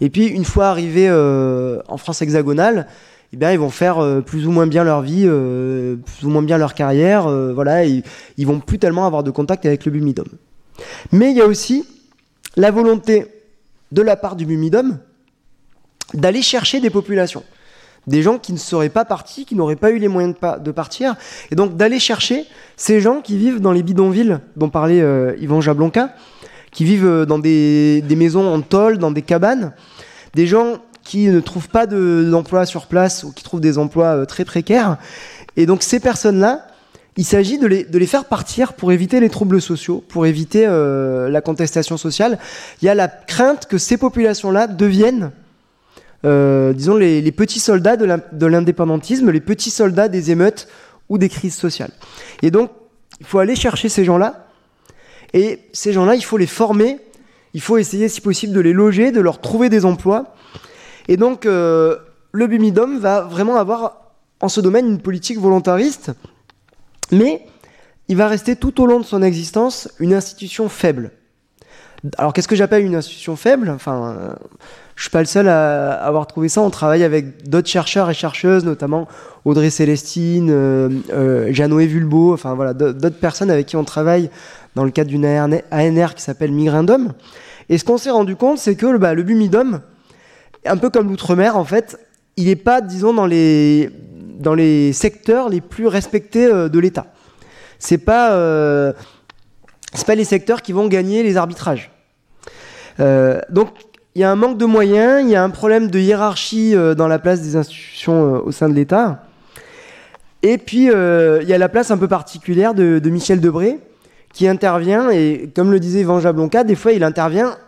Et 0.00 0.08
puis, 0.08 0.28
une 0.28 0.46
fois 0.46 0.68
arrivés 0.68 1.10
en 1.10 1.98
France 1.98 2.22
hexagonale, 2.22 2.86
eh 3.32 3.36
bien, 3.36 3.52
ils 3.52 3.58
vont 3.58 3.70
faire 3.70 3.98
euh, 3.98 4.20
plus 4.20 4.46
ou 4.46 4.50
moins 4.50 4.66
bien 4.66 4.84
leur 4.84 5.02
vie, 5.02 5.24
euh, 5.26 5.96
plus 5.96 6.26
ou 6.26 6.30
moins 6.30 6.42
bien 6.42 6.58
leur 6.58 6.74
carrière. 6.74 7.26
Euh, 7.26 7.52
voilà, 7.52 7.84
ils, 7.84 8.02
ils 8.36 8.46
vont 8.46 8.60
plus 8.60 8.78
tellement 8.78 9.06
avoir 9.06 9.22
de 9.22 9.30
contact 9.30 9.66
avec 9.66 9.84
le 9.84 9.92
bumidum. 9.92 10.26
Mais 11.12 11.30
il 11.30 11.36
y 11.36 11.40
a 11.40 11.46
aussi 11.46 11.84
la 12.56 12.70
volonté 12.70 13.26
de 13.92 14.02
la 14.02 14.16
part 14.16 14.36
du 14.36 14.46
bumidum 14.46 14.98
d'aller 16.14 16.42
chercher 16.42 16.80
des 16.80 16.90
populations. 16.90 17.42
Des 18.06 18.22
gens 18.22 18.38
qui 18.38 18.52
ne 18.52 18.58
seraient 18.58 18.88
pas 18.88 19.04
partis, 19.04 19.44
qui 19.44 19.56
n'auraient 19.56 19.74
pas 19.74 19.90
eu 19.90 19.98
les 19.98 20.06
moyens 20.08 20.34
de, 20.34 20.38
pa- 20.38 20.58
de 20.58 20.70
partir. 20.70 21.16
Et 21.50 21.56
donc 21.56 21.76
d'aller 21.76 21.98
chercher 21.98 22.44
ces 22.76 23.00
gens 23.00 23.20
qui 23.20 23.36
vivent 23.36 23.60
dans 23.60 23.72
les 23.72 23.82
bidonvilles 23.82 24.38
dont 24.56 24.68
parlait 24.68 25.00
euh, 25.00 25.34
Yvan 25.40 25.60
Jablonka, 25.60 26.14
qui 26.70 26.84
vivent 26.84 27.06
euh, 27.06 27.26
dans 27.26 27.40
des, 27.40 28.04
maisons 28.16 28.46
en 28.46 28.60
tôle, 28.60 28.98
dans 28.98 29.10
des 29.10 29.22
cabanes. 29.22 29.72
Des 30.34 30.46
gens 30.46 30.76
qui 31.02 31.26
ne 31.28 31.40
trouvent 31.40 31.68
pas 31.68 31.86
de- 31.86 32.28
d'emploi 32.30 32.64
sur 32.66 32.86
place 32.86 33.24
ou 33.24 33.32
qui 33.32 33.42
trouvent 33.42 33.60
des 33.60 33.76
emplois 33.76 34.18
euh, 34.18 34.24
très 34.24 34.44
précaires. 34.44 34.98
Et 35.56 35.66
donc 35.66 35.82
ces 35.82 35.98
personnes-là, 35.98 36.66
il 37.16 37.24
s'agit 37.24 37.58
de 37.58 37.66
les, 37.66 37.82
de 37.84 37.98
les 37.98 38.06
faire 38.06 38.26
partir 38.26 38.74
pour 38.74 38.92
éviter 38.92 39.18
les 39.18 39.30
troubles 39.30 39.60
sociaux, 39.60 40.04
pour 40.06 40.26
éviter 40.26 40.64
euh, 40.68 41.28
la 41.28 41.40
contestation 41.40 41.96
sociale. 41.96 42.38
Il 42.82 42.84
y 42.84 42.88
a 42.88 42.94
la 42.94 43.08
crainte 43.08 43.66
que 43.66 43.78
ces 43.78 43.96
populations-là 43.96 44.66
deviennent, 44.68 45.32
euh, 46.24 46.72
disons, 46.72 46.96
les, 46.96 47.32
petits 47.32 47.60
soldats 47.60 47.96
de 47.96 48.46
l'indépendantisme, 48.46 49.30
les 49.30 49.40
petits 49.40 49.70
soldats 49.70 50.08
des 50.08 50.30
émeutes 50.30 50.68
ou 51.08 51.18
des 51.18 51.28
crises 51.28 51.54
sociales. 51.54 51.92
Et 52.42 52.50
donc, 52.50 52.70
il 53.20 53.26
faut 53.26 53.38
aller 53.38 53.56
chercher 53.56 53.88
ces 53.88 54.04
gens-là. 54.04 54.48
Et 55.32 55.60
ces 55.72 55.92
gens-là, 55.92 56.14
il 56.14 56.24
faut 56.24 56.36
les 56.36 56.46
former. 56.46 56.98
Il 57.54 57.60
faut 57.60 57.78
essayer, 57.78 58.08
si 58.08 58.20
possible, 58.20 58.52
de 58.52 58.60
les 58.60 58.72
loger, 58.72 59.12
de 59.12 59.20
leur 59.20 59.40
trouver 59.40 59.68
des 59.68 59.84
emplois. 59.84 60.34
Et 61.08 61.16
donc, 61.16 61.46
euh, 61.46 61.96
le 62.32 62.46
Bumidom 62.46 62.98
va 62.98 63.22
vraiment 63.22 63.56
avoir, 63.56 64.12
en 64.40 64.48
ce 64.48 64.60
domaine, 64.60 64.86
une 64.86 65.00
politique 65.00 65.38
volontariste 65.38 66.12
mais 67.12 67.46
il 68.08 68.16
va 68.16 68.28
rester 68.28 68.56
tout 68.56 68.80
au 68.80 68.86
long 68.86 69.00
de 69.00 69.04
son 69.04 69.22
existence 69.22 69.88
une 69.98 70.14
institution 70.14 70.68
faible. 70.68 71.12
Alors 72.18 72.32
qu'est-ce 72.32 72.48
que 72.48 72.56
j'appelle 72.56 72.84
une 72.84 72.94
institution 72.94 73.36
faible? 73.36 73.70
Enfin, 73.70 74.16
euh, 74.18 74.34
je 74.96 75.02
suis 75.02 75.10
pas 75.10 75.20
le 75.20 75.26
seul 75.26 75.46
à 75.46 75.92
avoir 75.92 76.26
trouvé 76.26 76.48
ça. 76.48 76.62
On 76.62 76.70
travaille 76.70 77.04
avec 77.04 77.48
d'autres 77.48 77.68
chercheurs 77.68 78.08
et 78.10 78.14
chercheuses, 78.14 78.64
notamment 78.64 79.06
Audrey 79.44 79.70
Célestine, 79.70 80.48
euh, 80.50 80.88
euh, 81.12 81.52
Jeannot 81.52 81.78
Vulbo, 81.78 82.32
enfin 82.32 82.54
voilà, 82.54 82.72
d'autres 82.72 83.20
personnes 83.20 83.50
avec 83.50 83.66
qui 83.66 83.76
on 83.76 83.84
travaille 83.84 84.30
dans 84.74 84.84
le 84.84 84.90
cadre 84.90 85.10
d'une 85.10 85.26
ANR 85.26 86.14
qui 86.14 86.22
s'appelle 86.22 86.50
Migrindom. 86.50 87.12
Et 87.68 87.78
ce 87.78 87.84
qu'on 87.84 87.98
s'est 87.98 88.10
rendu 88.10 88.36
compte, 88.36 88.58
c'est 88.58 88.74
que 88.74 88.96
bah, 88.96 89.14
le 89.14 89.22
Bumidom, 89.22 89.80
un 90.64 90.76
peu 90.76 90.90
comme 90.90 91.08
l'outre-mer, 91.08 91.56
en 91.56 91.64
fait, 91.64 91.98
il 92.36 92.46
n'est 92.46 92.56
pas, 92.56 92.80
disons, 92.80 93.12
dans 93.14 93.26
les, 93.26 94.92
secteurs 94.92 95.48
les 95.48 95.60
plus 95.60 95.86
respectés 95.86 96.46
euh, 96.46 96.68
de 96.68 96.78
l'État. 96.78 97.06
C'est 97.78 97.98
pas, 97.98 98.32
euh, 98.32 98.92
pas 100.06 100.14
les 100.14 100.24
secteurs 100.24 100.62
qui 100.62 100.72
vont 100.72 100.86
gagner 100.86 101.22
les 101.22 101.36
arbitrages. 101.36 101.90
Euh, 103.00 103.40
donc, 103.50 103.68
il 104.16 104.20
y 104.20 104.24
a 104.24 104.30
un 104.30 104.36
manque 104.36 104.56
de 104.56 104.64
moyens, 104.64 105.22
il 105.22 105.28
y 105.28 105.36
a 105.36 105.44
un 105.44 105.50
problème 105.50 105.90
de 105.90 105.98
hiérarchie 105.98 106.74
euh, 106.74 106.94
dans 106.94 107.06
la 107.06 107.18
place 107.18 107.42
des 107.42 107.54
institutions 107.54 108.36
euh, 108.36 108.38
au 108.46 108.50
sein 108.50 108.66
de 108.66 108.72
l'État. 108.72 109.24
Et 110.42 110.56
puis, 110.56 110.88
euh, 110.88 111.40
il 111.42 111.48
y 111.50 111.52
a 111.52 111.58
la 111.58 111.68
place 111.68 111.90
un 111.90 111.98
peu 111.98 112.08
particulière 112.08 112.72
de, 112.72 113.10
Michel 113.10 113.42
Debré, 113.42 113.78
qui 114.32 114.48
intervient, 114.48 115.10
et 115.10 115.50
comme 115.54 115.70
le 115.70 115.78
disait 115.78 116.00
Yvan 116.00 116.18
Jablonka, 116.18 116.64
des 116.64 116.76
fois 116.76 116.92
il 116.92 117.04
intervient, 117.04 117.58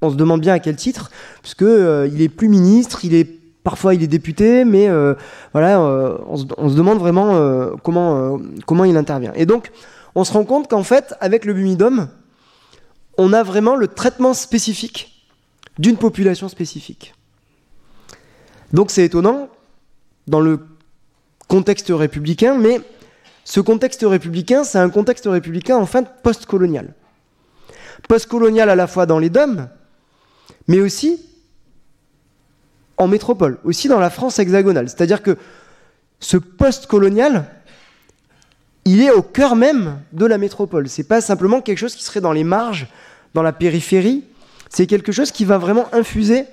on 0.00 0.10
se 0.10 0.16
demande 0.16 0.40
bien 0.40 0.54
à 0.54 0.58
quel 0.58 0.74
titre, 0.74 1.12
puisque 1.40 1.62
euh, 1.62 2.10
il 2.12 2.20
est 2.20 2.28
plus 2.28 2.48
ministre, 2.48 3.04
il 3.04 3.14
est 3.14 3.38
parfois 3.62 3.94
il 3.94 4.02
est 4.02 4.08
député, 4.08 4.64
mais 4.64 4.88
voilà, 5.52 5.80
on, 5.80 6.36
se, 6.36 6.74
demande 6.74 6.98
vraiment 6.98 7.70
comment, 7.84 8.40
comment 8.66 8.84
il 8.84 8.96
intervient. 8.96 9.32
Et 9.36 9.46
donc, 9.46 9.70
on 10.16 10.24
se 10.24 10.32
rend 10.32 10.42
compte 10.42 10.68
qu'en 10.68 10.82
fait, 10.82 11.14
avec 11.20 11.44
le 11.44 11.54
Bumidom, 11.54 12.08
on 13.18 13.32
a 13.32 13.44
vraiment 13.44 13.76
le 13.76 13.86
traitement 13.86 14.34
spécifique 14.34 15.11
d'une 15.78 15.96
population 15.96 16.48
spécifique. 16.48 17.14
Donc 18.72 18.90
c'est 18.90 19.04
étonnant 19.04 19.48
dans 20.26 20.40
le 20.40 20.60
contexte 21.48 21.88
républicain, 21.90 22.56
mais 22.56 22.80
ce 23.44 23.60
contexte 23.60 24.04
républicain, 24.06 24.64
c'est 24.64 24.78
un 24.78 24.90
contexte 24.90 25.26
républicain 25.26 25.76
en 25.76 25.86
fin 25.86 26.02
post-colonial. 26.02 26.94
Post-colonial 28.08 28.70
à 28.70 28.76
la 28.76 28.86
fois 28.86 29.06
dans 29.06 29.18
les 29.18 29.30
DOM, 29.30 29.68
mais 30.68 30.80
aussi 30.80 31.20
en 32.96 33.08
métropole, 33.08 33.58
aussi 33.64 33.88
dans 33.88 33.98
la 33.98 34.10
France 34.10 34.38
hexagonale. 34.38 34.88
C'est-à-dire 34.88 35.22
que 35.22 35.36
ce 36.20 36.36
post-colonial, 36.36 37.46
il 38.84 39.02
est 39.02 39.10
au 39.10 39.22
cœur 39.22 39.56
même 39.56 40.00
de 40.12 40.24
la 40.24 40.38
métropole. 40.38 40.88
C'est 40.88 41.04
pas 41.04 41.20
simplement 41.20 41.60
quelque 41.60 41.78
chose 41.78 41.94
qui 41.94 42.04
serait 42.04 42.20
dans 42.20 42.32
les 42.32 42.44
marges, 42.44 42.88
dans 43.34 43.42
la 43.42 43.52
périphérie. 43.52 44.24
C'est 44.72 44.86
quelque 44.86 45.12
chose 45.12 45.30
qui 45.30 45.44
va 45.44 45.58
vraiment 45.58 45.86
infuser 45.92 46.44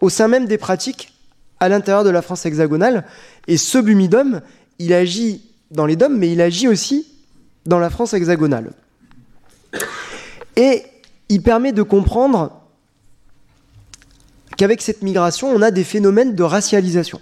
au 0.00 0.08
sein 0.08 0.26
même 0.26 0.46
des 0.46 0.58
pratiques 0.58 1.12
à 1.60 1.68
l'intérieur 1.68 2.02
de 2.02 2.10
la 2.10 2.20
France 2.20 2.44
hexagonale. 2.44 3.06
Et 3.46 3.56
ce 3.56 3.78
Bumidom, 3.78 4.40
il 4.80 4.92
agit 4.92 5.42
dans 5.70 5.86
les 5.86 5.94
DOM, 5.94 6.16
mais 6.16 6.32
il 6.32 6.40
agit 6.40 6.66
aussi 6.66 7.06
dans 7.64 7.78
la 7.78 7.88
France 7.88 8.14
hexagonale. 8.14 8.72
Et 10.56 10.82
il 11.28 11.42
permet 11.42 11.70
de 11.72 11.82
comprendre 11.82 12.50
qu'avec 14.56 14.82
cette 14.82 15.02
migration, 15.02 15.48
on 15.48 15.62
a 15.62 15.70
des 15.70 15.84
phénomènes 15.84 16.34
de 16.34 16.42
racialisation. 16.42 17.20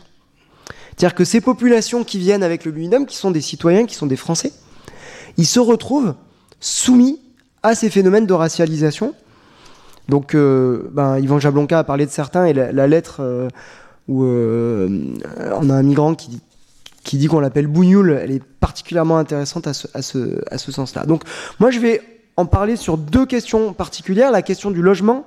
C'est-à-dire 0.97 1.15
que 1.15 1.25
ces 1.25 1.43
populations 1.43 2.03
qui 2.03 2.19
viennent 2.19 2.43
avec 2.43 2.65
le 2.65 2.73
Bumidom, 2.73 3.05
qui 3.05 3.17
sont 3.17 3.31
des 3.31 3.43
citoyens, 3.43 3.85
qui 3.85 3.95
sont 3.95 4.07
des 4.07 4.17
Français, 4.17 4.53
ils 5.37 5.47
se 5.47 5.61
retrouvent 5.61 6.15
soumis 6.61 7.21
à 7.63 7.75
ces 7.75 7.91
phénomènes 7.91 8.27
de 8.27 8.33
racialisation. 8.33 9.15
Donc, 10.09 10.35
euh, 10.35 10.89
ben, 10.93 11.19
Yvan 11.19 11.39
Jablonka 11.39 11.79
a 11.79 11.85
parlé 11.85 12.07
de 12.07 12.11
certains, 12.11 12.47
et 12.47 12.53
la, 12.53 12.87
lettre 12.87 13.19
euh, 13.21 13.49
où 14.09 14.25
euh, 14.25 14.89
on 15.55 15.71
a 15.71 15.75
un 15.75 15.83
migrant 15.83 16.15
qui 16.15 16.41
dit, 17.17 17.27
qu'on 17.27 17.41
l'appelle 17.41 17.67
Bougnoul, 17.67 18.19
elle 18.21 18.33
est 18.33 18.43
particulièrement 18.43 19.19
intéressante 19.19 19.67
à 19.67 19.73
ce, 19.73 20.73
sens-là. 20.73 21.05
Donc, 21.07 21.23
moi, 21.59 21.71
je 21.71 21.79
vais 21.79 22.03
en 22.37 22.47
parler 22.47 22.77
sur 22.77 22.99
deux 22.99 23.27
questions 23.27 23.73
particulières, 23.73 24.31
la 24.31 24.43
question 24.43 24.71
du 24.71 24.83
logement 24.83 25.27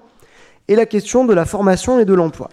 et 0.68 0.76
la 0.76 0.86
question 0.86 1.26
de 1.26 1.34
la 1.34 1.46
formation 1.46 2.00
et 2.00 2.06
de 2.06 2.14
l'emploi. 2.14 2.50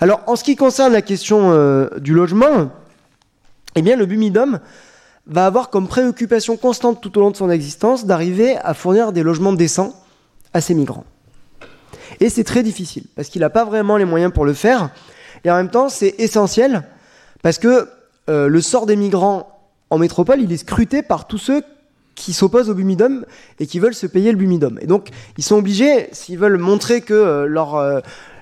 Alors, 0.00 0.22
en 0.26 0.36
ce 0.36 0.44
qui 0.44 0.56
concerne 0.56 0.92
la 0.92 1.02
question 1.02 1.88
du 1.98 2.14
logement, 2.14 2.70
eh 3.74 3.82
bien, 3.82 3.96
le 3.96 4.06
Bumidom 4.06 4.60
va 5.26 5.46
avoir 5.46 5.70
comme 5.70 5.88
préoccupation 5.88 6.56
constante 6.56 7.00
tout 7.00 7.16
au 7.18 7.20
long 7.20 7.30
de 7.30 7.36
son 7.36 7.50
existence 7.50 8.06
d'arriver 8.06 8.56
à 8.56 8.74
fournir 8.74 9.12
des 9.12 9.22
logements 9.22 9.52
décents 9.52 9.94
à 10.52 10.60
ces 10.60 10.74
migrants. 10.74 11.04
Et 12.20 12.28
c'est 12.28 12.44
très 12.44 12.62
difficile, 12.62 13.04
parce 13.16 13.28
qu'il 13.28 13.40
n'a 13.40 13.50
pas 13.50 13.64
vraiment 13.64 13.96
les 13.96 14.04
moyens 14.04 14.32
pour 14.32 14.44
le 14.44 14.52
faire, 14.52 14.90
et 15.44 15.50
en 15.50 15.56
même 15.56 15.70
temps, 15.70 15.88
c'est 15.88 16.14
essentiel, 16.18 16.82
parce 17.42 17.58
que 17.58 17.88
euh, 18.28 18.48
le 18.48 18.60
sort 18.60 18.86
des 18.86 18.96
migrants 18.96 19.58
en 19.90 19.98
métropole, 19.98 20.40
il 20.40 20.52
est 20.52 20.58
scruté 20.58 21.02
par 21.02 21.26
tous 21.26 21.38
ceux 21.38 21.62
qui 22.14 22.32
s'opposent 22.32 22.68
au 22.68 22.74
Bumidom 22.74 23.24
et 23.58 23.66
qui 23.66 23.78
veulent 23.78 23.94
se 23.94 24.06
payer 24.06 24.30
le 24.30 24.36
Bumidom. 24.36 24.76
Et 24.80 24.86
donc, 24.86 25.08
ils 25.38 25.44
sont 25.44 25.56
obligés, 25.56 26.08
s'ils 26.12 26.38
veulent 26.38 26.58
montrer 26.58 27.00
que 27.00 27.14
euh, 27.14 27.46
leur, 27.46 27.76
euh, 27.76 28.00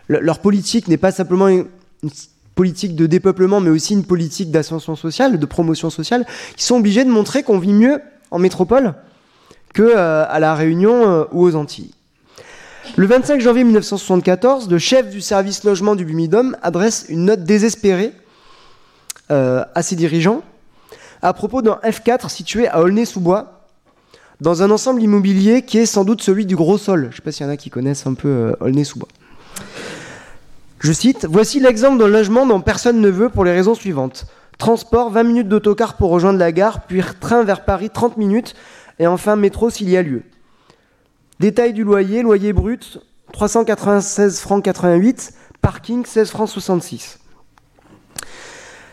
leur 0.08 0.40
politique 0.40 0.88
n'est 0.88 0.96
pas 0.96 1.12
simplement 1.12 1.48
une, 1.48 1.66
une, 2.02 2.10
politique 2.54 2.96
de 2.96 3.06
dépeuplement, 3.06 3.60
mais 3.60 3.70
aussi 3.70 3.92
une 3.92 4.04
politique 4.04 4.50
d'ascension 4.50 4.96
sociale, 4.96 5.38
de 5.38 5.46
promotion 5.46 5.90
sociale, 5.90 6.26
ils 6.56 6.62
sont 6.62 6.74
obligés 6.74 7.04
de 7.04 7.10
montrer 7.10 7.44
qu'on 7.44 7.60
vit 7.60 7.72
mieux 7.72 8.00
en 8.32 8.40
métropole 8.40 8.94
que 9.74 9.82
euh, 9.82 10.24
à 10.28 10.40
la 10.40 10.56
Réunion 10.56 11.28
ou 11.30 11.44
aux 11.44 11.54
Antilles. 11.54 11.94
Le 12.96 13.06
25 13.06 13.40
janvier 13.40 13.64
1974, 13.64 14.68
le 14.68 14.78
chef 14.78 15.10
du 15.10 15.20
service 15.20 15.64
logement 15.64 15.94
du 15.94 16.04
Bumidom 16.04 16.56
adresse 16.62 17.06
une 17.08 17.26
note 17.26 17.44
désespérée 17.44 18.12
euh, 19.30 19.64
à 19.74 19.82
ses 19.82 19.96
dirigeants 19.96 20.42
à 21.22 21.32
propos 21.32 21.62
d'un 21.62 21.78
F4 21.84 22.28
situé 22.28 22.68
à 22.68 22.80
Aulnay-sous-Bois, 22.80 23.64
dans 24.40 24.62
un 24.62 24.70
ensemble 24.70 25.02
immobilier 25.02 25.62
qui 25.62 25.78
est 25.78 25.86
sans 25.86 26.04
doute 26.04 26.22
celui 26.22 26.46
du 26.46 26.54
Gros 26.54 26.78
Sol. 26.78 27.02
Je 27.02 27.06
ne 27.08 27.12
sais 27.12 27.22
pas 27.22 27.32
s'il 27.32 27.46
y 27.46 27.48
en 27.48 27.52
a 27.52 27.56
qui 27.56 27.70
connaissent 27.70 28.06
un 28.06 28.14
peu 28.14 28.28
euh, 28.28 28.52
Aulnay-sous-Bois. 28.60 29.08
Je 30.78 30.92
cite 30.92 31.26
Voici 31.28 31.58
l'exemple 31.58 31.98
d'un 31.98 32.08
logement 32.08 32.46
dont 32.46 32.60
personne 32.60 33.00
ne 33.00 33.08
veut 33.08 33.30
pour 33.30 33.44
les 33.44 33.52
raisons 33.52 33.74
suivantes. 33.74 34.26
Transport, 34.58 35.10
20 35.10 35.22
minutes 35.24 35.48
d'autocar 35.48 35.96
pour 35.96 36.10
rejoindre 36.10 36.38
la 36.38 36.52
gare, 36.52 36.82
puis 36.86 37.02
train 37.20 37.42
vers 37.42 37.64
Paris, 37.64 37.90
30 37.90 38.16
minutes, 38.16 38.54
et 39.00 39.06
enfin 39.06 39.36
métro 39.36 39.70
s'il 39.70 39.88
y 39.90 39.96
a 39.96 40.02
lieu. 40.02 40.22
Détail 41.40 41.72
du 41.72 41.84
loyer, 41.84 42.22
loyer 42.22 42.52
brut, 42.52 42.98
396 43.32 44.40
francs 44.40 44.64
88, 44.64 45.32
parking, 45.60 46.04
16 46.04 46.30
francs 46.30 46.48
66. 46.48 47.20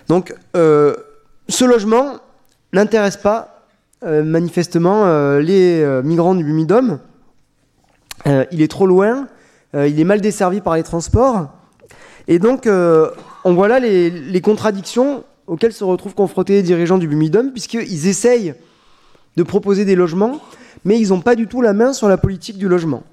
Donc, 0.08 0.36
euh, 0.56 0.96
ce 1.50 1.66
logement 1.66 2.18
n'intéresse 2.72 3.18
pas 3.18 3.66
euh, 4.04 4.24
manifestement 4.24 5.06
euh, 5.06 5.40
les 5.40 5.84
migrants 6.04 6.36
du 6.36 6.44
Bumidom. 6.44 7.00
il 8.26 8.62
est 8.62 8.72
trop 8.72 8.86
loin, 8.86 9.28
il 9.74 10.00
est 10.00 10.04
mal 10.04 10.22
desservi 10.22 10.62
par 10.62 10.76
les 10.76 10.84
transports. 10.84 11.50
Et 12.28 12.38
donc, 12.38 12.68
on 12.68 13.54
voit 13.54 13.68
là 13.68 13.80
les, 13.80 14.10
les, 14.10 14.42
contradictions 14.42 15.24
auxquelles 15.48 15.74
se 15.74 15.84
retrouvent 15.84 16.16
confrontés 16.16 16.54
les 16.54 16.64
dirigeants 16.64 16.98
du 16.98 17.08
Bumidum, 17.08 17.52
puisqu'ils 17.52 18.08
essayent 18.08 18.56
de 19.36 19.44
proposer 19.44 19.86
des 19.86 19.96
logements, 19.96 20.40
mais 20.84 21.00
ils 21.00 21.10
n'ont 21.10 21.22
pas 21.22 21.36
du 21.36 21.48
tout 21.48 21.62
la 21.62 21.74
main 21.74 21.94
sur 21.94 22.08
la 22.08 22.18
politique 22.18 22.58
du 22.58 22.68
logement. 22.68 23.04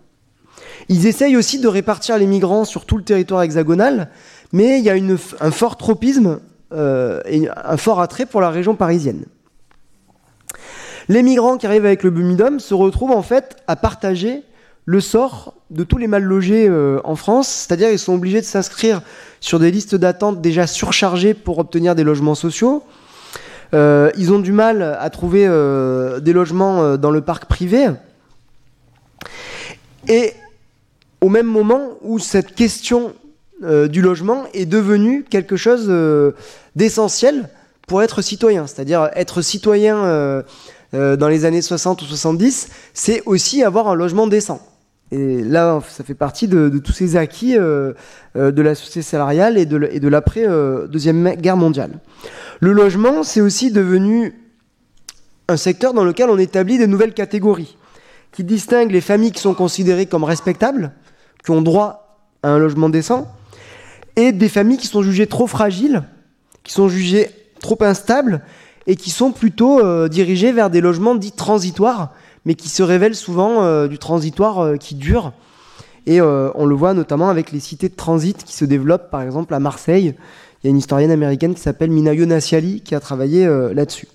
Ils 0.88 1.06
essayent 1.06 1.36
aussi 1.36 1.58
de 1.58 1.68
répartir 1.68 2.18
les 2.18 2.26
migrants 2.26 2.64
sur 2.64 2.84
tout 2.86 2.96
le 2.96 3.04
territoire 3.04 3.42
hexagonal, 3.42 4.10
mais 4.52 4.78
il 4.78 4.84
y 4.84 4.90
a 4.90 4.94
un 5.40 5.50
fort 5.50 5.76
tropisme 5.76 6.40
euh, 6.72 7.20
et 7.26 7.48
un 7.48 7.76
fort 7.76 8.00
attrait 8.00 8.26
pour 8.26 8.40
la 8.40 8.50
région 8.50 8.74
parisienne. 8.74 9.24
Les 11.08 11.22
migrants 11.22 11.56
qui 11.56 11.66
arrivent 11.66 11.86
avec 11.86 12.02
le 12.02 12.10
Bumidum 12.10 12.60
se 12.60 12.74
retrouvent 12.74 13.10
en 13.10 13.22
fait 13.22 13.56
à 13.66 13.76
partager 13.76 14.42
le 14.84 15.00
sort 15.00 15.54
de 15.70 15.84
tous 15.84 15.98
les 15.98 16.06
mal 16.06 16.22
logés 16.22 16.68
euh, 16.68 17.00
en 17.04 17.16
France, 17.16 17.48
c'est-à-dire 17.48 17.90
ils 17.90 17.98
sont 17.98 18.14
obligés 18.14 18.40
de 18.40 18.46
s'inscrire 18.46 19.02
sur 19.40 19.58
des 19.58 19.70
listes 19.70 19.94
d'attente 19.94 20.40
déjà 20.40 20.66
surchargées 20.66 21.34
pour 21.34 21.58
obtenir 21.58 21.94
des 21.94 22.04
logements 22.04 22.34
sociaux. 22.34 22.82
Euh, 23.74 24.10
ils 24.16 24.32
ont 24.32 24.38
du 24.38 24.52
mal 24.52 24.82
à 24.82 25.10
trouver 25.10 25.46
des 26.20 26.32
logements 26.32 26.96
dans 26.96 27.10
le 27.10 27.20
parc 27.20 27.46
privé. 27.46 27.88
Et 30.08 30.34
au 31.20 31.28
même 31.28 31.46
moment 31.46 31.90
où 32.02 32.18
cette 32.18 32.54
question 32.54 33.14
euh, 33.64 33.86
du 33.86 34.02
logement 34.02 34.44
est 34.54 34.66
devenue 34.66 35.22
quelque 35.22 35.56
chose 35.56 35.86
euh, 35.88 36.32
d'essentiel 36.74 37.48
pour 37.86 38.02
être 38.02 38.20
citoyen. 38.20 38.66
C'est-à-dire 38.66 39.08
être 39.14 39.40
citoyen 39.40 39.96
euh, 40.04 40.42
dans 40.92 41.28
les 41.28 41.44
années 41.44 41.62
60 41.62 42.02
ou 42.02 42.04
70, 42.04 42.68
c'est 42.92 43.22
aussi 43.24 43.62
avoir 43.62 43.88
un 43.88 43.94
logement 43.94 44.26
décent. 44.26 44.60
Et 45.12 45.44
là, 45.44 45.80
ça 45.86 46.02
fait 46.02 46.14
partie 46.14 46.48
de, 46.48 46.80
tous 46.82 46.92
ces 46.92 47.16
acquis 47.16 47.54
de 47.54 47.94
la 48.34 48.74
société 48.74 49.02
salariale 49.02 49.58
et 49.58 49.66
de, 49.66 50.08
l'après-deuxième 50.08 51.34
guerre 51.34 51.58
mondiale. 51.58 52.00
Le 52.60 52.72
logement, 52.72 53.22
c'est 53.22 53.42
aussi 53.42 53.70
devenu 53.70 54.34
un 55.48 55.58
secteur 55.58 55.92
dans 55.92 56.04
lequel 56.04 56.30
on 56.30 56.38
établit 56.38 56.78
de 56.78 56.86
nouvelles 56.86 57.12
catégories 57.12 57.76
qui 58.32 58.44
distinguent 58.44 58.90
les 58.90 59.00
familles 59.00 59.32
qui 59.32 59.40
sont 59.40 59.54
considérées 59.54 60.06
comme 60.06 60.24
respectables, 60.24 60.92
qui 61.44 61.50
ont 61.50 61.62
droit 61.62 62.18
à 62.42 62.48
un 62.48 62.58
logement 62.58 62.88
décent, 62.88 63.28
et 64.16 64.32
des 64.32 64.48
familles 64.48 64.78
qui 64.78 64.86
sont 64.86 65.02
jugées 65.02 65.26
trop 65.26 65.46
fragiles, 65.46 66.02
qui 66.64 66.72
sont 66.72 66.88
jugées 66.88 67.28
trop 67.60 67.76
instables, 67.82 68.42
et 68.86 68.96
qui 68.96 69.10
sont 69.10 69.30
plutôt 69.30 69.80
euh, 69.80 70.08
dirigées 70.08 70.52
vers 70.52 70.70
des 70.70 70.80
logements 70.80 71.14
dits 71.14 71.32
transitoires, 71.32 72.12
mais 72.44 72.54
qui 72.54 72.68
se 72.68 72.82
révèlent 72.82 73.14
souvent 73.14 73.62
euh, 73.62 73.88
du 73.88 73.98
transitoire 73.98 74.60
euh, 74.60 74.76
qui 74.76 74.94
dure. 74.94 75.32
Et 76.04 76.20
on 76.20 76.66
le 76.66 76.74
voit 76.74 76.94
notamment 76.94 77.28
avec 77.28 77.52
les 77.52 77.60
cités 77.60 77.88
de 77.88 77.94
transit 77.94 78.42
qui 78.42 78.56
se 78.56 78.64
développent, 78.64 79.08
par 79.08 79.22
exemple 79.22 79.54
à 79.54 79.60
Marseille. 79.60 80.16
Il 80.62 80.66
y 80.66 80.68
a 80.68 80.70
une 80.70 80.78
historienne 80.78 81.12
américaine 81.12 81.54
qui 81.54 81.60
s'appelle 81.60 81.92
Minayo 81.92 82.26
Nassiali 82.26 82.80
qui 82.80 82.96
a 82.96 82.98
travaillé 82.98 83.46
là-dessus. 83.72 84.08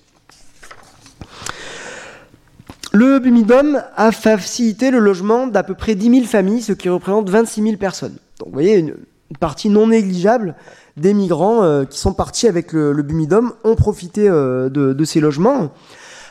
Le 2.92 3.18
Bumidom 3.18 3.82
a 3.96 4.12
facilité 4.12 4.90
le 4.90 4.98
logement 4.98 5.46
d'à 5.46 5.62
peu 5.62 5.74
près 5.74 5.94
10 5.94 6.10
000 6.10 6.26
familles, 6.26 6.62
ce 6.62 6.72
qui 6.72 6.88
représente 6.88 7.28
26 7.28 7.62
000 7.62 7.76
personnes. 7.76 8.16
Donc 8.38 8.48
vous 8.48 8.54
voyez, 8.54 8.76
une, 8.76 8.94
partie 9.40 9.68
non 9.68 9.88
négligeable 9.88 10.54
des 10.96 11.12
migrants 11.12 11.62
euh, 11.62 11.84
qui 11.84 11.98
sont 11.98 12.14
partis 12.14 12.48
avec 12.48 12.72
le, 12.72 13.02
Bumidom 13.02 13.52
ont 13.62 13.74
profité 13.74 14.26
euh, 14.28 14.70
de, 14.70 15.04
ces 15.04 15.20
logements. 15.20 15.70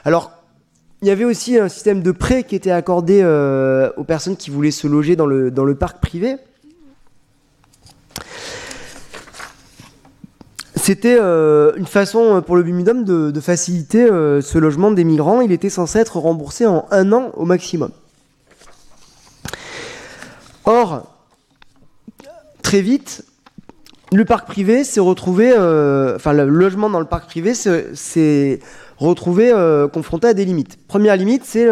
Alors, 0.04 0.32
il 1.02 1.08
y 1.08 1.12
avait 1.12 1.26
aussi 1.26 1.58
un 1.58 1.70
système 1.70 2.02
de 2.02 2.12
prêt 2.12 2.44
qui 2.44 2.56
était 2.56 2.72
accordé 2.72 3.22
euh, 3.22 3.92
aux 3.98 4.04
personnes 4.04 4.36
qui 4.36 4.50
voulaient 4.50 4.72
se 4.72 4.88
loger 4.88 5.16
dans 5.16 5.26
le, 5.28 5.76
parc 5.76 6.00
privé. 6.02 6.38
C'était 10.76 11.18
euh, 11.20 11.74
une 11.76 11.86
façon 11.86 12.42
pour 12.42 12.56
le 12.56 12.64
Bumidum 12.64 13.04
de, 13.04 13.40
faciliter 13.40 14.06
euh, 14.06 14.42
ce 14.42 14.58
logement 14.58 14.90
des 14.90 15.04
migrants. 15.04 15.42
Il 15.42 15.52
était 15.52 15.70
censé 15.70 16.00
être 16.00 16.18
remboursé 16.18 16.66
en 16.66 16.86
un 16.92 17.12
an 17.12 17.32
au 17.36 17.46
maximum. 17.46 17.92
Or, 20.66 21.16
très 22.62 22.82
vite, 22.82 23.24
le 24.14 24.24
parc 24.24 24.48
privé 24.48 24.84
s'est 24.84 25.00
retrouvé, 25.00 25.54
euh, 25.56 26.16
enfin 26.16 26.32
le 26.34 26.48
logement 26.48 26.90
dans 26.90 27.00
le 27.00 27.06
parc 27.06 27.26
privé 27.26 27.54
s'est 27.54 28.60
retrouvé 28.98 29.52
confronté 29.94 30.28
à 30.28 30.34
des 30.34 30.46
limites. 30.46 30.78
Première 30.88 31.16
limite, 31.16 31.44
c'est 31.46 31.68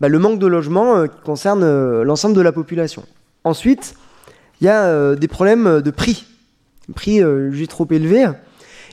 bah, 0.00 0.08
le 0.08 0.18
manque 0.18 0.38
de 0.38 0.46
logement 0.46 1.06
qui 1.06 1.20
concerne 1.24 2.02
l'ensemble 2.02 2.34
de 2.34 2.40
la 2.40 2.52
population. 2.52 3.04
Ensuite, 3.44 3.94
il 4.60 4.66
y 4.66 4.68
a 4.68 5.14
des 5.14 5.28
problèmes 5.28 5.80
de 5.80 5.90
prix 5.90 6.26
prix 6.94 7.22
euh, 7.22 7.50
jugé 7.50 7.66
trop 7.66 7.86
élevé. 7.90 8.26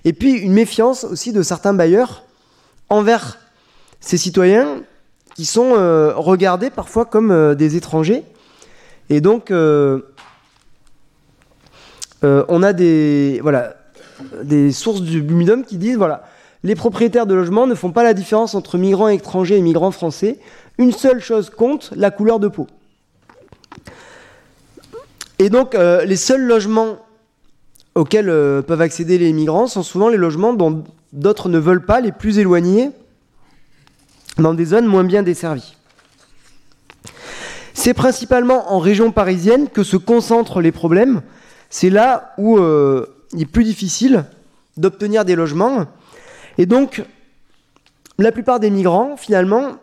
Et 0.05 0.13
puis 0.13 0.33
une 0.33 0.53
méfiance 0.53 1.03
aussi 1.03 1.31
de 1.31 1.41
certains 1.41 1.73
bailleurs 1.73 2.23
envers 2.89 3.39
ces 3.99 4.17
citoyens 4.17 4.81
qui 5.35 5.45
sont 5.45 5.73
euh, 5.75 6.13
regardés 6.15 6.69
parfois 6.69 7.05
comme 7.05 7.31
euh, 7.31 7.55
des 7.55 7.75
étrangers. 7.75 8.23
Et 9.09 9.21
donc, 9.21 9.51
on 9.51 10.01
a 12.63 12.73
des, 12.73 13.39
voilà, 13.43 13.75
des 14.43 14.71
sources 14.71 15.01
du 15.01 15.21
Bumidum 15.21 15.65
qui 15.65 15.77
disent 15.77 15.97
voilà, 15.97 16.23
les 16.63 16.75
propriétaires 16.75 17.25
de 17.25 17.33
logements 17.33 17.67
ne 17.67 17.75
font 17.75 17.91
pas 17.91 18.03
la 18.03 18.13
différence 18.13 18.55
entre 18.55 18.77
migrants 18.77 19.09
étrangers 19.09 19.57
et 19.57 19.61
migrants 19.61 19.91
français. 19.91 20.39
Une 20.77 20.91
seule 20.91 21.21
chose 21.21 21.49
compte 21.49 21.91
la 21.95 22.11
couleur 22.11 22.39
de 22.39 22.47
peau. 22.47 22.67
Et 25.39 25.49
donc, 25.49 25.73
les 25.73 26.15
seuls 26.15 26.43
logements 26.43 26.99
auxquels 27.95 28.29
euh, 28.29 28.61
peuvent 28.61 28.81
accéder 28.81 29.17
les 29.17 29.33
migrants 29.33 29.67
sont 29.67 29.83
souvent 29.83 30.09
les 30.09 30.17
logements 30.17 30.53
dont 30.53 30.83
d'autres 31.11 31.49
ne 31.49 31.59
veulent 31.59 31.85
pas, 31.85 32.01
les 32.01 32.11
plus 32.11 32.39
éloignés, 32.39 32.91
dans 34.37 34.53
des 34.53 34.65
zones 34.65 34.87
moins 34.87 35.03
bien 35.03 35.21
desservies. 35.21 35.75
C'est 37.73 37.93
principalement 37.93 38.73
en 38.73 38.79
région 38.79 39.11
parisienne 39.11 39.67
que 39.67 39.83
se 39.83 39.97
concentrent 39.97 40.61
les 40.61 40.71
problèmes. 40.71 41.21
C'est 41.69 41.89
là 41.89 42.33
où 42.37 42.57
euh, 42.57 43.05
il 43.33 43.41
est 43.41 43.45
plus 43.45 43.63
difficile 43.63 44.25
d'obtenir 44.77 45.25
des 45.25 45.35
logements. 45.35 45.85
Et 46.57 46.65
donc, 46.65 47.03
la 48.17 48.31
plupart 48.31 48.59
des 48.59 48.69
migrants, 48.69 49.17
finalement, 49.17 49.77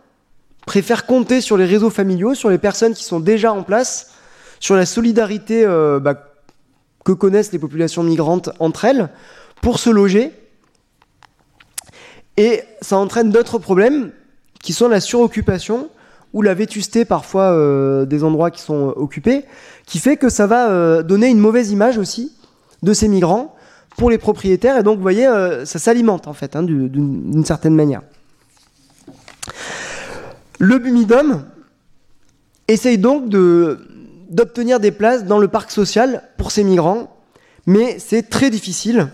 préfèrent 0.66 1.06
compter 1.06 1.40
sur 1.40 1.56
les 1.56 1.64
réseaux 1.64 1.90
familiaux, 1.90 2.34
sur 2.34 2.50
les 2.50 2.58
personnes 2.58 2.94
qui 2.94 3.04
sont 3.04 3.20
déjà 3.20 3.52
en 3.52 3.62
place, 3.62 4.12
sur 4.60 4.76
la 4.76 4.86
solidarité 4.86 5.64
euh, 5.64 5.98
bah, 5.98 6.14
que 7.04 7.12
connaissent 7.12 7.52
les 7.52 7.58
populations 7.58 8.02
migrantes 8.02 8.50
entre 8.58 8.84
elles 8.84 9.08
pour 9.62 9.78
se 9.78 9.90
loger. 9.90 10.32
Et 12.36 12.62
ça 12.80 12.96
entraîne 12.96 13.30
d'autres 13.30 13.58
problèmes 13.58 14.12
qui 14.62 14.72
sont 14.72 14.88
la 14.88 15.00
suroccupation 15.00 15.90
ou 16.32 16.42
la 16.42 16.54
vétusté 16.54 17.04
parfois 17.04 17.50
euh, 17.50 18.04
des 18.04 18.22
endroits 18.22 18.50
qui 18.50 18.62
sont 18.62 18.94
occupés, 18.96 19.44
qui 19.86 19.98
fait 19.98 20.16
que 20.16 20.28
ça 20.28 20.46
va 20.46 20.70
euh, 20.70 21.02
donner 21.02 21.28
une 21.28 21.40
mauvaise 21.40 21.70
image 21.72 21.98
aussi 21.98 22.32
de 22.82 22.92
ces 22.92 23.08
migrants 23.08 23.56
pour 23.96 24.10
les 24.10 24.18
propriétaires. 24.18 24.78
Et 24.78 24.82
donc, 24.82 24.96
vous 24.96 25.02
voyez, 25.02 25.28
ça 25.64 25.78
s'alimente 25.78 26.26
en 26.26 26.32
fait, 26.32 26.56
hein, 26.56 26.62
d'une 26.62 27.44
certaine 27.44 27.74
manière. 27.74 28.02
Le 30.58 30.78
Bumidum 30.78 31.44
essaye 32.68 32.98
donc 32.98 33.28
d'obtenir 33.28 34.78
des 34.78 34.90
places 34.90 35.24
dans 35.24 35.38
le 35.38 35.48
parc 35.48 35.70
social 35.70 36.22
pour 36.36 36.50
ces 36.50 36.64
migrants, 36.64 37.16
mais 37.66 37.98
c'est 37.98 38.28
très 38.28 38.50
difficile 38.50 39.08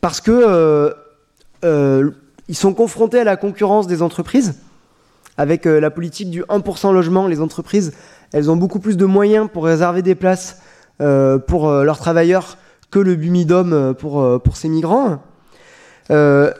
parce 0.00 0.20
que 0.20 0.30
euh, 0.30 0.90
euh, 1.64 2.10
sont 2.52 2.74
confrontés 2.74 3.20
à 3.20 3.24
la 3.24 3.36
concurrence 3.36 3.86
des 3.86 4.02
entreprises. 4.02 4.60
Avec 5.36 5.66
euh, 5.66 5.80
la 5.80 5.90
politique 5.90 6.30
du 6.30 6.42
1% 6.42 6.92
logement, 6.92 7.26
les 7.26 7.40
entreprises, 7.40 7.92
elles 8.32 8.50
ont 8.50 8.56
beaucoup 8.56 8.80
plus 8.80 8.96
de 8.96 9.04
moyens 9.06 9.48
pour 9.52 9.64
réserver 9.64 10.02
des 10.02 10.14
places 10.14 10.60
pour 11.46 11.70
leurs 11.70 11.98
travailleurs 11.98 12.58
que 12.90 12.98
le 12.98 13.16
Bumidom 13.16 13.94
pour, 13.94 14.40
pour 14.42 14.56
ces 14.56 14.68
migrants. 14.68 15.22
Il 16.10 16.54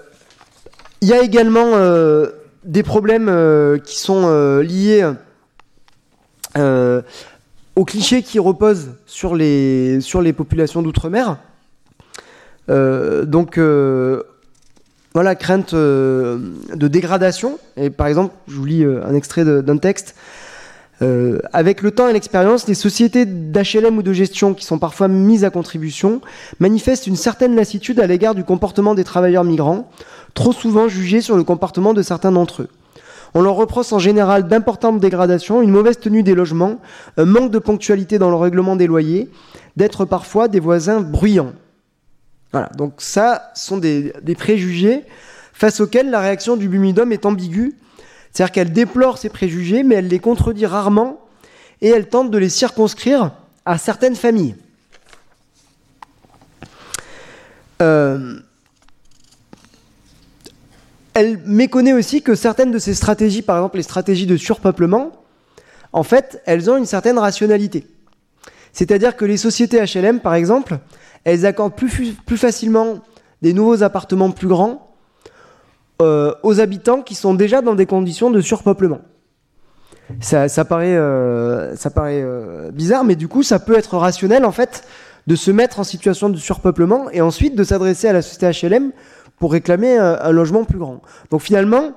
y 1.03 1.13
a 1.13 1.23
également 1.23 1.73
des 2.65 2.83
problèmes 2.83 3.81
qui 3.85 3.99
sont 3.99 4.61
liés 4.61 5.05
euh, 6.57 7.03
aux 7.77 7.85
clichés 7.85 8.23
qui 8.23 8.41
reposent 8.41 8.95
sur 9.07 9.37
les, 9.37 10.01
populations 10.37 10.83
d'outre-mer. 10.83 11.39
Euh, 12.71 13.25
donc, 13.25 13.57
euh, 13.57 14.25
voilà, 15.15 15.37
crainte 15.37 15.77
de 15.77 16.89
dégradation. 16.89 17.61
Et 17.77 17.91
par 17.91 18.09
exemple, 18.09 18.35
je 18.49 18.57
vous 18.57 18.65
lis 18.65 18.85
un 18.85 19.15
extrait 19.15 19.45
d'un 19.45 19.79
texte. 19.79 20.17
Avec 21.53 21.83
le 21.83 21.91
temps 21.91 22.09
et 22.09 22.13
l'expérience, 22.13 22.67
les 22.67 22.75
sociétés 22.75 23.25
d'HLM 23.25 23.99
ou 23.99 24.03
de 24.03 24.13
gestion 24.13 24.55
qui 24.55 24.65
sont 24.65 24.79
parfois 24.79 25.09
mises 25.09 25.45
à 25.45 25.51
contribution 25.51 26.21
manifestent 26.59 27.07
une 27.07 27.17
certaine 27.17 27.55
lassitude 27.55 28.01
à 28.01 28.07
l'égard 28.07 28.35
du 28.35 28.45
comportement 28.45 28.95
des 28.95 29.05
travailleurs 29.05 29.45
migrants, 29.45 29.91
trop 30.35 30.53
souvent 30.53 30.89
jugés 30.89 31.21
sur 31.21 31.37
le 31.37 31.45
comportement 31.45 31.95
de 31.95 32.03
certains 32.03 32.33
d'entre 32.33 32.63
eux. 32.63 32.69
On 33.35 33.43
leur 33.43 33.55
reproche 33.55 33.93
en 33.93 33.99
général 33.99 34.49
d'importantes 34.49 35.01
dégradations, 35.01 35.63
une 35.63 35.71
mauvaise 35.71 35.99
tenue 35.99 36.23
des 36.23 36.35
logements, 36.35 36.81
un 37.17 37.25
manque 37.25 37.51
de 37.51 37.59
ponctualité 37.59 38.19
dans 38.19 38.31
le 38.31 38.37
règlement 38.37 38.77
des 38.77 38.87
loyers, 38.87 39.31
d'être 39.77 40.05
parfois 40.05 40.49
des 40.49 40.61
voisins 40.61 41.01
bruyants. 41.01 41.53
Voilà, 42.53 42.71
donc 42.77 42.95
ça 42.99 43.51
sont 43.55 43.77
des, 43.77 44.13
préjugés 44.37 45.05
face 45.53 45.81
auxquels 45.81 46.11
la 46.11 46.21
réaction 46.21 46.57
du 46.57 46.69
Bumidum 46.69 47.13
est 47.13 47.27
ambiguë. 47.27 47.75
C'est-à-dire 48.39 48.53
qu'elle 48.53 48.73
déplore 48.73 49.19
ces 49.19 49.31
préjugés, 49.31 49.83
mais 49.83 49.97
elle 49.97 50.07
les 50.07 50.21
contredit 50.21 50.65
rarement 50.65 51.19
et 51.81 51.89
elle 51.89 52.09
tente 52.09 52.31
de 52.31 52.39
les 52.39 52.49
circonscrire 52.49 53.33
à 53.67 53.79
certaines 53.79 54.15
familles. 54.15 54.55
Euh, 57.83 58.39
elle 61.15 61.39
méconnaît 61.47 61.93
aussi 61.93 62.23
que 62.23 62.37
certaines 62.37 62.71
de 62.71 62.79
ces 62.79 62.95
stratégies, 62.95 63.43
par 63.43 63.57
exemple 63.57 63.79
les 63.79 63.83
stratégies 63.83 64.27
de 64.27 64.37
surpeuplement, 64.37 65.11
en 65.93 66.05
fait, 66.05 66.41
elles 66.47 66.71
ont 66.71 66.77
une 66.77 66.87
certaine 66.87 67.19
rationalité. 67.19 67.89
C'est-à-dire 68.73 69.17
que 69.17 69.25
les 69.25 69.37
sociétés 69.37 69.85
HLM, 69.85 70.21
par 70.21 70.35
exemple, 70.35 70.79
elles 71.25 71.45
accordent 71.45 71.75
plus 71.75 72.37
facilement 72.37 73.01
des 73.43 73.53
nouveaux 73.53 73.83
appartements 73.83 74.31
plus 74.31 74.47
grands 74.47 74.88
euh, 76.01 76.35
aux 76.43 76.61
habitants 76.61 77.03
qui 77.03 77.15
sont 77.15 77.35
déjà 77.35 77.63
dans 77.63 77.75
des 77.75 77.87
conditions 77.87 78.31
de 78.31 78.41
surpeuplement. 78.41 79.01
Ça, 80.21 80.49
paraît, 80.65 80.97
euh, 80.97 81.77
ça 81.77 81.91
paraît 81.91 82.23
euh, 82.23 82.71
bizarre, 82.71 83.05
mais 83.05 83.15
du 83.15 83.29
coup, 83.29 83.43
ça 83.43 83.59
peut 83.59 83.77
être 83.77 83.99
rationnel, 83.99 84.47
en 84.47 84.53
fait, 84.53 84.85
de 85.27 85.37
se 85.37 85.51
mettre 85.51 85.81
en 85.81 85.85
situation 85.85 86.31
de 86.31 86.39
surpeuplement 86.39 87.11
et 87.11 87.21
ensuite 87.21 87.55
de 87.55 87.63
s'adresser 87.63 88.09
à 88.09 88.15
la 88.15 88.23
société 88.23 88.67
HLM 88.67 88.93
pour 89.39 89.53
réclamer 89.53 89.99
un, 89.99 90.33
logement 90.33 90.65
plus 90.65 90.79
grand. 90.79 91.03
Donc 91.31 91.43
finalement, 91.43 91.93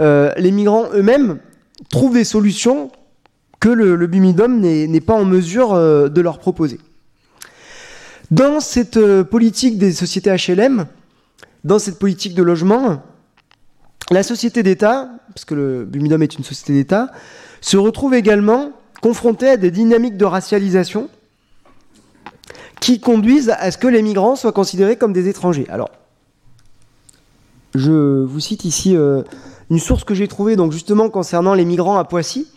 euh, 0.00 0.32
les 0.36 0.52
migrants 0.52 0.86
eux-mêmes 0.94 1.38
trouvent 1.90 2.14
des 2.14 2.24
solutions 2.24 2.90
que 3.60 3.68
le, 3.68 3.96
le 3.96 4.06
Bumidum 4.06 4.60
n'est 4.60 5.00
pas 5.00 5.14
en 5.14 5.24
mesure 5.24 5.74
euh, 5.74 6.08
de 6.08 6.20
leur 6.20 6.38
proposer. 6.38 6.78
Dans 8.30 8.60
cette 8.60 8.96
euh, 8.96 9.24
politique 9.24 9.78
des 9.78 9.92
sociétés 9.92 10.30
HLM, 10.30 10.86
dans 11.64 11.78
cette 11.78 11.98
politique 11.98 12.34
de 12.34 12.42
logement, 12.42 13.02
la 14.10 14.22
société 14.22 14.62
d'État, 14.62 15.10
parce 15.34 15.44
que 15.44 15.54
le 15.54 15.84
Bumidum 15.84 16.22
est 16.22 16.34
une 16.36 16.44
société 16.44 16.72
d'État, 16.72 17.10
se 17.60 17.76
retrouve 17.76 18.14
également 18.14 18.72
confrontée 19.02 19.50
à 19.50 19.56
des 19.56 19.70
dynamiques 19.70 20.16
de 20.16 20.24
racialisation 20.24 21.08
qui 22.80 23.00
conduisent 23.00 23.50
à 23.58 23.70
ce 23.70 23.78
que 23.78 23.88
les 23.88 24.02
migrants 24.02 24.36
soient 24.36 24.52
considérés 24.52 24.96
comme 24.96 25.12
des 25.12 25.28
étrangers. 25.28 25.66
Alors, 25.68 25.90
je 27.74 28.22
vous 28.24 28.40
cite 28.40 28.64
ici 28.64 28.96
euh, 28.96 29.22
une 29.70 29.78
source 29.78 30.04
que 30.04 30.14
j'ai 30.14 30.28
trouvée 30.28 30.56
donc 30.56 30.72
justement 30.72 31.10
concernant 31.10 31.54
les 31.54 31.64
migrants 31.64 31.98
à 31.98 32.04
Poissy. 32.04 32.48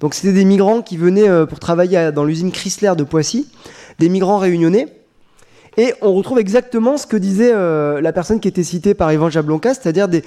Donc 0.00 0.14
c'était 0.14 0.32
des 0.32 0.44
migrants 0.44 0.82
qui 0.82 0.96
venaient 0.96 1.28
euh, 1.28 1.46
pour 1.46 1.58
travailler 1.58 2.10
dans 2.12 2.24
l'usine 2.24 2.52
Chrysler 2.52 2.92
de 2.96 3.04
Poissy, 3.04 3.48
des 3.98 4.08
migrants 4.08 4.38
réunionnais. 4.38 5.05
Et 5.76 5.92
on 6.00 6.14
retrouve 6.14 6.38
exactement 6.38 6.96
ce 6.96 7.06
que 7.06 7.16
disait 7.16 7.52
euh, 7.52 8.00
la 8.00 8.12
personne 8.12 8.40
qui 8.40 8.48
était 8.48 8.62
citée 8.62 8.94
par 8.94 9.12
Ivan 9.12 9.28
Jablonka, 9.28 9.74
c'est-à-dire 9.74 10.08
des, 10.08 10.22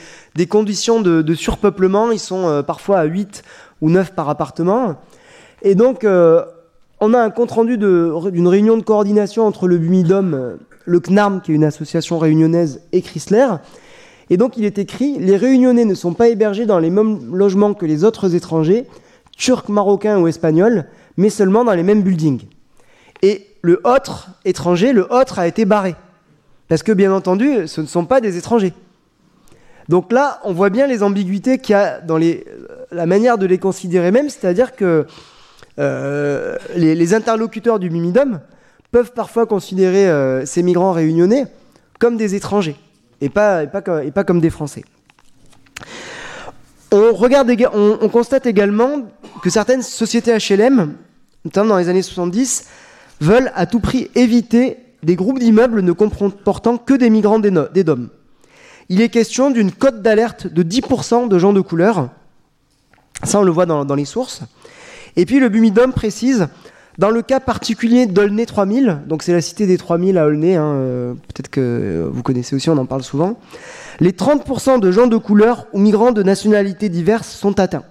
conditions 0.47 1.01
de, 1.01 1.33
surpeuplement. 1.33 2.11
Ils 2.11 2.19
sont 2.19 2.63
parfois 2.65 2.99
à 2.99 3.05
8 3.05 3.43
ou 3.81 3.89
9 3.89 4.13
par 4.13 4.29
appartement. 4.29 4.95
Et 5.63 5.75
donc, 5.75 6.05
on 6.05 7.13
a 7.13 7.19
un 7.19 7.29
compte-rendu 7.31 7.77
d'une 7.77 8.47
réunion 8.47 8.77
de 8.77 8.83
coordination 8.83 9.47
entre 9.47 9.67
le 9.67 9.77
Bumidom, 9.77 10.57
le 10.85 10.99
CNARM, 10.99 11.41
qui 11.41 11.51
est 11.51 11.55
une 11.55 11.63
association 11.63 12.19
réunionnaise, 12.19 12.81
et 12.91 13.01
Chrysler. 13.01 13.47
Et 14.29 14.37
donc 14.37 14.57
il 14.57 14.65
est 14.65 14.77
écrit 14.77 15.17
Les 15.19 15.37
Réunionnais 15.37 15.85
ne 15.85 15.95
sont 15.95 16.13
pas 16.13 16.29
hébergés 16.29 16.65
dans 16.65 16.79
les 16.79 16.89
mêmes 16.89 17.35
logements 17.35 17.73
que 17.73 17.85
les 17.85 18.03
autres 18.03 18.35
étrangers, 18.35 18.85
turcs, 19.37 19.69
marocains 19.69 20.19
ou 20.19 20.27
espagnols, 20.27 20.85
mais 21.17 21.29
seulement 21.29 21.63
dans 21.63 21.73
les 21.73 21.83
mêmes 21.83 22.03
buildings. 22.03 22.43
Le 23.61 23.81
autre 23.83 24.29
étranger, 24.45 24.93
le 24.93 25.11
autre 25.11 25.39
a 25.39 25.47
été 25.47 25.65
barré. 25.65 25.95
Parce 26.67 26.83
que 26.83 26.91
bien 26.91 27.11
entendu, 27.11 27.67
ce 27.67 27.81
ne 27.81 27.87
sont 27.87 28.05
pas 28.05 28.21
des 28.21 28.37
étrangers. 28.37 28.73
Donc 29.89 30.11
là, 30.11 30.39
on 30.43 30.53
voit 30.53 30.69
bien 30.69 30.85
les 30.85 31.01
ambiguïtés 31.01 31.57
qu'il 31.57 31.73
y 31.73 31.75
a 31.75 31.99
dans 31.99 32.17
les, 32.17 32.45
la 32.91 33.07
manière 33.07 33.39
de 33.39 33.47
les 33.47 33.57
considérer 33.57 34.11
même, 34.11 34.29
c'est-à-dire 34.29 34.75
que 34.75 35.07
euh, 35.79 36.57
les, 36.75 37.13
interlocuteurs 37.13 37.79
du 37.79 37.89
Mimidom 37.89 38.39
peuvent 38.91 39.13
parfois 39.13 39.47
considérer 39.47 40.07
euh, 40.07 40.45
ces 40.45 40.61
migrants 40.61 40.91
réunionnais 40.91 41.47
comme 41.99 42.17
des 42.17 42.35
étrangers 42.35 42.75
et 43.21 43.29
pas, 43.29 43.65
comme 43.65 44.39
des 44.39 44.49
Français. 44.49 44.83
On, 46.91 47.13
on, 48.01 48.09
constate 48.09 48.45
également 48.45 49.03
que 49.41 49.49
certaines 49.49 49.83
sociétés 49.83 50.35
HLM, 50.37 50.95
notamment 51.45 51.69
dans 51.69 51.77
les 51.77 51.89
années 51.89 52.01
70, 52.01 52.65
veulent 53.19 53.51
à 53.55 53.65
tout 53.65 53.79
prix 53.79 54.09
éviter 54.15 54.77
des 55.03 55.15
groupes 55.15 55.39
d'immeubles 55.39 55.81
ne 55.81 55.91
comportant 55.91 56.77
que 56.77 56.93
des 56.93 57.09
migrants 57.09 57.39
des, 57.39 57.51
des 57.73 57.83
DOM. 57.83 58.09
Il 58.89 59.01
est 59.01 59.09
question 59.09 59.51
d'une 59.51 59.71
cote 59.71 60.01
d'alerte 60.01 60.47
de 60.47 60.63
10% 60.63 61.27
de 61.27 61.39
gens 61.39 61.53
de 61.53 61.61
couleur. 61.61 62.09
Ça, 63.23 63.39
on 63.39 63.43
le 63.43 63.51
voit 63.51 63.65
dans, 63.65 63.85
dans 63.85 63.95
les 63.95 64.05
sources. 64.05 64.41
Et 65.15 65.25
puis 65.25 65.39
le 65.39 65.49
Bumidom 65.49 65.91
précise 65.91 66.47
dans 66.99 67.11
le 67.11 67.21
cas 67.21 67.39
particulier 67.39 68.07
d'Aulnay 68.07 68.45
3000, 68.45 69.03
donc 69.07 69.23
c'est 69.23 69.31
la 69.31 69.39
cité 69.39 69.65
des 69.65 69.77
3000 69.77 70.17
à 70.17 70.25
Aulnay, 70.25 70.57
hein, 70.57 70.65
euh, 70.65 71.13
peut-être 71.13 71.47
que 71.47 72.09
vous 72.11 72.23
connaissez 72.23 72.57
aussi, 72.57 72.69
on 72.69 72.77
en 72.77 72.85
parle 72.85 73.03
souvent, 73.03 73.39
les 74.01 74.11
30% 74.11 74.81
de 74.81 74.91
gens 74.91 75.07
de 75.07 75.15
couleur 75.15 75.67
ou 75.71 75.79
migrants 75.79 76.11
de 76.11 76.23
nationalités 76.23 76.89
diverses 76.89 77.29
sont 77.29 77.57
atteints. 77.57 77.85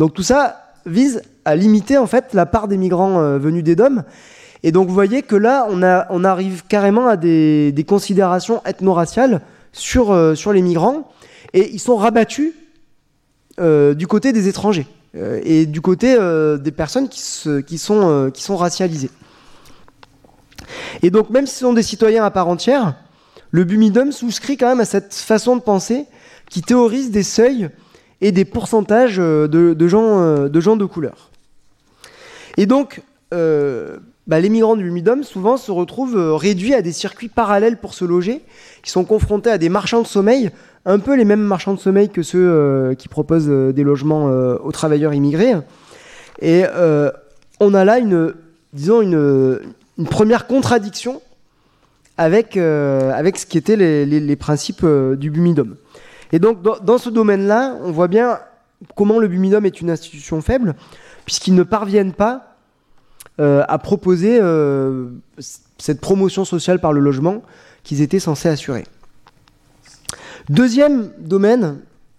Donc 0.00 0.12
tout 0.12 0.24
ça 0.24 0.63
vise 0.86 1.22
à 1.44 1.56
limiter 1.56 1.98
en 1.98 2.06
fait 2.06 2.34
la 2.34 2.46
part 2.46 2.68
des 2.68 2.76
migrants 2.76 3.20
euh, 3.20 3.38
venus 3.38 3.64
des 3.64 3.76
DOM. 3.76 4.04
Et 4.62 4.72
donc 4.72 4.88
vous 4.88 4.94
voyez 4.94 5.22
que 5.22 5.36
là, 5.36 5.68
on, 5.68 6.24
arrive 6.24 6.64
carrément 6.66 7.06
à 7.06 7.16
des, 7.16 7.84
considérations 7.86 8.62
ethno-raciales 8.64 9.42
sur, 9.72 10.10
euh, 10.10 10.34
sur 10.34 10.52
les 10.54 10.62
migrants, 10.62 11.10
et 11.52 11.70
ils 11.72 11.80
sont 11.80 11.96
rabattus 11.96 12.52
du 13.58 14.06
côté 14.08 14.32
des 14.32 14.48
étrangers. 14.48 14.86
Euh, 15.16 15.40
et 15.44 15.66
du 15.66 15.80
côté 15.80 16.16
euh, 16.18 16.58
des 16.58 16.72
personnes 16.72 17.08
qui, 17.08 17.20
qui, 17.66 17.78
sont, 17.78 18.08
euh, 18.08 18.30
qui 18.30 18.42
sont 18.42 18.56
racialisées. 18.56 19.10
Et 21.02 21.10
donc, 21.10 21.30
même 21.30 21.46
si 21.46 21.54
ce 21.54 21.60
sont 21.60 21.72
des 21.72 21.82
citoyens 21.82 22.24
à 22.24 22.30
part 22.30 22.48
entière, 22.48 22.96
le 23.50 23.64
Bumidum 23.64 24.10
souscrit 24.10 24.56
quand 24.56 24.68
même 24.68 24.80
à 24.80 24.84
cette 24.84 25.14
façon 25.14 25.54
de 25.56 25.60
penser 25.60 26.06
qui 26.50 26.62
théorise 26.62 27.10
des 27.10 27.22
seuils 27.22 27.70
et 28.20 28.32
des 28.32 28.44
pourcentages 28.44 29.16
de, 29.16 29.88
gens, 29.88 30.48
de 30.48 30.60
gens 30.60 30.76
de 30.76 30.84
couleur. 30.84 31.30
Et 32.56 32.66
donc, 32.66 33.02
bah, 33.30 34.40
les 34.40 34.48
migrants 34.48 34.76
du 34.76 34.84
Bumidum 34.84 35.22
souvent 35.24 35.56
se 35.56 35.70
retrouvent 35.70 36.34
réduits 36.36 36.74
à 36.74 36.82
des 36.82 36.92
circuits 36.92 37.28
parallèles 37.28 37.78
pour 37.78 37.94
se 37.94 38.04
loger, 38.04 38.40
qui 38.82 38.90
sont 38.90 39.04
confrontés 39.04 39.50
à 39.50 39.58
des 39.58 39.68
marchands 39.68 40.02
de 40.02 40.06
sommeil 40.06 40.50
un 40.86 40.98
peu 40.98 41.16
les 41.16 41.24
mêmes 41.24 41.42
marchands 41.42 41.74
de 41.74 41.80
sommeil 41.80 42.08
que 42.08 42.22
ceux 42.22 42.46
euh, 42.46 42.94
qui 42.94 43.08
proposent 43.08 43.48
euh, 43.48 43.72
des 43.72 43.82
logements 43.82 44.28
euh, 44.28 44.56
aux 44.62 44.72
travailleurs 44.72 45.14
immigrés. 45.14 45.54
Et 46.40 46.64
on 47.60 47.74
a 47.74 47.84
là 47.84 47.98
une, 47.98 48.34
disons, 48.72 49.00
une, 49.00 49.60
première 50.10 50.46
contradiction 50.48 51.22
avec, 52.18 52.56
avec 52.56 53.38
ce 53.38 53.46
qui 53.46 53.56
étaient 53.56 53.76
les, 53.76 54.36
principes 54.36 54.84
du 54.84 55.30
Bumidom. 55.30 55.76
Et 56.34 56.40
donc, 56.40 56.62
dans, 56.62 56.98
ce 56.98 57.10
domaine-là, 57.10 57.76
on 57.84 57.92
voit 57.92 58.08
bien 58.08 58.40
comment 58.96 59.20
le 59.20 59.28
Bumidom 59.28 59.64
est 59.64 59.80
une 59.80 59.88
institution 59.88 60.42
faible, 60.42 60.74
puisqu'ils 61.24 61.54
ne 61.54 61.62
parviennent 61.62 62.12
pas 62.12 62.56
à 63.38 63.78
proposer 63.78 64.40
cette 65.78 66.00
promotion 66.00 66.44
sociale 66.44 66.80
par 66.80 66.92
le 66.92 66.98
logement 66.98 67.42
qu'ils 67.84 68.00
étaient 68.00 68.18
censés 68.18 68.48
assurer. 68.48 68.84
Deuxième 70.48 71.10
domaine 71.18 71.78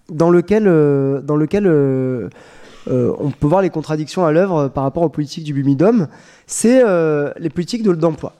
dans 0.09 0.29
lequel, 0.29 0.67
euh, 0.67 1.21
euh, 1.29 2.29
euh, 2.87 3.13
on 3.19 3.31
peut 3.31 3.47
voir 3.47 3.61
les 3.61 3.69
contradictions 3.69 4.25
à 4.25 4.31
l'œuvre 4.31 4.67
par 4.67 4.83
rapport 4.83 5.03
aux 5.03 5.09
politiques 5.09 5.43
du 5.43 5.53
Bumidom, 5.53 6.07
c'est 6.47 6.83
les 7.37 7.49
politiques 7.49 7.83
d'emploi. 7.83 8.33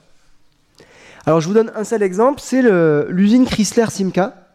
Alors 1.26 1.40
je 1.40 1.48
vous 1.48 1.54
donne 1.54 1.72
un 1.74 1.84
seul 1.84 2.02
exemple, 2.02 2.40
c'est 2.40 2.62
l'usine 3.10 3.44
Chrysler 3.44 3.86
Simca. 3.90 4.45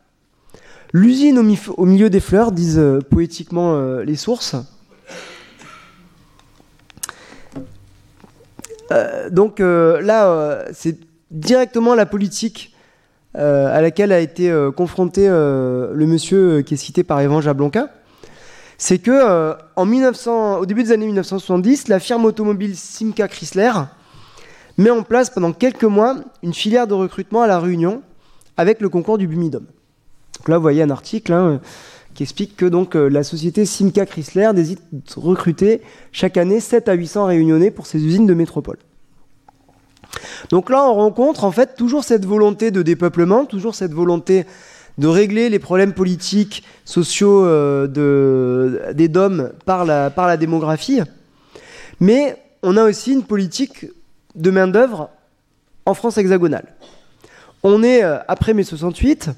L'usine 0.93 1.39
au, 1.39 1.85
milieu 1.85 2.09
des 2.09 2.19
fleurs, 2.19 2.51
disent 2.51 2.81
poétiquement 3.09 3.99
les 3.99 4.15
sources. 4.15 4.55
donc 9.31 9.59
là, 9.59 10.65
c'est 10.73 10.97
directement 11.31 11.95
la 11.95 12.05
politique 12.05 12.75
euh, 13.37 13.73
à 13.73 13.81
laquelle 13.81 14.11
a 14.11 14.19
été 14.19 14.51
euh, 14.51 14.71
confronté 14.71 15.25
euh, 15.25 15.93
le 15.93 16.05
monsieur 16.05 16.63
qui 16.63 16.73
est 16.73 16.77
cité 16.77 17.01
par 17.05 17.21
Evan 17.21 17.41
Jablonka, 17.41 17.87
c'est 18.77 18.97
que 18.97 19.55
en 19.75 19.85
1900, 19.85 20.57
au 20.57 20.65
début 20.65 20.83
des 20.83 20.91
années 20.91 21.05
1970, 21.05 21.87
la 21.87 21.99
firme 21.99 22.25
automobile 22.25 22.75
Simca 22.75 23.27
Chrysler 23.27 23.71
met 24.77 24.89
en 24.89 25.03
place 25.03 25.29
pendant 25.29 25.53
quelques 25.53 25.83
mois 25.83 26.15
une 26.41 26.53
filière 26.53 26.87
de 26.87 26.95
recrutement 26.95 27.43
à 27.43 27.47
La 27.47 27.59
Réunion 27.59 28.01
avec 28.57 28.81
le 28.81 28.89
concours 28.89 29.19
du 29.19 29.27
Bumidom. 29.27 29.63
Donc 30.37 30.49
là, 30.49 30.57
vous 30.57 30.61
voyez 30.61 30.81
un 30.81 30.89
article 30.89 31.33
hein, 31.33 31.61
qui 32.13 32.23
explique 32.23 32.55
que 32.55 32.65
donc 32.65 32.95
la 32.95 33.23
société 33.23 33.65
Simca 33.65 34.05
Chrysler 34.05 34.49
décide 34.53 34.79
de 34.91 35.01
recruter 35.19 35.81
chaque 36.11 36.37
année 36.37 36.59
7 36.59 36.89
à 36.89 36.93
800 36.93 37.25
réunionnais 37.25 37.71
pour 37.71 37.85
ses 37.85 38.03
usines 38.03 38.25
de 38.25 38.33
métropole. 38.33 38.77
Donc 40.49 40.69
là, 40.69 40.83
on 40.89 40.95
rencontre 40.95 41.43
en 41.43 41.51
fait 41.51 41.75
toujours 41.75 42.03
cette 42.03 42.25
volonté 42.25 42.71
de 42.71 42.81
dépeuplement, 42.81 43.45
toujours 43.45 43.75
cette 43.75 43.93
volonté 43.93 44.45
de 44.97 45.07
régler 45.07 45.49
les 45.49 45.59
problèmes 45.59 45.93
politiques, 45.93 46.63
sociaux 46.83 47.45
des 47.87 49.07
DOM 49.07 49.51
par 49.65 49.85
la, 49.85 50.09
par 50.09 50.27
la 50.27 50.37
démographie. 50.37 51.01
Mais 52.01 52.35
on 52.63 52.77
a 52.77 52.83
aussi 52.83 53.13
une 53.13 53.23
politique 53.23 53.87
de 54.35 54.51
main-d'œuvre 54.51 55.09
en 55.85 55.93
France 55.93 56.17
hexagonale. 56.17 56.65
On 57.63 57.83
est 57.83 58.03
euh, 58.03 58.17
après 58.27 58.53
mai 58.53 58.63
68, 58.63 59.29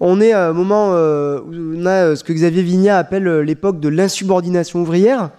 on 0.00 0.20
est 0.20 0.32
à 0.32 0.48
un 0.48 0.52
moment 0.52 0.90
euh, 0.92 1.40
où 1.40 1.76
on 1.76 1.86
a 1.86 2.06
euh, 2.06 2.16
ce 2.16 2.24
que 2.24 2.32
Xavier 2.32 2.62
Vignat 2.62 2.98
appelle 2.98 3.40
l'époque 3.40 3.80
de 3.80 3.88
l'insubordination 3.88 4.80
ouvrière, 4.80 5.30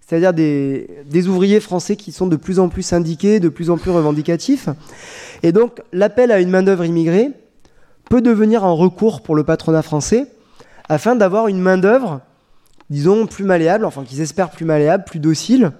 c'est-à-dire 0.00 0.32
des, 0.32 1.28
ouvriers 1.28 1.60
français 1.60 1.96
qui 1.96 2.12
sont 2.12 2.26
de 2.26 2.36
plus 2.36 2.58
en 2.58 2.68
plus 2.68 2.82
syndiqués, 2.82 3.40
de 3.40 3.48
plus 3.48 3.70
en 3.70 3.76
plus 3.76 3.90
revendicatifs. 3.90 4.68
Et 5.42 5.52
donc 5.52 5.80
l'appel 5.92 6.32
à 6.32 6.40
une 6.40 6.50
main-d'œuvre 6.50 6.84
immigrée 6.84 7.30
peut 8.08 8.22
devenir 8.22 8.64
un 8.64 8.72
recours 8.72 9.20
pour 9.22 9.34
le 9.34 9.44
patronat 9.44 9.82
français 9.82 10.26
afin 10.88 11.14
d'avoir 11.14 11.48
une 11.48 11.60
main-d'œuvre, 11.60 12.20
disons, 12.88 13.26
plus 13.26 13.44
malléable, 13.44 13.84
enfin 13.84 14.04
qu'ils 14.04 14.22
espèrent 14.22 14.50
plus 14.50 14.64
malléable, 14.64 15.04
plus 15.06 15.20
docile, 15.20 15.72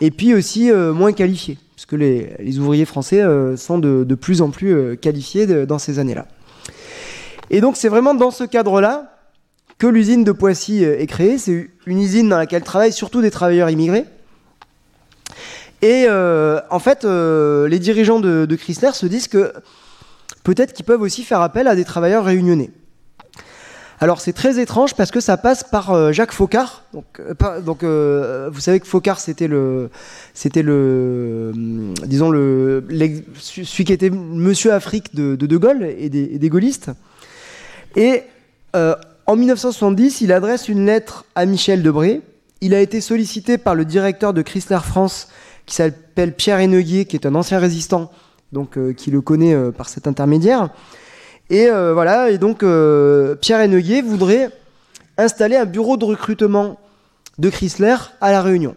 et 0.00 0.10
puis 0.10 0.32
aussi 0.34 0.72
moins 0.72 1.12
qualifiée 1.12 1.58
puisque 1.76 1.92
les, 1.92 2.58
ouvriers 2.58 2.86
français 2.86 3.22
euh, 3.22 3.56
sont 3.56 3.78
de, 3.78 4.14
plus 4.14 4.40
en 4.40 4.50
plus 4.50 4.74
euh, 4.74 4.96
qualifiés 4.96 5.46
dans 5.66 5.78
ces 5.78 5.98
années-là. 5.98 6.26
Et 7.50 7.60
donc 7.60 7.76
c'est 7.76 7.88
vraiment 7.88 8.14
dans 8.14 8.30
ce 8.30 8.44
cadre-là 8.44 9.12
que 9.78 9.86
l'usine 9.86 10.24
de 10.24 10.32
Poissy 10.32 10.84
euh, 10.84 10.98
est 10.98 11.06
créée. 11.06 11.38
C'est 11.38 11.70
une 11.86 12.00
usine 12.00 12.28
dans 12.28 12.38
laquelle 12.38 12.62
travaillent 12.62 12.92
surtout 12.92 13.20
des 13.20 13.30
travailleurs 13.30 13.70
immigrés. 13.70 14.04
Et 15.82 16.08
en 16.08 16.78
fait, 16.78 17.04
les 17.04 17.78
dirigeants 17.78 18.18
de, 18.18 18.56
Chrysler 18.56 18.92
se 18.92 19.06
disent 19.06 19.28
que 19.28 19.52
peut-être 20.42 20.72
qu'ils 20.72 20.86
peuvent 20.86 21.02
aussi 21.02 21.22
faire 21.22 21.42
appel 21.42 21.68
à 21.68 21.76
des 21.76 21.84
travailleurs 21.84 22.24
réunionnais. 22.24 22.70
Alors 23.98 24.20
c'est 24.20 24.34
très 24.34 24.60
étrange 24.60 24.94
parce 24.94 25.10
que 25.10 25.20
ça 25.20 25.36
passe 25.38 25.64
par 25.64 25.92
euh, 25.92 26.12
Jacques 26.12 26.32
Faucard. 26.32 26.84
Donc, 26.92 27.06
euh, 27.18 27.34
euh, 27.82 28.50
vous 28.52 28.60
savez 28.60 28.78
que 28.78 28.86
Faucard 28.86 29.18
c'était 29.18 29.48
le, 29.48 29.88
c'était 30.34 30.62
le, 30.62 31.52
disons 32.04 32.30
le, 32.30 32.84
celui 33.38 33.84
qui 33.84 33.92
était 33.92 34.10
Monsieur 34.10 34.72
Afrique 34.72 35.14
de 35.14 35.34
De, 35.34 35.56
Gaulle 35.56 35.82
et 35.82 36.10
des, 36.10 36.48
gaullistes. 36.50 36.90
Et 37.96 38.22
en 39.26 39.36
1970, 39.36 40.20
il 40.20 40.32
adresse 40.32 40.68
une 40.68 40.86
lettre 40.86 41.24
à 41.34 41.46
Michel 41.46 41.82
Debré. 41.82 42.20
Il 42.60 42.74
a 42.74 42.80
été 42.80 43.00
sollicité 43.00 43.58
par 43.58 43.74
le 43.74 43.84
directeur 43.84 44.34
de 44.34 44.42
Chrysler 44.42 44.78
France, 44.84 45.28
qui 45.64 45.74
s'appelle 45.74 46.34
Pierre 46.34 46.60
Henneguier, 46.60 47.06
qui 47.06 47.16
est 47.16 47.26
un 47.26 47.34
ancien 47.34 47.58
résistant, 47.58 48.12
donc 48.52 48.78
qui 48.96 49.10
le 49.10 49.20
connaît 49.22 49.56
par 49.72 49.88
cet 49.88 50.06
intermédiaire. 50.06 50.68
Et 51.48 51.68
euh, 51.68 51.94
voilà, 51.94 52.30
et 52.30 52.38
donc 52.38 52.62
euh, 52.62 53.36
Pierre 53.36 53.60
Henneguier 53.60 54.02
voudrait 54.02 54.50
installer 55.16 55.56
un 55.56 55.64
bureau 55.64 55.96
de 55.96 56.04
recrutement 56.04 56.78
de 57.38 57.50
Chrysler 57.50 57.96
à 58.20 58.32
La 58.32 58.42
Réunion. 58.42 58.74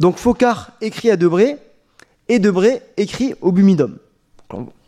Donc 0.00 0.16
Focard 0.16 0.72
écrit 0.80 1.10
à 1.10 1.16
Debré 1.16 1.58
et 2.28 2.38
Debré 2.38 2.82
écrit 2.96 3.34
au 3.42 3.52
Bumidum. 3.52 3.98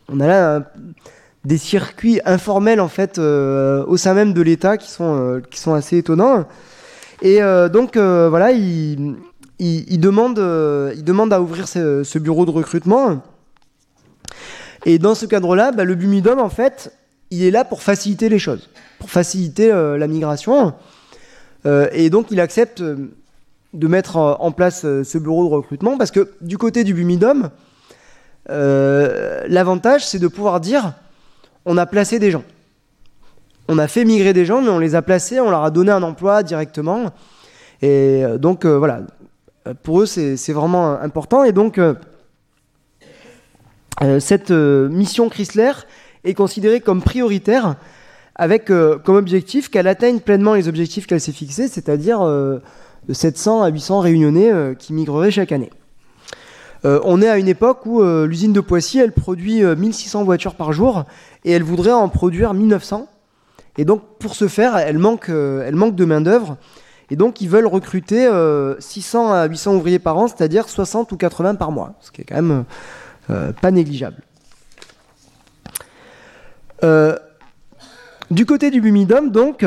On 0.08 0.20
a 0.20 0.26
là 0.26 0.72
des 1.44 1.58
circuits 1.58 2.20
informels 2.24 2.80
en 2.80 2.88
fait 2.88 3.18
euh, 3.18 3.84
au 3.86 3.96
sein 3.96 4.14
même 4.14 4.32
de 4.32 4.40
l'État 4.40 4.78
qui 4.78 4.90
sont, 4.90 5.42
qui 5.50 5.60
sont 5.60 5.74
assez 5.74 5.98
étonnants. 5.98 6.46
Et 7.22 7.40
donc 7.72 7.96
voilà, 7.96 8.52
il, 8.52 9.16
il, 9.58 9.98
demande, 9.98 10.38
il 10.94 11.04
demande 11.04 11.32
à 11.32 11.40
ouvrir 11.40 11.68
ce 11.68 12.18
bureau 12.18 12.44
de 12.44 12.50
recrutement. 12.50 13.22
Et 14.84 14.98
dans 14.98 15.14
ce 15.14 15.26
cadre-là, 15.26 15.72
bah, 15.72 15.84
le 15.84 15.94
Bumidum, 15.94 16.38
en 16.38 16.50
fait, 16.50 16.92
il 17.30 17.42
est 17.44 17.50
là 17.50 17.64
pour 17.64 17.82
faciliter 17.82 18.28
les 18.28 18.38
choses, 18.38 18.68
pour 18.98 19.10
faciliter 19.10 19.72
euh, 19.72 19.96
la 19.96 20.06
migration. 20.06 20.74
Euh, 21.66 21.88
et 21.92 22.10
donc, 22.10 22.30
il 22.30 22.40
accepte 22.40 22.80
euh, 22.82 23.10
de 23.72 23.88
mettre 23.88 24.16
en 24.16 24.52
place 24.52 24.82
ce 24.82 25.18
bureau 25.18 25.48
de 25.48 25.52
recrutement 25.52 25.98
parce 25.98 26.12
que 26.12 26.30
du 26.40 26.58
côté 26.58 26.84
du 26.84 26.94
Bumidum, 26.94 27.50
l'avantage, 28.48 30.06
c'est 30.06 30.20
de 30.20 30.28
pouvoir 30.28 30.60
dire 30.60 30.92
on 31.64 31.76
a 31.76 31.86
placé 31.86 32.18
des 32.18 32.30
gens. 32.30 32.44
On 33.68 33.78
a 33.78 33.88
fait 33.88 34.04
migrer 34.04 34.32
des 34.32 34.44
gens, 34.44 34.60
mais 34.60 34.68
on 34.68 34.78
les 34.78 34.94
a 34.94 35.02
placés, 35.02 35.40
on 35.40 35.50
leur 35.50 35.64
a 35.64 35.70
donné 35.70 35.90
un 35.90 36.02
emploi 36.02 36.42
directement. 36.42 37.12
Et 37.80 38.22
donc, 38.38 38.66
voilà, 38.66 39.00
pour 39.82 40.02
eux, 40.02 40.06
c'est 40.06 40.52
vraiment 40.52 41.00
important. 41.00 41.44
Et 41.44 41.52
donc, 41.52 41.78
euh, 44.02 44.18
cette 44.18 44.50
euh, 44.50 44.88
mission 44.88 45.28
Chrysler 45.28 45.72
est 46.24 46.34
considérée 46.34 46.80
comme 46.80 47.02
prioritaire 47.02 47.76
avec 48.34 48.70
euh, 48.70 48.98
comme 48.98 49.14
objectif 49.14 49.70
qu'elle 49.70 49.86
atteigne 49.86 50.18
pleinement 50.18 50.54
les 50.54 50.66
objectifs 50.66 51.06
qu'elle 51.06 51.20
s'est 51.20 51.32
fixés, 51.32 51.68
c'est-à-dire 51.68 52.20
de 52.24 52.60
700 53.12 53.62
à 53.62 53.68
800 53.68 54.00
réunionnais 54.00 54.74
qui 54.78 54.92
migreraient 54.92 55.30
chaque 55.30 55.52
année. 55.52 55.70
On 56.84 57.22
est 57.22 57.28
à 57.28 57.38
une 57.38 57.48
époque 57.48 57.86
où 57.86 58.02
l'usine 58.02 58.52
de 58.52 58.60
Poissy, 58.60 58.98
elle 58.98 59.12
produit 59.12 59.62
1600 59.62 60.24
voitures 60.24 60.54
par 60.54 60.72
jour 60.72 61.04
et 61.44 61.52
elle 61.52 61.62
voudrait 61.62 61.92
en 61.92 62.08
produire 62.10 62.52
1900. 62.52 63.08
Et 63.78 63.84
donc, 63.84 64.02
pour 64.18 64.34
ce 64.34 64.48
faire, 64.48 64.76
elle 64.76 64.98
manque, 64.98 65.30
elle 65.30 65.76
manque 65.76 65.96
de 65.96 66.04
main-d'œuvre. 66.04 66.58
Et 67.10 67.16
donc, 67.16 67.40
ils 67.40 67.48
veulent 67.48 67.66
recruter 67.66 68.28
600 68.78 69.32
à 69.32 69.46
800 69.46 69.76
ouvriers 69.76 69.98
par 69.98 70.18
an, 70.18 70.28
c'est-à-dire 70.28 70.68
60 70.68 71.10
ou 71.12 71.16
80 71.16 71.54
par 71.54 71.72
mois, 71.72 71.94
ce 72.00 72.10
qui 72.10 72.20
est 72.20 72.24
quand 72.24 72.34
même 72.34 72.64
euh, 73.30 73.52
pas 73.52 73.70
négligeable. 73.70 74.18
Euh, 76.82 77.16
du 78.30 78.44
côté 78.44 78.70
du 78.70 78.82
Bumidum, 78.82 79.30
donc, 79.30 79.64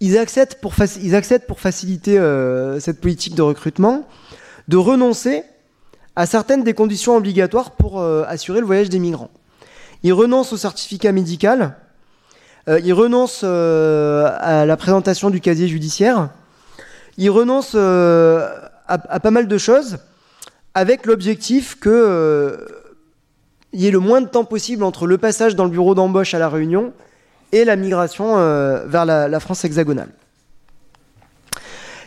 ils 0.00 0.18
acceptent 0.18 0.60
pour, 0.60 0.74
faciliter 0.74 2.18
euh, 2.18 2.78
cette 2.80 3.00
politique 3.00 3.34
de 3.34 3.42
recrutement 3.42 4.06
de 4.68 4.76
renoncer 4.76 5.42
à 6.16 6.26
certaines 6.26 6.64
des 6.64 6.74
conditions 6.74 7.16
obligatoires 7.16 7.72
pour 7.72 8.02
assurer 8.02 8.60
le 8.60 8.66
voyage 8.66 8.88
des 8.88 8.98
migrants. 8.98 9.30
Ils 10.02 10.12
renoncent 10.12 10.52
au 10.52 10.56
certificat 10.56 11.12
médical, 11.12 11.76
ils 12.68 12.92
renoncent 12.92 13.44
à 13.44 14.64
la 14.66 14.76
présentation 14.76 15.30
du 15.30 15.40
casier 15.40 15.68
judiciaire, 15.68 16.30
ils 17.18 17.30
renoncent 17.30 17.76
à, 18.88 19.20
pas 19.20 19.30
mal 19.30 19.48
de 19.48 19.58
choses 19.58 19.98
avec 20.76 21.06
l'objectif 21.06 21.80
qu'il 21.80 21.90
euh, 21.90 22.58
y 23.72 23.86
ait 23.86 23.90
le 23.90 23.98
moins 23.98 24.20
de 24.20 24.26
temps 24.26 24.44
possible 24.44 24.84
entre 24.84 25.06
le 25.06 25.16
passage 25.16 25.56
dans 25.56 25.64
le 25.64 25.70
bureau 25.70 25.94
d'embauche 25.94 26.34
à 26.34 26.38
La 26.38 26.48
Réunion 26.50 26.92
et 27.52 27.64
la 27.64 27.76
migration 27.76 28.36
euh, 28.36 28.84
vers 28.86 29.06
la, 29.06 29.40
France 29.40 29.64
hexagonale. 29.64 30.10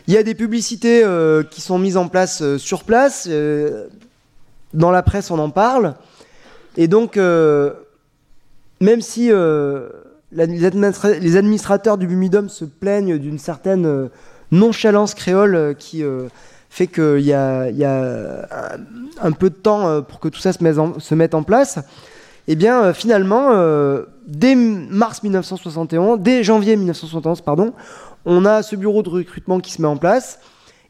Il 0.06 0.14
y 0.14 0.16
a 0.16 0.22
des 0.22 0.36
publicités 0.36 1.02
euh, 1.02 1.42
qui 1.42 1.60
sont 1.60 1.78
mises 1.80 1.96
en 1.96 2.06
place 2.06 2.56
sur 2.58 2.84
place. 2.84 3.28
Dans 4.74 4.90
la 4.90 5.02
presse, 5.02 5.30
on 5.30 5.38
en 5.38 5.50
parle. 5.50 5.94
Et 6.76 6.88
donc, 6.88 7.16
même 7.16 9.00
si 9.00 9.30
les 10.32 11.36
administrateurs 11.36 11.98
du 11.98 12.06
Bumidum 12.06 12.48
se 12.48 12.64
plaignent 12.64 13.18
d'une 13.18 13.38
certaine 13.38 14.08
nonchalance 14.52 15.14
créole 15.14 15.74
qui 15.78 16.04
fait 16.70 16.86
qu'il 16.86 17.20
y 17.20 17.34
a, 17.34 18.78
un, 19.20 19.32
peu 19.32 19.50
de 19.50 19.54
temps 19.54 19.88
euh, 19.88 20.00
pour 20.00 20.20
que 20.20 20.28
tout 20.28 20.38
ça 20.38 20.52
se, 20.52 21.14
mette 21.14 21.34
en 21.34 21.42
place. 21.42 21.80
Eh 22.46 22.54
bien, 22.54 22.82
euh, 22.82 22.94
finalement, 22.94 23.48
euh, 23.50 24.04
dès 24.26 24.54
mars 24.54 25.22
1971, 25.22 26.20
dès 26.20 26.44
janvier 26.44 26.76
1971, 26.76 27.40
pardon, 27.42 27.74
on 28.24 28.44
a 28.44 28.62
ce 28.62 28.76
bureau 28.76 29.02
de 29.02 29.08
recrutement 29.08 29.58
qui 29.58 29.72
se 29.72 29.82
met 29.82 29.88
en 29.88 29.96
place 29.96 30.38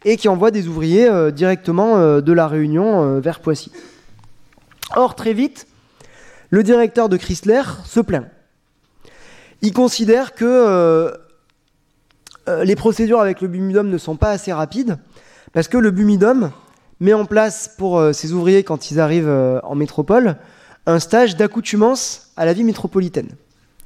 et 0.04 0.16
qui 0.16 0.28
envoie 0.28 0.50
des 0.50 0.66
ouvriers 0.68 1.10
directement 1.32 2.20
de 2.20 2.32
la 2.32 2.48
Réunion 2.48 3.20
vers 3.20 3.40
Poissy. 3.40 3.70
Or, 4.96 5.14
très 5.14 5.32
vite, 5.34 5.66
le 6.50 6.62
directeur 6.62 7.08
de 7.08 7.16
Chrysler 7.16 7.62
se 7.84 8.00
plaint. 8.00 8.26
Il 9.62 9.72
considère 9.72 10.34
que 10.34 11.12
les 12.48 12.76
procédures 12.76 13.20
avec 13.20 13.40
le 13.42 13.48
Bumidum 13.48 13.88
ne 13.88 13.98
sont 13.98 14.16
pas 14.16 14.30
assez 14.30 14.52
rapides 14.52 14.96
parce 15.52 15.68
que 15.68 15.76
le 15.76 15.90
Bumidum 15.90 16.50
met 17.00 17.14
en 17.14 17.24
place 17.24 17.74
pour 17.76 17.98
euh, 17.98 18.12
ses 18.12 18.32
ouvriers, 18.32 18.62
quand 18.62 18.90
ils 18.90 19.00
arrivent 19.00 19.28
euh, 19.28 19.58
en 19.64 19.74
métropole, 19.74 20.36
un 20.86 20.98
stage 20.98 21.36
d'accoutumance 21.36 22.30
à 22.36 22.44
la 22.44 22.52
vie 22.52 22.62
métropolitaine. 22.62 23.30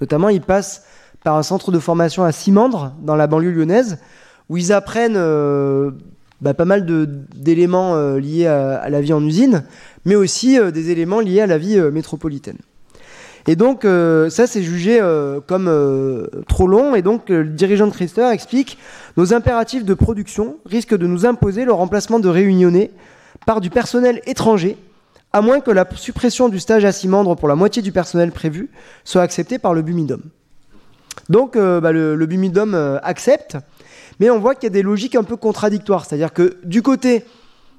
Notamment, 0.01 0.29
ils 0.29 0.43
passent 0.43 0.85
par 1.23 1.37
un 1.37 1.43
centre 1.43 1.71
de 1.71 1.79
formation 1.79 2.25
à 2.25 2.33
Simandre, 2.33 2.93
dans 3.01 3.17
la 3.17 3.27
banlieue 3.27 3.53
lyonnaise, 3.53 3.99
où 4.49 4.57
ils 4.57 4.73
apprennent 4.73 5.17
euh, 5.17 5.91
bah, 6.41 6.55
pas 6.55 6.65
mal 6.65 6.87
d'éléments 7.35 7.97
liés 8.17 8.47
à, 8.47 8.89
la 8.89 9.01
vie 9.01 9.13
en 9.13 9.25
usine, 9.25 9.65
mais 10.05 10.15
aussi 10.15 10.59
des 10.73 10.91
éléments 10.91 11.21
liés 11.21 11.41
à 11.41 11.47
la 11.47 11.59
vie 11.59 11.81
métropolitaine. 11.93 12.59
Et 13.47 13.57
donc, 13.57 13.85
euh, 13.85 14.31
ça, 14.31 14.47
c'est 14.47 14.63
jugé 14.63 14.99
euh, 15.01 15.41
comme 15.41 15.69
euh, 15.69 16.27
trop 16.49 16.67
long. 16.67 16.95
Et 16.95 17.03
donc, 17.03 17.29
le 17.29 17.45
dirigeant 17.45 17.87
de 17.87 17.93
Chrysler 17.93 18.31
explique 18.33 18.79
Nos 19.17 19.35
impératifs 19.35 19.85
de 19.85 19.95
production 19.95 20.57
risquent 20.65 20.97
de 20.97 21.07
nous 21.07 21.27
imposer 21.27 21.65
le 21.65 21.73
remplacement 21.73 22.21
de 22.21 22.29
réunionnais 22.29 22.91
par 23.47 23.61
du 23.61 23.69
personnel 23.69 24.23
étranger, 24.27 24.79
à 25.33 25.43
moins 25.43 25.61
que 25.61 25.71
la 25.71 25.87
suppression 25.95 26.49
du 26.49 26.59
stage 26.59 26.85
à 26.87 26.93
six 26.93 27.09
membres 27.09 27.35
pour 27.35 27.49
la 27.49 27.55
moitié 27.55 27.83
du 27.83 27.93
personnel 27.93 28.33
prévu 28.33 28.71
soit 29.05 29.23
acceptée 29.23 29.59
par 29.59 29.75
le 29.75 29.83
Bumidum. 29.83 30.23
Donc, 31.29 31.57
bah, 31.57 31.93
le, 31.93 32.15
le, 32.15 32.27
Bumidum 32.27 32.75
accepte, 33.03 33.59
mais 34.21 34.31
on 34.31 34.39
voit 34.39 34.55
qu'il 34.55 34.65
y 34.65 34.67
a 34.67 34.71
des 34.71 34.83
logiques 34.83 35.17
un 35.17 35.25
peu 35.25 35.37
contradictoires. 35.37 36.05
C'est-à-dire 36.05 36.33
que 36.33 36.57
du 36.65 36.83
côté 36.83 37.25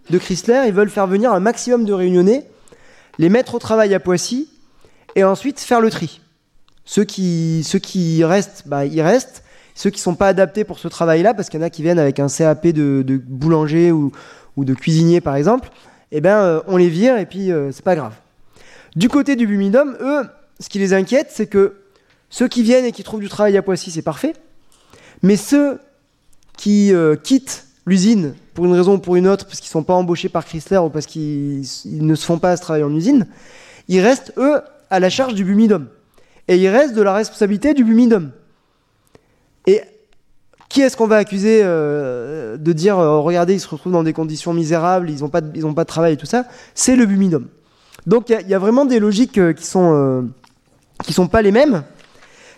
de 0.10 0.18
Chrysler, 0.18 0.64
ils 0.68 0.74
veulent 0.74 0.90
faire 0.90 1.08
venir 1.08 1.34
un 1.34 1.40
maximum 1.40 1.86
de 1.86 1.94
réunionnais, 1.94 2.48
les 3.18 3.30
mettre 3.30 3.56
au 3.56 3.60
travail 3.60 3.94
à 3.94 4.00
Poissy, 4.00 4.50
et 5.16 5.24
ensuite 5.24 5.60
faire 5.60 5.82
le 5.82 5.90
tri. 5.90 6.22
Ceux 6.86 7.04
qui, 7.04 8.24
restent, 8.24 8.64
bah, 8.68 8.86
ils 8.86 9.02
restent. 9.02 9.44
Ceux 9.74 9.90
qui 9.90 10.00
ne 10.00 10.04
sont 10.04 10.16
pas 10.16 10.28
adaptés 10.28 10.64
pour 10.64 10.80
ce 10.80 10.88
travail-là, 10.88 11.34
parce 11.34 11.50
qu'il 11.50 11.60
y 11.60 11.64
en 11.64 11.66
a 11.66 11.70
qui 11.70 11.82
viennent 11.82 12.00
avec 12.00 12.20
un 12.20 12.28
CAP 12.28 12.68
de, 12.68 13.04
boulanger 13.26 13.92
ou, 13.92 14.12
de 14.58 14.74
cuisinier 14.74 15.20
par 15.20 15.36
exemple, 15.36 15.70
eh 16.12 16.22
ben, 16.22 16.38
euh, 16.38 16.62
on 16.68 16.78
les 16.78 16.88
vire 16.88 17.18
et 17.18 17.26
puis 17.26 17.52
euh, 17.52 17.72
c'est 17.74 17.84
pas 17.84 17.96
grave. 17.96 18.14
Du 18.96 19.10
côté 19.10 19.36
du 19.36 19.48
Bumidum, 19.48 19.98
eux, 20.00 20.24
ce 20.62 20.70
qui 20.70 20.80
les 20.80 20.94
inquiète, 20.94 21.28
c'est 21.30 21.48
que 21.48 21.76
ceux 22.30 22.48
qui 22.48 22.64
viennent 22.64 22.86
et 22.86 22.94
qui 22.94 23.04
trouvent 23.04 23.20
du 23.20 23.28
travail 23.28 23.58
à 23.58 23.62
Poissy, 23.62 23.92
c'est 23.92 24.02
parfait. 24.02 24.34
Mais 25.22 25.36
ceux 25.36 25.80
qui 26.58 26.94
euh, 26.94 27.16
quittent 27.16 27.66
l'usine 27.86 28.36
pour 28.54 28.66
une 28.66 28.74
raison 28.74 28.96
ou 28.96 28.98
pour 29.00 29.16
une 29.16 29.28
autre, 29.28 29.46
parce 29.46 29.60
qu'ils 29.60 29.70
ne 29.70 29.74
sont 29.74 29.84
pas 29.84 29.94
embauchés 29.94 30.30
par 30.30 30.46
Chrysler 30.46 30.78
ou 30.78 30.90
parce 30.90 31.06
qu'ils 31.06 31.66
ne 31.86 32.16
se 32.16 32.26
font 32.26 32.40
pas 32.40 32.56
ce 32.56 32.62
travail 32.62 32.84
en 32.84 32.94
usine, 32.94 33.28
ils 33.88 34.00
restent, 34.00 34.34
eux, 34.38 34.62
à 34.90 35.00
la 35.00 35.10
charge 35.10 35.34
du 35.34 35.44
Bumidum. 35.44 35.88
Et 36.48 36.58
il 36.58 36.68
reste 36.68 36.96
de 36.96 37.02
la 37.02 37.14
responsabilité 37.14 37.74
du 37.74 37.84
Bumidum. 37.84 38.32
Et 39.68 39.82
qui 40.70 40.82
est-ce 40.82 40.96
qu'on 40.96 41.08
va 41.08 41.18
accuser 41.18 41.62
euh, 41.64 42.58
de 42.58 42.74
dire 42.74 42.98
euh, 42.98 43.20
regardez, 43.20 43.54
ils 43.54 43.60
se 43.60 43.68
retrouvent 43.68 43.94
dans 43.94 44.04
des 44.04 44.14
conditions 44.14 44.54
misérables, 44.54 45.10
ils 45.10 45.22
n'ont 45.22 45.30
pas, 45.30 45.42
pas 45.42 45.84
de 45.84 45.88
travail 45.88 46.14
et 46.14 46.18
tout 46.18 46.26
ça? 46.26 46.46
C'est 46.74 46.96
le 46.96 47.06
Bumidum. 47.06 47.48
Donc 48.06 48.30
il 48.30 48.48
y, 48.48 48.54
a 48.54 48.60
vraiment 48.60 48.86
des 48.86 49.00
logiques 49.00 49.40
qui 49.56 49.66
sont 49.66 50.30
qui 51.04 51.14
sont 51.14 51.28
pas 51.28 51.42
les 51.42 51.52
mêmes, 51.52 51.84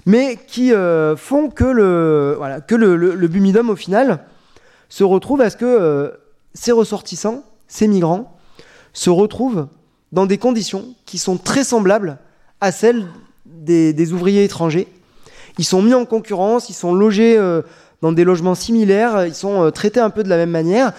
mais 0.07 0.39
qui 0.47 0.71
font 1.17 1.49
que 1.49 1.65
le 1.65 2.33
voilà 2.37 2.61
que 2.61 2.73
le, 2.73 3.27
Bumidum 3.27 3.69
au 3.69 3.75
final 3.75 4.21
se 4.89 5.03
retrouve 5.03 5.41
à 5.41 5.51
ce 5.51 5.57
que 5.57 6.11
ces 6.55 6.71
ressortissants, 6.71 7.43
ces 7.67 7.87
migrants, 7.87 8.35
se 8.93 9.09
retrouvent 9.11 9.67
dans 10.11 10.25
des 10.25 10.37
conditions 10.37 10.85
qui 11.05 11.17
sont 11.17 11.37
très 11.37 11.63
semblables 11.63 12.17
à 12.61 12.71
celles 12.71 13.05
des, 13.45 14.13
ouvriers 14.13 14.43
étrangers. 14.43 14.87
Ils 15.57 15.65
sont 15.65 15.81
mis 15.81 15.93
en 15.93 16.05
concurrence, 16.05 16.69
ils 16.69 16.73
sont 16.73 16.93
logés 16.93 17.37
euh, 17.37 17.61
dans 18.01 18.11
des 18.11 18.23
logements 18.23 18.55
similaires, 18.55 19.25
ils 19.25 19.35
sont 19.35 19.63
euh, 19.63 19.71
traités 19.71 19.99
un 19.99 20.09
peu 20.09 20.23
de 20.23 20.29
la 20.29 20.37
même 20.37 20.51
manière. 20.51 20.93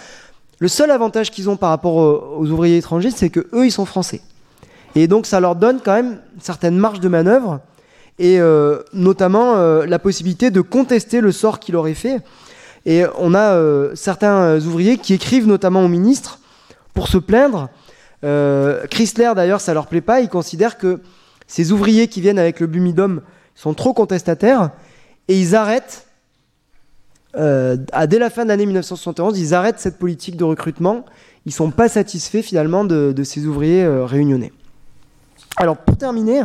Le 0.58 0.68
seul 0.68 0.90
avantage 0.90 1.30
qu'ils 1.30 1.48
ont 1.48 1.56
par 1.56 1.70
rapport 1.70 1.96
aux, 1.96 2.46
ouvriers 2.50 2.76
étrangers, 2.76 3.10
c'est 3.10 3.30
que 3.30 3.46
eux, 3.52 3.66
ils 3.66 3.72
sont 3.72 3.84
français. 3.84 4.20
Et 4.96 5.06
donc, 5.06 5.26
ça 5.26 5.38
leur 5.38 5.54
donne 5.54 5.80
quand 5.84 5.94
même 5.94 6.20
une 6.34 6.40
certaine 6.40 6.76
marge 6.76 6.98
de 6.98 7.08
manœuvre 7.08 7.60
et 8.18 8.40
euh, 8.40 8.78
notamment 8.92 9.56
la 9.56 9.98
possibilité 9.98 10.50
de 10.50 10.60
contester 10.60 11.20
le 11.20 11.32
sort 11.32 11.60
qu'il 11.60 11.76
aurait 11.76 11.94
fait. 11.94 12.20
Et 12.86 13.04
on 13.18 13.34
a 13.34 13.60
certains 13.94 14.58
ouvriers 14.60 14.98
qui 14.98 15.14
écrivent 15.14 15.46
notamment 15.46 15.84
au 15.84 15.88
ministre 15.88 16.38
pour 16.94 17.08
se 17.08 17.18
plaindre 17.18 17.68
euh, 18.24 18.86
Chrysler, 18.88 19.32
d'ailleurs, 19.36 19.60
ça 19.60 19.74
leur 19.74 19.86
plaît 19.86 20.00
pas. 20.00 20.20
Ils 20.20 20.28
considèrent 20.28 20.78
que 20.78 21.00
ces 21.46 21.72
ouvriers 21.72 22.08
qui 22.08 22.20
viennent 22.20 22.38
avec 22.38 22.60
le 22.60 22.66
Bumidum 22.66 23.22
sont 23.54 23.74
trop 23.74 23.92
contestataires 23.92 24.70
et 25.28 25.38
ils 25.38 25.54
arrêtent, 25.54 26.06
euh, 27.36 27.76
dès 28.06 28.18
la 28.18 28.30
fin 28.30 28.44
de 28.44 28.48
l'année 28.48 28.66
1971, 28.66 29.38
ils 29.38 29.54
arrêtent 29.54 29.80
cette 29.80 29.98
politique 29.98 30.36
de 30.36 30.44
recrutement. 30.44 31.04
Ils 31.46 31.52
sont 31.52 31.70
pas 31.70 31.88
satisfaits 31.88 32.42
finalement 32.42 32.84
de, 32.84 33.22
ces 33.24 33.46
ouvriers 33.46 33.84
euh, 33.84 34.04
réunionnais. 34.04 34.52
Alors, 35.56 35.76
pour 35.76 35.96
terminer, 35.96 36.42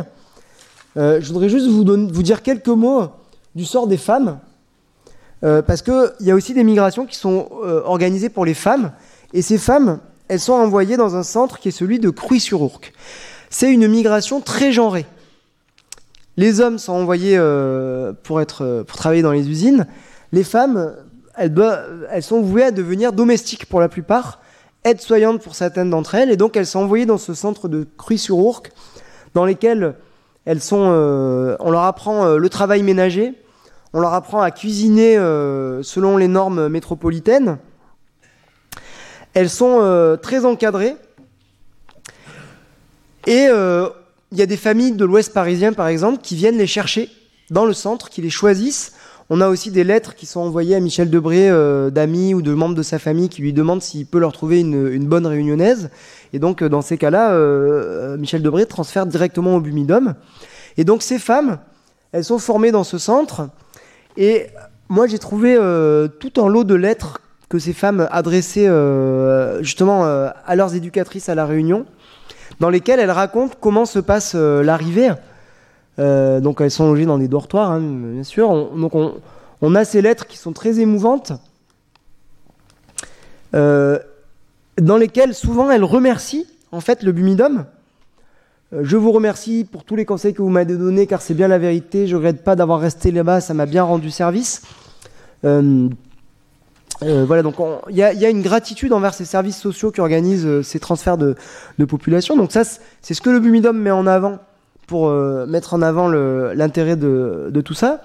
je 0.96 1.26
voudrais 1.26 1.48
juste 1.48 1.66
vous, 1.66 1.84
dire 2.22 2.42
quelques 2.42 2.68
mots 2.68 3.08
du 3.54 3.64
sort 3.64 3.86
des 3.86 3.96
femmes. 3.96 4.38
parce 5.40 5.82
qu'il 5.82 6.12
y 6.20 6.30
a 6.30 6.34
aussi 6.34 6.54
des 6.54 6.64
migrations 6.64 7.06
qui 7.06 7.16
sont 7.16 7.48
organisées 7.84 8.28
pour 8.28 8.44
les 8.44 8.54
femmes. 8.54 8.92
Et 9.32 9.42
ces 9.42 9.58
femmes, 9.58 9.98
elles 10.28 10.40
sont 10.40 10.52
envoyées 10.52 10.96
dans 10.96 11.16
un 11.16 11.22
centre 11.22 11.58
qui 11.58 11.68
est 11.68 11.72
celui 11.72 11.98
de 11.98 12.10
Cruy-sur-Ourcq. 12.10 12.92
C'est 13.50 13.72
une 13.72 13.86
migration 13.88 14.40
très 14.40 14.72
genrée. 14.72 15.06
Les 16.36 16.60
hommes 16.60 16.78
sont 16.78 16.92
envoyés 16.92 17.36
euh, 17.38 18.12
pour, 18.24 18.40
euh, 18.60 18.82
travailler 18.82 19.22
dans 19.22 19.32
les 19.32 19.48
usines. 19.48 19.86
Les 20.32 20.42
femmes, 20.42 20.96
elles, 21.36 22.22
sont 22.22 22.40
vouées 22.40 22.64
à 22.64 22.70
devenir 22.70 23.12
domestiques 23.12 23.66
pour 23.66 23.80
la 23.80 23.88
plupart, 23.88 24.40
aides-soignantes 24.82 25.40
pour 25.40 25.54
certaines 25.54 25.90
d'entre 25.90 26.16
elles, 26.16 26.30
et 26.30 26.36
donc 26.36 26.56
elles 26.56 26.66
sont 26.66 26.80
envoyées 26.80 27.06
dans 27.06 27.18
ce 27.18 27.34
centre 27.34 27.68
de 27.68 27.86
Cruy-sur-Ourcq, 27.96 28.72
dans 29.34 29.44
lesquels 29.44 29.94
elles 30.44 30.60
sont, 30.60 30.88
euh, 30.90 31.56
on 31.60 31.70
leur 31.70 31.82
apprend 31.82 32.36
le 32.36 32.48
travail 32.48 32.82
ménager, 32.82 33.34
on 33.92 34.00
leur 34.00 34.14
apprend 34.14 34.40
à 34.40 34.50
cuisiner 34.50 35.16
selon 35.82 36.16
les 36.16 36.28
normes 36.28 36.68
métropolitaines, 36.68 37.58
elles 39.34 39.50
sont 39.50 39.80
euh, 39.82 40.16
très 40.16 40.44
encadrées. 40.44 40.96
Et 43.26 43.46
euh, 43.48 43.88
il 44.32 44.38
y 44.38 44.42
a 44.42 44.46
des 44.46 44.56
familles 44.56 44.92
de 44.92 45.04
l'Ouest 45.04 45.32
parisien, 45.32 45.72
par 45.72 45.88
exemple, 45.88 46.20
qui 46.22 46.36
viennent 46.36 46.58
les 46.58 46.66
chercher 46.66 47.10
dans 47.50 47.66
le 47.66 47.72
centre, 47.72 48.10
qui 48.10 48.22
les 48.22 48.30
choisissent. 48.30 48.92
On 49.30 49.40
a 49.40 49.48
aussi 49.48 49.70
des 49.70 49.84
lettres 49.84 50.14
qui 50.14 50.26
sont 50.26 50.40
envoyées 50.40 50.76
à 50.76 50.80
Michel 50.80 51.10
Debré 51.10 51.48
euh, 51.50 51.90
d'amis 51.90 52.34
ou 52.34 52.42
de 52.42 52.52
membres 52.52 52.74
de 52.74 52.82
sa 52.82 52.98
famille 52.98 53.28
qui 53.28 53.42
lui 53.42 53.52
demandent 53.52 53.82
s'il 53.82 54.06
peut 54.06 54.18
leur 54.18 54.32
trouver 54.32 54.60
une, 54.60 55.06
bonne 55.06 55.26
réunionnaise. 55.26 55.90
Et 56.34 56.38
donc, 56.38 56.62
dans 56.62 56.82
ces 56.82 56.98
cas-là, 56.98 57.34
Michel 58.18 58.42
Debré 58.42 58.66
transfère 58.66 59.06
directement 59.06 59.56
au 59.56 59.60
Bumidum. 59.60 60.14
Et 60.76 60.84
donc, 60.84 61.02
ces 61.02 61.18
femmes, 61.18 61.58
elles 62.12 62.24
sont 62.24 62.38
formées 62.38 62.72
dans 62.72 62.84
ce 62.84 62.98
centre. 62.98 63.48
Et 64.16 64.48
moi, 64.88 65.06
j'ai 65.06 65.18
trouvé 65.20 65.54
tout 66.18 66.32
un 66.42 66.48
lot 66.48 66.64
de 66.64 66.74
lettres 66.74 67.20
que 67.54 67.60
ces 67.60 67.72
femmes 67.72 68.08
adressaient 68.10 68.66
euh, 68.66 69.62
justement 69.62 70.04
euh, 70.04 70.28
à 70.44 70.56
leurs 70.56 70.74
éducatrices 70.74 71.28
à 71.28 71.36
la 71.36 71.46
Réunion, 71.46 71.86
dans 72.58 72.68
lesquelles 72.68 72.98
elles 72.98 73.12
racontent 73.12 73.54
comment 73.60 73.84
se 73.84 74.00
passe 74.00 74.32
euh, 74.34 74.64
l'arrivée. 74.64 75.12
donc 75.98 76.60
elles 76.60 76.72
sont 76.72 76.88
logées 76.88 77.06
dans 77.06 77.18
des 77.18 77.28
dortoirs, 77.28 77.70
hein, 77.70 77.80
bien 77.80 78.24
sûr. 78.24 78.48
donc 78.76 78.96
on, 78.96 79.74
a 79.76 79.84
ces 79.84 80.02
lettres 80.02 80.26
qui 80.26 80.36
sont 80.36 80.52
très 80.52 80.80
émouvantes, 80.80 81.32
dans 84.80 84.96
lesquelles 84.96 85.34
souvent 85.34 85.70
elles 85.70 85.84
remercient 85.84 86.46
en 86.72 86.80
fait 86.80 87.02
le 87.02 87.12
Bumidum. 87.12 87.66
Je 88.72 88.96
vous 88.96 89.12
remercie 89.12 89.64
pour 89.70 89.84
tous 89.84 89.94
les 89.94 90.04
conseils 90.04 90.34
que 90.34 90.42
vous 90.42 90.48
m'avez 90.48 90.76
donnés, 90.76 91.06
car 91.06 91.22
c'est 91.22 91.34
bien 91.34 91.46
la 91.46 91.58
vérité. 91.58 92.08
Je 92.08 92.16
regrette 92.16 92.42
pas 92.42 92.56
d'avoir 92.56 92.80
resté 92.80 93.12
là-bas, 93.12 93.40
ça 93.40 93.54
m'a 93.54 93.66
bien 93.66 93.84
rendu 93.84 94.10
service. 94.10 94.62
Euh, 97.02 97.24
voilà, 97.26 97.42
donc 97.42 97.56
il 97.90 97.96
y, 97.96 98.02
a 98.02 98.30
une 98.30 98.42
gratitude 98.42 98.92
envers 98.92 99.14
ces 99.14 99.24
services 99.24 99.58
sociaux 99.58 99.90
qui 99.90 100.00
organisent 100.00 100.46
euh, 100.46 100.62
ces 100.62 100.78
transferts 100.78 101.18
de, 101.18 101.36
population. 101.86 102.36
Donc 102.36 102.52
ça, 102.52 102.62
c'est 103.02 103.14
ce 103.14 103.20
que 103.20 103.30
le 103.30 103.40
Bumidom 103.40 103.72
met 103.72 103.90
en 103.90 104.06
avant 104.06 104.38
pour 104.86 105.08
euh, 105.08 105.44
mettre 105.46 105.74
en 105.74 105.82
avant 105.82 106.08
l'intérêt 106.08 106.96
de, 106.96 107.62
tout 107.64 107.74
ça. 107.74 108.00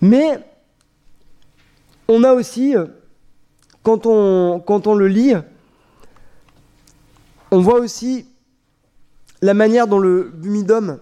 Mais 0.00 0.38
on 2.08 2.24
a 2.24 2.32
aussi, 2.32 2.74
quand 3.82 4.06
on, 4.06 4.60
quand 4.64 4.86
on 4.86 4.94
le 4.94 5.08
lit, 5.08 5.34
on 7.50 7.60
voit 7.60 7.80
aussi 7.80 8.26
la 9.42 9.54
manière 9.54 9.86
dont 9.86 9.98
le 9.98 10.30
Bumidom 10.34 10.98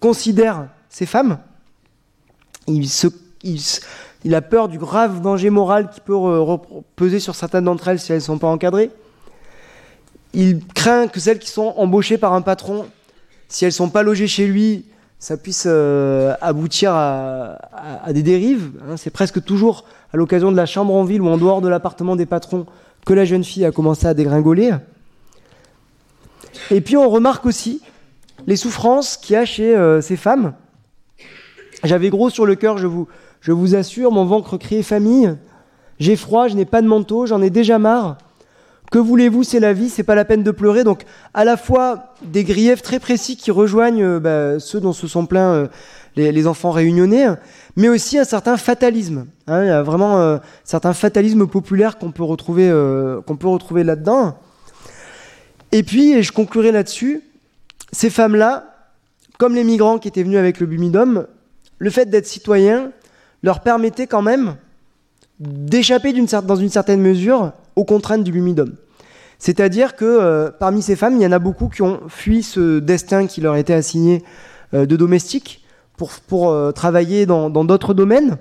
considère 0.00 0.68
ces 0.88 1.06
femmes. 1.06 1.38
Il 2.66 4.34
a 4.34 4.40
peur 4.40 4.68
du 4.68 4.78
grave 4.78 5.20
danger 5.20 5.50
moral 5.50 5.90
qui 5.90 6.00
peut 6.00 6.16
peser 6.96 7.18
sur 7.18 7.34
certaines 7.34 7.64
d'entre 7.64 7.88
elles 7.88 7.98
si 7.98 8.12
elles 8.12 8.18
ne 8.18 8.24
sont 8.24 8.38
pas 8.38 8.48
encadrées. 8.48 8.90
Il 10.34 10.64
craint 10.66 11.08
que 11.08 11.20
celles 11.20 11.38
qui 11.38 11.50
sont 11.50 11.74
embauchées 11.76 12.18
par 12.18 12.32
un 12.32 12.40
patron, 12.40 12.86
si 13.48 13.64
elles 13.64 13.70
ne 13.70 13.74
sont 13.74 13.90
pas 13.90 14.02
logées 14.02 14.28
chez 14.28 14.46
lui, 14.46 14.86
ça 15.18 15.36
puisse 15.36 15.64
euh, 15.66 16.34
aboutir 16.40 16.92
à, 16.94 17.58
des 18.12 18.22
dérives. 18.22 18.72
Hein. 18.88 18.96
C'est 18.96 19.10
presque 19.10 19.44
toujours 19.44 19.84
à 20.12 20.16
l'occasion 20.16 20.50
de 20.50 20.56
la 20.56 20.66
chambre 20.66 20.94
en 20.94 21.04
ville 21.04 21.20
ou 21.20 21.28
en 21.28 21.36
dehors 21.36 21.60
de 21.60 21.68
l'appartement 21.68 22.16
des 22.16 22.26
patrons 22.26 22.66
que 23.04 23.12
la 23.12 23.24
jeune 23.24 23.44
fille 23.44 23.64
a 23.64 23.72
commencé 23.72 24.06
à 24.06 24.14
dégringoler. 24.14 24.72
Et 26.70 26.80
puis 26.80 26.96
on 26.96 27.08
remarque 27.08 27.46
aussi 27.46 27.80
les 28.46 28.56
souffrances 28.56 29.16
qu'il 29.16 29.34
y 29.34 29.36
a 29.36 29.44
chez 29.44 29.74
euh, 29.76 30.00
ces 30.00 30.16
femmes. 30.16 30.54
J'avais 31.84 32.10
gros 32.10 32.30
sur 32.30 32.46
le 32.46 32.54
cœur, 32.54 32.78
je 32.78 32.86
vous, 32.86 33.08
je 33.40 33.52
vous 33.52 33.74
assure, 33.74 34.12
mon 34.12 34.24
ventre 34.24 34.56
criait 34.56 34.82
famille. 34.82 35.36
J'ai 35.98 36.16
froid, 36.16 36.48
je 36.48 36.54
n'ai 36.54 36.64
pas 36.64 36.82
de 36.82 36.86
manteau, 36.86 37.26
j'en 37.26 37.42
ai 37.42 37.50
déjà 37.50 37.78
marre. 37.78 38.18
que 38.90 38.98
voulez-vous, 38.98 39.42
c'est 39.42 39.60
la 39.60 39.72
vie, 39.72 39.88
c'est 39.88 40.02
pas 40.02 40.14
la 40.14 40.24
peine 40.24 40.42
de 40.42 40.50
pleurer. 40.50 40.84
Donc, 40.84 41.04
à 41.34 41.44
la 41.44 41.56
fois 41.56 42.14
des 42.22 42.44
griefs 42.44 42.82
très 42.82 43.00
précis 43.00 43.36
qui 43.36 43.50
rejoignent 43.50 44.04
euh, 44.04 44.20
bah, 44.20 44.60
ceux 44.60 44.80
dont 44.80 44.92
se 44.92 45.06
sont 45.06 45.26
plaints 45.26 45.52
euh, 45.52 45.68
les, 46.16 46.46
enfants 46.46 46.70
réunionnais, 46.70 47.26
mais 47.76 47.88
aussi 47.88 48.18
un 48.18 48.24
certain 48.24 48.56
fatalisme. 48.56 49.26
Hein. 49.46 49.64
il 49.64 49.68
y 49.68 49.70
a 49.70 49.82
vraiment 49.82 50.20
un 50.20 50.40
certain 50.62 50.92
fatalisme 50.92 51.46
populaire 51.46 51.98
qu'on 51.98 52.12
peut 52.12 52.22
retrouver, 52.22 52.70
qu'on 53.26 53.36
peut 53.36 53.48
retrouver 53.48 53.82
là-dedans. 53.82 54.36
Et 55.72 55.82
puis, 55.82 56.12
et 56.12 56.22
je 56.22 56.32
conclurai 56.32 56.70
là-dessus, 56.70 57.22
ces 57.92 58.10
femmes-là, 58.10 58.72
comme 59.38 59.54
les 59.54 59.64
migrants 59.64 59.98
qui 59.98 60.08
étaient 60.08 60.22
venus 60.22 60.38
avec 60.38 60.60
le 60.60 60.66
Bumidum, 60.66 61.26
le 61.78 61.90
fait 61.90 62.06
d'être 62.06 62.26
citoyen 62.26 62.92
leur 63.42 63.60
permettait 63.60 64.06
quand 64.06 64.22
même 64.22 64.56
d'échapper 65.40 66.12
dans 66.12 66.56
une 66.56 66.68
certaine 66.68 67.00
mesure 67.00 67.52
aux 67.74 67.84
contraintes 67.84 68.22
du 68.22 68.32
Bumidum. 68.32 68.76
C'est-à-dire 69.38 69.96
que 69.96 70.04
euh, 70.04 70.50
parmi 70.56 70.82
ces 70.82 70.94
femmes, 70.94 71.16
il 71.16 71.22
y 71.22 71.26
en 71.26 71.32
a 71.32 71.40
beaucoup 71.40 71.68
qui 71.68 71.82
ont 71.82 72.02
fui 72.08 72.44
ce 72.44 72.78
destin 72.78 73.26
qui 73.26 73.40
leur 73.40 73.56
était 73.56 73.72
assigné 73.72 74.22
euh, 74.74 74.86
de 74.86 74.94
domestique 74.94 75.64
pour, 75.96 76.50
euh, 76.50 76.70
travailler 76.70 77.26
dans 77.26 77.50
d'autres 77.50 77.94
domaines, 77.94 78.36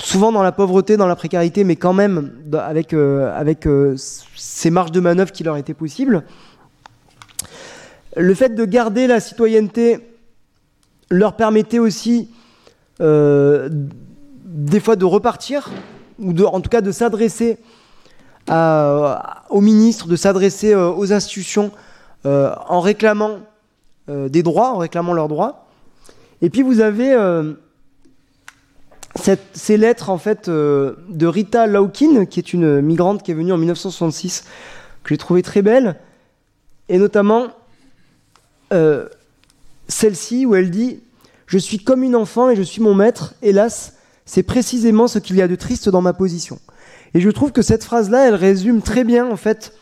souvent 0.00 0.32
dans 0.32 0.42
la 0.42 0.52
pauvreté, 0.52 0.96
dans 0.96 1.06
la 1.06 1.16
précarité, 1.16 1.64
mais 1.64 1.76
quand 1.76 1.92
même 1.92 2.32
avec, 2.52 2.92
avec 2.94 3.68
ces 3.96 4.70
marges 4.70 4.92
de 4.92 5.00
manœuvre 5.00 5.32
qui 5.32 5.44
leur 5.44 5.56
étaient 5.56 5.74
possibles. 5.74 6.24
Le 8.16 8.34
fait 8.34 8.54
de 8.54 8.64
garder 8.64 9.06
la 9.06 9.20
citoyenneté 9.20 10.00
leur 11.10 11.36
permettait 11.36 11.78
aussi 11.78 12.30
des 12.98 14.80
fois 14.80 14.96
de 14.96 15.04
repartir, 15.04 15.70
ou 16.18 16.32
de, 16.32 16.44
en 16.44 16.60
tout 16.60 16.70
cas 16.70 16.80
de 16.80 16.92
s'adresser 16.92 17.58
aux 18.48 19.60
ministres, 19.60 20.08
de 20.08 20.16
s'adresser 20.16 20.72
euh, 20.72 20.90
aux 20.90 21.12
institutions 21.12 21.70
euh, 22.26 22.52
en 22.68 22.80
réclamant 22.80 23.38
euh, 24.08 24.28
des 24.28 24.42
droits, 24.42 24.70
en 24.70 24.78
réclamant 24.78 25.12
leurs 25.12 25.28
droits. 25.28 25.66
Et 26.42 26.50
puis 26.50 26.62
vous 26.62 26.80
avez 26.80 27.14
ces 29.20 29.76
lettres 29.76 30.10
en 30.10 30.18
fait 30.18 30.48
de 30.48 31.26
Rita 31.26 31.66
Laukin, 31.66 32.24
qui 32.26 32.40
est 32.40 32.52
une 32.52 32.80
migrante 32.80 33.22
qui 33.22 33.30
est 33.30 33.34
venue 33.34 33.52
en 33.52 33.58
1966, 33.58 34.44
que 35.02 35.14
j'ai 35.14 35.18
trouvé 35.18 35.42
très 35.42 35.62
belle, 35.62 35.96
et 36.88 36.98
notamment 36.98 37.48
celle-ci 39.88 40.46
où 40.46 40.54
elle 40.54 40.70
dit 40.70 41.00
Je 41.46 41.58
suis 41.58 41.78
comme 41.78 42.02
une 42.02 42.16
enfant 42.16 42.50
et 42.50 42.56
je 42.56 42.62
suis 42.62 42.82
mon 42.82 42.94
maître, 42.94 43.34
hélas, 43.42 43.94
c'est 44.24 44.42
précisément 44.42 45.08
ce 45.08 45.18
qu'il 45.18 45.36
y 45.36 45.42
a 45.42 45.48
de 45.48 45.56
triste 45.56 45.88
dans 45.88 46.02
ma 46.02 46.12
position. 46.12 46.60
Et 47.14 47.20
je 47.20 47.30
trouve 47.30 47.52
que 47.52 47.62
cette 47.62 47.84
phrase-là, 47.84 48.28
elle 48.28 48.36
résume 48.36 48.82
très 48.82 49.04
bien 49.04 49.28
en 49.28 49.36
fait 49.36 49.74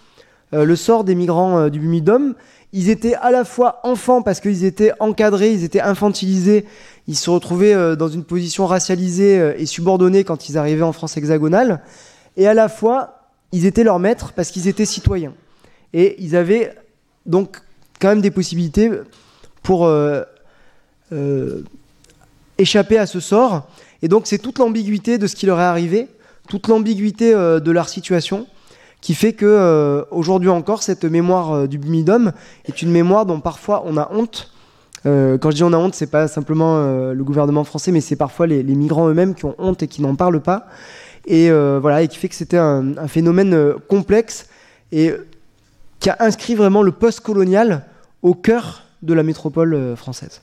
euh, 0.54 0.64
le 0.64 0.76
sort 0.76 1.04
des 1.04 1.14
migrants 1.14 1.58
euh, 1.58 1.68
du 1.68 1.78
Bumidum. 1.78 2.34
Ils 2.72 2.90
étaient 2.90 3.14
à 3.14 3.30
la 3.30 3.44
fois 3.44 3.80
enfants 3.82 4.22
parce 4.22 4.40
qu'ils 4.40 4.64
étaient 4.64 4.92
encadrés, 5.00 5.52
ils 5.52 5.64
étaient 5.64 5.80
infantilisés, 5.80 6.66
ils 7.06 7.16
se 7.16 7.30
retrouvaient 7.30 7.74
euh, 7.74 7.96
dans 7.96 8.08
une 8.08 8.24
position 8.24 8.66
racialisée 8.66 9.54
et 9.56 9.66
subordonnée 9.66 10.24
quand 10.24 10.48
ils 10.48 10.58
arrivaient 10.58 10.82
en 10.82 10.92
France 10.92 11.16
hexagonale, 11.16 11.82
et 12.36 12.46
à 12.46 12.54
la 12.54 12.68
fois 12.68 13.14
ils 13.52 13.64
étaient 13.64 13.84
leurs 13.84 13.98
maîtres 13.98 14.32
parce 14.32 14.50
qu'ils 14.50 14.68
étaient 14.68 14.84
citoyens. 14.84 15.32
Et 15.94 16.22
ils 16.22 16.36
avaient 16.36 16.74
donc 17.24 17.62
quand 17.98 18.08
même 18.08 18.20
des 18.20 18.30
possibilités 18.30 18.90
pour 19.62 19.90
échapper 22.58 22.98
à 22.98 23.06
ce 23.06 23.20
sort. 23.20 23.68
Et 24.02 24.08
donc 24.08 24.26
c'est 24.26 24.38
toute 24.38 24.58
l'ambiguïté 24.58 25.16
de 25.18 25.26
ce 25.26 25.34
qui 25.34 25.46
leur 25.46 25.60
est 25.60 25.64
arrivé, 25.64 26.08
toute 26.48 26.68
l'ambiguïté 26.68 27.32
euh, 27.32 27.60
de 27.60 27.70
leur 27.70 27.88
situation, 27.88 28.46
qui 29.00 29.14
fait 29.14 29.32
que 29.32 29.46
euh, 29.46 30.04
aujourd'hui 30.10 30.48
encore 30.48 30.82
cette 30.82 31.04
mémoire 31.04 31.52
euh, 31.52 31.66
du 31.66 31.78
Bumidum 31.78 32.32
est 32.66 32.82
une 32.82 32.90
mémoire 32.90 33.26
dont 33.26 33.40
parfois 33.40 33.82
on 33.86 33.96
a 33.96 34.10
honte. 34.12 34.52
quand 35.04 35.50
je 35.50 35.56
dis 35.56 35.62
on 35.62 35.72
a 35.72 35.78
honte, 35.78 35.94
c'est 35.94 36.10
pas 36.10 36.28
simplement 36.28 36.78
le 37.12 37.24
gouvernement 37.24 37.64
français, 37.64 37.92
mais 37.92 38.00
c'est 38.00 38.16
parfois 38.16 38.46
les, 38.46 38.62
migrants 38.62 39.08
eux-mêmes 39.08 39.34
qui 39.34 39.44
ont 39.44 39.54
honte 39.58 39.82
et 39.82 39.88
qui 39.88 40.02
n'en 40.02 40.16
parlent 40.16 40.42
pas. 40.42 40.66
Et 41.26 41.50
voilà, 41.50 42.02
et 42.02 42.08
qui 42.08 42.18
fait 42.18 42.28
que 42.28 42.34
c'était 42.34 42.58
un, 42.58 42.98
un, 42.98 43.08
phénomène 43.08 43.74
complexe 43.88 44.48
et 44.92 45.14
qui 46.00 46.10
a 46.10 46.16
inscrit 46.18 46.56
vraiment 46.56 46.82
le 46.82 46.92
post-colonial 46.92 47.86
au 48.22 48.34
cœur 48.34 48.82
de 49.02 49.14
la 49.14 49.22
métropole 49.22 49.96
française. 49.96 50.42